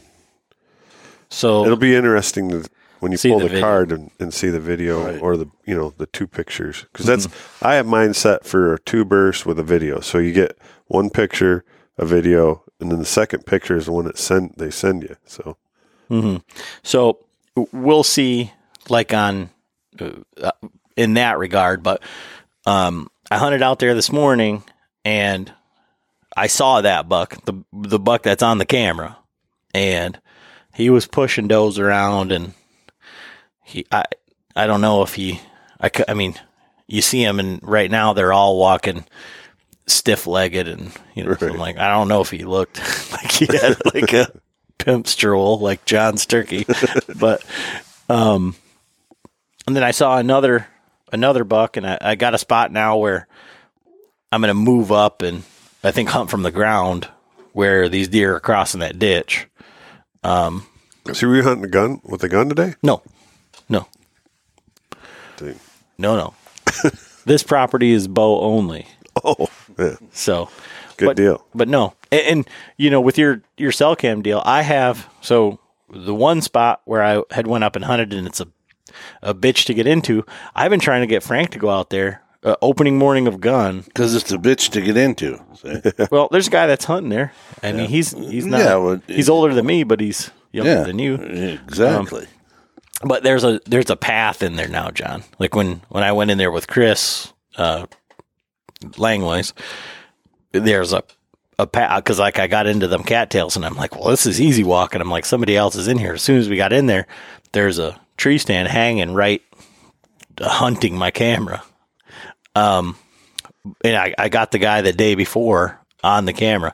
So 1.29 1.63
it'll 1.65 1.77
be 1.77 1.95
interesting 1.95 2.49
to 2.49 2.69
when 2.99 3.11
you 3.11 3.17
pull 3.17 3.39
the 3.39 3.49
the, 3.49 3.59
card 3.61 3.91
and, 3.91 4.09
and 4.19 4.33
see 4.33 4.49
the 4.49 4.59
video 4.59 5.03
Right. 5.05 5.21
or 5.21 5.37
the 5.37 5.47
you 5.65 5.75
know 5.75 5.93
the 5.97 6.07
two 6.07 6.27
pictures 6.27 6.85
because 6.91 7.05
Mm-hmm. 7.05 7.21
that's 7.31 7.63
I 7.63 7.75
have 7.75 7.85
mine 7.85 8.13
set 8.13 8.45
for 8.45 8.77
two 8.79 9.05
bursts 9.05 9.45
with 9.45 9.59
a 9.59 9.63
video, 9.63 9.99
so 9.99 10.17
you 10.17 10.31
get 10.33 10.57
one 10.87 11.09
picture, 11.09 11.63
a 11.97 12.05
video, 12.05 12.63
and 12.79 12.91
then 12.91 12.99
the 12.99 13.05
second 13.05 13.45
picture 13.45 13.75
is 13.77 13.85
the 13.85 13.91
one 13.91 14.05
that 14.05 14.17
send 14.17 14.53
they 14.57 14.71
send 14.71 15.03
you. 15.03 15.15
So 15.25 15.57
hmm 16.07 16.37
So 16.83 17.19
we'll 17.71 18.03
see, 18.03 18.51
like 18.89 19.13
on 19.13 19.49
uh, 19.99 20.51
in 20.95 21.13
that 21.15 21.37
regard. 21.37 21.83
But 21.83 22.01
um, 22.65 23.09
I 23.29 23.37
hunted 23.37 23.61
out 23.61 23.79
there 23.79 23.93
this 23.93 24.11
morning, 24.11 24.63
and 25.05 25.51
I 26.37 26.45
saw 26.47 26.81
that 26.81 27.09
buck, 27.09 27.43
the 27.45 27.63
the 27.73 27.97
buck 27.97 28.21
that's 28.21 28.43
on 28.43 28.59
the 28.59 28.65
camera, 28.65 29.17
and 29.73 30.19
he 30.75 30.91
was 30.91 31.07
pushing 31.07 31.47
does 31.47 31.79
around, 31.79 32.31
and 32.31 32.53
he 33.63 33.87
I 33.91 34.05
I 34.55 34.67
don't 34.67 34.81
know 34.81 35.01
if 35.01 35.15
he 35.15 35.41
I 35.81 35.89
I 36.07 36.13
mean 36.13 36.35
you 36.87 37.01
see 37.01 37.23
him, 37.23 37.39
and 37.39 37.59
right 37.63 37.89
now 37.89 38.13
they're 38.13 38.31
all 38.31 38.59
walking 38.59 39.05
stiff 39.87 40.27
legged, 40.27 40.67
and 40.67 40.91
you 41.15 41.23
know 41.23 41.33
so 41.33 41.47
I'm 41.47 41.57
like 41.57 41.77
I 41.77 41.89
don't 41.89 42.07
know 42.07 42.21
if 42.21 42.29
he 42.29 42.45
looked 42.45 42.77
like 43.11 43.31
he 43.31 43.47
had 43.47 43.77
like 43.93 44.13
a 44.13 44.31
pimp 44.77 45.07
stroll 45.07 45.57
like 45.57 45.85
John's 45.85 46.27
turkey, 46.27 46.67
but 47.15 47.43
um, 48.09 48.55
and 49.65 49.75
then 49.75 49.83
I 49.83 49.89
saw 49.89 50.19
another 50.19 50.67
another 51.11 51.43
buck, 51.43 51.77
and 51.77 51.87
I, 51.87 51.97
I 51.99 52.15
got 52.15 52.35
a 52.35 52.37
spot 52.37 52.71
now 52.71 52.97
where 52.97 53.27
I'm 54.31 54.41
going 54.41 54.49
to 54.49 54.53
move 54.53 54.91
up 54.91 55.23
and 55.23 55.43
I 55.83 55.91
think 55.91 56.09
hunt 56.09 56.29
from 56.29 56.43
the 56.43 56.51
ground 56.51 57.07
where 57.53 57.89
these 57.89 58.07
deer 58.07 58.35
are 58.35 58.39
crossing 58.39 58.79
that 58.81 58.99
ditch. 58.99 59.47
Um, 60.23 60.65
so 61.13 61.27
were 61.27 61.35
you 61.37 61.43
hunting 61.43 61.65
a 61.65 61.69
gun 61.69 62.01
with 62.03 62.23
a 62.23 62.29
gun 62.29 62.49
today? 62.49 62.75
No, 62.83 63.01
no, 63.69 63.87
Dang. 65.37 65.59
no, 65.97 66.15
no. 66.17 66.33
this 67.25 67.43
property 67.43 67.91
is 67.91 68.07
bow 68.07 68.41
only, 68.41 68.87
Oh, 69.23 69.47
yeah, 69.79 69.95
so 70.11 70.49
good 70.97 71.05
but, 71.07 71.15
deal. 71.17 71.45
But 71.55 71.67
no, 71.69 71.93
and, 72.11 72.21
and 72.27 72.49
you 72.77 72.89
know, 72.89 72.99
with 73.01 73.17
your 73.17 73.41
your 73.57 73.71
cell 73.71 73.95
cam 73.95 74.21
deal, 74.21 74.41
I 74.45 74.63
have 74.63 75.07
so 75.21 75.59
the 75.89 76.13
one 76.15 76.41
spot 76.41 76.81
where 76.85 77.03
I 77.03 77.23
had 77.31 77.47
went 77.47 77.63
up 77.63 77.75
and 77.75 77.85
hunted, 77.85 78.13
and 78.13 78.27
it's 78.27 78.41
a 78.41 78.47
a 79.21 79.33
bitch 79.33 79.65
to 79.65 79.73
get 79.73 79.87
into. 79.87 80.25
I've 80.55 80.71
been 80.71 80.79
trying 80.79 81.01
to 81.01 81.07
get 81.07 81.23
Frank 81.23 81.51
to 81.51 81.59
go 81.59 81.69
out 81.69 81.89
there. 81.89 82.21
Uh, 82.43 82.55
opening 82.61 82.97
morning 82.97 83.27
of 83.27 83.41
gun. 83.41 83.81
because 83.81 84.13
it's 84.13 84.31
a 84.31 84.37
bitch 84.37 84.69
to 84.69 84.81
get 84.81 84.95
into. 84.95 85.43
Well, 86.11 86.29
there's 86.31 86.47
a 86.47 86.51
guy 86.51 86.67
that's 86.67 86.85
hunting 86.85 87.09
there. 87.09 87.33
I 87.63 87.71
mean, 87.71 87.89
he's 87.89 88.11
he's 88.11 88.45
not. 88.45 88.59
Yeah, 88.59 88.75
well, 88.75 89.01
he's 89.07 89.27
older 89.27 89.53
than 89.53 89.65
me, 89.65 89.83
but 89.83 89.99
he's 89.99 90.29
younger 90.51 90.71
yeah, 90.71 90.83
than 90.83 90.99
you. 90.99 91.15
Exactly. 91.15 92.27
But 93.03 93.23
there's 93.23 93.43
a 93.43 93.59
there's 93.65 93.89
a 93.89 93.95
path 93.95 94.43
in 94.43 94.55
there 94.55 94.67
now, 94.67 94.91
John. 94.91 95.23
Like 95.39 95.55
when 95.55 95.81
when 95.89 96.03
I 96.03 96.11
went 96.11 96.31
in 96.31 96.37
there 96.37 96.51
with 96.51 96.67
Chris 96.67 97.33
uh, 97.57 97.87
Langways, 98.81 99.53
there's 100.51 100.93
a 100.93 101.03
a 101.59 101.67
path 101.67 102.03
because 102.03 102.19
like 102.19 102.39
I 102.39 102.47
got 102.47 102.67
into 102.67 102.87
them 102.87 103.03
cattails 103.03 103.55
and 103.55 103.65
I'm 103.65 103.75
like, 103.75 103.95
well, 103.95 104.09
this 104.09 104.25
is 104.25 104.39
easy 104.39 104.63
walking. 104.63 105.01
I'm 105.01 105.09
like, 105.09 105.25
somebody 105.25 105.55
else 105.55 105.75
is 105.75 105.87
in 105.87 105.97
here. 105.97 106.13
As 106.13 106.21
soon 106.21 106.37
as 106.37 106.49
we 106.49 106.57
got 106.57 106.73
in 106.73 106.85
there, 106.85 107.07
there's 107.51 107.79
a 107.79 107.99
tree 108.15 108.37
stand 108.37 108.67
hanging 108.67 109.13
right, 109.13 109.41
uh, 110.39 110.49
hunting 110.49 110.95
my 110.95 111.11
camera. 111.11 111.63
Um, 112.57 112.95
and 113.83 113.95
I, 113.95 114.13
I 114.17 114.29
got 114.29 114.51
the 114.51 114.59
guy 114.59 114.81
the 114.81 114.93
day 114.93 115.15
before 115.15 115.79
on 116.03 116.25
the 116.25 116.33
camera, 116.33 116.73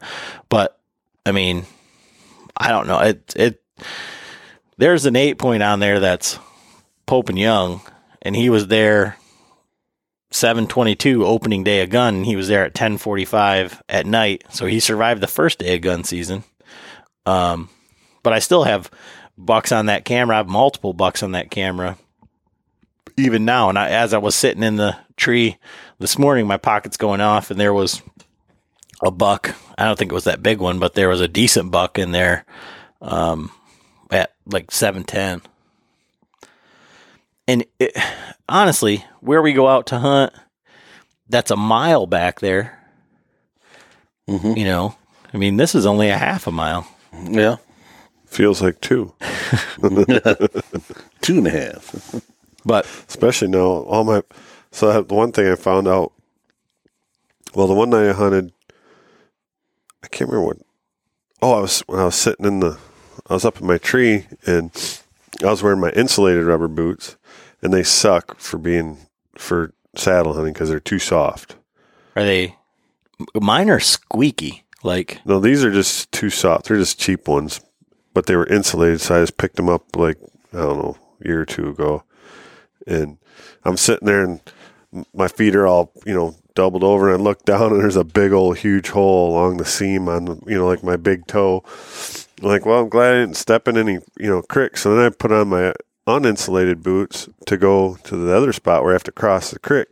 but 0.49 0.79
I 1.25 1.31
mean, 1.31 1.65
I 2.55 2.69
don't 2.69 2.87
know. 2.87 2.99
It 2.99 3.33
it 3.35 3.63
there's 4.77 5.05
an 5.05 5.15
eight 5.15 5.37
point 5.37 5.63
on 5.63 5.79
there 5.79 5.99
that's 5.99 6.39
Pope 7.05 7.29
and 7.29 7.39
Young, 7.39 7.81
and 8.21 8.35
he 8.35 8.49
was 8.49 8.67
there 8.67 9.17
722 10.31 11.25
opening 11.25 11.63
day 11.63 11.81
of 11.81 11.89
gun. 11.89 12.15
And 12.15 12.25
he 12.25 12.35
was 12.35 12.47
there 12.47 12.61
at 12.63 12.71
1045 12.71 13.81
at 13.87 14.05
night. 14.05 14.43
So 14.49 14.65
he 14.65 14.79
survived 14.79 15.21
the 15.21 15.27
first 15.27 15.59
day 15.59 15.75
of 15.75 15.81
gun 15.81 16.03
season. 16.03 16.43
Um, 17.25 17.69
but 18.23 18.33
I 18.33 18.39
still 18.39 18.63
have 18.63 18.89
bucks 19.37 19.71
on 19.71 19.85
that 19.87 20.05
camera. 20.05 20.35
I 20.35 20.39
have 20.39 20.49
multiple 20.49 20.93
bucks 20.93 21.23
on 21.23 21.33
that 21.33 21.51
camera 21.51 21.97
even 23.17 23.45
now. 23.45 23.69
And 23.69 23.77
I, 23.77 23.89
as 23.89 24.13
I 24.13 24.17
was 24.17 24.35
sitting 24.35 24.63
in 24.63 24.75
the 24.75 24.95
tree 25.17 25.57
this 25.99 26.17
morning, 26.17 26.47
my 26.47 26.57
pocket's 26.57 26.97
going 26.97 27.21
off, 27.21 27.51
and 27.51 27.59
there 27.59 27.73
was 27.73 28.01
a 29.03 29.11
buck. 29.11 29.55
I 29.77 29.85
don't 29.85 29.97
think 29.97 30.11
it 30.11 30.15
was 30.15 30.23
that 30.25 30.43
big 30.43 30.59
one, 30.59 30.79
but 30.79 30.93
there 30.93 31.09
was 31.09 31.21
a 31.21 31.27
decent 31.27 31.71
buck 31.71 31.99
in 31.99 32.11
there 32.11 32.45
um, 33.01 33.51
at 34.11 34.33
like 34.45 34.71
710. 34.71 35.41
And 37.47 37.65
it, 37.79 37.97
honestly, 38.47 39.03
where 39.19 39.41
we 39.41 39.53
go 39.53 39.67
out 39.67 39.87
to 39.87 39.99
hunt, 39.99 40.33
that's 41.27 41.51
a 41.51 41.57
mile 41.57 42.07
back 42.07 42.39
there. 42.39 42.79
Mm-hmm. 44.29 44.57
You 44.57 44.63
know, 44.65 44.95
I 45.33 45.37
mean, 45.37 45.57
this 45.57 45.75
is 45.75 45.85
only 45.85 46.09
a 46.09 46.17
half 46.17 46.47
a 46.47 46.51
mile. 46.51 46.87
Yeah. 47.23 47.57
Feels 48.25 48.61
like 48.61 48.81
two, 48.81 49.13
Two 51.21 51.37
and 51.37 51.47
a 51.47 51.51
half. 51.51 52.15
But 52.65 52.85
especially 53.07 53.49
now. 53.49 53.59
All 53.59 54.03
my 54.03 54.21
so 54.71 54.91
that, 54.91 55.07
the 55.07 55.15
one 55.15 55.31
thing 55.31 55.47
I 55.47 55.55
found 55.55 55.87
out. 55.87 56.13
Well, 57.53 57.67
the 57.67 57.75
one 57.75 57.91
night 57.91 58.09
I 58.09 58.13
hunted, 58.13 58.51
I 60.03 60.07
can't 60.07 60.29
remember 60.29 60.47
what. 60.47 60.57
Oh, 61.41 61.53
I 61.53 61.59
was 61.59 61.81
when 61.81 61.99
I 61.99 62.05
was 62.05 62.15
sitting 62.15 62.45
in 62.45 62.59
the, 62.61 62.79
I 63.29 63.33
was 63.33 63.45
up 63.45 63.61
in 63.61 63.67
my 63.67 63.77
tree 63.77 64.25
and 64.47 64.71
I 65.43 65.47
was 65.47 65.61
wearing 65.61 65.79
my 65.79 65.91
insulated 65.91 66.45
rubber 66.45 66.67
boots, 66.67 67.17
and 67.61 67.73
they 67.73 67.83
suck 67.83 68.39
for 68.39 68.57
being 68.57 68.97
for 69.35 69.73
saddle 69.95 70.33
hunting 70.33 70.53
because 70.53 70.69
they're 70.69 70.79
too 70.79 70.99
soft. 70.99 71.55
are 72.15 72.23
they? 72.23 72.55
Mine 73.35 73.69
are 73.69 73.79
squeaky. 73.79 74.63
Like 74.83 75.21
No, 75.23 75.39
these 75.39 75.63
are 75.63 75.71
just 75.71 76.11
too 76.11 76.29
soft. 76.29 76.67
They're 76.67 76.77
just 76.77 76.99
cheap 76.99 77.27
ones, 77.27 77.61
but 78.13 78.25
they 78.25 78.35
were 78.35 78.47
insulated, 78.47 79.01
so 79.01 79.15
I 79.15 79.21
just 79.21 79.37
picked 79.37 79.55
them 79.55 79.69
up 79.69 79.95
like 79.95 80.17
I 80.53 80.57
don't 80.57 80.79
know 80.79 80.97
a 81.23 81.27
year 81.27 81.41
or 81.41 81.45
two 81.45 81.69
ago, 81.69 82.03
and 82.87 83.17
I'm 83.63 83.77
sitting 83.77 84.05
there 84.05 84.23
and 84.23 84.41
my 85.13 85.27
feet 85.27 85.55
are 85.55 85.67
all 85.67 85.91
you 86.05 86.13
know 86.13 86.35
doubled 86.55 86.83
over, 86.83 87.11
and 87.11 87.19
I 87.19 87.23
look 87.23 87.45
down 87.45 87.71
and 87.71 87.81
there's 87.81 87.95
a 87.95 88.03
big 88.03 88.31
old 88.31 88.57
huge 88.59 88.89
hole 88.89 89.31
along 89.31 89.57
the 89.57 89.65
seam 89.65 90.07
on 90.07 90.25
the- 90.25 90.39
you 90.45 90.57
know 90.57 90.67
like 90.67 90.83
my 90.83 90.97
big 90.97 91.25
toe. 91.27 91.63
I'm 92.41 92.47
like, 92.47 92.65
well, 92.65 92.81
I'm 92.81 92.89
glad 92.89 93.13
I 93.13 93.19
didn't 93.21 93.37
step 93.37 93.67
in 93.67 93.77
any 93.77 93.93
you 94.19 94.29
know 94.29 94.41
cricks. 94.41 94.81
So 94.81 94.95
then 94.95 95.05
I 95.05 95.09
put 95.09 95.31
on 95.31 95.49
my 95.49 95.73
uninsulated 96.07 96.83
boots 96.83 97.29
to 97.45 97.57
go 97.57 97.95
to 98.03 98.15
the 98.15 98.35
other 98.35 98.53
spot 98.53 98.83
where 98.83 98.91
I 98.91 98.95
have 98.95 99.03
to 99.03 99.11
cross 99.11 99.51
the 99.51 99.59
creek. 99.59 99.87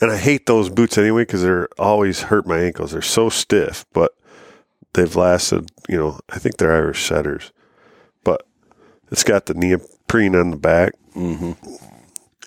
And 0.00 0.10
I 0.10 0.18
hate 0.18 0.44
those 0.44 0.68
boots 0.68 0.98
anyway 0.98 1.22
because 1.22 1.42
they're 1.42 1.68
always 1.78 2.22
hurt 2.22 2.46
my 2.46 2.58
ankles. 2.58 2.92
They're 2.92 3.00
so 3.00 3.30
stiff, 3.30 3.86
but 3.94 4.12
they've 4.92 5.16
lasted, 5.16 5.70
you 5.88 5.96
know, 5.96 6.20
I 6.28 6.38
think 6.38 6.58
they're 6.58 6.72
Irish 6.72 7.06
setters. 7.06 7.50
But 8.22 8.46
it's 9.10 9.24
got 9.24 9.46
the 9.46 9.54
neoprene 10.06 10.34
on 10.36 10.50
the 10.50 10.56
back. 10.56 10.92
Mm-hmm. 11.14 11.52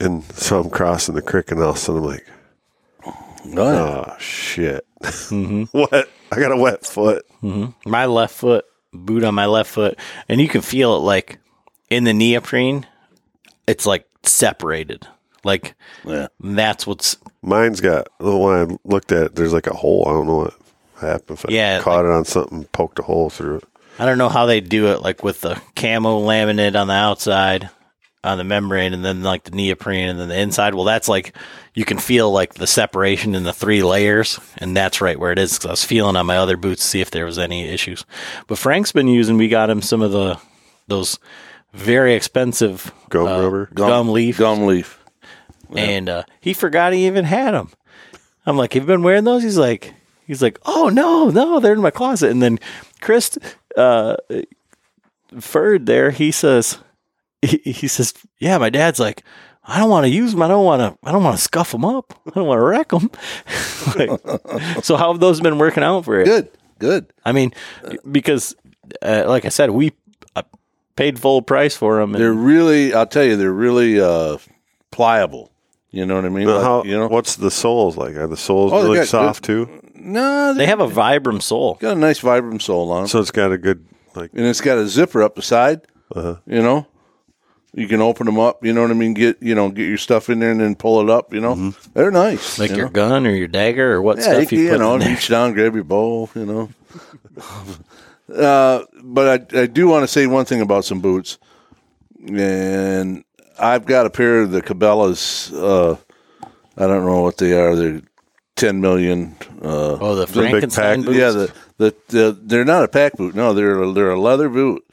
And 0.03 0.23
so 0.33 0.61
I'm 0.61 0.69
crossing 0.69 1.15
the 1.15 1.21
creek 1.21 1.51
and 1.51 1.61
all 1.61 1.71
of 1.71 1.75
a 1.75 1.79
sudden 1.79 2.03
I'm 2.03 2.07
like, 2.09 2.25
Oh, 3.57 4.05
oh, 4.07 4.15
shit. 4.19 4.85
hmm 5.29 5.63
What? 5.71 6.09
I 6.31 6.39
got 6.39 6.51
a 6.51 6.57
wet 6.57 6.85
foot. 6.85 7.25
hmm 7.41 7.67
my 7.85 8.05
left 8.05 8.35
foot, 8.35 8.65
boot 8.93 9.23
on 9.23 9.33
my 9.33 9.45
left 9.45 9.69
foot, 9.71 9.97
and 10.27 10.39
you 10.41 10.47
can 10.47 10.61
feel 10.61 10.95
it 10.95 10.99
like 10.99 11.39
in 11.89 12.03
the 12.03 12.13
neoprene. 12.13 12.85
It's 13.67 13.85
like 13.85 14.05
separated. 14.23 15.07
Like 15.43 15.75
yeah. 16.05 16.27
that's 16.39 16.85
what's 16.85 17.17
Mine's 17.41 17.79
got, 17.81 18.09
the 18.19 18.35
one 18.35 18.55
I 18.71 18.77
looked 18.83 19.11
at, 19.13 19.35
there's 19.35 19.53
like 19.53 19.67
a 19.67 19.73
hole. 19.73 20.03
I 20.07 20.11
don't 20.11 20.27
know 20.27 20.37
what 20.37 20.53
happened. 20.99 21.39
If 21.39 21.45
I 21.45 21.51
Yeah, 21.51 21.79
caught 21.79 22.03
it 22.05 22.11
on 22.11 22.25
something, 22.25 22.65
poked 22.65 22.99
a 22.99 23.03
hole 23.03 23.29
through 23.29 23.57
it. 23.57 23.63
I 23.99 24.05
don't 24.05 24.17
know 24.17 24.29
how 24.29 24.45
they 24.45 24.61
do 24.61 24.87
it, 24.93 25.01
like 25.01 25.23
with 25.23 25.41
the 25.41 25.61
camo 25.75 26.21
laminate 26.21 26.79
on 26.79 26.87
the 26.87 26.93
outside, 26.93 27.69
on 28.23 28.37
the 28.37 28.43
membrane, 28.45 28.93
and 28.93 29.03
then 29.03 29.23
like 29.23 29.43
the 29.43 29.51
neoprene, 29.51 30.07
and 30.09 30.19
then 30.19 30.29
the 30.29 30.39
inside. 30.39 30.73
Well, 30.73 30.85
that's 30.85 31.09
like 31.09 31.35
you 31.73 31.83
can 31.83 31.97
feel 31.97 32.31
like 32.31 32.53
the 32.53 32.65
separation 32.67 33.35
in 33.35 33.43
the 33.43 33.53
three 33.53 33.83
layers, 33.83 34.39
and 34.57 34.75
that's 34.75 35.01
right 35.01 35.19
where 35.19 35.33
it 35.33 35.39
is. 35.39 35.53
Because 35.53 35.65
I 35.65 35.71
was 35.71 35.83
feeling 35.83 36.15
on 36.15 36.25
my 36.25 36.37
other 36.37 36.55
boots 36.57 36.81
to 36.81 36.87
see 36.87 37.01
if 37.01 37.11
there 37.11 37.25
was 37.25 37.37
any 37.37 37.67
issues. 37.67 38.05
But 38.47 38.57
Frank's 38.57 38.93
been 38.93 39.07
using. 39.09 39.37
We 39.37 39.49
got 39.49 39.69
him 39.69 39.81
some 39.81 40.01
of 40.01 40.11
the 40.11 40.39
those 40.87 41.19
very 41.73 42.15
expensive 42.15 42.91
Gum 43.09 43.27
uh, 43.27 43.41
rubber? 43.41 43.69
gum, 43.73 44.09
leaf, 44.09 44.37
Gumleaf. 44.37 44.95
and 45.75 46.09
uh, 46.09 46.23
he 46.39 46.53
forgot 46.53 46.93
he 46.93 47.05
even 47.05 47.25
had 47.25 47.53
them. 47.53 47.69
I'm 48.45 48.57
like, 48.57 48.73
"Have 48.73 48.83
you 48.83 48.87
been 48.87 49.03
wearing 49.03 49.25
those?" 49.25 49.43
He's 49.43 49.57
like, 49.57 49.93
"He's 50.29 50.41
like, 50.41 50.59
oh 50.65 50.89
no, 50.89 51.29
no, 51.29 51.59
they're 51.59 51.73
in 51.73 51.81
my 51.81 51.91
closet." 51.91 52.31
And 52.31 52.41
then 52.41 52.59
Chris 53.01 53.37
uh, 53.75 54.15
Ferd 55.39 55.85
there, 55.85 56.11
he 56.11 56.31
says, 56.31 56.77
he, 57.41 57.57
he 57.57 57.87
says, 57.87 58.13
"Yeah, 58.39 58.57
my 58.57 58.69
dad's 58.69 58.99
like." 58.99 59.23
I 59.61 59.77
don't 59.77 59.89
want 59.91 60.05
to 60.05 60.09
use 60.09 60.31
them. 60.31 60.41
I 60.41 60.47
don't 60.47 60.65
want 60.65 60.81
to. 60.81 61.07
I 61.07 61.11
don't 61.11 61.23
want 61.23 61.37
to 61.37 61.43
scuff 61.43 61.71
them 61.71 61.85
up. 61.85 62.19
I 62.25 62.31
don't 62.31 62.47
want 62.47 62.57
to 62.57 62.63
wreck 62.63 62.89
them. 62.89 63.11
like, 63.95 64.83
so 64.83 64.97
how 64.97 65.11
have 65.11 65.19
those 65.19 65.41
been 65.41 65.59
working 65.59 65.83
out 65.83 66.05
for 66.05 66.17
you? 66.17 66.25
Good. 66.25 66.49
Good. 66.79 67.13
I 67.23 67.33
mean, 67.33 67.53
because 68.09 68.55
uh, 69.01 69.25
like 69.27 69.45
I 69.45 69.49
said, 69.49 69.69
we 69.69 69.91
uh, 70.35 70.43
paid 70.95 71.19
full 71.19 71.41
price 71.41 71.75
for 71.75 71.99
them. 71.99 72.13
They're 72.13 72.33
really, 72.33 72.93
I'll 72.93 73.05
tell 73.05 73.23
you, 73.23 73.35
they're 73.35 73.51
really 73.51 73.99
uh, 73.99 74.37
pliable. 74.91 75.51
You 75.91 76.05
know 76.05 76.15
what 76.15 76.25
I 76.25 76.29
mean? 76.29 76.45
Now, 76.47 76.55
Like, 76.55 76.63
how, 76.63 76.83
you 76.83 76.97
know? 76.97 77.07
What's 77.07 77.35
the 77.37 77.49
soles 77.51 77.97
like? 77.97 78.15
Are 78.15 78.27
the 78.27 78.37
soles 78.37 78.71
Oh, 78.73 78.83
really 78.83 78.99
got 78.99 79.07
soft 79.07 79.43
too? 79.43 79.67
No, 79.95 80.53
they 80.53 80.65
have 80.67 80.79
a 80.79 80.87
Vibram 80.87 81.41
sole. 81.41 81.75
got 81.81 81.97
a 81.97 81.99
nice 81.99 82.19
Vibram 82.21 82.61
sole 82.61 82.91
on 82.91 83.01
'em. 83.01 83.07
So 83.07 83.19
it's 83.19 83.31
got 83.31 83.51
a 83.51 83.57
good, 83.57 83.85
like, 84.15 84.31
and 84.33 84.45
it's 84.45 84.61
got 84.61 84.77
a 84.77 84.87
zipper 84.87 85.21
up 85.23 85.35
the 85.35 85.41
side. 85.41 85.81
uh 86.15 86.35
You 86.45 86.61
know, 86.61 86.85
you 87.73 87.87
can 87.87 88.01
open 88.01 88.25
them 88.27 88.39
up. 88.39 88.63
You 88.63 88.71
know 88.73 88.81
what 88.83 88.91
I 88.91 88.93
mean? 88.93 89.13
Get 89.13 89.37
you 89.41 89.55
know, 89.55 89.69
get 89.69 89.87
your 89.87 89.97
stuff 89.97 90.29
in 90.29 90.39
there 90.39 90.51
and 90.51 90.61
then 90.61 90.75
pull 90.75 91.01
it 91.01 91.09
up. 91.09 91.33
You 91.33 91.41
know, 91.41 91.73
they're 91.95 92.11
nice. 92.11 92.59
like 92.59 92.69
you 92.71 92.77
your 92.77 92.85
know? 92.85 92.91
gun 92.91 93.27
or 93.27 93.31
your 93.31 93.47
dagger 93.49 93.93
or 93.95 94.01
what 94.01 94.17
yeah, 94.17 94.23
stuff 94.23 94.51
you, 94.51 94.59
you, 94.59 94.63
you 94.65 94.71
put 94.71 94.79
know, 94.79 94.93
in 94.93 94.99
there. 95.01 95.09
reach 95.09 95.27
down, 95.27 95.53
grab 95.53 95.73
your 95.75 95.83
bow. 95.83 96.29
You 96.35 96.45
know. 96.45 96.69
uh, 98.35 98.83
but 99.03 99.51
I 99.53 99.61
I 99.61 99.65
do 99.65 99.87
want 99.87 100.03
to 100.03 100.07
say 100.07 100.27
one 100.27 100.45
thing 100.45 100.61
about 100.61 100.85
some 100.85 101.01
boots, 101.01 101.37
and 102.27 103.23
I've 103.59 103.85
got 103.85 104.05
a 104.05 104.09
pair 104.09 104.41
of 104.41 104.51
the 104.51 104.61
Cabela's. 104.61 105.51
Uh, 105.53 105.95
I 106.77 106.87
don't 106.87 107.05
know 107.05 107.21
what 107.21 107.37
they 107.37 107.53
are. 107.53 107.75
They're 107.75 108.01
ten 108.55 108.81
million. 108.81 109.35
Uh, 109.61 109.97
Oh, 109.99 110.15
the 110.15 110.27
Frankenstein 110.27 110.99
pack- 110.99 111.05
boots. 111.05 111.17
yeah, 111.17 111.31
the, 111.31 111.53
the 111.77 111.95
the 112.07 112.39
they're 112.41 112.65
not 112.65 112.83
a 112.83 112.87
pack 112.87 113.13
boot. 113.17 113.35
No, 113.35 113.53
they're 113.53 113.81
a, 113.81 113.91
they're 113.91 114.11
a 114.11 114.19
leather 114.19 114.49
boot, 114.49 114.83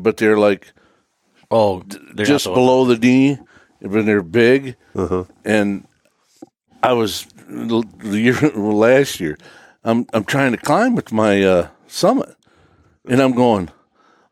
but 0.00 0.16
they're 0.18 0.38
like 0.38 0.72
oh, 1.50 1.82
they're 2.14 2.26
just 2.26 2.44
the- 2.44 2.52
below 2.52 2.84
the 2.84 2.98
knee, 2.98 3.38
but 3.80 4.04
they're 4.04 4.22
big. 4.22 4.76
huh. 4.94 5.24
And 5.44 5.86
I 6.82 6.92
was 6.92 7.26
the 7.48 8.18
year 8.18 8.34
last 8.54 9.20
year. 9.20 9.38
I'm 9.84 10.06
I'm 10.12 10.24
trying 10.24 10.52
to 10.52 10.58
climb 10.58 10.94
with 10.94 11.12
my 11.12 11.42
uh, 11.42 11.68
summit, 11.86 12.34
and 13.08 13.20
I'm 13.22 13.32
going. 13.32 13.70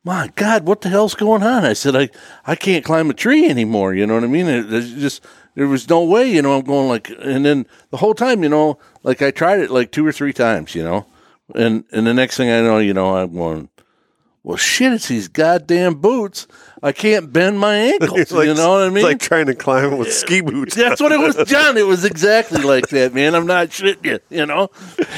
My 0.07 0.31
God, 0.37 0.67
what 0.67 0.83
the 0.83 0.91
hell's 0.91 1.15
going 1.15 1.43
on? 1.43 1.65
I 1.65 1.73
said, 1.73 1.97
I, 1.97 2.11
I 2.47 2.57
can't 2.57 2.85
climb 2.85 3.09
a 3.09 3.15
tree 3.15 3.49
anymore. 3.49 3.95
You 3.95 4.07
know 4.07 4.15
what 4.15 4.25
I 4.25 4.27
mean? 4.27 4.47
It, 4.47 4.69
there's 4.69 4.93
just 4.93 5.25
there 5.55 5.67
was 5.67 5.89
no 5.89 6.05
way. 6.05 6.31
You 6.31 6.43
know, 6.43 6.59
I'm 6.59 6.65
going 6.65 6.89
like, 6.89 7.11
and 7.19 7.45
then 7.45 7.67
the 7.91 7.97
whole 7.97 8.15
time, 8.15 8.43
you 8.43 8.51
know, 8.51 8.79
like 9.03 9.23
I 9.23 9.31
tried 9.31 9.61
it 9.61 9.71
like 9.71 9.93
two 9.93 10.07
or 10.07 10.13
three 10.13 10.35
times. 10.35 10.75
You 10.75 10.85
know, 10.85 11.07
and 11.55 11.85
and 11.91 12.07
the 12.07 12.13
next 12.13 12.37
thing 12.37 12.51
I 12.51 12.61
know, 12.61 12.79
you 12.79 12.93
know, 12.93 13.17
I'm 13.17 13.35
going. 13.35 13.71
Well, 14.43 14.59
shit! 14.59 14.93
It's 14.93 15.09
these 15.09 15.29
goddamn 15.29 15.95
boots. 15.95 16.47
I 16.83 16.93
can't 16.93 17.33
bend 17.33 17.59
my 17.59 17.77
ankles. 17.77 18.31
Like, 18.31 18.47
you 18.47 18.53
know 18.53 18.73
what 18.73 18.83
I 18.83 18.89
mean? 18.89 18.99
It's 18.99 19.05
like 19.05 19.21
trying 19.21 19.47
to 19.47 19.55
climb 19.55 19.97
with 19.97 20.13
ski 20.13 20.43
boots. 20.43 20.75
That's 20.75 21.01
what 21.01 21.13
it 21.13 21.19
was, 21.19 21.35
John. 21.49 21.79
It 21.79 21.87
was 21.87 22.05
exactly 22.05 22.61
like 22.61 22.89
that, 22.89 23.15
man. 23.15 23.35
I'm 23.35 23.47
not 23.47 23.69
shitting 23.69 24.05
you, 24.05 24.19
you 24.29 24.45
know. 24.45 24.69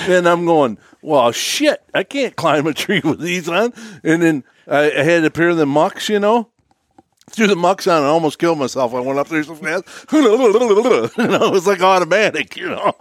And 0.06 0.28
I'm 0.28 0.46
going, 0.46 0.78
well, 1.02 1.32
shit. 1.32 1.82
I 1.92 2.04
can't 2.04 2.36
climb 2.36 2.68
a 2.68 2.72
tree 2.72 3.00
with 3.02 3.18
these 3.18 3.48
on. 3.48 3.72
And 4.04 4.22
then 4.22 4.44
I, 4.68 4.90
I 4.90 5.02
had 5.02 5.22
to 5.22 5.30
pair 5.30 5.50
of 5.50 5.56
the 5.56 5.66
mucks, 5.66 6.08
you 6.08 6.18
know. 6.18 6.50
Threw 7.30 7.48
the 7.48 7.56
mucks 7.56 7.88
on 7.88 7.98
and 7.98 8.06
almost 8.06 8.38
killed 8.38 8.58
myself. 8.58 8.94
I 8.94 9.00
went 9.00 9.18
up 9.18 9.28
there 9.28 9.42
so 9.42 9.56
fast. 9.56 9.84
you 10.12 10.22
know, 10.22 11.46
it 11.46 11.52
was 11.52 11.66
like 11.66 11.80
automatic, 11.80 12.56
you 12.56 12.68
know. 12.68 12.92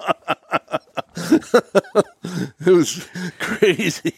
it 1.16 2.72
was 2.72 3.08
crazy. 3.40 4.14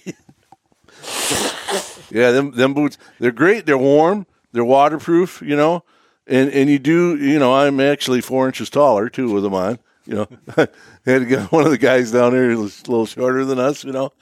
yeah, 2.09 2.31
them 2.31 2.51
them 2.51 2.73
boots, 2.73 2.97
they're 3.19 3.31
great. 3.31 3.65
They're 3.65 3.77
warm. 3.77 4.25
They're 4.53 4.63
waterproof, 4.63 5.41
you 5.41 5.57
know. 5.57 5.83
And 6.25 6.49
and 6.51 6.69
you 6.69 6.79
do, 6.79 7.17
you 7.17 7.37
know, 7.37 7.53
I'm 7.53 7.81
actually 7.81 8.21
four 8.21 8.47
inches 8.47 8.69
taller 8.69 9.09
too 9.09 9.31
with 9.31 9.43
them 9.43 9.53
on. 9.53 9.77
You 10.05 10.15
know, 10.15 10.27
I 10.57 10.67
had 11.05 11.19
to 11.19 11.25
get 11.25 11.51
one 11.51 11.65
of 11.65 11.71
the 11.71 11.77
guys 11.77 12.11
down 12.11 12.31
here 12.31 12.49
who 12.51 12.61
was 12.61 12.81
a 12.87 12.89
little 12.89 13.05
shorter 13.05 13.43
than 13.43 13.59
us. 13.59 13.83
You 13.83 13.91
know, 13.91 14.13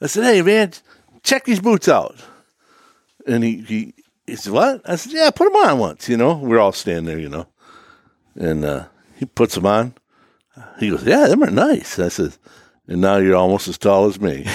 I 0.00 0.06
said, 0.06 0.24
"Hey 0.24 0.42
man, 0.42 0.72
check 1.22 1.44
these 1.44 1.60
boots 1.60 1.88
out." 1.88 2.16
And 3.26 3.44
he, 3.44 3.60
he, 3.62 3.94
he 4.26 4.36
said, 4.36 4.52
What? 4.52 4.82
I 4.84 4.96
said, 4.96 5.12
Yeah, 5.12 5.30
put 5.30 5.52
them 5.52 5.56
on 5.56 5.78
once, 5.78 6.08
you 6.08 6.16
know. 6.16 6.34
We're 6.34 6.58
all 6.58 6.72
standing 6.72 7.06
there, 7.06 7.18
you 7.18 7.28
know. 7.28 7.46
And 8.34 8.64
uh, 8.64 8.86
he 9.16 9.26
puts 9.26 9.54
them 9.54 9.66
on. 9.66 9.94
He 10.78 10.90
goes, 10.90 11.04
Yeah, 11.04 11.26
them 11.26 11.42
are 11.42 11.50
nice. 11.50 11.98
I 11.98 12.08
said, 12.08 12.36
And 12.86 13.00
now 13.00 13.16
you're 13.16 13.36
almost 13.36 13.68
as 13.68 13.78
tall 13.78 14.06
as 14.06 14.20
me. 14.20 14.46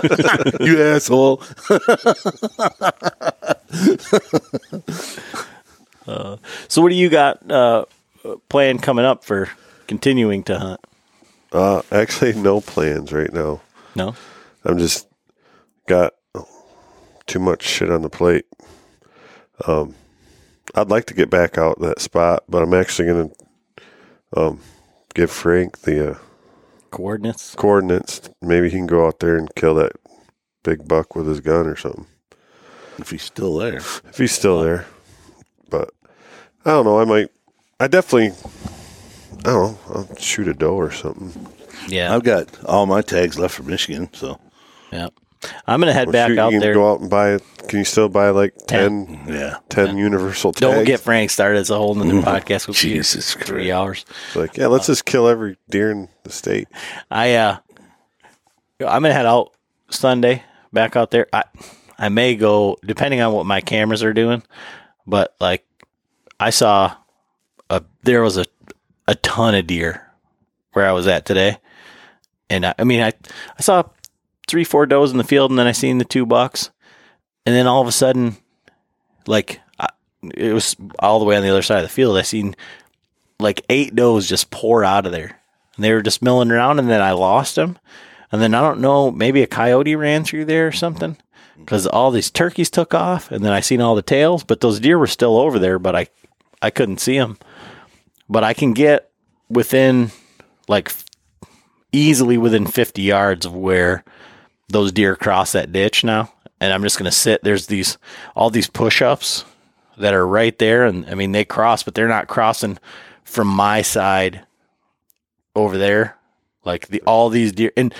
you 0.60 0.82
asshole. 0.82 1.42
So, 6.68 6.82
what 6.82 6.90
do 6.90 6.94
you 6.94 7.08
got 7.08 7.50
uh, 7.50 7.84
planned 8.48 8.82
coming 8.82 9.04
up 9.04 9.24
for 9.24 9.48
continuing 9.86 10.42
to 10.44 10.58
hunt? 10.58 10.80
Uh, 11.52 11.82
actually, 11.90 12.34
no 12.34 12.60
plans 12.60 13.12
right 13.12 13.32
now. 13.32 13.60
No. 13.94 14.14
I'm 14.64 14.78
just 14.78 15.08
got 15.86 16.14
too 17.26 17.38
much 17.38 17.62
shit 17.62 17.90
on 17.90 18.02
the 18.02 18.10
plate. 18.10 18.46
Um, 19.66 19.94
I'd 20.74 20.90
like 20.90 21.06
to 21.06 21.14
get 21.14 21.30
back 21.30 21.56
out 21.58 21.80
that 21.80 22.00
spot, 22.00 22.44
but 22.48 22.62
I'm 22.62 22.74
actually 22.74 23.08
going 23.08 23.30
to 23.30 24.40
um, 24.40 24.60
give 25.14 25.30
Frank 25.30 25.80
the 25.82 26.12
uh, 26.12 26.18
Coordinates. 26.90 27.54
coordinates. 27.54 28.28
Maybe 28.42 28.68
he 28.70 28.76
can 28.76 28.86
go 28.86 29.06
out 29.06 29.20
there 29.20 29.36
and 29.36 29.54
kill 29.54 29.74
that 29.76 29.92
big 30.62 30.86
buck 30.88 31.14
with 31.14 31.26
his 31.26 31.40
gun 31.40 31.66
or 31.66 31.76
something. 31.76 32.06
if 32.98 33.10
he's 33.10 33.22
still 33.22 33.56
there. 33.56 33.76
If 33.76 34.16
he's 34.18 34.32
still 34.32 34.60
there. 34.60 34.86
But 35.70 35.90
I 36.64 36.70
don't 36.70 36.84
know. 36.84 36.98
I 36.98 37.04
might. 37.04 37.30
I 37.80 37.86
definitely. 37.88 38.36
I 39.40 39.42
don't 39.50 39.72
know. 39.72 39.78
I'll 39.94 40.16
shoot 40.16 40.48
a 40.48 40.54
doe 40.54 40.74
or 40.74 40.90
something. 40.90 41.46
Yeah. 41.88 42.14
I've 42.14 42.24
got 42.24 42.48
all 42.64 42.86
my 42.86 43.02
tags 43.02 43.38
left 43.38 43.54
for 43.54 43.62
Michigan, 43.62 44.08
so 44.12 44.40
yeah. 44.90 45.08
I'm 45.66 45.80
gonna 45.80 45.92
head 45.92 46.08
Well, 46.08 46.12
back 46.12 46.28
shoot, 46.28 46.38
out 46.38 46.52
you 46.52 46.58
can 46.58 46.60
there. 46.60 46.74
go 46.74 46.92
out 46.92 47.00
and 47.00 47.10
buy. 47.10 47.38
Can 47.68 47.80
you 47.80 47.84
still 47.84 48.08
buy 48.08 48.30
like 48.30 48.54
10, 48.68 49.24
yeah. 49.28 49.56
10 49.70 49.96
universal 49.98 50.52
tags? 50.52 50.60
Don't 50.60 50.84
get 50.84 51.00
Frank 51.00 51.30
started. 51.30 51.58
It's 51.58 51.70
a 51.70 51.76
whole 51.76 51.94
nother 51.96 52.20
podcast. 52.22 52.68
We'll 52.68 52.74
be 52.74 52.78
Jesus 52.80 53.34
three 53.34 53.64
Christ. 53.66 53.70
hours. 53.72 54.04
It's 54.28 54.36
like, 54.36 54.56
yeah, 54.56 54.68
let's 54.68 54.86
just 54.86 55.04
kill 55.04 55.26
every 55.28 55.56
deer 55.68 55.90
in 55.90 56.08
the 56.22 56.30
state. 56.30 56.68
I 57.10 57.34
uh, 57.34 57.58
I'm 58.80 59.02
gonna 59.02 59.12
head 59.12 59.26
out 59.26 59.52
Sunday 59.90 60.42
back 60.72 60.96
out 60.96 61.10
there. 61.10 61.26
I 61.32 61.44
I 61.98 62.08
may 62.08 62.36
go 62.36 62.76
depending 62.84 63.20
on 63.20 63.32
what 63.32 63.46
my 63.46 63.60
cameras 63.60 64.02
are 64.04 64.12
doing, 64.12 64.42
but 65.06 65.34
like 65.40 65.64
I 66.38 66.50
saw 66.50 66.94
a 67.70 67.82
there 68.02 68.22
was 68.22 68.36
a 68.36 68.44
a 69.08 69.14
ton 69.16 69.54
of 69.54 69.66
deer 69.66 70.06
where 70.72 70.86
I 70.86 70.92
was 70.92 71.06
at 71.06 71.24
today, 71.24 71.56
and 72.50 72.66
I, 72.66 72.74
I 72.78 72.84
mean 72.84 73.00
I 73.00 73.12
I 73.58 73.62
saw 73.62 73.84
three 74.46 74.64
four 74.64 74.86
does 74.86 75.12
in 75.12 75.18
the 75.18 75.24
field, 75.24 75.50
and 75.50 75.58
then 75.58 75.66
I 75.66 75.72
seen 75.72 75.98
the 75.98 76.04
two 76.04 76.26
bucks, 76.26 76.70
and 77.44 77.54
then 77.54 77.66
all 77.66 77.82
of 77.82 77.88
a 77.88 77.92
sudden, 77.92 78.36
like 79.26 79.60
it 80.34 80.52
was 80.52 80.76
all 80.98 81.18
the 81.18 81.24
way 81.24 81.36
on 81.36 81.42
the 81.42 81.50
other 81.50 81.62
side 81.62 81.78
of 81.78 81.84
the 81.84 81.88
field. 81.88 82.16
I 82.16 82.22
seen 82.22 82.56
like 83.38 83.64
eight 83.68 83.94
does 83.94 84.28
just 84.28 84.50
pour 84.50 84.84
out 84.84 85.06
of 85.06 85.12
there 85.12 85.38
and 85.76 85.84
they 85.84 85.92
were 85.92 86.02
just 86.02 86.22
milling 86.22 86.50
around 86.50 86.78
and 86.78 86.88
then 86.88 87.02
I 87.02 87.12
lost 87.12 87.54
them. 87.54 87.78
And 88.32 88.42
then 88.42 88.54
I 88.54 88.60
don't 88.60 88.80
know, 88.80 89.10
maybe 89.10 89.42
a 89.42 89.46
coyote 89.46 89.94
ran 89.94 90.24
through 90.24 90.46
there 90.46 90.66
or 90.66 90.72
something 90.72 91.16
because 91.58 91.86
all 91.86 92.10
these 92.10 92.30
turkeys 92.30 92.70
took 92.70 92.92
off 92.94 93.30
and 93.30 93.44
then 93.44 93.52
I 93.52 93.60
seen 93.60 93.80
all 93.80 93.94
the 93.94 94.02
tails, 94.02 94.42
but 94.44 94.60
those 94.60 94.80
deer 94.80 94.98
were 94.98 95.06
still 95.06 95.36
over 95.36 95.58
there, 95.58 95.78
but 95.78 95.94
I, 95.94 96.08
I 96.60 96.70
couldn't 96.70 97.00
see 97.00 97.18
them. 97.18 97.38
But 98.28 98.42
I 98.42 98.54
can 98.54 98.72
get 98.72 99.10
within 99.48 100.10
like 100.66 100.92
easily 101.92 102.36
within 102.36 102.66
50 102.66 103.00
yards 103.00 103.46
of 103.46 103.54
where 103.54 104.04
those 104.68 104.92
deer 104.92 105.16
cross 105.16 105.52
that 105.52 105.72
ditch 105.72 106.04
now. 106.04 106.32
And 106.60 106.72
I'm 106.72 106.82
just 106.82 106.98
going 106.98 107.10
to 107.10 107.16
sit. 107.16 107.42
There's 107.42 107.66
these, 107.66 107.98
all 108.34 108.50
these 108.50 108.68
push 108.68 109.02
ups 109.02 109.44
that 109.98 110.14
are 110.14 110.26
right 110.26 110.58
there. 110.58 110.86
And 110.86 111.08
I 111.08 111.14
mean, 111.14 111.32
they 111.32 111.44
cross, 111.44 111.82
but 111.82 111.94
they're 111.94 112.08
not 112.08 112.28
crossing 112.28 112.78
from 113.24 113.48
my 113.48 113.82
side 113.82 114.46
over 115.54 115.78
there 115.78 116.16
like 116.66 116.88
the 116.88 117.00
all 117.06 117.30
these 117.30 117.52
deer 117.52 117.72
and 117.76 117.94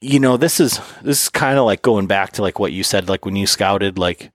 you 0.00 0.18
know 0.18 0.36
this 0.36 0.58
is 0.58 0.80
this 1.02 1.24
is 1.24 1.28
kind 1.28 1.58
of 1.58 1.64
like 1.64 1.82
going 1.82 2.06
back 2.06 2.32
to 2.32 2.42
like 2.42 2.58
what 2.58 2.72
you 2.72 2.82
said 2.82 3.08
like 3.08 3.24
when 3.24 3.36
you 3.36 3.46
scouted 3.46 3.98
like 3.98 4.32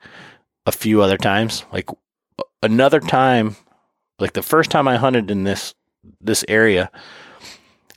a 0.65 0.72
few 0.72 1.02
other 1.02 1.18
times 1.18 1.65
like 1.73 1.90
another 2.64 2.99
time 2.99 3.56
like 4.19 4.34
the 4.34 4.41
first 4.41 4.72
time 4.72 4.88
I 4.88 4.98
hunted 4.98 5.30
in 5.30 5.44
this 5.44 5.73
this 6.22 6.45
area 6.48 6.90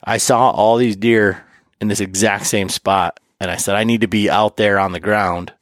I 0.02 0.16
saw 0.16 0.51
all 0.51 0.76
these 0.76 0.97
deer 0.97 1.44
in 1.85 1.89
this 1.89 2.01
exact 2.01 2.47
same 2.47 2.69
spot 2.69 3.20
and 3.39 3.51
I 3.51 3.56
said 3.56 3.77
I 3.77 3.85
need 3.85 4.01
to 4.01 4.09
be 4.09 4.31
out 4.31 4.56
there 4.56 4.78
on 4.78 4.93
the 4.93 5.01
ground 5.01 5.52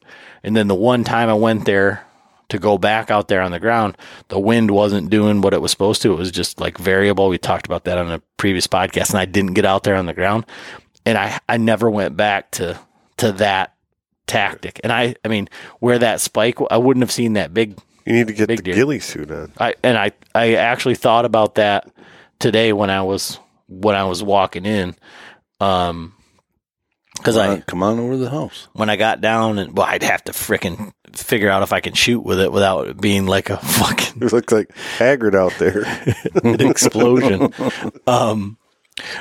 and 0.43 0.55
then 0.55 0.67
the 0.67 0.75
one 0.75 1.03
time 1.03 1.29
I 1.29 1.33
went 1.33 1.65
there 1.65 2.05
to 2.49 2.59
go 2.59 2.77
back 2.77 3.09
out 3.09 3.27
there 3.29 3.41
on 3.41 3.51
the 3.51 3.59
ground, 3.59 3.97
the 4.27 4.39
wind 4.39 4.69
wasn't 4.69 5.09
doing 5.09 5.41
what 5.41 5.53
it 5.53 5.61
was 5.61 5.71
supposed 5.71 6.01
to. 6.03 6.13
It 6.13 6.17
was 6.17 6.31
just 6.31 6.59
like 6.59 6.77
variable. 6.77 7.27
We 7.29 7.37
talked 7.37 7.65
about 7.65 7.85
that 7.85 7.97
on 7.97 8.11
a 8.11 8.19
previous 8.37 8.67
podcast, 8.67 9.09
and 9.09 9.19
I 9.19 9.25
didn't 9.25 9.53
get 9.53 9.65
out 9.65 9.83
there 9.83 9.95
on 9.95 10.05
the 10.05 10.13
ground, 10.13 10.45
and 11.05 11.17
I 11.17 11.39
I 11.49 11.57
never 11.57 11.89
went 11.89 12.15
back 12.15 12.51
to 12.51 12.79
to 13.17 13.31
that 13.33 13.73
tactic. 14.27 14.79
And 14.83 14.93
I 14.93 15.15
I 15.25 15.29
mean, 15.29 15.49
where 15.79 15.97
that 15.97 16.21
spike, 16.21 16.59
I 16.69 16.77
wouldn't 16.77 17.03
have 17.03 17.11
seen 17.11 17.33
that 17.33 17.53
big. 17.53 17.77
You 18.05 18.13
need 18.13 18.27
to 18.27 18.33
get 18.33 18.47
the 18.47 18.57
deer. 18.57 18.75
ghillie 18.75 18.99
suit 18.99 19.31
on. 19.31 19.51
I 19.59 19.75
and 19.81 19.97
I 19.97 20.11
I 20.35 20.55
actually 20.55 20.95
thought 20.95 21.25
about 21.25 21.55
that 21.55 21.89
today 22.37 22.73
when 22.73 22.89
I 22.89 23.01
was 23.01 23.39
when 23.67 23.95
I 23.95 24.03
was 24.03 24.21
walking 24.21 24.65
in, 24.65 24.95
um, 25.63 26.13
because 27.17 27.37
I 27.37 27.61
come 27.61 27.83
on 27.83 27.99
over 27.99 28.13
to 28.13 28.17
the 28.17 28.29
house. 28.29 28.67
when 28.73 28.89
I 28.89 28.95
got 28.95 29.21
down 29.21 29.57
and 29.57 29.77
well, 29.77 29.87
I'd 29.87 30.03
have 30.03 30.23
to 30.25 30.33
frickin' 30.33 30.91
figure 31.13 31.49
out 31.49 31.63
if 31.63 31.71
I 31.71 31.79
can 31.79 31.93
shoot 31.93 32.21
with 32.21 32.39
it 32.39 32.51
without 32.51 32.87
it 32.87 32.99
being 32.99 33.27
like 33.27 33.49
a 33.49 33.57
fucking 33.57 34.21
You 34.21 34.27
look 34.27 34.51
like 34.51 34.69
Hagrid 34.97 35.35
out 35.35 35.53
there. 35.59 35.83
an 36.43 36.69
explosion. 36.69 37.53
um, 38.07 38.57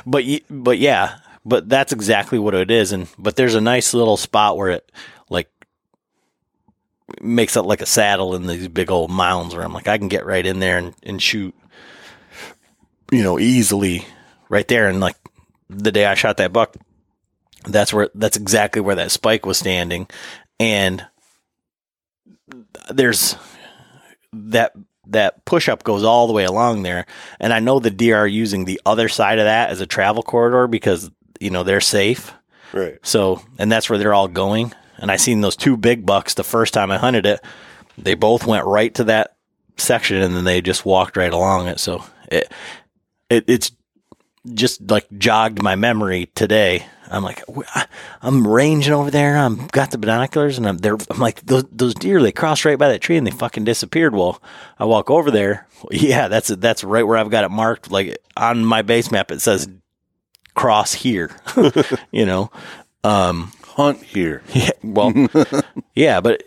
but 0.05 0.24
but 0.51 0.78
yeah, 0.78 1.19
but 1.44 1.69
that's 1.69 1.93
exactly 1.93 2.39
what 2.39 2.55
it 2.55 2.70
is. 2.70 2.93
And 2.93 3.09
but 3.19 3.36
there's 3.36 3.55
a 3.55 3.60
nice 3.60 3.94
little 3.94 4.16
spot 4.16 4.56
where 4.56 4.70
it 4.70 4.90
like 5.28 5.51
makes 7.20 7.56
it 7.56 7.62
like 7.62 7.82
a 7.82 7.86
saddle 7.86 8.35
in 8.35 8.47
these 8.47 8.69
big 8.69 8.90
old 8.90 9.10
mounds 9.10 9.55
where 9.55 9.64
I'm 9.64 9.74
like 9.74 9.89
I 9.89 9.98
can 9.98 10.09
get 10.09 10.27
right 10.27 10.44
in 10.44 10.60
there 10.60 10.78
and, 10.78 10.94
and 11.02 11.23
shoot, 11.23 11.55
you 13.12 13.23
know, 13.23 13.39
easily 13.39 14.06
right 14.48 14.66
there. 14.66 14.89
And 14.89 14.98
like 14.98 15.16
the 15.73 15.93
day 15.93 16.07
I 16.07 16.15
shot 16.15 16.36
that 16.39 16.53
buck, 16.53 16.77
that's 17.66 17.93
where 17.93 18.11
that's 18.15 18.36
exactly 18.36 18.81
where 18.81 18.97
that 18.97 19.11
spike 19.11 19.47
was 19.47 19.59
standing, 19.59 20.09
and 20.59 21.07
there's 22.90 23.36
that 24.32 24.73
that 25.09 25.44
push 25.44 25.69
up 25.69 25.82
goes 25.82 26.05
all 26.05 26.27
the 26.27 26.32
way 26.32 26.44
along 26.44 26.82
there. 26.82 27.07
And 27.40 27.53
i 27.53 27.61
know 27.61 27.78
the 27.78 27.90
deer 27.90 28.16
are 28.16 28.27
using 28.27 28.65
the 28.65 28.81
other 28.86 29.09
side 29.09 29.39
of 29.39 29.44
that 29.44 29.70
as 29.70 29.81
a 29.81 29.86
travel 29.86 30.23
corridor 30.23 30.66
because 30.66 31.11
you 31.40 31.51
know 31.51 31.62
they're 31.62 31.81
safe. 31.81 32.32
Right. 32.73 32.99
so 33.03 33.43
and 33.59 33.70
that's 33.70 33.90
where 33.90 33.99
they're 33.99 34.15
all 34.15 34.28
going. 34.28 34.73
And 34.99 35.11
i 35.11 35.16
seen 35.16 35.40
those 35.40 35.57
two 35.57 35.77
big 35.77 36.07
bucks 36.07 36.35
the 36.35 36.44
first 36.44 36.74
time 36.74 36.90
i 36.90 36.99
hunted 36.99 37.27
it. 37.27 37.40
They 37.99 38.15
both 38.15 38.47
went 38.47 38.66
right 38.66 38.94
to 38.94 39.05
that 39.05 39.36
section 39.77 40.19
and 40.19 40.35
then 40.35 40.44
they 40.44 40.61
just 40.61 40.86
walked 40.86 41.16
right 41.16 41.32
along 41.32 41.69
it. 41.69 41.81
So 41.81 42.05
it, 42.31 42.51
it 43.28 43.44
it's 43.47 43.73
just 44.55 44.90
like 44.90 45.06
jogged 45.19 45.62
my 45.62 45.77
memory 45.77 46.31
today. 46.35 46.86
I'm 47.10 47.23
like 47.23 47.43
i'm 48.23 48.47
ranging 48.47 48.94
over 48.94 49.10
there. 49.10 49.36
I'm 49.36 49.66
got 49.66 49.90
the 49.90 49.98
binoculars 49.98 50.56
and 50.56 50.66
i'm 50.66 50.78
there. 50.78 50.97
I'm 51.10 51.19
like 51.19 51.44
those, 51.44 51.64
those 51.70 51.94
deer 51.94 52.23
they 52.23 52.32
crossed 52.32 52.64
right 52.64 52.78
by 52.78 52.89
that 52.89 53.02
tree 53.02 53.19
and 53.19 53.27
they 53.27 53.31
fucking 53.31 53.64
disappeared. 53.64 54.14
Well 54.14 54.43
i 54.78 54.85
walk 54.85 55.10
over 55.10 55.31
there. 55.31 55.66
Yeah 55.90 56.28
that's 56.28 56.48
that's 56.48 56.85
right 56.85 57.06
where 57.06 57.19
i've 57.19 57.31
got 57.31 57.44
it 57.44 57.51
marked. 57.51 57.90
Like 57.90 58.16
on 58.36 58.64
my 58.64 58.82
Basemap 58.82 59.31
it 59.31 59.43
says 59.43 59.69
cross 60.55 60.94
here 60.94 61.36
you 62.12 62.24
know? 62.24 62.51
Um 63.05 63.52
Hunt 63.77 64.02
here. 64.02 64.43
yeah, 64.52 64.70
well, 64.82 65.28
yeah, 65.94 66.20
but 66.20 66.43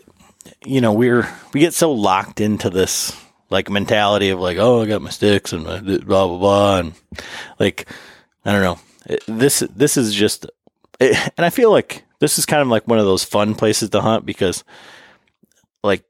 you 0.64 0.80
know, 0.80 0.92
we're 0.92 1.28
we 1.52 1.58
get 1.58 1.74
so 1.74 1.90
locked 1.90 2.40
into 2.40 2.70
this 2.70 3.20
like 3.50 3.70
mentality 3.70 4.30
of 4.30 4.40
like, 4.40 4.58
oh, 4.58 4.82
I 4.82 4.86
got 4.86 5.02
my 5.02 5.10
sticks 5.10 5.52
and 5.52 5.64
my 5.64 5.80
blah 5.80 6.26
blah 6.26 6.38
blah, 6.38 6.78
and 6.78 6.94
like, 7.58 7.88
I 8.44 8.52
don't 8.52 8.62
know. 8.62 8.78
It, 9.06 9.22
this 9.28 9.60
this 9.74 9.96
is 9.96 10.14
just, 10.14 10.46
it, 11.00 11.16
and 11.36 11.44
I 11.46 11.50
feel 11.50 11.70
like 11.70 12.04
this 12.18 12.38
is 12.38 12.46
kind 12.46 12.62
of 12.62 12.68
like 12.68 12.88
one 12.88 12.98
of 12.98 13.04
those 13.04 13.24
fun 13.24 13.54
places 13.54 13.90
to 13.90 14.00
hunt 14.00 14.26
because, 14.26 14.64
like, 15.84 16.04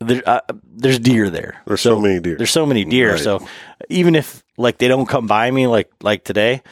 there 0.00 0.22
uh, 0.26 0.40
there's 0.64 0.98
deer 0.98 1.30
there. 1.30 1.60
There's 1.66 1.80
so, 1.80 2.00
many 2.00 2.20
deer. 2.20 2.36
There's 2.36 2.50
so 2.50 2.66
many 2.66 2.84
deer. 2.84 3.12
Right. 3.12 3.20
So 3.20 3.46
even 3.88 4.14
if 4.14 4.44
like 4.56 4.78
they 4.78 4.88
don't 4.88 5.08
come 5.08 5.26
by 5.26 5.50
me 5.50 5.66
like 5.66 5.90
like 6.02 6.24
today, 6.24 6.62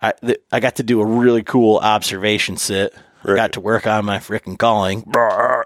I 0.00 0.12
th- 0.12 0.40
I 0.52 0.60
got 0.60 0.76
to 0.76 0.82
do 0.82 1.00
a 1.00 1.06
really 1.06 1.42
cool 1.42 1.78
observation 1.78 2.56
sit. 2.56 2.94
Right. 3.26 3.36
Got 3.36 3.52
to 3.54 3.60
work 3.60 3.88
on 3.88 4.04
my 4.04 4.18
freaking 4.18 4.56
calling 4.56 5.02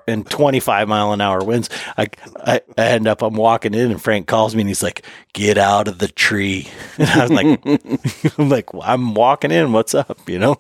and 0.08 0.28
25 0.28 0.88
mile 0.88 1.12
an 1.12 1.20
hour 1.20 1.44
winds. 1.44 1.68
I, 1.98 2.06
I 2.36 2.62
I 2.78 2.84
end 2.86 3.06
up 3.06 3.20
I'm 3.20 3.34
walking 3.34 3.74
in 3.74 3.90
and 3.90 4.02
Frank 4.02 4.26
calls 4.26 4.54
me 4.54 4.62
and 4.62 4.68
he's 4.68 4.82
like, 4.82 5.04
"Get 5.34 5.58
out 5.58 5.86
of 5.86 5.98
the 5.98 6.08
tree." 6.08 6.68
And 6.98 7.08
I 7.10 7.22
was 7.22 7.30
like, 7.30 8.36
"I'm 8.38 8.48
like 8.48 8.72
well, 8.72 8.84
I'm 8.86 9.12
walking 9.12 9.50
in. 9.50 9.72
What's 9.72 9.94
up?" 9.94 10.26
You 10.26 10.38
know, 10.38 10.56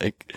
like 0.00 0.32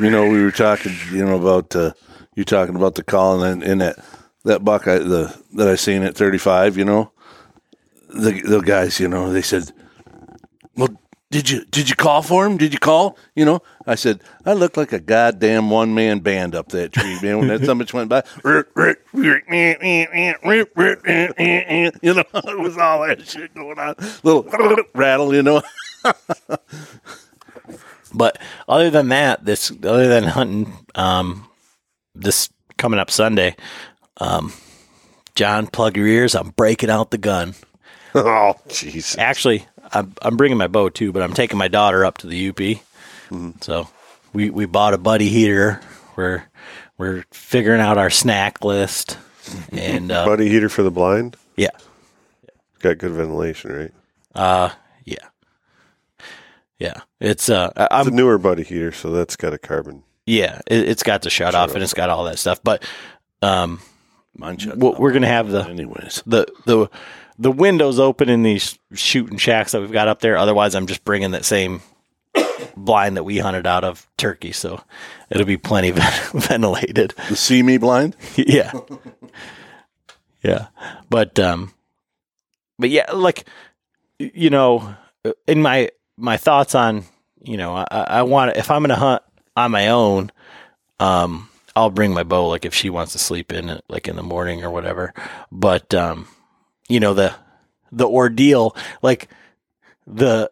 You 0.00 0.10
know, 0.10 0.28
we 0.28 0.42
were 0.42 0.50
talking, 0.50 0.96
you 1.12 1.24
know, 1.24 1.36
about 1.36 1.76
uh, 1.76 1.92
you 2.34 2.44
talking 2.44 2.74
about 2.74 2.96
the 2.96 3.04
call 3.04 3.44
and 3.44 3.62
in 3.62 3.78
that 3.78 4.04
that 4.44 4.64
buck 4.64 4.88
I, 4.88 4.98
the 4.98 5.40
that 5.54 5.68
I 5.68 5.76
seen 5.76 6.02
at 6.02 6.16
35, 6.16 6.76
you 6.76 6.84
know, 6.84 7.12
the 8.08 8.40
the 8.40 8.60
guys, 8.62 8.98
you 8.98 9.06
know, 9.06 9.32
they 9.32 9.42
said, 9.42 9.70
"Well, 10.76 10.88
did 11.30 11.48
you 11.48 11.64
did 11.66 11.88
you 11.88 11.94
call 11.96 12.22
for 12.22 12.44
him? 12.46 12.56
Did 12.56 12.72
you 12.72 12.78
call?" 12.78 13.16
You 13.34 13.44
know, 13.44 13.62
I 13.86 13.94
said, 13.94 14.20
"I 14.44 14.52
look 14.52 14.76
like 14.76 14.92
a 14.92 14.98
goddamn 14.98 15.70
one 15.70 15.94
man 15.94 16.20
band 16.20 16.54
up 16.54 16.68
that 16.70 16.92
tree, 16.92 17.18
man." 17.22 17.38
When 17.38 17.48
that 17.48 17.64
somebody 17.64 17.90
went 17.92 18.08
by, 18.08 18.22
you 22.02 22.14
know, 22.14 22.24
it 22.34 22.58
was 22.58 22.76
all 22.76 23.06
that 23.06 23.26
shit 23.26 23.54
going 23.54 23.78
on, 23.78 23.94
little 24.22 24.44
rattle, 24.94 25.34
you 25.34 25.42
know. 25.42 25.62
But 28.12 28.38
other 28.68 28.90
than 28.90 29.08
that, 29.08 29.44
this 29.44 29.70
other 29.70 30.08
than 30.08 30.24
hunting, 30.24 30.72
um, 30.94 31.48
this 32.14 32.50
coming 32.76 32.98
up 32.98 33.10
Sunday, 33.10 33.56
um, 34.18 34.52
John, 35.34 35.66
plug 35.66 35.96
your 35.96 36.06
ears. 36.06 36.34
I'm 36.34 36.50
breaking 36.50 36.90
out 36.90 37.10
the 37.10 37.18
gun. 37.18 37.54
Oh, 38.14 38.56
jeez. 38.68 39.16
Actually, 39.18 39.66
I'm, 39.92 40.14
I'm 40.22 40.36
bringing 40.36 40.58
my 40.58 40.66
bow 40.68 40.88
too, 40.88 41.12
but 41.12 41.22
I'm 41.22 41.32
taking 41.34 41.58
my 41.58 41.68
daughter 41.68 42.04
up 42.04 42.18
to 42.18 42.26
the 42.26 42.48
UP. 42.50 42.82
So 43.62 43.88
we 44.32 44.50
we 44.50 44.66
bought 44.66 44.94
a 44.94 44.98
buddy 44.98 45.28
heater. 45.28 45.80
We're 46.16 46.44
we're 46.98 47.24
figuring 47.30 47.80
out 47.80 47.96
our 47.98 48.10
snack 48.10 48.64
list, 48.64 49.16
and 49.72 50.10
uh, 50.12 50.26
Buddy 50.26 50.48
heater 50.48 50.68
for 50.68 50.82
the 50.82 50.90
blind. 50.90 51.36
yeah, 51.56 51.68
Got 52.80 52.98
good 52.98 53.12
ventilation, 53.12 53.72
right? 53.72 53.92
uh, 54.34 54.70
yeah, 55.04 55.26
yeah. 56.78 56.94
It's 57.20 57.48
uh, 57.48 57.70
I- 57.76 57.84
It's 57.84 57.92
a 58.08 58.10
I'm 58.10 58.16
newer 58.16 58.38
buddy 58.38 58.62
heater, 58.64 58.92
so 58.92 59.10
that's 59.12 59.36
got 59.36 59.52
a 59.54 59.58
carbon. 59.58 60.02
yeah. 60.26 60.60
It, 60.66 60.88
it's 60.88 61.02
got 61.02 61.22
the 61.22 61.30
shut 61.30 61.54
off 61.54 61.74
and 61.74 61.82
it's 61.82 61.94
got 61.94 62.10
all 62.10 62.24
that 62.24 62.38
stuff. 62.38 62.60
But 62.62 62.84
um, 63.42 63.80
Mine 64.36 64.58
shut 64.58 64.76
we're 64.78 64.92
we're 64.98 65.12
gonna 65.12 65.26
have 65.26 65.50
the 65.50 65.64
anyways. 65.64 66.22
the 66.26 66.46
the 66.66 66.88
the 67.40 67.50
windows 67.50 67.98
open 67.98 68.28
in 68.28 68.42
these 68.42 68.78
shooting 68.92 69.38
shacks 69.38 69.72
that 69.72 69.80
we've 69.80 69.90
got 69.90 70.08
up 70.08 70.20
there. 70.20 70.36
Otherwise, 70.36 70.74
I'm 70.74 70.86
just 70.86 71.04
bringing 71.04 71.30
that 71.30 71.46
same 71.46 71.80
blind 72.76 73.16
that 73.16 73.24
we 73.24 73.38
hunted 73.38 73.66
out 73.66 73.82
of 73.82 74.06
Turkey, 74.18 74.52
so 74.52 74.84
it'll 75.30 75.46
be 75.46 75.56
plenty 75.56 75.90
ventilated. 76.34 77.14
The 77.28 77.36
see 77.36 77.62
me 77.62 77.78
blind. 77.78 78.14
yeah, 78.36 78.72
yeah, 80.42 80.66
but 81.08 81.38
um, 81.38 81.72
but 82.78 82.90
yeah, 82.90 83.10
like 83.12 83.46
you 84.18 84.50
know, 84.50 84.94
in 85.46 85.62
my 85.62 85.90
my 86.18 86.36
thoughts 86.36 86.74
on 86.74 87.04
you 87.42 87.56
know, 87.56 87.74
I, 87.74 87.86
I 87.90 88.22
want 88.22 88.56
if 88.58 88.70
I'm 88.70 88.82
gonna 88.82 88.96
hunt 88.96 89.22
on 89.56 89.70
my 89.70 89.88
own, 89.88 90.30
um, 90.98 91.48
I'll 91.74 91.88
bring 91.88 92.12
my 92.12 92.22
bow. 92.22 92.48
Like 92.48 92.66
if 92.66 92.74
she 92.74 92.90
wants 92.90 93.12
to 93.12 93.18
sleep 93.18 93.50
in 93.50 93.70
it, 93.70 93.84
like 93.88 94.08
in 94.08 94.16
the 94.16 94.22
morning 94.22 94.62
or 94.62 94.70
whatever. 94.70 95.14
But 95.50 95.94
um, 95.94 96.28
you 96.90 97.00
know 97.00 97.14
the 97.14 97.34
the 97.92 98.06
ordeal, 98.06 98.76
like 99.02 99.28
the. 100.06 100.50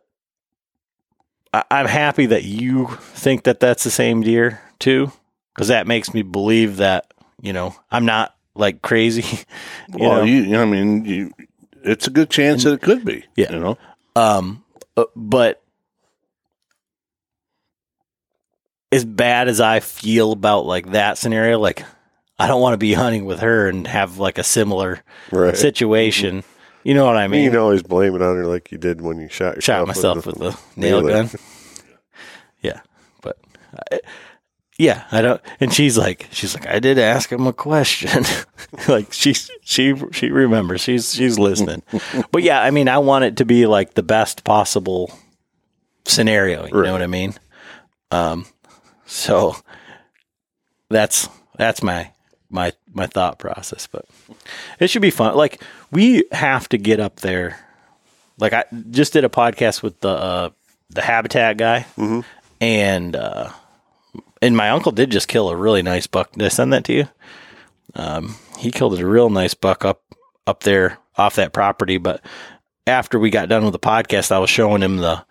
I- 1.52 1.64
I'm 1.70 1.86
happy 1.86 2.26
that 2.26 2.44
you 2.44 2.86
think 3.00 3.44
that 3.44 3.60
that's 3.60 3.84
the 3.84 3.90
same 3.90 4.22
deer 4.22 4.60
too, 4.78 5.12
because 5.54 5.68
that 5.68 5.86
makes 5.86 6.12
me 6.14 6.22
believe 6.22 6.76
that 6.76 7.12
you 7.40 7.52
know 7.52 7.74
I'm 7.90 8.06
not 8.06 8.34
like 8.54 8.82
crazy. 8.82 9.22
you 9.88 9.98
well, 9.98 10.18
know? 10.18 10.24
you, 10.24 10.56
I 10.56 10.64
mean, 10.64 11.04
you, 11.04 11.32
it's 11.82 12.06
a 12.06 12.10
good 12.10 12.30
chance 12.30 12.64
that 12.64 12.74
it 12.74 12.82
could 12.82 13.04
be. 13.04 13.24
Yeah. 13.36 13.52
you 13.52 13.60
know. 13.60 13.78
Um, 14.14 14.64
uh, 14.96 15.04
but 15.16 15.62
as 18.90 19.04
bad 19.04 19.48
as 19.48 19.60
I 19.60 19.80
feel 19.80 20.32
about 20.32 20.66
like 20.66 20.90
that 20.92 21.18
scenario, 21.18 21.58
like 21.58 21.84
I 22.38 22.46
don't 22.46 22.60
want 22.60 22.74
to 22.74 22.78
be 22.78 22.92
hunting 22.92 23.24
with 23.24 23.40
her 23.40 23.68
and 23.68 23.86
have 23.86 24.18
like 24.18 24.38
a 24.38 24.44
similar 24.44 25.02
Right. 25.32 25.56
situation. 25.56 26.44
You 26.84 26.94
know 26.94 27.04
what 27.04 27.16
I 27.16 27.28
mean? 27.28 27.44
you 27.44 27.50
can 27.50 27.58
always 27.58 27.82
blame 27.82 28.14
it 28.14 28.22
on 28.22 28.36
her 28.36 28.46
like 28.46 28.70
you 28.72 28.78
did 28.78 29.00
when 29.00 29.18
you 29.18 29.28
shot 29.28 29.56
yourself 29.56 29.80
Shot 29.80 29.86
myself 29.88 30.26
with 30.26 30.38
with 30.38 30.54
the, 30.74 30.80
nail 30.80 31.02
nail 31.02 31.24
gun. 31.24 31.30
Yeah, 32.62 32.80
but 33.20 33.36
I, 33.92 34.00
yeah, 34.78 35.04
I 35.10 35.20
don't. 35.20 35.40
And 35.58 35.72
she's 35.74 35.98
like, 35.98 36.28
she's 36.30 36.54
like, 36.54 36.66
I 36.68 36.78
did 36.78 36.98
ask 36.98 37.30
him 37.30 37.46
a 37.48 37.52
question. 37.52 38.24
like 38.88 39.12
she 39.12 39.34
she 39.62 39.94
she 40.12 40.30
remembers. 40.30 40.80
She's 40.80 41.12
she's 41.12 41.38
listening. 41.38 41.82
but 42.30 42.44
yeah, 42.44 42.62
I 42.62 42.70
mean, 42.70 42.88
I 42.88 42.98
want 42.98 43.24
it 43.24 43.36
to 43.38 43.44
be 43.44 43.66
like 43.66 43.94
the 43.94 44.04
best 44.04 44.44
possible 44.44 45.12
scenario. 46.06 46.66
You 46.66 46.82
know 46.82 46.92
what 46.92 47.02
I 47.02 47.08
mean? 47.08 47.34
Um, 48.12 48.46
so 49.04 49.56
that's 50.88 51.28
that's 51.56 51.82
my 51.82 52.12
my 52.50 52.72
my 52.92 53.06
thought 53.06 53.38
process. 53.38 53.86
But 53.86 54.04
it 54.80 54.88
should 54.90 55.02
be 55.02 55.10
fun. 55.10 55.34
Like 55.36 55.62
we 55.90 56.24
have 56.32 56.68
to 56.70 56.78
get 56.78 57.00
up 57.00 57.16
there. 57.20 57.58
Like 58.38 58.52
I 58.52 58.64
just 58.90 59.12
did 59.12 59.24
a 59.24 59.28
podcast 59.28 59.82
with 59.82 60.00
the 60.00 60.08
uh, 60.10 60.50
the 60.90 61.02
habitat 61.02 61.56
guy, 61.56 61.86
and 62.60 63.16
uh, 63.16 63.50
and 64.40 64.56
my 64.56 64.70
uncle 64.70 64.92
did 64.92 65.10
just 65.10 65.28
kill 65.28 65.50
a 65.50 65.56
really 65.56 65.82
nice 65.82 66.06
buck. 66.06 66.32
Did 66.32 66.44
I 66.44 66.48
send 66.48 66.72
that 66.72 66.84
to 66.84 66.92
you? 66.92 67.08
Um, 67.94 68.36
he 68.58 68.70
killed 68.70 68.98
a 68.98 69.06
real 69.06 69.28
nice 69.30 69.54
buck 69.54 69.84
up 69.84 70.02
up 70.46 70.62
there 70.62 70.98
off 71.16 71.34
that 71.36 71.52
property. 71.52 71.98
But 71.98 72.22
after 72.86 73.18
we 73.18 73.30
got 73.30 73.48
done 73.48 73.64
with 73.64 73.72
the 73.72 73.78
podcast, 73.78 74.30
I 74.30 74.38
was 74.38 74.50
showing 74.50 74.82
him 74.82 74.98
the 74.98 75.24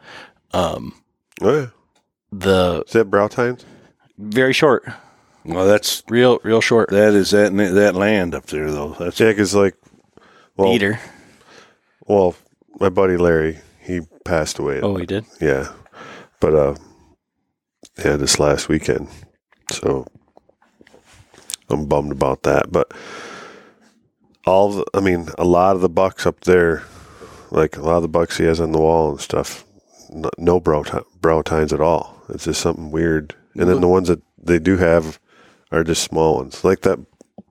Oh 0.53 0.91
yeah. 1.41 1.67
the 2.31 2.83
Is 2.87 2.93
that 2.93 3.05
brow 3.09 3.27
tines? 3.27 3.65
very 4.17 4.53
short, 4.53 4.85
Well, 5.47 5.65
that's 5.65 6.03
real 6.09 6.39
real 6.43 6.59
short 6.61 6.89
that 6.89 7.13
is 7.13 7.31
that 7.31 7.55
that 7.55 7.95
land 7.95 8.35
up 8.35 8.47
there 8.47 8.69
though. 8.71 8.95
That's 8.99 9.19
Yeah, 9.19 9.33
'cause 9.33 9.55
like, 9.55 9.75
well, 10.57 10.71
beater. 10.73 10.99
well, 12.05 12.35
my 12.79 12.89
buddy 12.89 13.15
Larry, 13.17 13.59
he 13.81 14.01
passed 14.25 14.59
away. 14.59 14.81
Oh, 14.81 14.95
he 14.97 15.05
did. 15.05 15.25
Yeah, 15.39 15.71
but 16.41 16.53
uh, 16.53 16.75
yeah, 18.03 18.17
this 18.17 18.39
last 18.39 18.67
weekend, 18.67 19.07
so 19.71 20.05
I'm 21.69 21.85
bummed 21.85 22.11
about 22.11 22.43
that. 22.43 22.71
But 22.71 22.91
all, 24.45 24.71
the, 24.71 24.85
I 24.93 24.99
mean, 24.99 25.29
a 25.37 25.45
lot 25.45 25.75
of 25.75 25.81
the 25.81 25.89
bucks 25.89 26.25
up 26.25 26.41
there, 26.41 26.83
like 27.51 27.77
a 27.77 27.81
lot 27.81 27.97
of 27.97 28.01
the 28.01 28.07
bucks 28.09 28.37
he 28.37 28.43
has 28.45 28.59
on 28.59 28.71
the 28.73 28.79
wall 28.79 29.11
and 29.11 29.21
stuff, 29.21 29.63
no, 30.09 30.29
no 30.37 30.59
brow 30.59 30.83
ti- 30.83 30.99
brow 31.21 31.41
tines 31.41 31.71
at 31.73 31.81
all. 31.81 32.21
It's 32.29 32.43
just 32.45 32.61
something 32.61 32.91
weird. 32.91 33.33
And 33.55 33.69
then 33.69 33.81
the 33.81 33.87
ones 33.87 34.07
that 34.09 34.21
they 34.37 34.59
do 34.59 34.77
have 34.77 35.19
are 35.71 35.83
just 35.83 36.03
small 36.03 36.37
ones, 36.37 36.63
like 36.63 36.81
that. 36.81 36.99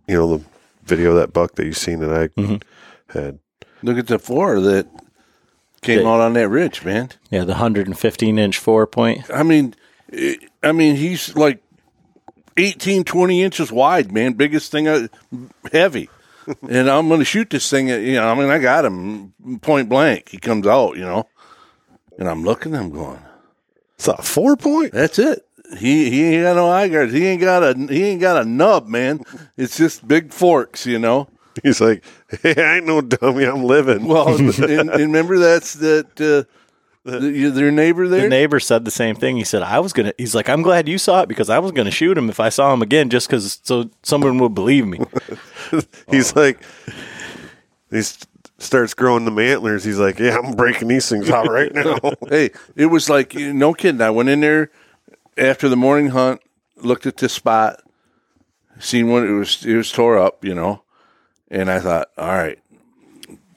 You 0.09 0.17
know, 0.17 0.37
the 0.39 0.45
video 0.85 1.11
of 1.11 1.17
that 1.17 1.33
buck 1.33 1.55
that 1.57 1.67
you 1.67 1.73
seen 1.73 2.01
that 2.01 2.13
I 2.13 2.29
Mm-hmm. 2.29 3.19
had. 3.19 3.39
look 3.83 3.99
at 3.99 4.07
the 4.07 4.19
four 4.19 4.61
that 4.61 4.87
came 5.83 6.01
Yeah. 6.01 6.09
out 6.09 6.21
on 6.21 6.33
that 6.35 6.49
ridge, 6.49 6.85
man. 6.85 7.11
Yeah, 7.31 7.41
the 7.45 7.53
115 7.55 8.39
inch 8.39 8.59
four 8.59 8.87
point. 8.87 9.29
I 9.33 9.43
mean, 9.43 9.75
I 10.63 10.73
mean, 10.73 10.97
he's 10.97 11.35
like 11.37 11.63
18, 12.57 13.05
20 13.05 13.43
inches 13.43 13.71
wide, 13.73 14.13
man. 14.13 14.33
Biggest 14.35 14.71
thing, 14.73 14.89
I, 14.89 15.09
heavy. 15.73 16.09
and 16.69 16.89
I'm 16.89 17.09
going 17.09 17.21
to 17.21 17.25
shoot 17.25 17.51
this 17.51 17.69
thing. 17.69 17.91
At, 17.91 18.01
you 18.03 18.15
know, 18.15 18.29
I 18.29 18.35
mean, 18.35 18.49
I 18.51 18.59
got 18.59 18.85
him 18.85 19.33
point 19.63 19.89
blank. 19.89 20.29
He 20.29 20.39
comes 20.39 20.67
out, 20.67 20.97
you 20.97 21.03
know, 21.05 21.29
and 22.19 22.29
I'm 22.29 22.45
looking. 22.45 22.75
I'm 22.75 22.91
going, 22.91 23.19
It's 23.97 24.07
a 24.09 24.17
four 24.23 24.57
point. 24.57 24.93
that's 24.93 25.19
it. 25.19 25.45
He 25.79 26.11
he 26.11 26.25
ain't 26.25 26.45
got 26.45 26.57
no 26.57 26.71
eye 26.71 26.89
guards. 26.89 27.13
He 27.13 27.27
ain't 27.27 27.41
got 27.41 27.63
a 27.63 27.75
he 27.93 28.05
ain't 28.05 28.21
got 28.21 28.41
a 28.41 28.45
nub, 28.45 28.87
man. 28.87 29.23
It's 29.57 29.77
just 29.77 30.07
big 30.07 30.33
forks, 30.33 30.87
you 30.87 30.99
know. 30.99 31.29
He's 31.63 31.81
like, 31.81 32.05
hey, 32.43 32.55
I 32.57 32.77
ain't 32.77 32.87
no 32.87 33.01
dummy. 33.01 33.45
I'm 33.45 33.65
living. 33.65 34.07
Well, 34.07 34.37
and, 34.39 34.61
and 34.61 34.91
remember 34.91 35.39
that's 35.39 35.75
that 35.75 36.21
uh, 36.21 36.45
the, 37.05 37.51
their 37.51 37.71
neighbor 37.71 38.09
there. 38.09 38.23
The 38.23 38.29
neighbor 38.29 38.61
said 38.61 38.85
the 38.85 38.91
same 38.91 39.17
thing. 39.17 39.37
He 39.37 39.45
said, 39.45 39.63
"I 39.63 39.81
was 39.81 39.93
gonna." 39.93 40.13
He's 40.19 40.35
like, 40.35 40.49
"I'm 40.49 40.63
glad 40.63 40.89
you 40.89 40.99
saw 40.99 41.23
it 41.23 41.29
because 41.29 41.49
I 41.49 41.59
was 41.59 41.73
gonna 41.73 41.91
shoot 41.91 42.19
him 42.19 42.29
if 42.29 42.41
I 42.41 42.49
saw 42.49 42.73
him 42.73 42.83
again, 42.83 43.11
just 43.11 43.29
because 43.29 43.61
so 43.63 43.91
someone 44.03 44.39
would 44.39 44.55
believe 44.55 44.87
me." 44.87 45.01
he's 46.11 46.35
like, 46.37 46.61
he 47.91 48.03
starts 48.59 48.95
growing 48.95 49.25
the 49.25 49.43
antlers. 49.43 49.85
He's 49.85 49.99
like, 49.99 50.19
yeah, 50.19 50.37
I'm 50.37 50.55
breaking 50.57 50.89
these 50.89 51.09
things 51.09 51.31
out 51.31 51.49
right 51.49 51.73
now. 51.73 51.99
hey, 52.29 52.51
it 52.75 52.87
was 52.87 53.09
like 53.09 53.35
no 53.35 53.73
kidding. 53.73 54.01
I 54.01 54.11
went 54.11 54.29
in 54.29 54.41
there 54.41 54.71
after 55.37 55.69
the 55.69 55.77
morning 55.77 56.09
hunt, 56.09 56.41
looked 56.77 57.07
at 57.07 57.17
this 57.17 57.33
spot, 57.33 57.83
seen 58.79 59.11
when 59.11 59.25
it 59.27 59.33
was 59.33 59.65
it 59.65 59.77
was 59.77 59.93
tore 59.93 60.19
up, 60.19 60.45
you 60.45 60.55
know, 60.55 60.83
and 61.51 61.71
I 61.71 61.81
thought, 61.81 62.09
all 62.17 62.29
right, 62.29 62.59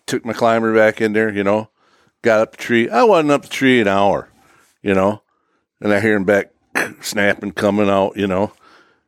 took 0.06 0.26
my 0.26 0.34
climber 0.34 0.74
back 0.74 1.02
in 1.02 1.14
there, 1.14 1.32
you 1.32 1.44
know, 1.44 1.70
got 2.22 2.40
up 2.40 2.52
the 2.52 2.58
tree. 2.58 2.90
I 2.90 3.04
wasn't 3.04 3.32
up 3.32 3.44
the 3.44 3.50
tree 3.50 3.82
an 3.82 3.88
hour, 3.88 4.30
you 4.82 4.94
know, 4.94 5.22
and 5.82 5.94
I 5.94 6.00
hear 6.00 6.16
him 6.16 6.26
back 6.26 6.52
snapping, 7.02 7.52
coming 7.54 7.90
out, 7.90 8.18
you 8.18 8.28
know. 8.28 8.54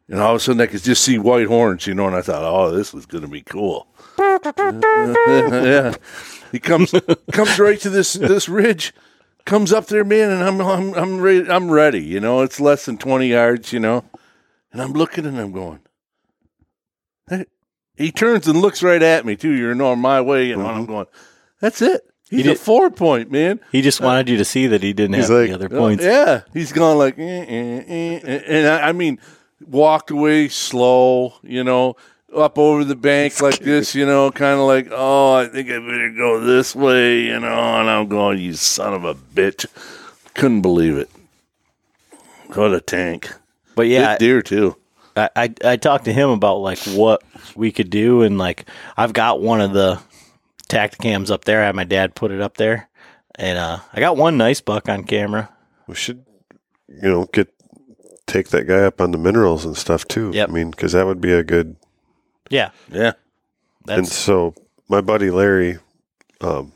And 0.07 0.19
all 0.19 0.31
of 0.31 0.37
a 0.37 0.39
sudden, 0.41 0.61
I 0.61 0.67
could 0.67 0.83
just 0.83 1.03
see 1.05 1.17
white 1.17 1.47
horns, 1.47 1.87
you 1.87 1.93
know, 1.93 2.05
and 2.07 2.15
I 2.15 2.21
thought, 2.21 2.43
"Oh, 2.43 2.69
this 2.71 2.93
is 2.93 3.05
going 3.05 3.23
to 3.23 3.29
be 3.29 3.41
cool." 3.41 3.87
yeah, 4.19 5.95
he 6.51 6.59
comes 6.59 6.93
comes 7.31 7.59
right 7.59 7.79
to 7.79 7.89
this 7.89 8.13
this 8.13 8.49
ridge, 8.49 8.93
comes 9.45 9.71
up 9.73 9.87
there, 9.87 10.03
man, 10.03 10.29
and 10.31 10.43
I'm 10.43 10.61
I'm 10.61 10.93
I'm 10.93 11.21
ready. 11.21 11.49
I'm 11.49 11.69
ready. 11.71 12.01
You 12.01 12.19
know, 12.19 12.41
it's 12.41 12.59
less 12.59 12.85
than 12.85 12.97
twenty 12.97 13.27
yards. 13.27 13.71
You 13.73 13.79
know, 13.79 14.03
and 14.71 14.81
I'm 14.81 14.93
looking 14.93 15.25
and 15.25 15.39
I'm 15.39 15.51
going, 15.51 15.79
he 17.97 18.11
turns 18.11 18.47
and 18.47 18.59
looks 18.61 18.81
right 18.81 19.01
at 19.01 19.25
me 19.25 19.35
too. 19.35 19.51
You're 19.51 19.79
on 19.83 19.99
my 19.99 20.21
way, 20.21 20.47
you 20.47 20.55
know. 20.55 20.61
And 20.61 20.69
I'm 20.71 20.83
Mm-hmm. 20.83 20.91
going, 20.91 21.05
that's 21.59 21.81
it. 21.81 22.01
He's 22.29 22.41
a 22.45 22.49
did- 22.51 22.59
four 22.59 22.89
point 22.89 23.31
man. 23.31 23.59
He 23.71 23.81
just 23.81 23.99
wanted 24.01 24.29
you 24.29 24.37
to 24.37 24.45
see 24.45 24.67
that 24.67 24.81
he 24.81 24.93
didn't 24.93 25.15
He's 25.15 25.27
have 25.27 25.37
like- 25.37 25.43
any 25.45 25.53
other 25.53 25.69
points. 25.69 26.03
Yeah, 26.03 26.41
he's 26.53 26.71
gone 26.71 26.97
like, 26.97 27.19
eh, 27.19 27.21
eh, 27.23 27.83
eh, 27.87 28.19
eh. 28.23 28.41
and 28.47 28.67
I, 28.67 28.89
I 28.89 28.91
mean, 28.93 29.19
walked 29.65 30.11
away 30.11 30.47
slow, 30.47 31.33
you 31.43 31.63
know, 31.63 31.95
up 32.35 32.57
over 32.57 32.83
the 32.83 32.95
bank 32.95 33.41
like 33.41 33.59
this, 33.59 33.95
you 33.95 34.05
know, 34.05 34.31
kind 34.31 34.59
of 34.59 34.67
like, 34.67 34.87
oh, 34.91 35.33
I 35.33 35.47
think 35.47 35.69
I 35.69 35.79
better 35.79 36.11
go 36.15 36.39
this 36.39 36.75
way, 36.75 37.23
you 37.23 37.39
know. 37.39 37.79
And 37.79 37.89
I'm 37.89 38.07
going, 38.07 38.39
you 38.39 38.53
son 38.53 38.93
of 38.93 39.03
a 39.03 39.15
bitch. 39.15 39.65
Couldn't 40.33 40.61
believe 40.61 40.97
it. 40.97 41.09
What 42.53 42.73
a 42.73 42.81
tank. 42.81 43.31
But 43.75 43.87
yeah, 43.87 44.13
Good 44.13 44.19
deer 44.19 44.41
too. 44.41 44.75
I, 45.15 45.29
I 45.35 45.53
I 45.63 45.75
talked 45.77 46.05
to 46.05 46.13
him 46.13 46.29
about 46.29 46.57
like 46.57 46.79
what 46.79 47.23
we 47.55 47.71
could 47.71 47.89
do, 47.89 48.21
and 48.21 48.37
like 48.37 48.65
I've 48.97 49.13
got 49.13 49.41
one 49.41 49.61
of 49.61 49.73
the 49.73 50.01
Tactacams 50.69 51.31
up 51.31 51.45
there. 51.45 51.61
I 51.61 51.67
had 51.67 51.75
my 51.75 51.83
dad 51.83 52.15
put 52.15 52.31
it 52.31 52.41
up 52.41 52.57
there, 52.57 52.89
and 53.35 53.57
uh, 53.57 53.79
I 53.93 53.99
got 53.99 54.17
one 54.17 54.37
nice 54.37 54.61
buck 54.61 54.89
on 54.89 55.03
camera. 55.03 55.49
We 55.87 55.95
should, 55.95 56.25
you 56.87 57.09
know, 57.09 57.25
get 57.25 57.53
take 58.25 58.49
that 58.49 58.67
guy 58.67 58.83
up 58.83 59.01
on 59.01 59.11
the 59.11 59.17
minerals 59.17 59.65
and 59.65 59.77
stuff 59.77 60.07
too. 60.07 60.31
Yep. 60.33 60.49
I 60.49 60.51
mean, 60.51 60.71
because 60.71 60.93
that 60.93 61.05
would 61.05 61.21
be 61.21 61.33
a 61.33 61.43
good. 61.43 61.75
Yeah, 62.51 62.71
Yeah. 62.91 63.13
and 63.87 64.07
so 64.07 64.53
my 64.89 65.01
buddy 65.01 65.31
Larry, 65.31 65.79
um, 66.41 66.73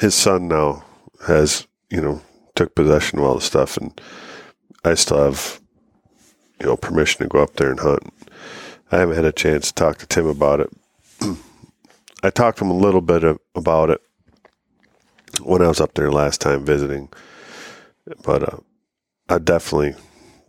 his 0.00 0.14
son 0.14 0.48
now 0.48 0.84
has 1.26 1.66
you 1.90 2.00
know 2.00 2.20
took 2.56 2.74
possession 2.74 3.18
of 3.20 3.24
all 3.24 3.34
the 3.36 3.40
stuff, 3.40 3.76
and 3.76 3.98
I 4.84 4.94
still 4.94 5.22
have 5.24 5.60
you 6.60 6.66
know 6.66 6.76
permission 6.76 7.22
to 7.22 7.28
go 7.28 7.40
up 7.42 7.54
there 7.54 7.70
and 7.70 7.80
hunt. 7.80 8.02
I 8.90 8.98
haven't 8.98 9.16
had 9.16 9.24
a 9.24 9.32
chance 9.32 9.68
to 9.68 9.74
talk 9.74 9.98
to 9.98 10.06
Tim 10.06 10.26
about 10.26 10.60
it. 10.60 10.70
I 12.24 12.30
talked 12.30 12.58
to 12.58 12.64
him 12.64 12.70
a 12.72 12.76
little 12.76 13.00
bit 13.00 13.22
about 13.54 13.90
it 13.90 14.00
when 15.42 15.62
I 15.62 15.68
was 15.68 15.80
up 15.80 15.94
there 15.94 16.10
last 16.10 16.40
time 16.40 16.64
visiting, 16.64 17.08
but 18.24 18.42
uh, 18.42 18.58
I 19.28 19.38
definitely 19.38 19.94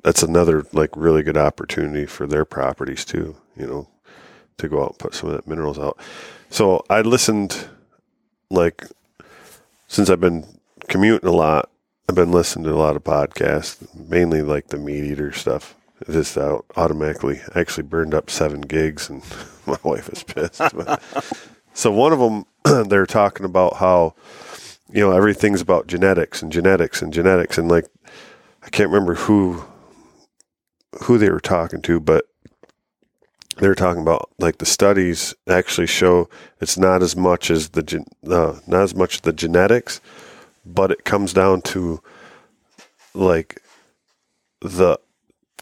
that's 0.03 0.23
another 0.23 0.65
like 0.73 0.91
really 0.95 1.23
good 1.23 1.37
opportunity 1.37 2.05
for 2.07 2.27
their 2.27 2.45
properties 2.45 3.05
too. 3.05 3.35
You 3.55 3.67
know, 3.67 3.89
to 4.57 4.67
go 4.67 4.83
out 4.83 4.91
and 4.91 4.99
put 4.99 5.13
some 5.13 5.29
of 5.29 5.35
that 5.35 5.47
minerals 5.47 5.79
out. 5.79 5.97
So 6.49 6.83
I 6.89 7.01
listened, 7.01 7.67
like, 8.49 8.85
since 9.87 10.09
I've 10.09 10.21
been 10.21 10.45
commuting 10.87 11.27
a 11.29 11.33
lot, 11.33 11.69
I've 12.07 12.15
been 12.15 12.31
listening 12.31 12.65
to 12.65 12.73
a 12.73 12.75
lot 12.75 12.95
of 12.95 13.03
podcasts, 13.03 13.87
mainly 13.95 14.41
like 14.41 14.67
the 14.67 14.77
MeatEater 14.77 15.33
stuff. 15.33 15.75
This 16.07 16.37
out 16.37 16.65
automatically, 16.75 17.41
I 17.55 17.59
actually 17.61 17.83
burned 17.83 18.13
up 18.13 18.29
seven 18.29 18.61
gigs, 18.61 19.09
and 19.09 19.23
my 19.65 19.77
wife 19.83 20.09
is 20.09 20.23
pissed. 20.23 20.61
But- 20.75 21.01
so 21.73 21.91
one 21.91 22.13
of 22.13 22.19
them, 22.19 22.45
they're 22.89 23.05
talking 23.05 23.45
about 23.45 23.77
how, 23.77 24.15
you 24.89 25.01
know, 25.01 25.11
everything's 25.11 25.59
about 25.61 25.87
genetics 25.87 26.41
and 26.41 26.51
genetics 26.51 27.01
and 27.01 27.11
genetics, 27.11 27.57
and 27.57 27.69
like, 27.69 27.85
I 28.63 28.69
can't 28.69 28.89
remember 28.89 29.15
who, 29.15 29.65
who 31.03 31.17
they 31.17 31.29
were 31.29 31.41
talking 31.41 31.81
to, 31.83 31.99
but 31.99 32.25
they 33.57 33.67
were 33.67 33.75
talking 33.75 34.01
about 34.01 34.29
like 34.39 34.57
the 34.57 34.65
studies 34.65 35.33
actually 35.47 35.87
show 35.87 36.29
it's 36.59 36.77
not 36.77 37.01
as 37.01 37.15
much 37.15 37.49
as 37.49 37.69
the 37.69 37.83
gen- 37.83 38.07
uh, 38.29 38.59
not 38.67 38.83
as 38.83 38.95
much 38.95 39.21
the 39.21 39.33
genetics, 39.33 40.01
but 40.65 40.91
it 40.91 41.05
comes 41.05 41.33
down 41.33 41.61
to 41.61 42.01
like 43.13 43.61
the 44.61 44.99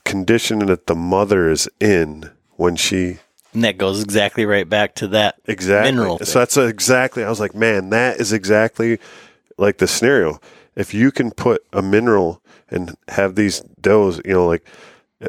condition 0.06 0.60
that 0.60 0.88
the 0.88 0.96
mother 0.96 1.50
is 1.50 1.70
in 1.80 2.30
when 2.56 2.76
she 2.76 3.20
and 3.54 3.64
that 3.64 3.78
goes 3.78 4.04
exactly 4.04 4.46
right 4.46 4.68
back 4.68 4.96
to 4.96 5.08
that 5.10 5.36
exactly. 5.46 5.92
mineral. 5.92 6.18
So 6.20 6.26
thing. 6.26 6.34
that's 6.34 6.58
exactly. 6.58 7.24
I 7.24 7.30
was 7.30 7.40
like, 7.40 7.54
man, 7.54 7.92
that 7.92 8.20
is 8.20 8.34
exactly 8.34 9.00
like 9.58 9.78
the 9.78 9.88
scenario. 9.88 10.40
If 10.76 10.94
you 10.94 11.12
can 11.12 11.30
put 11.30 11.64
a 11.72 11.84
mineral 11.84 12.42
and 12.70 12.96
have 13.10 13.36
these 13.36 13.62
does, 13.80 14.20
you 14.26 14.34
know, 14.34 14.48
like 14.48 14.66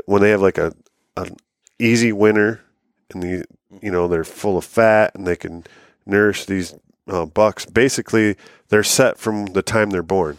when 0.06 0.22
they 0.22 0.30
have 0.30 0.40
like 0.40 0.56
a 0.56 0.72
an 1.16 1.36
easy 1.78 2.12
winter 2.12 2.60
and 3.12 3.22
the 3.22 3.44
you 3.82 3.90
know 3.90 4.06
they're 4.09 4.24
full 4.24 4.56
of 4.56 4.64
fat 4.64 5.14
and 5.14 5.26
they 5.26 5.36
can 5.36 5.64
nourish 6.06 6.44
these 6.44 6.74
uh, 7.09 7.26
bucks. 7.26 7.66
Basically, 7.66 8.36
they're 8.68 8.82
set 8.84 9.18
from 9.18 9.46
the 9.46 9.62
time 9.62 9.90
they're 9.90 10.02
born. 10.02 10.38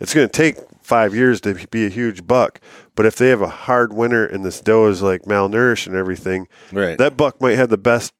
It's 0.00 0.14
going 0.14 0.26
to 0.28 0.32
take 0.32 0.56
five 0.82 1.14
years 1.14 1.40
to 1.42 1.54
be 1.70 1.86
a 1.86 1.88
huge 1.88 2.26
buck, 2.26 2.60
but 2.96 3.06
if 3.06 3.14
they 3.16 3.28
have 3.28 3.40
a 3.40 3.48
hard 3.48 3.92
winter 3.92 4.26
and 4.26 4.44
this 4.44 4.60
doe 4.60 4.88
is 4.88 5.00
like 5.00 5.22
malnourished 5.22 5.86
and 5.86 5.94
everything, 5.94 6.48
Right. 6.72 6.98
that 6.98 7.16
buck 7.16 7.40
might 7.40 7.56
have 7.56 7.68
the 7.68 7.78
best 7.78 8.12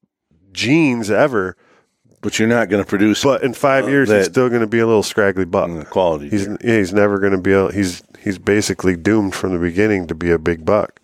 genes 0.53 1.11
ever, 1.11 1.57
but 2.21 2.39
you're 2.39 2.47
not 2.49 2.69
going 2.69 2.83
to 2.83 2.89
produce 2.89 3.25
but 3.25 3.43
in 3.43 3.53
five 3.53 3.87
Uh, 3.87 3.89
years 3.89 4.11
he's 4.11 4.27
still 4.27 4.49
going 4.49 4.61
to 4.61 4.67
be 4.69 4.79
a 4.79 4.87
little 4.87 5.03
scraggly 5.03 5.45
buck. 5.45 5.69
the 5.77 5.85
quality. 5.85 6.29
He's 6.29 6.47
yeah, 6.47 6.77
he's 6.79 6.93
never 6.93 7.19
going 7.19 7.33
to 7.33 7.39
be. 7.39 7.53
A, 7.53 7.71
he's 7.73 8.03
he's 8.23 8.39
basically 8.39 8.97
doomed 8.97 9.35
from 9.35 9.53
the 9.53 9.59
beginning 9.59 10.07
to 10.07 10.15
be 10.15 10.31
a 10.31 10.39
big 10.39 10.65
buck. 10.65 11.01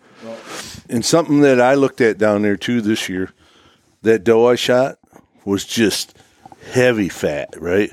And 0.89 1.05
something 1.05 1.41
that 1.41 1.61
I 1.61 1.75
looked 1.75 2.01
at 2.01 2.17
down 2.17 2.41
there 2.41 2.57
too 2.57 2.81
this 2.81 3.07
year, 3.07 3.31
that 4.01 4.23
doe 4.23 4.47
I 4.47 4.55
shot 4.55 4.97
was 5.45 5.65
just 5.65 6.17
heavy 6.71 7.09
fat, 7.09 7.49
right? 7.57 7.91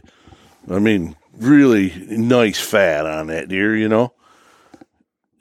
I 0.71 0.79
mean, 0.79 1.17
really 1.37 1.93
nice 2.09 2.59
fat 2.59 3.07
on 3.07 3.27
that 3.29 3.49
deer, 3.49 3.77
you 3.77 3.89
know. 3.89 4.13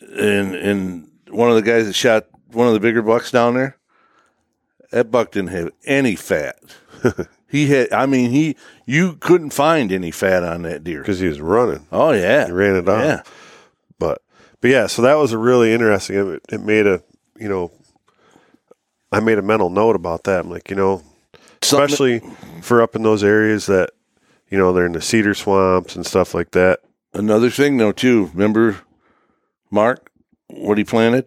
And 0.02 0.56
and 0.56 1.12
one 1.30 1.50
of 1.50 1.56
the 1.56 1.62
guys 1.62 1.86
that 1.88 1.94
shot 1.94 2.28
one 2.52 2.68
of 2.68 2.74
the 2.74 2.80
bigger 2.80 3.02
bucks 3.02 3.32
down 3.32 3.56
there, 3.56 3.78
that 4.92 5.12
buck 5.12 5.32
didn't 5.32 5.50
have 5.50 5.72
any 5.86 6.16
fat. 6.16 6.58
he 7.48 7.68
had, 7.68 7.92
I 7.92 8.06
mean, 8.06 8.32
he 8.32 8.56
you 8.86 9.16
couldn't 9.16 9.52
find 9.52 9.92
any 9.92 10.12
fat 10.12 10.44
on 10.44 10.62
that 10.64 10.84
deer. 10.84 11.00
because 11.00 11.20
he 11.20 11.28
was 11.28 11.42
running. 11.42 11.88
Oh 11.92 12.12
yeah, 12.12 12.46
He 12.48 12.52
ran 12.52 12.76
it 12.76 12.88
off. 12.90 13.04
Yeah, 13.04 13.22
But 14.00 14.22
but 14.62 14.70
yeah, 14.70 14.88
so 14.88 15.02
that 15.02 15.16
was 15.16 15.32
a 15.32 15.38
really 15.38 15.74
interesting. 15.74 16.34
It, 16.36 16.42
it 16.52 16.62
made 16.62 16.88
a 16.88 17.02
you 17.38 17.50
know, 17.50 17.72
I 19.12 19.20
made 19.20 19.38
a 19.38 19.42
mental 19.42 19.70
note 19.70 19.96
about 19.96 20.24
that. 20.26 20.42
I'm 20.46 20.50
like, 20.52 20.70
you 20.70 20.76
know, 20.76 21.02
Something- 21.62 21.86
especially 21.86 22.20
for 22.62 22.82
up 22.82 22.96
in 22.96 23.04
those 23.04 23.24
areas 23.24 23.66
that 23.68 23.92
you 24.50 24.58
know 24.58 24.72
they're 24.74 24.86
in 24.86 24.92
the 24.94 25.02
cedar 25.02 25.34
swamps 25.34 25.96
and 25.96 26.06
stuff 26.06 26.34
like 26.34 26.52
that. 26.52 26.80
Another 27.14 27.50
thing, 27.50 27.78
though, 27.78 27.92
too. 27.94 28.30
Remember, 28.34 28.78
Mark, 29.72 30.12
what 30.48 30.78
he 30.78 30.84
planted? 30.84 31.26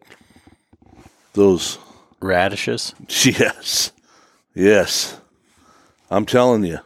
Those. 1.34 1.78
radishes. 2.20 2.94
Yes, 3.24 3.92
yes. 4.54 5.20
I'm 6.10 6.24
telling 6.26 6.64
you, 6.64 6.78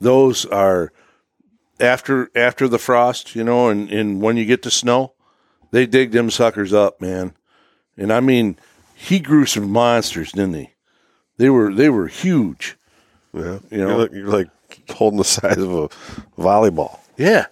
those 0.00 0.44
are 0.46 0.92
after 1.80 2.30
after 2.34 2.68
the 2.68 2.78
frost, 2.78 3.34
you 3.34 3.44
know, 3.44 3.68
and 3.68 3.90
and 3.90 4.20
when 4.20 4.36
you 4.36 4.44
get 4.44 4.62
to 4.62 4.70
snow, 4.70 5.14
they 5.70 5.86
dig 5.86 6.10
them 6.12 6.30
suckers 6.30 6.72
up, 6.72 7.00
man. 7.00 7.34
And 7.96 8.12
I 8.12 8.20
mean, 8.20 8.56
he 8.94 9.18
grew 9.20 9.46
some 9.46 9.70
monsters, 9.70 10.32
didn't 10.32 10.54
he? 10.54 10.70
They 11.36 11.50
were 11.50 11.72
they 11.72 11.88
were 11.90 12.06
huge. 12.08 12.76
Yeah, 13.32 13.58
You 13.70 13.78
you're, 13.78 13.88
know? 13.88 13.96
like, 13.98 14.12
you're 14.12 14.28
like 14.28 14.48
holding 14.90 15.18
the 15.18 15.24
size 15.24 15.58
of 15.58 15.72
a 15.72 15.88
volleyball. 16.40 16.98
Yeah. 17.16 17.46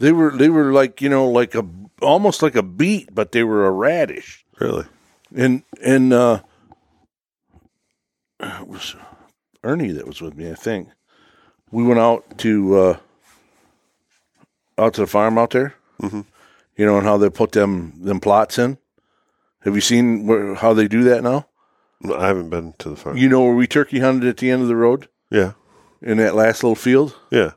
they 0.00 0.12
were 0.12 0.36
they 0.36 0.48
were 0.48 0.72
like 0.72 1.00
you 1.00 1.08
know 1.08 1.28
like 1.30 1.54
a 1.54 1.64
almost 2.02 2.42
like 2.42 2.54
a 2.56 2.62
beet, 2.62 3.14
but 3.14 3.32
they 3.32 3.42
were 3.44 3.66
a 3.66 3.70
radish. 3.70 4.44
Really? 4.58 4.84
and 5.34 5.62
and 5.82 6.12
uh 6.12 6.40
it 8.40 8.66
was 8.68 8.94
Ernie 9.64 9.92
that 9.92 10.06
was 10.06 10.20
with 10.20 10.36
me, 10.36 10.50
I 10.50 10.54
think. 10.54 10.88
We 11.70 11.82
went 11.84 12.00
out 12.00 12.38
to 12.38 12.76
uh 12.78 12.96
out 14.78 14.94
to 14.94 15.00
the 15.02 15.06
farm 15.06 15.38
out 15.38 15.50
there. 15.50 15.74
Mm-hmm. 16.00 16.20
You 16.76 16.86
know, 16.86 16.96
and 16.98 17.06
how 17.06 17.16
they 17.18 17.28
put 17.30 17.52
them 17.52 17.92
them 17.98 18.20
plots 18.20 18.58
in. 18.58 18.78
Have 19.62 19.74
you 19.74 19.80
seen 19.80 20.26
where, 20.26 20.54
how 20.54 20.72
they 20.72 20.88
do 20.88 21.02
that 21.04 21.22
now? 21.22 21.46
No, 22.00 22.14
I 22.14 22.28
haven't 22.28 22.50
been 22.50 22.74
to 22.78 22.90
the 22.90 22.96
farm. 22.96 23.16
You 23.16 23.28
know 23.28 23.42
where 23.42 23.54
we 23.54 23.66
turkey 23.66 24.00
hunted 24.00 24.28
at 24.28 24.36
the 24.36 24.50
end 24.50 24.62
of 24.62 24.68
the 24.68 24.76
road 24.76 25.08
yeah, 25.30 25.52
in 26.00 26.18
that 26.18 26.34
last 26.34 26.62
little 26.62 26.76
field? 26.76 27.16
yeah. 27.30 27.52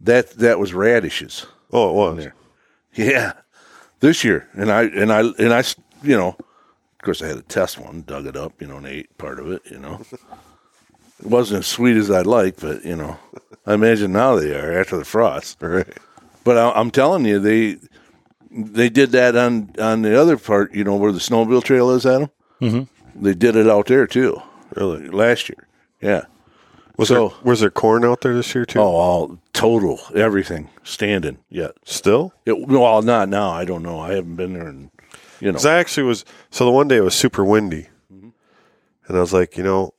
That 0.00 0.30
that 0.30 0.58
was 0.58 0.74
radishes. 0.74 1.46
Oh, 1.72 1.90
it 1.90 1.94
was. 1.94 2.28
Yeah, 2.94 3.34
this 4.00 4.24
year, 4.24 4.48
and 4.52 4.70
I 4.70 4.82
and 4.82 5.12
I 5.12 5.20
and 5.20 5.54
I, 5.54 5.62
you 6.02 6.16
know, 6.16 6.30
of 6.30 6.98
course, 7.02 7.22
I 7.22 7.28
had 7.28 7.36
to 7.36 7.42
test 7.42 7.78
one, 7.78 8.02
dug 8.02 8.26
it 8.26 8.36
up, 8.36 8.60
you 8.60 8.66
know, 8.66 8.78
and 8.78 8.86
ate 8.86 9.16
part 9.16 9.38
of 9.38 9.50
it. 9.52 9.62
You 9.70 9.78
know, 9.78 10.00
it 10.10 11.26
wasn't 11.26 11.60
as 11.60 11.68
sweet 11.68 11.96
as 11.96 12.10
I'd 12.10 12.26
like, 12.26 12.60
but 12.60 12.84
you 12.84 12.96
know, 12.96 13.16
I 13.64 13.74
imagine 13.74 14.12
now 14.12 14.34
they 14.34 14.52
are 14.54 14.72
after 14.72 14.96
the 14.96 15.04
frost. 15.04 15.58
Right. 15.62 15.86
But 16.42 16.58
I, 16.58 16.72
I'm 16.72 16.90
telling 16.90 17.24
you, 17.24 17.38
they 17.38 17.78
they 18.54 18.88
did 18.88 19.10
that 19.12 19.36
on 19.36 19.72
on 19.78 20.02
the 20.02 20.18
other 20.20 20.36
part, 20.36 20.74
you 20.74 20.84
know, 20.84 20.96
where 20.96 21.12
the 21.12 21.18
snowmobile 21.18 21.64
trail 21.64 21.90
is 21.90 22.04
Adam. 22.06 22.30
Mm-hmm. 22.60 23.24
They 23.24 23.34
did 23.34 23.56
it 23.56 23.68
out 23.68 23.86
there 23.86 24.06
too 24.06 24.40
Really? 24.76 25.08
last 25.08 25.48
year. 25.48 25.66
Yeah. 26.00 26.24
Was 26.96 27.08
So- 27.08 27.28
there 27.28 27.38
was 27.44 27.60
there 27.60 27.70
corn 27.70 28.04
out 28.04 28.20
there 28.20 28.34
this 28.34 28.54
year 28.54 28.64
too? 28.66 28.78
Oh, 28.78 28.84
all 28.96 29.38
total 29.52 30.00
everything 30.14 30.68
standing 30.84 31.38
yet. 31.48 31.72
Still? 31.84 32.32
It, 32.46 32.68
well, 32.68 33.02
not 33.02 33.28
now. 33.28 33.50
I 33.50 33.64
don't 33.64 33.82
know. 33.82 33.98
I 34.00 34.12
haven't 34.14 34.36
been 34.36 34.52
there, 34.54 34.66
and 34.68 34.90
you 35.40 35.48
know. 35.48 35.52
Because 35.52 35.66
I 35.66 35.78
actually 35.78 36.04
was. 36.04 36.24
So 36.50 36.64
the 36.64 36.70
one 36.70 36.88
day 36.88 36.96
it 36.98 37.02
was 37.04 37.14
super 37.14 37.44
windy, 37.44 37.88
and 38.10 38.32
I 39.16 39.20
was 39.20 39.32
like, 39.32 39.56
you 39.56 39.64
know, 39.64 39.94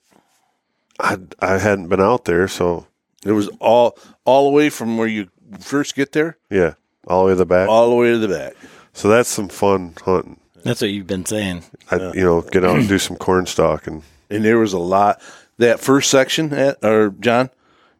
I 0.99 1.17
I 1.39 1.57
hadn't 1.57 1.87
been 1.89 2.01
out 2.01 2.25
there, 2.25 2.47
so 2.47 2.85
It 3.25 3.31
was 3.31 3.47
all 3.59 3.97
all 4.25 4.45
the 4.49 4.55
way 4.55 4.69
from 4.69 4.97
where 4.97 5.07
you 5.07 5.29
first 5.59 5.95
get 5.95 6.11
there, 6.11 6.37
yeah, 6.49 6.73
all 7.07 7.21
the 7.23 7.27
way 7.27 7.31
to 7.33 7.35
the 7.37 7.45
back. 7.45 7.69
all 7.69 7.89
the 7.89 7.95
way 7.95 8.11
to 8.11 8.17
the 8.17 8.27
back. 8.27 8.53
So 8.93 9.07
that's 9.07 9.29
some 9.29 9.49
fun 9.49 9.93
hunting. 10.03 10.39
That's 10.63 10.81
what 10.81 10.91
you've 10.91 11.07
been 11.07 11.25
saying. 11.25 11.63
I, 11.91 11.97
you 12.13 12.23
know, 12.23 12.41
get 12.41 12.63
out 12.63 12.77
and 12.77 12.87
do 12.87 12.97
some 12.99 13.17
corn 13.17 13.45
stalking. 13.45 14.03
And 14.29 14.45
there 14.45 14.59
was 14.59 14.73
a 14.73 14.79
lot. 14.79 15.21
That 15.57 15.79
first 15.79 16.09
section, 16.09 16.53
at, 16.53 16.83
or 16.83 17.09
John, 17.19 17.49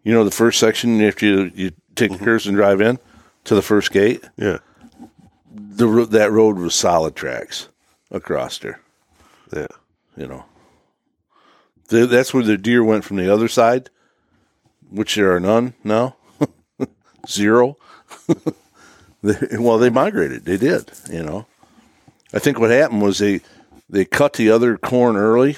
you 0.04 0.14
know 0.14 0.24
the 0.24 0.32
first 0.32 0.60
section 0.60 1.02
after 1.02 1.26
you 1.26 1.52
you 1.56 1.72
take 1.96 2.10
the 2.10 2.16
mm-hmm. 2.16 2.26
curves 2.26 2.48
and 2.48 2.56
drive 2.56 2.82
in 2.82 3.00
to 3.46 3.56
the 3.56 3.62
first 3.62 3.92
gate. 3.92 4.24
Yeah, 4.38 4.60
The 5.52 5.88
ro- 5.88 6.06
that 6.06 6.32
road 6.32 6.58
was 6.58 6.74
solid 6.76 7.16
tracks 7.16 7.70
across 8.12 8.58
there. 8.60 8.80
yeah. 9.56 9.68
You 10.16 10.28
know, 10.28 10.46
the, 11.88 12.06
that's 12.06 12.34
where 12.34 12.44
the 12.44 12.58
deer 12.58 12.84
went 12.84 13.04
from 13.04 13.18
the 13.18 13.34
other 13.34 13.48
side, 13.48 13.90
which 14.92 15.16
there 15.16 15.36
are 15.36 15.40
none 15.40 15.74
now, 15.84 16.16
zero. 17.28 17.78
They- 19.24 19.58
well, 19.58 19.78
they 19.78 19.90
migrated. 19.90 20.44
They 20.46 20.58
did. 20.58 20.92
You 21.10 21.24
know, 21.24 21.46
I 22.34 22.40
think 22.40 22.60
what 22.60 22.72
happened 22.72 23.02
was 23.02 23.20
they 23.20 23.40
they 23.90 24.04
cut 24.06 24.34
the 24.34 24.52
other 24.52 24.78
corn 24.78 25.16
early, 25.16 25.58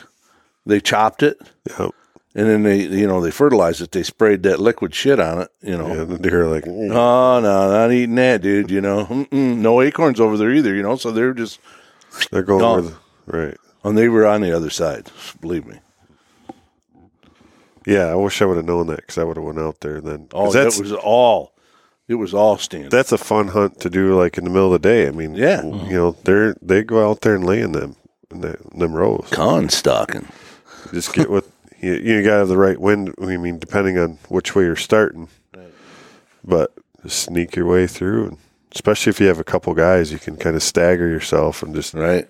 they 0.67 0.79
chopped 0.79 1.23
it, 1.23 1.37
Yep. 1.79 1.91
and 2.35 2.47
then 2.47 2.61
they 2.63 2.81
you 2.81 3.07
know 3.07 3.21
they 3.21 3.31
fertilized 3.31 3.81
it. 3.81 3.91
They 3.91 4.03
sprayed 4.03 4.43
that 4.43 4.59
liquid 4.59 4.93
shit 4.93 5.19
on 5.19 5.41
it. 5.41 5.51
You 5.63 5.77
know. 5.77 5.85
And 5.87 6.09
the 6.11 6.19
deer 6.19 6.43
are 6.43 6.47
like, 6.47 6.65
"Mm." 6.65 6.91
Oh 6.91 7.39
no, 7.39 7.71
not 7.71 7.91
eating 7.91 8.15
that, 8.15 8.41
dude. 8.43 8.69
You 8.69 8.81
know, 8.81 9.05
Mm-mm, 9.05 9.57
no 9.57 9.81
acorns 9.81 10.19
over 10.19 10.37
there 10.37 10.51
either. 10.51 10.75
You 10.75 10.83
know, 10.83 10.95
so 10.97 11.11
they're 11.11 11.33
just, 11.33 11.59
they're 12.31 12.43
going 12.43 12.61
where 12.63 12.81
the, 12.83 12.95
right. 13.25 13.57
and 13.83 13.97
they 13.97 14.09
were 14.09 14.27
on 14.27 14.41
the 14.41 14.51
other 14.55 14.69
side. 14.69 15.09
Believe 15.41 15.65
me. 15.65 15.79
Yeah, 17.87 18.05
I 18.07 18.15
wish 18.15 18.41
I 18.41 18.45
would 18.45 18.57
have 18.57 18.65
known 18.65 18.87
that 18.87 18.97
because 18.97 19.17
I 19.17 19.23
would 19.23 19.37
have 19.37 19.45
went 19.45 19.59
out 19.59 19.79
there 19.81 20.01
then. 20.01 20.27
Oh, 20.33 20.51
that 20.51 20.75
was 20.79 20.91
all. 20.91 21.51
It 22.07 22.15
was 22.15 22.33
all 22.33 22.57
standard. 22.57 22.91
that's 22.91 23.11
a 23.11 23.17
fun 23.17 23.47
hunt 23.49 23.79
to 23.81 23.89
do, 23.89 24.15
like 24.15 24.37
in 24.37 24.43
the 24.43 24.49
middle 24.51 24.73
of 24.73 24.81
the 24.81 24.87
day. 24.87 25.07
I 25.07 25.11
mean, 25.11 25.33
Yeah. 25.35 25.63
you 25.63 25.93
know, 25.95 26.15
they're 26.23 26.55
they 26.61 26.83
go 26.83 27.09
out 27.09 27.21
there 27.21 27.33
and 27.35 27.43
lay 27.45 27.61
in 27.61 27.71
them 27.71 27.95
in 28.31 28.41
the, 28.41 28.57
in 28.73 28.79
them 28.79 28.93
rows. 28.93 29.27
Con 29.31 29.69
stalking. 29.69 30.27
Just 30.93 31.13
get 31.13 31.29
what 31.31 31.45
you 31.81 31.93
you 31.95 32.21
got 32.23 32.33
to 32.33 32.37
have 32.39 32.47
the 32.47 32.57
right 32.57 32.79
wind. 32.79 33.13
I 33.21 33.37
mean, 33.37 33.57
depending 33.57 33.97
on 33.97 34.19
which 34.29 34.53
way 34.55 34.63
you're 34.65 34.75
starting, 34.75 35.29
but 36.43 36.73
just 37.03 37.19
sneak 37.23 37.55
your 37.55 37.65
way 37.65 37.87
through, 37.87 38.27
and 38.27 38.37
especially 38.73 39.09
if 39.09 39.19
you 39.19 39.27
have 39.27 39.39
a 39.39 39.43
couple 39.43 39.73
guys, 39.73 40.11
you 40.11 40.19
can 40.19 40.37
kind 40.37 40.55
of 40.55 40.61
stagger 40.63 41.07
yourself 41.07 41.63
and 41.63 41.73
just 41.73 41.93
Right? 41.95 42.27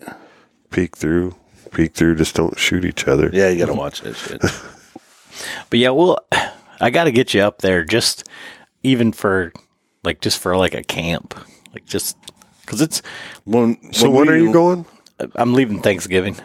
peek 0.70 0.96
through, 0.96 1.36
peek 1.72 1.94
through. 1.94 2.16
Just 2.16 2.36
don't 2.36 2.58
shoot 2.58 2.86
each 2.86 3.08
other. 3.08 3.30
Yeah, 3.34 3.50
you 3.50 3.60
got 3.60 3.66
to 3.68 3.74
watch 3.74 4.02
that 4.02 4.16
shit. 4.16 4.42
But 5.70 5.80
yeah, 5.80 5.90
well, 5.90 6.20
I 6.80 6.92
got 6.92 7.06
to 7.06 7.12
get 7.12 7.34
you 7.34 7.42
up 7.42 7.58
there 7.60 7.84
just 7.84 8.24
even 8.84 9.12
for 9.12 9.52
like 10.06 10.22
just 10.22 10.40
for 10.40 10.56
like 10.58 10.74
a 10.74 10.84
camp, 10.84 11.36
like 11.74 11.86
just 11.86 12.18
because 12.62 12.82
it's. 12.82 13.02
When, 13.44 13.94
So 13.94 14.10
when 14.10 14.30
are 14.30 14.38
you 14.38 14.54
going? 14.54 14.86
I'm 15.36 15.54
leaving 15.54 15.82
Thanksgiving 15.82 16.38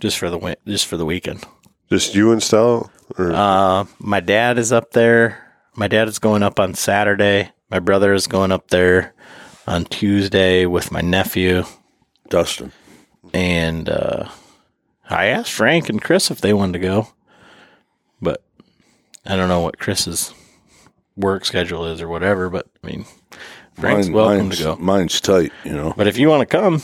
just 0.00 0.18
for 0.18 0.30
the 0.30 0.56
just 0.66 0.86
for 0.86 0.96
the 0.96 1.04
weekend. 1.04 1.44
Just 1.90 2.14
you 2.14 2.32
and 2.32 2.42
Stella? 2.42 2.90
Uh, 3.18 3.84
my 3.98 4.20
dad 4.20 4.58
is 4.58 4.72
up 4.72 4.90
there. 4.92 5.42
My 5.74 5.88
dad 5.88 6.08
is 6.08 6.18
going 6.18 6.42
up 6.42 6.58
on 6.58 6.74
Saturday. 6.74 7.52
My 7.70 7.78
brother 7.78 8.12
is 8.12 8.26
going 8.26 8.52
up 8.52 8.68
there 8.68 9.14
on 9.66 9.84
Tuesday 9.84 10.66
with 10.66 10.90
my 10.90 11.00
nephew. 11.00 11.64
Dustin? 12.28 12.72
And 13.32 13.88
uh, 13.88 14.28
I 15.08 15.26
asked 15.26 15.52
Frank 15.52 15.88
and 15.88 16.02
Chris 16.02 16.30
if 16.30 16.40
they 16.40 16.52
wanted 16.52 16.74
to 16.74 16.78
go, 16.80 17.08
but 18.20 18.42
I 19.24 19.36
don't 19.36 19.48
know 19.48 19.60
what 19.60 19.78
Chris's 19.78 20.32
work 21.16 21.44
schedule 21.44 21.86
is 21.86 22.00
or 22.02 22.08
whatever. 22.08 22.48
But 22.50 22.66
I 22.82 22.86
mean, 22.86 23.04
Frank's 23.74 24.06
Mine- 24.08 24.14
welcome 24.14 24.38
mine's, 24.48 24.58
to 24.58 24.62
go. 24.64 24.76
Mine's 24.76 25.20
tight, 25.20 25.52
you 25.64 25.72
know. 25.72 25.94
But 25.96 26.06
if 26.06 26.18
you 26.18 26.28
want 26.28 26.48
to 26.48 26.56
come, 26.56 26.82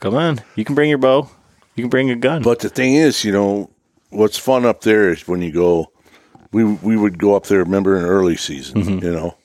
come 0.00 0.14
on. 0.14 0.40
You 0.56 0.64
can 0.64 0.74
bring 0.74 0.88
your 0.88 0.98
bow. 0.98 1.28
You 1.74 1.82
can 1.84 1.90
bring 1.90 2.10
a 2.10 2.16
gun. 2.16 2.42
But 2.42 2.58
the 2.60 2.68
thing 2.68 2.94
is, 2.94 3.24
you 3.24 3.32
know, 3.32 3.70
what's 4.10 4.36
fun 4.38 4.64
up 4.66 4.82
there 4.82 5.10
is 5.10 5.26
when 5.26 5.42
you 5.42 5.52
go. 5.52 5.88
We 6.52 6.64
we 6.64 6.98
would 6.98 7.18
go 7.18 7.34
up 7.34 7.46
there. 7.46 7.60
Remember 7.60 7.96
in 7.96 8.04
early 8.04 8.36
season, 8.36 8.82
Mm-hmm. 8.82 9.04
you 9.06 9.10
know, 9.12 9.36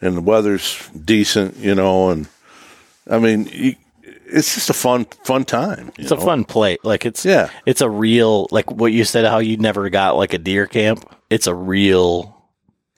and 0.00 0.16
the 0.16 0.20
weather's 0.20 0.88
decent, 1.04 1.56
you 1.58 1.72
know, 1.76 2.10
and 2.10 2.26
I 3.08 3.20
mean, 3.20 3.48
you, 3.52 3.76
it's 4.02 4.54
just 4.54 4.68
a 4.68 4.72
fun 4.72 5.04
fun 5.24 5.44
time. 5.44 5.92
it's 5.96 6.10
a 6.10 6.16
fun 6.16 6.42
play. 6.44 6.78
Like 6.82 7.06
it's 7.06 7.24
Yeah. 7.24 7.48
it's 7.64 7.80
a 7.80 7.88
real 7.88 8.48
like 8.50 8.72
what 8.72 8.92
you 8.92 9.04
said 9.04 9.24
how 9.24 9.38
you 9.38 9.56
never 9.56 9.88
got 9.88 10.16
like 10.16 10.34
a 10.34 10.38
deer 10.38 10.66
camp. 10.66 11.04
It's 11.30 11.46
a 11.46 11.54
real 11.54 12.36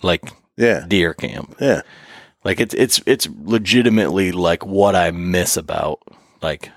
like 0.03 0.23
Yeah, 0.57 0.85
deer 0.87 1.15
camp. 1.15 1.57
yeah. 1.61 1.83
Like 2.45 2.61
it's 2.61 2.75
it's 2.75 3.01
it's 3.07 3.29
legitimately 3.43 4.33
like 4.33 4.65
what 4.67 4.95
I 4.95 5.11
miss 5.11 5.57
about 5.57 6.01
like 6.43 6.71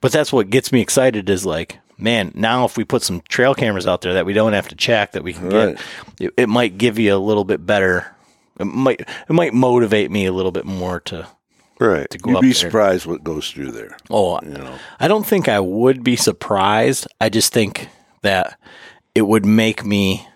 but 0.00 0.12
that's 0.12 0.32
what 0.32 0.50
gets 0.50 0.70
me 0.70 0.80
excited 0.82 1.28
is 1.30 1.46
like 1.46 1.78
man, 1.96 2.30
now 2.34 2.64
if 2.64 2.76
we 2.76 2.84
put 2.84 3.02
some 3.02 3.22
trail 3.28 3.54
cameras 3.54 3.86
out 3.86 4.02
there 4.02 4.14
that 4.14 4.26
we 4.26 4.32
don't 4.34 4.52
have 4.52 4.68
to 4.68 4.74
check 4.74 5.12
that 5.12 5.22
we 5.24 5.32
can 5.32 5.48
Right. 5.48 5.76
get 6.18 6.26
it, 6.28 6.34
it 6.36 6.48
might 6.48 6.76
give 6.76 6.98
you 6.98 7.14
a 7.14 7.16
little 7.16 7.44
bit 7.44 7.64
better 7.64 8.14
it 8.60 8.64
might 8.66 9.00
it 9.00 9.30
might 9.32 9.54
motivate 9.54 10.10
me 10.10 10.26
a 10.26 10.32
little 10.32 10.52
bit 10.52 10.66
more 10.66 11.00
to 11.00 11.26
right. 11.80 12.08
to 12.10 12.18
go 12.18 12.30
You'd 12.30 12.36
up 12.36 12.42
be 12.42 12.48
there. 12.48 12.54
surprised 12.54 13.06
what 13.06 13.24
goes 13.24 13.50
through 13.50 13.72
there. 13.72 13.96
Oh, 14.10 14.38
You 14.42 14.50
know, 14.50 14.78
I 15.00 15.08
don't 15.08 15.26
think 15.26 15.48
I 15.48 15.58
would 15.58 16.04
be 16.04 16.16
surprised. 16.16 17.06
I 17.20 17.28
just 17.30 17.52
think 17.52 17.88
that 18.22 18.58
it 19.14 19.22
would 19.22 19.46
make 19.46 19.84
me 19.84 20.28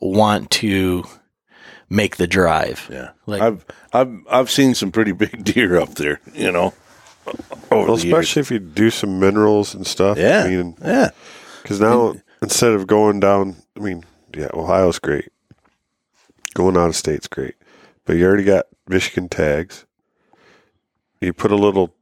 want 0.00 0.50
to 0.52 1.04
make 1.90 2.16
the 2.16 2.26
drive. 2.26 2.88
yeah. 2.90 3.10
Like- 3.26 3.42
I've 3.42 3.64
I've 3.92 4.14
I've 4.30 4.50
seen 4.50 4.74
some 4.74 4.92
pretty 4.92 5.12
big 5.12 5.44
deer 5.52 5.78
up 5.80 5.94
there. 5.94 6.20
You 6.34 6.52
know, 6.52 6.74
over 7.70 7.86
Well, 7.86 7.96
the 7.96 8.04
years. 8.04 8.04
especially 8.04 8.40
if 8.40 8.50
you 8.50 8.58
do 8.58 8.90
some 8.90 9.18
minerals 9.20 9.74
and 9.74 9.86
stuff. 9.86 10.18
Yeah, 10.18 10.44
I 10.44 10.48
mean, 10.48 10.76
yeah. 10.82 11.10
because 11.62 11.80
now 11.80 12.14
instead 12.42 12.72
of 12.72 12.86
going 12.86 13.20
down, 13.20 13.56
I 13.76 13.80
mean, 13.80 14.04
yeah, 14.36 14.48
Ohio's 14.54 14.98
great. 14.98 15.28
Going 16.54 16.76
out 16.76 16.88
of 16.88 16.96
state's 16.96 17.28
great, 17.28 17.54
but 18.04 18.16
you 18.16 18.26
already 18.26 18.44
got 18.44 18.66
Michigan 18.88 19.28
tags. 19.28 19.84
You 21.20 21.32
put 21.32 21.52
a 21.52 21.56
little, 21.56 21.94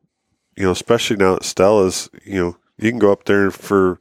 you 0.57 0.65
know, 0.65 0.71
especially 0.71 1.17
now 1.17 1.35
that 1.35 1.45
Stella's, 1.45 2.09
you 2.25 2.39
know, 2.41 2.57
you 2.79 2.91
can 2.91 2.99
go 2.99 3.13
up 3.13 3.25
there 3.25 3.51
for 3.51 3.99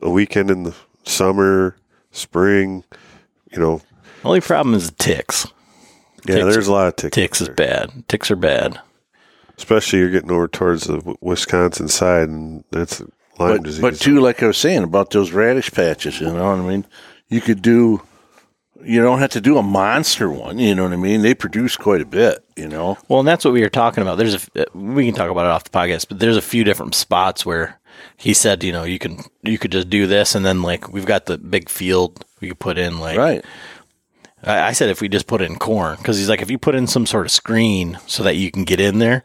a 0.00 0.10
weekend 0.10 0.50
in 0.50 0.64
the 0.64 0.74
summer, 1.04 1.76
spring. 2.10 2.84
You 3.52 3.58
know, 3.60 3.82
Only 4.24 4.40
problem 4.40 4.74
is 4.74 4.90
ticks. 4.98 5.46
yeah, 6.26 6.36
Ticks- 6.36 6.52
there's 6.54 6.66
a 6.68 6.72
lot 6.72 6.88
of 6.88 6.96
ticks. 6.96 7.14
Ticks 7.14 7.40
is 7.40 7.48
bad. 7.50 7.90
Ticks 8.08 8.30
are 8.30 8.36
bad. 8.36 8.78
especially 9.58 9.98
you're 9.98 10.08
getting 10.10 10.30
over 10.30 10.48
towards 10.48 10.84
the 10.84 11.16
Wisconsin 11.20 11.86
side, 11.88 12.28
and 12.30 12.64
that's 12.70 13.00
Lyme 13.38 13.56
But, 13.58 13.62
disease. 13.62 13.80
but 13.82 13.96
too, 14.00 14.20
like 14.20 14.42
I 14.42 14.46
was 14.46 14.56
saying 14.56 14.82
about 14.84 15.10
those 15.10 15.32
radish 15.32 15.70
patches, 15.70 16.18
you 16.20 16.28
know 16.28 16.44
what 16.56 16.64
I 16.64 16.66
mean? 16.66 16.86
You 17.28 17.42
could 17.42 17.60
do, 17.60 18.00
you 18.82 19.02
don't 19.02 19.18
have 19.18 19.30
to 19.32 19.40
do 19.40 19.58
a 19.58 19.62
monster 19.62 20.30
one, 20.30 20.58
you 20.58 20.74
know 20.74 20.84
what 20.84 20.94
I 20.94 20.96
mean? 20.96 21.20
They 21.20 21.34
produce 21.34 21.76
quite 21.76 22.00
a 22.00 22.06
bit, 22.06 22.42
you 22.56 22.68
know? 22.68 22.96
Well, 23.08 23.18
and 23.20 23.28
that's 23.28 23.44
what 23.44 23.52
we 23.52 23.60
were 23.60 23.68
talking 23.68 24.00
about. 24.02 24.16
There's 24.16 24.48
a 24.56 24.62
uh, 24.62 24.64
we 24.72 25.04
can 25.04 25.14
talk 25.14 25.30
about 25.30 25.44
it 25.44 25.50
off 25.50 25.64
the 25.64 25.70
podcast, 25.70 26.08
but 26.08 26.18
there's 26.20 26.38
a 26.38 26.42
few 26.42 26.64
different 26.64 26.94
spots 26.94 27.44
where 27.44 27.78
he 28.16 28.32
said, 28.32 28.64
you 28.64 28.72
know, 28.72 28.84
you 28.84 28.98
can 28.98 29.18
you 29.42 29.58
could 29.58 29.72
just 29.72 29.90
do 29.90 30.06
this, 30.06 30.34
and 30.34 30.44
then 30.46 30.62
like 30.62 30.90
we've 30.90 31.04
got 31.04 31.26
the 31.26 31.36
big 31.36 31.68
field 31.68 32.24
we 32.40 32.48
could 32.48 32.58
put 32.58 32.78
in 32.78 32.98
like 32.98 33.18
Right. 33.18 33.44
I, 34.44 34.68
I 34.68 34.72
said 34.72 34.88
if 34.90 35.00
we 35.00 35.08
just 35.08 35.26
put 35.26 35.40
in 35.42 35.56
corn 35.58 35.96
because 35.96 36.18
he's 36.18 36.28
like 36.28 36.42
if 36.42 36.50
you 36.50 36.58
put 36.58 36.74
in 36.74 36.86
some 36.86 37.06
sort 37.06 37.26
of 37.26 37.32
screen 37.32 37.98
so 38.06 38.22
that 38.22 38.36
you 38.36 38.50
can 38.50 38.64
get 38.64 38.80
in 38.80 38.98
there. 38.98 39.22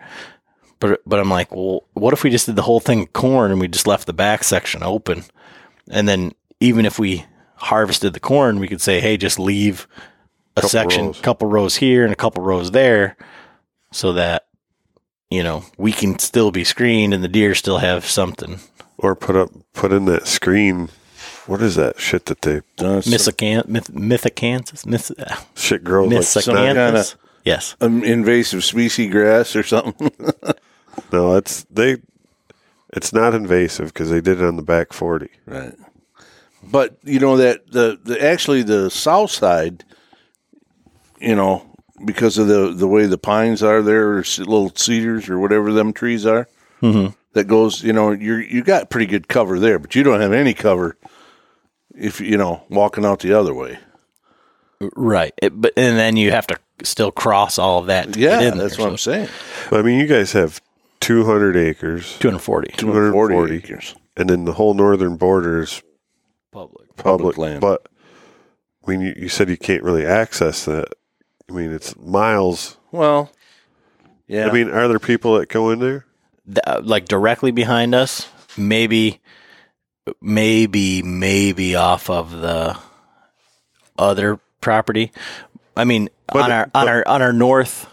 But 0.80 1.02
but 1.06 1.20
I'm 1.20 1.30
like, 1.30 1.54
well, 1.56 1.84
what 1.94 2.14
if 2.14 2.24
we 2.24 2.30
just 2.30 2.46
did 2.48 2.56
the 2.58 2.62
whole 2.64 2.80
thing 2.82 3.08
corn 3.08 3.52
and 3.52 3.60
we 3.62 3.68
just 3.68 3.88
left 3.88 4.08
the 4.08 4.14
back 4.14 4.44
section 4.44 4.84
open, 4.84 5.24
and 5.90 6.08
then 6.08 6.34
even 6.60 6.86
if 6.86 7.00
we 7.00 7.26
harvested 7.56 8.14
the 8.14 8.20
corn, 8.20 8.60
we 8.60 8.68
could 8.68 8.82
say, 8.82 9.00
hey, 9.00 9.16
just 9.18 9.40
leave 9.40 9.88
a 10.58 10.62
Couple 10.62 10.70
section, 10.70 11.06
rows. 11.08 11.22
couple 11.22 11.48
rows 11.50 11.76
here 11.78 12.04
and 12.04 12.12
a 12.14 12.16
couple 12.16 12.44
rows 12.44 12.72
there, 12.72 13.16
so 13.92 14.12
that 14.14 14.48
you 15.30 15.44
know 15.44 15.64
we 15.78 15.92
can 15.94 16.20
still 16.20 16.52
be 16.52 16.64
screened 16.66 17.14
and 17.14 17.24
the 17.24 17.30
deer 17.30 17.56
still 17.56 17.78
have 17.78 18.06
something. 18.06 18.60
or 18.98 19.16
put 19.16 19.36
up 19.38 19.50
put 19.74 19.92
in 19.94 20.06
that 20.06 20.28
screen. 20.28 20.90
What 21.48 21.62
is 21.62 21.76
that 21.76 22.00
shit 22.00 22.26
that 22.26 22.42
they 22.42 22.58
Uh, 22.80 23.02
so- 23.02 23.10
Missacan- 23.12 23.68
myth- 23.68 23.92
mythicanthus, 23.94 24.86
myth- 24.86 25.12
shit 25.56 25.84
grows 25.84 26.12
like 26.12 26.24
some 26.46 26.56
kinda- 26.56 27.06
Yes. 27.44 27.76
um, 27.82 28.04
invasive 28.04 28.64
species 28.64 29.12
grass 29.12 29.56
or 29.56 29.62
something. 29.64 30.12
no, 31.12 31.36
it's 31.36 31.66
they. 31.70 31.98
It's 32.94 33.12
not 33.14 33.34
invasive 33.36 33.88
because 33.94 34.10
they 34.10 34.22
did 34.22 34.40
it 34.42 34.46
on 34.48 34.56
the 34.56 34.64
back 34.64 34.94
forty. 34.94 35.30
right. 35.46 35.74
But, 36.68 36.98
you 37.04 37.20
know, 37.20 37.38
that 37.38 37.72
the, 37.72 38.00
the 38.04 38.20
actually 38.24 38.64
the 38.64 38.90
south 38.90 39.30
side, 39.30 39.84
you 41.20 41.36
know, 41.36 41.64
because 42.06 42.40
of 42.40 42.48
the, 42.48 42.74
the 42.74 42.88
way 42.88 43.06
the 43.06 43.20
pines 43.20 43.62
are 43.62 43.84
there, 43.84 44.14
or 44.18 44.24
little 44.40 44.72
cedars 44.74 45.30
or 45.30 45.38
whatever 45.38 45.72
them 45.72 45.94
trees 45.94 46.26
are, 46.26 46.48
that 47.34 47.46
goes. 47.48 47.84
You 47.84 47.94
know, 47.94 48.12
you're 48.12 48.42
you 48.42 48.64
got 48.64 48.90
pretty 48.90 49.06
good 49.06 49.28
cover 49.28 49.60
there, 49.60 49.78
but 49.78 49.94
you 49.94 50.02
don't 50.04 50.22
have 50.22 50.34
any 50.34 50.54
cover 50.56 50.98
if 51.98 52.20
you 52.22 52.38
know 52.38 52.64
walking 52.70 53.06
out 53.06 53.20
the 53.20 53.34
other 53.34 53.54
way. 53.54 53.80
Right. 54.96 55.34
It, 55.42 55.60
but 55.60 55.74
and 55.78 55.98
then 55.98 56.18
you 56.18 56.32
have 56.32 56.48
to 56.48 56.58
still 56.84 57.12
cross 57.12 57.58
all 57.58 57.80
of 57.80 57.88
that. 57.88 58.14
To 58.14 58.20
Yeah, 58.20 58.40
get 58.42 58.54
in 58.54 58.58
that's 58.58 58.76
there, 58.78 58.86
what 58.86 58.92
I'm 58.92 58.98
so 58.98 59.12
saying. 59.12 59.30
I 59.72 59.82
mean, 59.82 60.00
you 60.00 60.08
guys 60.08 60.34
have 60.34 60.62
200 61.00 61.56
acres, 61.56 62.18
240 62.20 62.74
240 62.78 63.34
240. 63.34 63.56
acres. 63.56 63.96
and 64.18 64.30
then 64.30 64.46
the 64.46 64.54
whole 64.54 64.74
northern 64.74 65.16
border 65.18 65.62
is 65.62 65.82
public. 66.52 66.88
public, 66.96 67.36
Public 67.36 67.38
land. 67.38 67.62
But 67.62 67.88
I 68.86 68.92
mean, 68.92 69.02
you, 69.02 69.14
you 69.18 69.30
said 69.30 69.50
you 69.50 69.58
can't 69.58 69.84
really 69.84 70.06
access 70.06 70.66
that. 70.66 70.90
I 71.50 71.54
mean, 71.54 71.72
it's 71.72 71.96
miles. 71.98 72.78
Well, 72.92 73.32
yeah. 74.28 74.48
I 74.50 74.52
mean, 74.52 74.70
are 74.70 74.88
there 74.88 75.00
people 75.00 75.38
that 75.40 75.48
go 75.50 75.70
in 75.70 75.80
there? 75.80 76.06
Th- 76.48 76.60
uh, 76.68 76.82
like 76.84 77.06
directly 77.06 77.52
behind 77.52 77.94
us, 77.96 78.28
maybe, 78.58 79.20
maybe, 80.22 81.02
maybe 81.02 81.76
off 81.76 82.10
of 82.10 82.32
the 82.32 82.78
other 83.98 84.40
property. 84.62 85.12
I 85.78 85.84
mean, 85.84 86.10
But- 86.28 86.44
on 86.44 86.52
our 86.52 86.64
on 86.64 86.70
but- 86.74 86.88
our 86.88 87.08
on 87.08 87.22
our 87.22 87.34
north, 87.34 87.88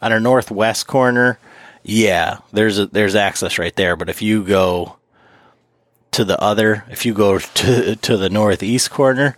on 0.00 0.12
our 0.12 0.20
northwest 0.20 0.86
corner, 0.86 1.38
yeah, 1.82 2.38
there's 2.52 2.78
a, 2.78 2.86
there's 2.86 3.14
access 3.14 3.58
right 3.58 3.74
there. 3.76 3.96
But 3.96 4.08
if 4.08 4.22
you 4.22 4.42
go 4.44 4.96
to 6.12 6.24
the 6.24 6.40
other, 6.40 6.84
if 6.90 7.04
you 7.06 7.14
go 7.14 7.38
to 7.60 7.96
to 7.96 8.16
the 8.16 8.30
northeast 8.30 8.90
corner, 8.90 9.36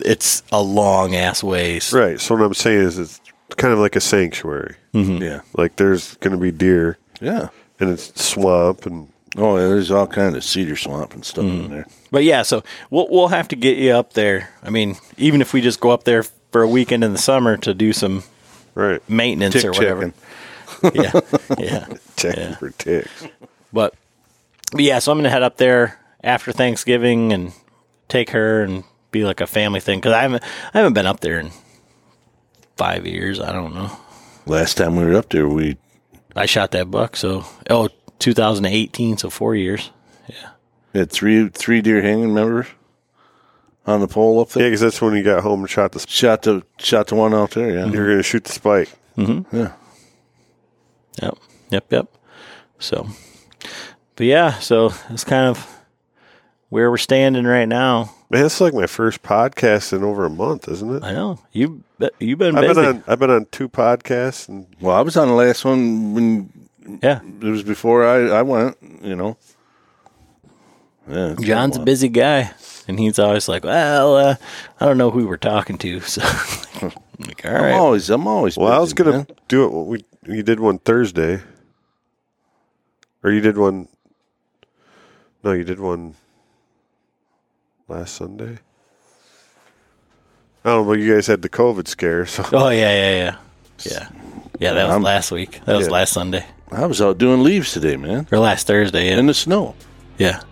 it's 0.00 0.42
a 0.52 0.62
long 0.62 1.14
ass 1.14 1.42
ways. 1.42 1.92
Right. 1.92 2.20
So 2.20 2.34
what 2.36 2.44
I'm 2.44 2.54
saying 2.54 2.80
is, 2.82 2.98
it's 2.98 3.20
kind 3.56 3.72
of 3.72 3.78
like 3.80 3.96
a 3.96 4.00
sanctuary. 4.00 4.76
Mm-hmm. 4.94 5.22
yeah, 5.22 5.40
Like 5.56 5.76
there's 5.76 6.14
going 6.16 6.32
to 6.34 6.40
be 6.40 6.50
deer, 6.50 6.98
yeah. 7.20 7.48
and 7.80 7.90
it's 7.90 8.20
swamp, 8.22 8.86
and 8.86 9.08
Oh, 9.36 9.56
yeah, 9.56 9.68
there's 9.68 9.90
all 9.90 10.06
kind 10.06 10.36
of 10.36 10.44
cedar 10.44 10.76
swamp 10.76 11.14
and 11.14 11.24
stuff 11.24 11.44
in 11.44 11.64
mm. 11.64 11.68
there. 11.68 11.86
But 12.10 12.24
yeah, 12.24 12.42
so 12.42 12.62
we'll 12.90 13.08
we'll 13.10 13.28
have 13.28 13.48
to 13.48 13.56
get 13.56 13.76
you 13.78 13.92
up 13.92 14.14
there. 14.14 14.50
I 14.62 14.70
mean, 14.70 14.96
even 15.16 15.40
if 15.40 15.52
we 15.52 15.60
just 15.60 15.80
go 15.80 15.90
up 15.90 16.04
there 16.04 16.24
for 16.50 16.62
a 16.62 16.68
weekend 16.68 17.04
in 17.04 17.12
the 17.12 17.18
summer 17.18 17.56
to 17.58 17.74
do 17.74 17.92
some 17.92 18.22
right, 18.74 19.06
maintenance 19.08 19.54
Tick 19.54 19.64
or 19.66 19.72
whatever. 19.72 20.12
checking. 20.12 20.14
Yeah, 20.94 21.20
yeah. 21.58 21.86
checking 22.16 22.40
Yeah. 22.40 22.54
for 22.56 22.70
ticks. 22.70 23.26
But, 23.72 23.94
but 24.70 24.80
yeah, 24.80 25.00
so 25.00 25.10
I'm 25.10 25.18
gonna 25.18 25.30
head 25.30 25.42
up 25.42 25.56
there 25.56 25.98
after 26.22 26.52
Thanksgiving 26.52 27.32
and 27.32 27.52
take 28.08 28.30
her 28.30 28.62
and 28.62 28.84
be 29.10 29.24
like 29.24 29.40
a 29.40 29.46
family 29.46 29.80
thing 29.80 29.98
because 29.98 30.12
I 30.12 30.22
haven't 30.22 30.42
I 30.72 30.78
haven't 30.78 30.92
been 30.92 31.06
up 31.06 31.20
there 31.20 31.40
in 31.40 31.50
five 32.76 33.06
years. 33.06 33.40
I 33.40 33.52
don't 33.52 33.74
know. 33.74 33.90
Last 34.46 34.76
time 34.76 34.96
we 34.96 35.04
were 35.04 35.16
up 35.16 35.30
there, 35.30 35.48
we 35.48 35.78
I 36.36 36.46
shot 36.46 36.70
that 36.72 36.90
buck, 36.90 37.16
so 37.16 37.44
oh 37.68 37.88
2018, 38.18 39.16
so 39.18 39.30
four 39.30 39.54
years. 39.54 39.90
Yeah. 40.28 40.50
Had 40.94 41.10
three 41.10 41.48
three 41.48 41.80
deer 41.80 42.02
hanging. 42.02 42.28
Remember 42.34 42.66
on 43.86 44.00
the 44.00 44.08
pole 44.08 44.40
up 44.40 44.50
there. 44.50 44.64
Yeah, 44.64 44.68
because 44.68 44.80
that's 44.80 45.00
when 45.00 45.14
you 45.14 45.22
got 45.22 45.42
home 45.42 45.60
and 45.60 45.70
shot 45.70 45.92
the. 45.92 46.00
sp- 46.04 46.08
Shot 46.10 46.42
the 46.42 46.62
shot 46.78 47.06
the 47.08 47.14
one 47.14 47.34
out 47.34 47.52
there. 47.52 47.70
Yeah, 47.70 47.86
You're 47.86 48.06
going 48.06 48.18
to 48.18 48.22
shoot 48.22 48.44
the 48.44 48.52
spike. 48.52 48.90
Mm-hmm. 49.16 49.56
yeah. 49.56 49.72
Yep, 51.22 51.38
yep, 51.70 51.84
yep. 51.92 52.08
So, 52.78 53.08
but 54.16 54.26
yeah, 54.26 54.58
so 54.60 54.92
it's 55.10 55.24
kind 55.24 55.46
of 55.46 55.66
where 56.68 56.90
we're 56.90 56.96
standing 56.98 57.44
right 57.44 57.66
now. 57.68 58.14
Man, 58.30 58.44
it's 58.44 58.60
like 58.60 58.74
my 58.74 58.86
first 58.86 59.22
podcast 59.22 59.92
in 59.92 60.04
over 60.04 60.24
a 60.26 60.30
month, 60.30 60.68
isn't 60.68 60.96
it? 60.96 61.02
I 61.02 61.12
know 61.12 61.38
you 61.52 61.82
you've 62.20 62.38
been 62.38 62.56
I've 62.56 62.62
busy. 62.62 62.74
been 62.74 62.84
on. 62.86 63.04
I've 63.06 63.18
been 63.18 63.30
on 63.30 63.46
two 63.50 63.68
podcasts, 63.68 64.48
and 64.48 64.66
Well, 64.80 64.94
I 64.94 65.00
was 65.00 65.16
on 65.16 65.28
the 65.28 65.34
last 65.34 65.64
one 65.64 66.14
when 66.14 66.67
yeah, 67.02 67.20
it 67.40 67.44
was 67.44 67.62
before 67.62 68.06
I 68.06 68.38
I 68.38 68.42
went. 68.42 68.76
You 69.02 69.16
know. 69.16 69.36
Yeah, 71.08 71.36
John's 71.40 71.76
a 71.78 71.80
busy 71.80 72.08
guy, 72.10 72.50
and 72.86 72.98
he's 72.98 73.18
always 73.18 73.48
like, 73.48 73.64
"Well, 73.64 74.16
uh, 74.16 74.34
I 74.78 74.84
don't 74.84 74.98
know 74.98 75.10
who 75.10 75.26
we're 75.26 75.36
talking 75.38 75.78
to." 75.78 76.00
So, 76.08 76.20
I'm 77.20 77.26
like, 77.26 77.44
all 77.44 77.50
I'm 77.56 77.62
right, 77.62 77.72
always 77.72 78.10
I'm 78.10 78.26
always. 78.28 78.56
well, 78.56 78.72
I 78.72 78.78
was 78.78 78.92
busy, 78.92 79.04
going 79.04 79.16
man. 79.16 79.26
to 79.26 79.34
do 79.48 79.64
it. 79.64 79.70
We 79.86 80.04
you 80.36 80.42
did 80.42 80.60
one 80.60 80.78
Thursday, 80.78 81.40
or 83.24 83.30
you 83.32 83.40
did 83.40 83.56
one. 83.56 83.88
No, 85.42 85.52
you 85.52 85.64
did 85.64 85.80
one 85.80 86.14
last 87.88 88.14
Sunday. 88.16 88.58
I 90.64 90.68
don't 90.70 90.84
know, 90.86 90.92
but 90.92 90.98
you 91.00 91.14
guys 91.14 91.26
had 91.26 91.40
the 91.42 91.48
COVID 91.48 91.88
scare, 91.88 92.26
so 92.26 92.44
oh 92.52 92.68
yeah, 92.68 92.92
yeah, 92.92 93.10
yeah, 93.16 93.36
yeah, 93.90 94.08
yeah. 94.60 94.72
That 94.74 94.84
was 94.84 94.92
I'm- 94.92 95.02
last 95.02 95.32
week. 95.32 95.60
That 95.64 95.76
was 95.76 95.86
Yeah. 95.86 95.92
last 95.94 96.12
Sunday 96.12 96.44
I 96.70 96.86
was 96.86 97.00
out 97.00 97.18
doing 97.18 97.42
leaves 97.42 97.72
today, 97.72 97.96
man, 97.96 98.26
or 98.30 98.38
last 98.38 98.66
Thursday. 98.66 99.08
Yeah, 99.08 99.18
in 99.18 99.26
the 99.26 99.34
snow. 99.34 99.74
yeah. 100.18 100.42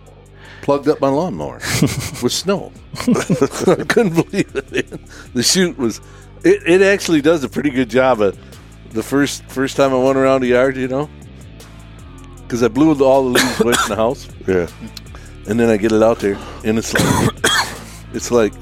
Plugged 0.63 0.89
up 0.89 0.99
my 0.99 1.07
lawnmower 1.07 1.59
with 2.21 2.31
snow. 2.33 2.73
I 2.97 3.85
couldn't 3.87 4.15
believe 4.15 4.53
it. 4.53 4.91
Man. 4.91 4.99
The 5.33 5.41
chute 5.41 5.77
was. 5.77 6.01
It, 6.43 6.61
it 6.65 6.81
actually 6.81 7.21
does 7.21 7.43
a 7.43 7.49
pretty 7.49 7.69
good 7.69 7.89
job 7.89 8.19
of 8.21 8.37
the 8.91 9.01
first 9.01 9.45
first 9.45 9.77
time 9.77 9.93
I 9.93 9.97
went 9.97 10.17
around 10.17 10.41
the 10.41 10.47
yard, 10.47 10.75
you 10.75 10.89
know, 10.89 11.09
because 12.41 12.63
I 12.63 12.67
blew 12.67 12.93
all 13.01 13.23
the 13.23 13.29
leaves 13.29 13.61
away 13.61 13.73
from 13.73 13.89
the 13.89 13.95
house. 13.95 14.27
yeah. 14.47 14.67
and 15.47 15.57
then 15.57 15.69
I 15.69 15.77
get 15.77 15.93
it 15.93 16.03
out 16.03 16.19
there, 16.19 16.37
and 16.65 16.77
it's 16.77 16.93
like 16.93 17.35
it's 18.13 18.31
like 18.31 18.53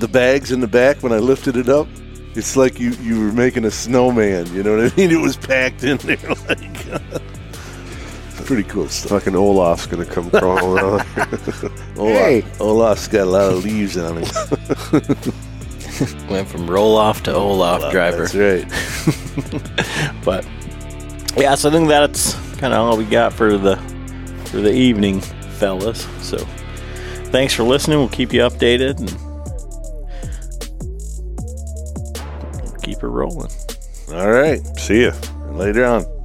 the 0.00 0.08
bags 0.08 0.50
in 0.50 0.60
the 0.60 0.66
back 0.66 1.02
when 1.04 1.12
I 1.12 1.18
lifted 1.18 1.56
it 1.56 1.68
up. 1.68 1.86
It's 2.34 2.56
like 2.56 2.80
you 2.80 2.90
you 3.02 3.20
were 3.20 3.32
making 3.32 3.64
a 3.64 3.70
snowman. 3.70 4.52
You 4.54 4.62
know 4.62 4.76
what 4.76 4.92
I 4.92 4.96
mean? 4.96 5.10
It 5.12 5.20
was 5.20 5.36
packed 5.36 5.84
in 5.84 5.98
there. 5.98 6.16
Like, 6.48 8.46
pretty 8.46 8.68
cool 8.68 8.88
stuff. 8.88 9.10
Fucking 9.10 9.36
Olaf's 9.36 9.86
gonna 9.86 10.04
come 10.04 10.28
crawling 10.30 10.82
on. 10.82 11.06
Olaf, 11.96 12.60
Olaf's 12.60 13.06
got 13.08 13.22
a 13.22 13.30
lot 13.30 13.52
of 13.52 13.64
leaves 13.64 13.96
on 13.96 14.16
him. 14.18 14.28
Went 16.28 16.48
from 16.48 16.68
roll 16.68 16.96
off 16.96 17.22
to 17.22 17.32
Olaf 17.32 17.92
driver. 17.92 18.26
That's 18.26 18.34
right. 18.34 20.24
But 20.24 20.44
yeah, 21.36 21.54
so 21.54 21.68
I 21.68 21.72
think 21.72 21.88
that's 21.88 22.34
kind 22.58 22.74
of 22.74 22.80
all 22.80 22.96
we 22.96 23.04
got 23.04 23.32
for 23.32 23.56
the 23.56 23.76
for 24.46 24.56
the 24.58 24.72
evening, 24.72 25.20
fellas. 25.20 26.06
So 26.20 26.38
thanks 27.26 27.54
for 27.54 27.62
listening. 27.62 27.98
We'll 27.98 28.08
keep 28.08 28.32
you 28.32 28.40
updated 28.40 28.98
and 28.98 29.10
keep 32.82 33.02
it 33.02 33.08
rolling. 33.08 33.50
All 34.12 34.30
right. 34.30 34.60
See 34.78 35.04
ya. 35.04 35.12
Later 35.52 35.84
on. 35.84 36.21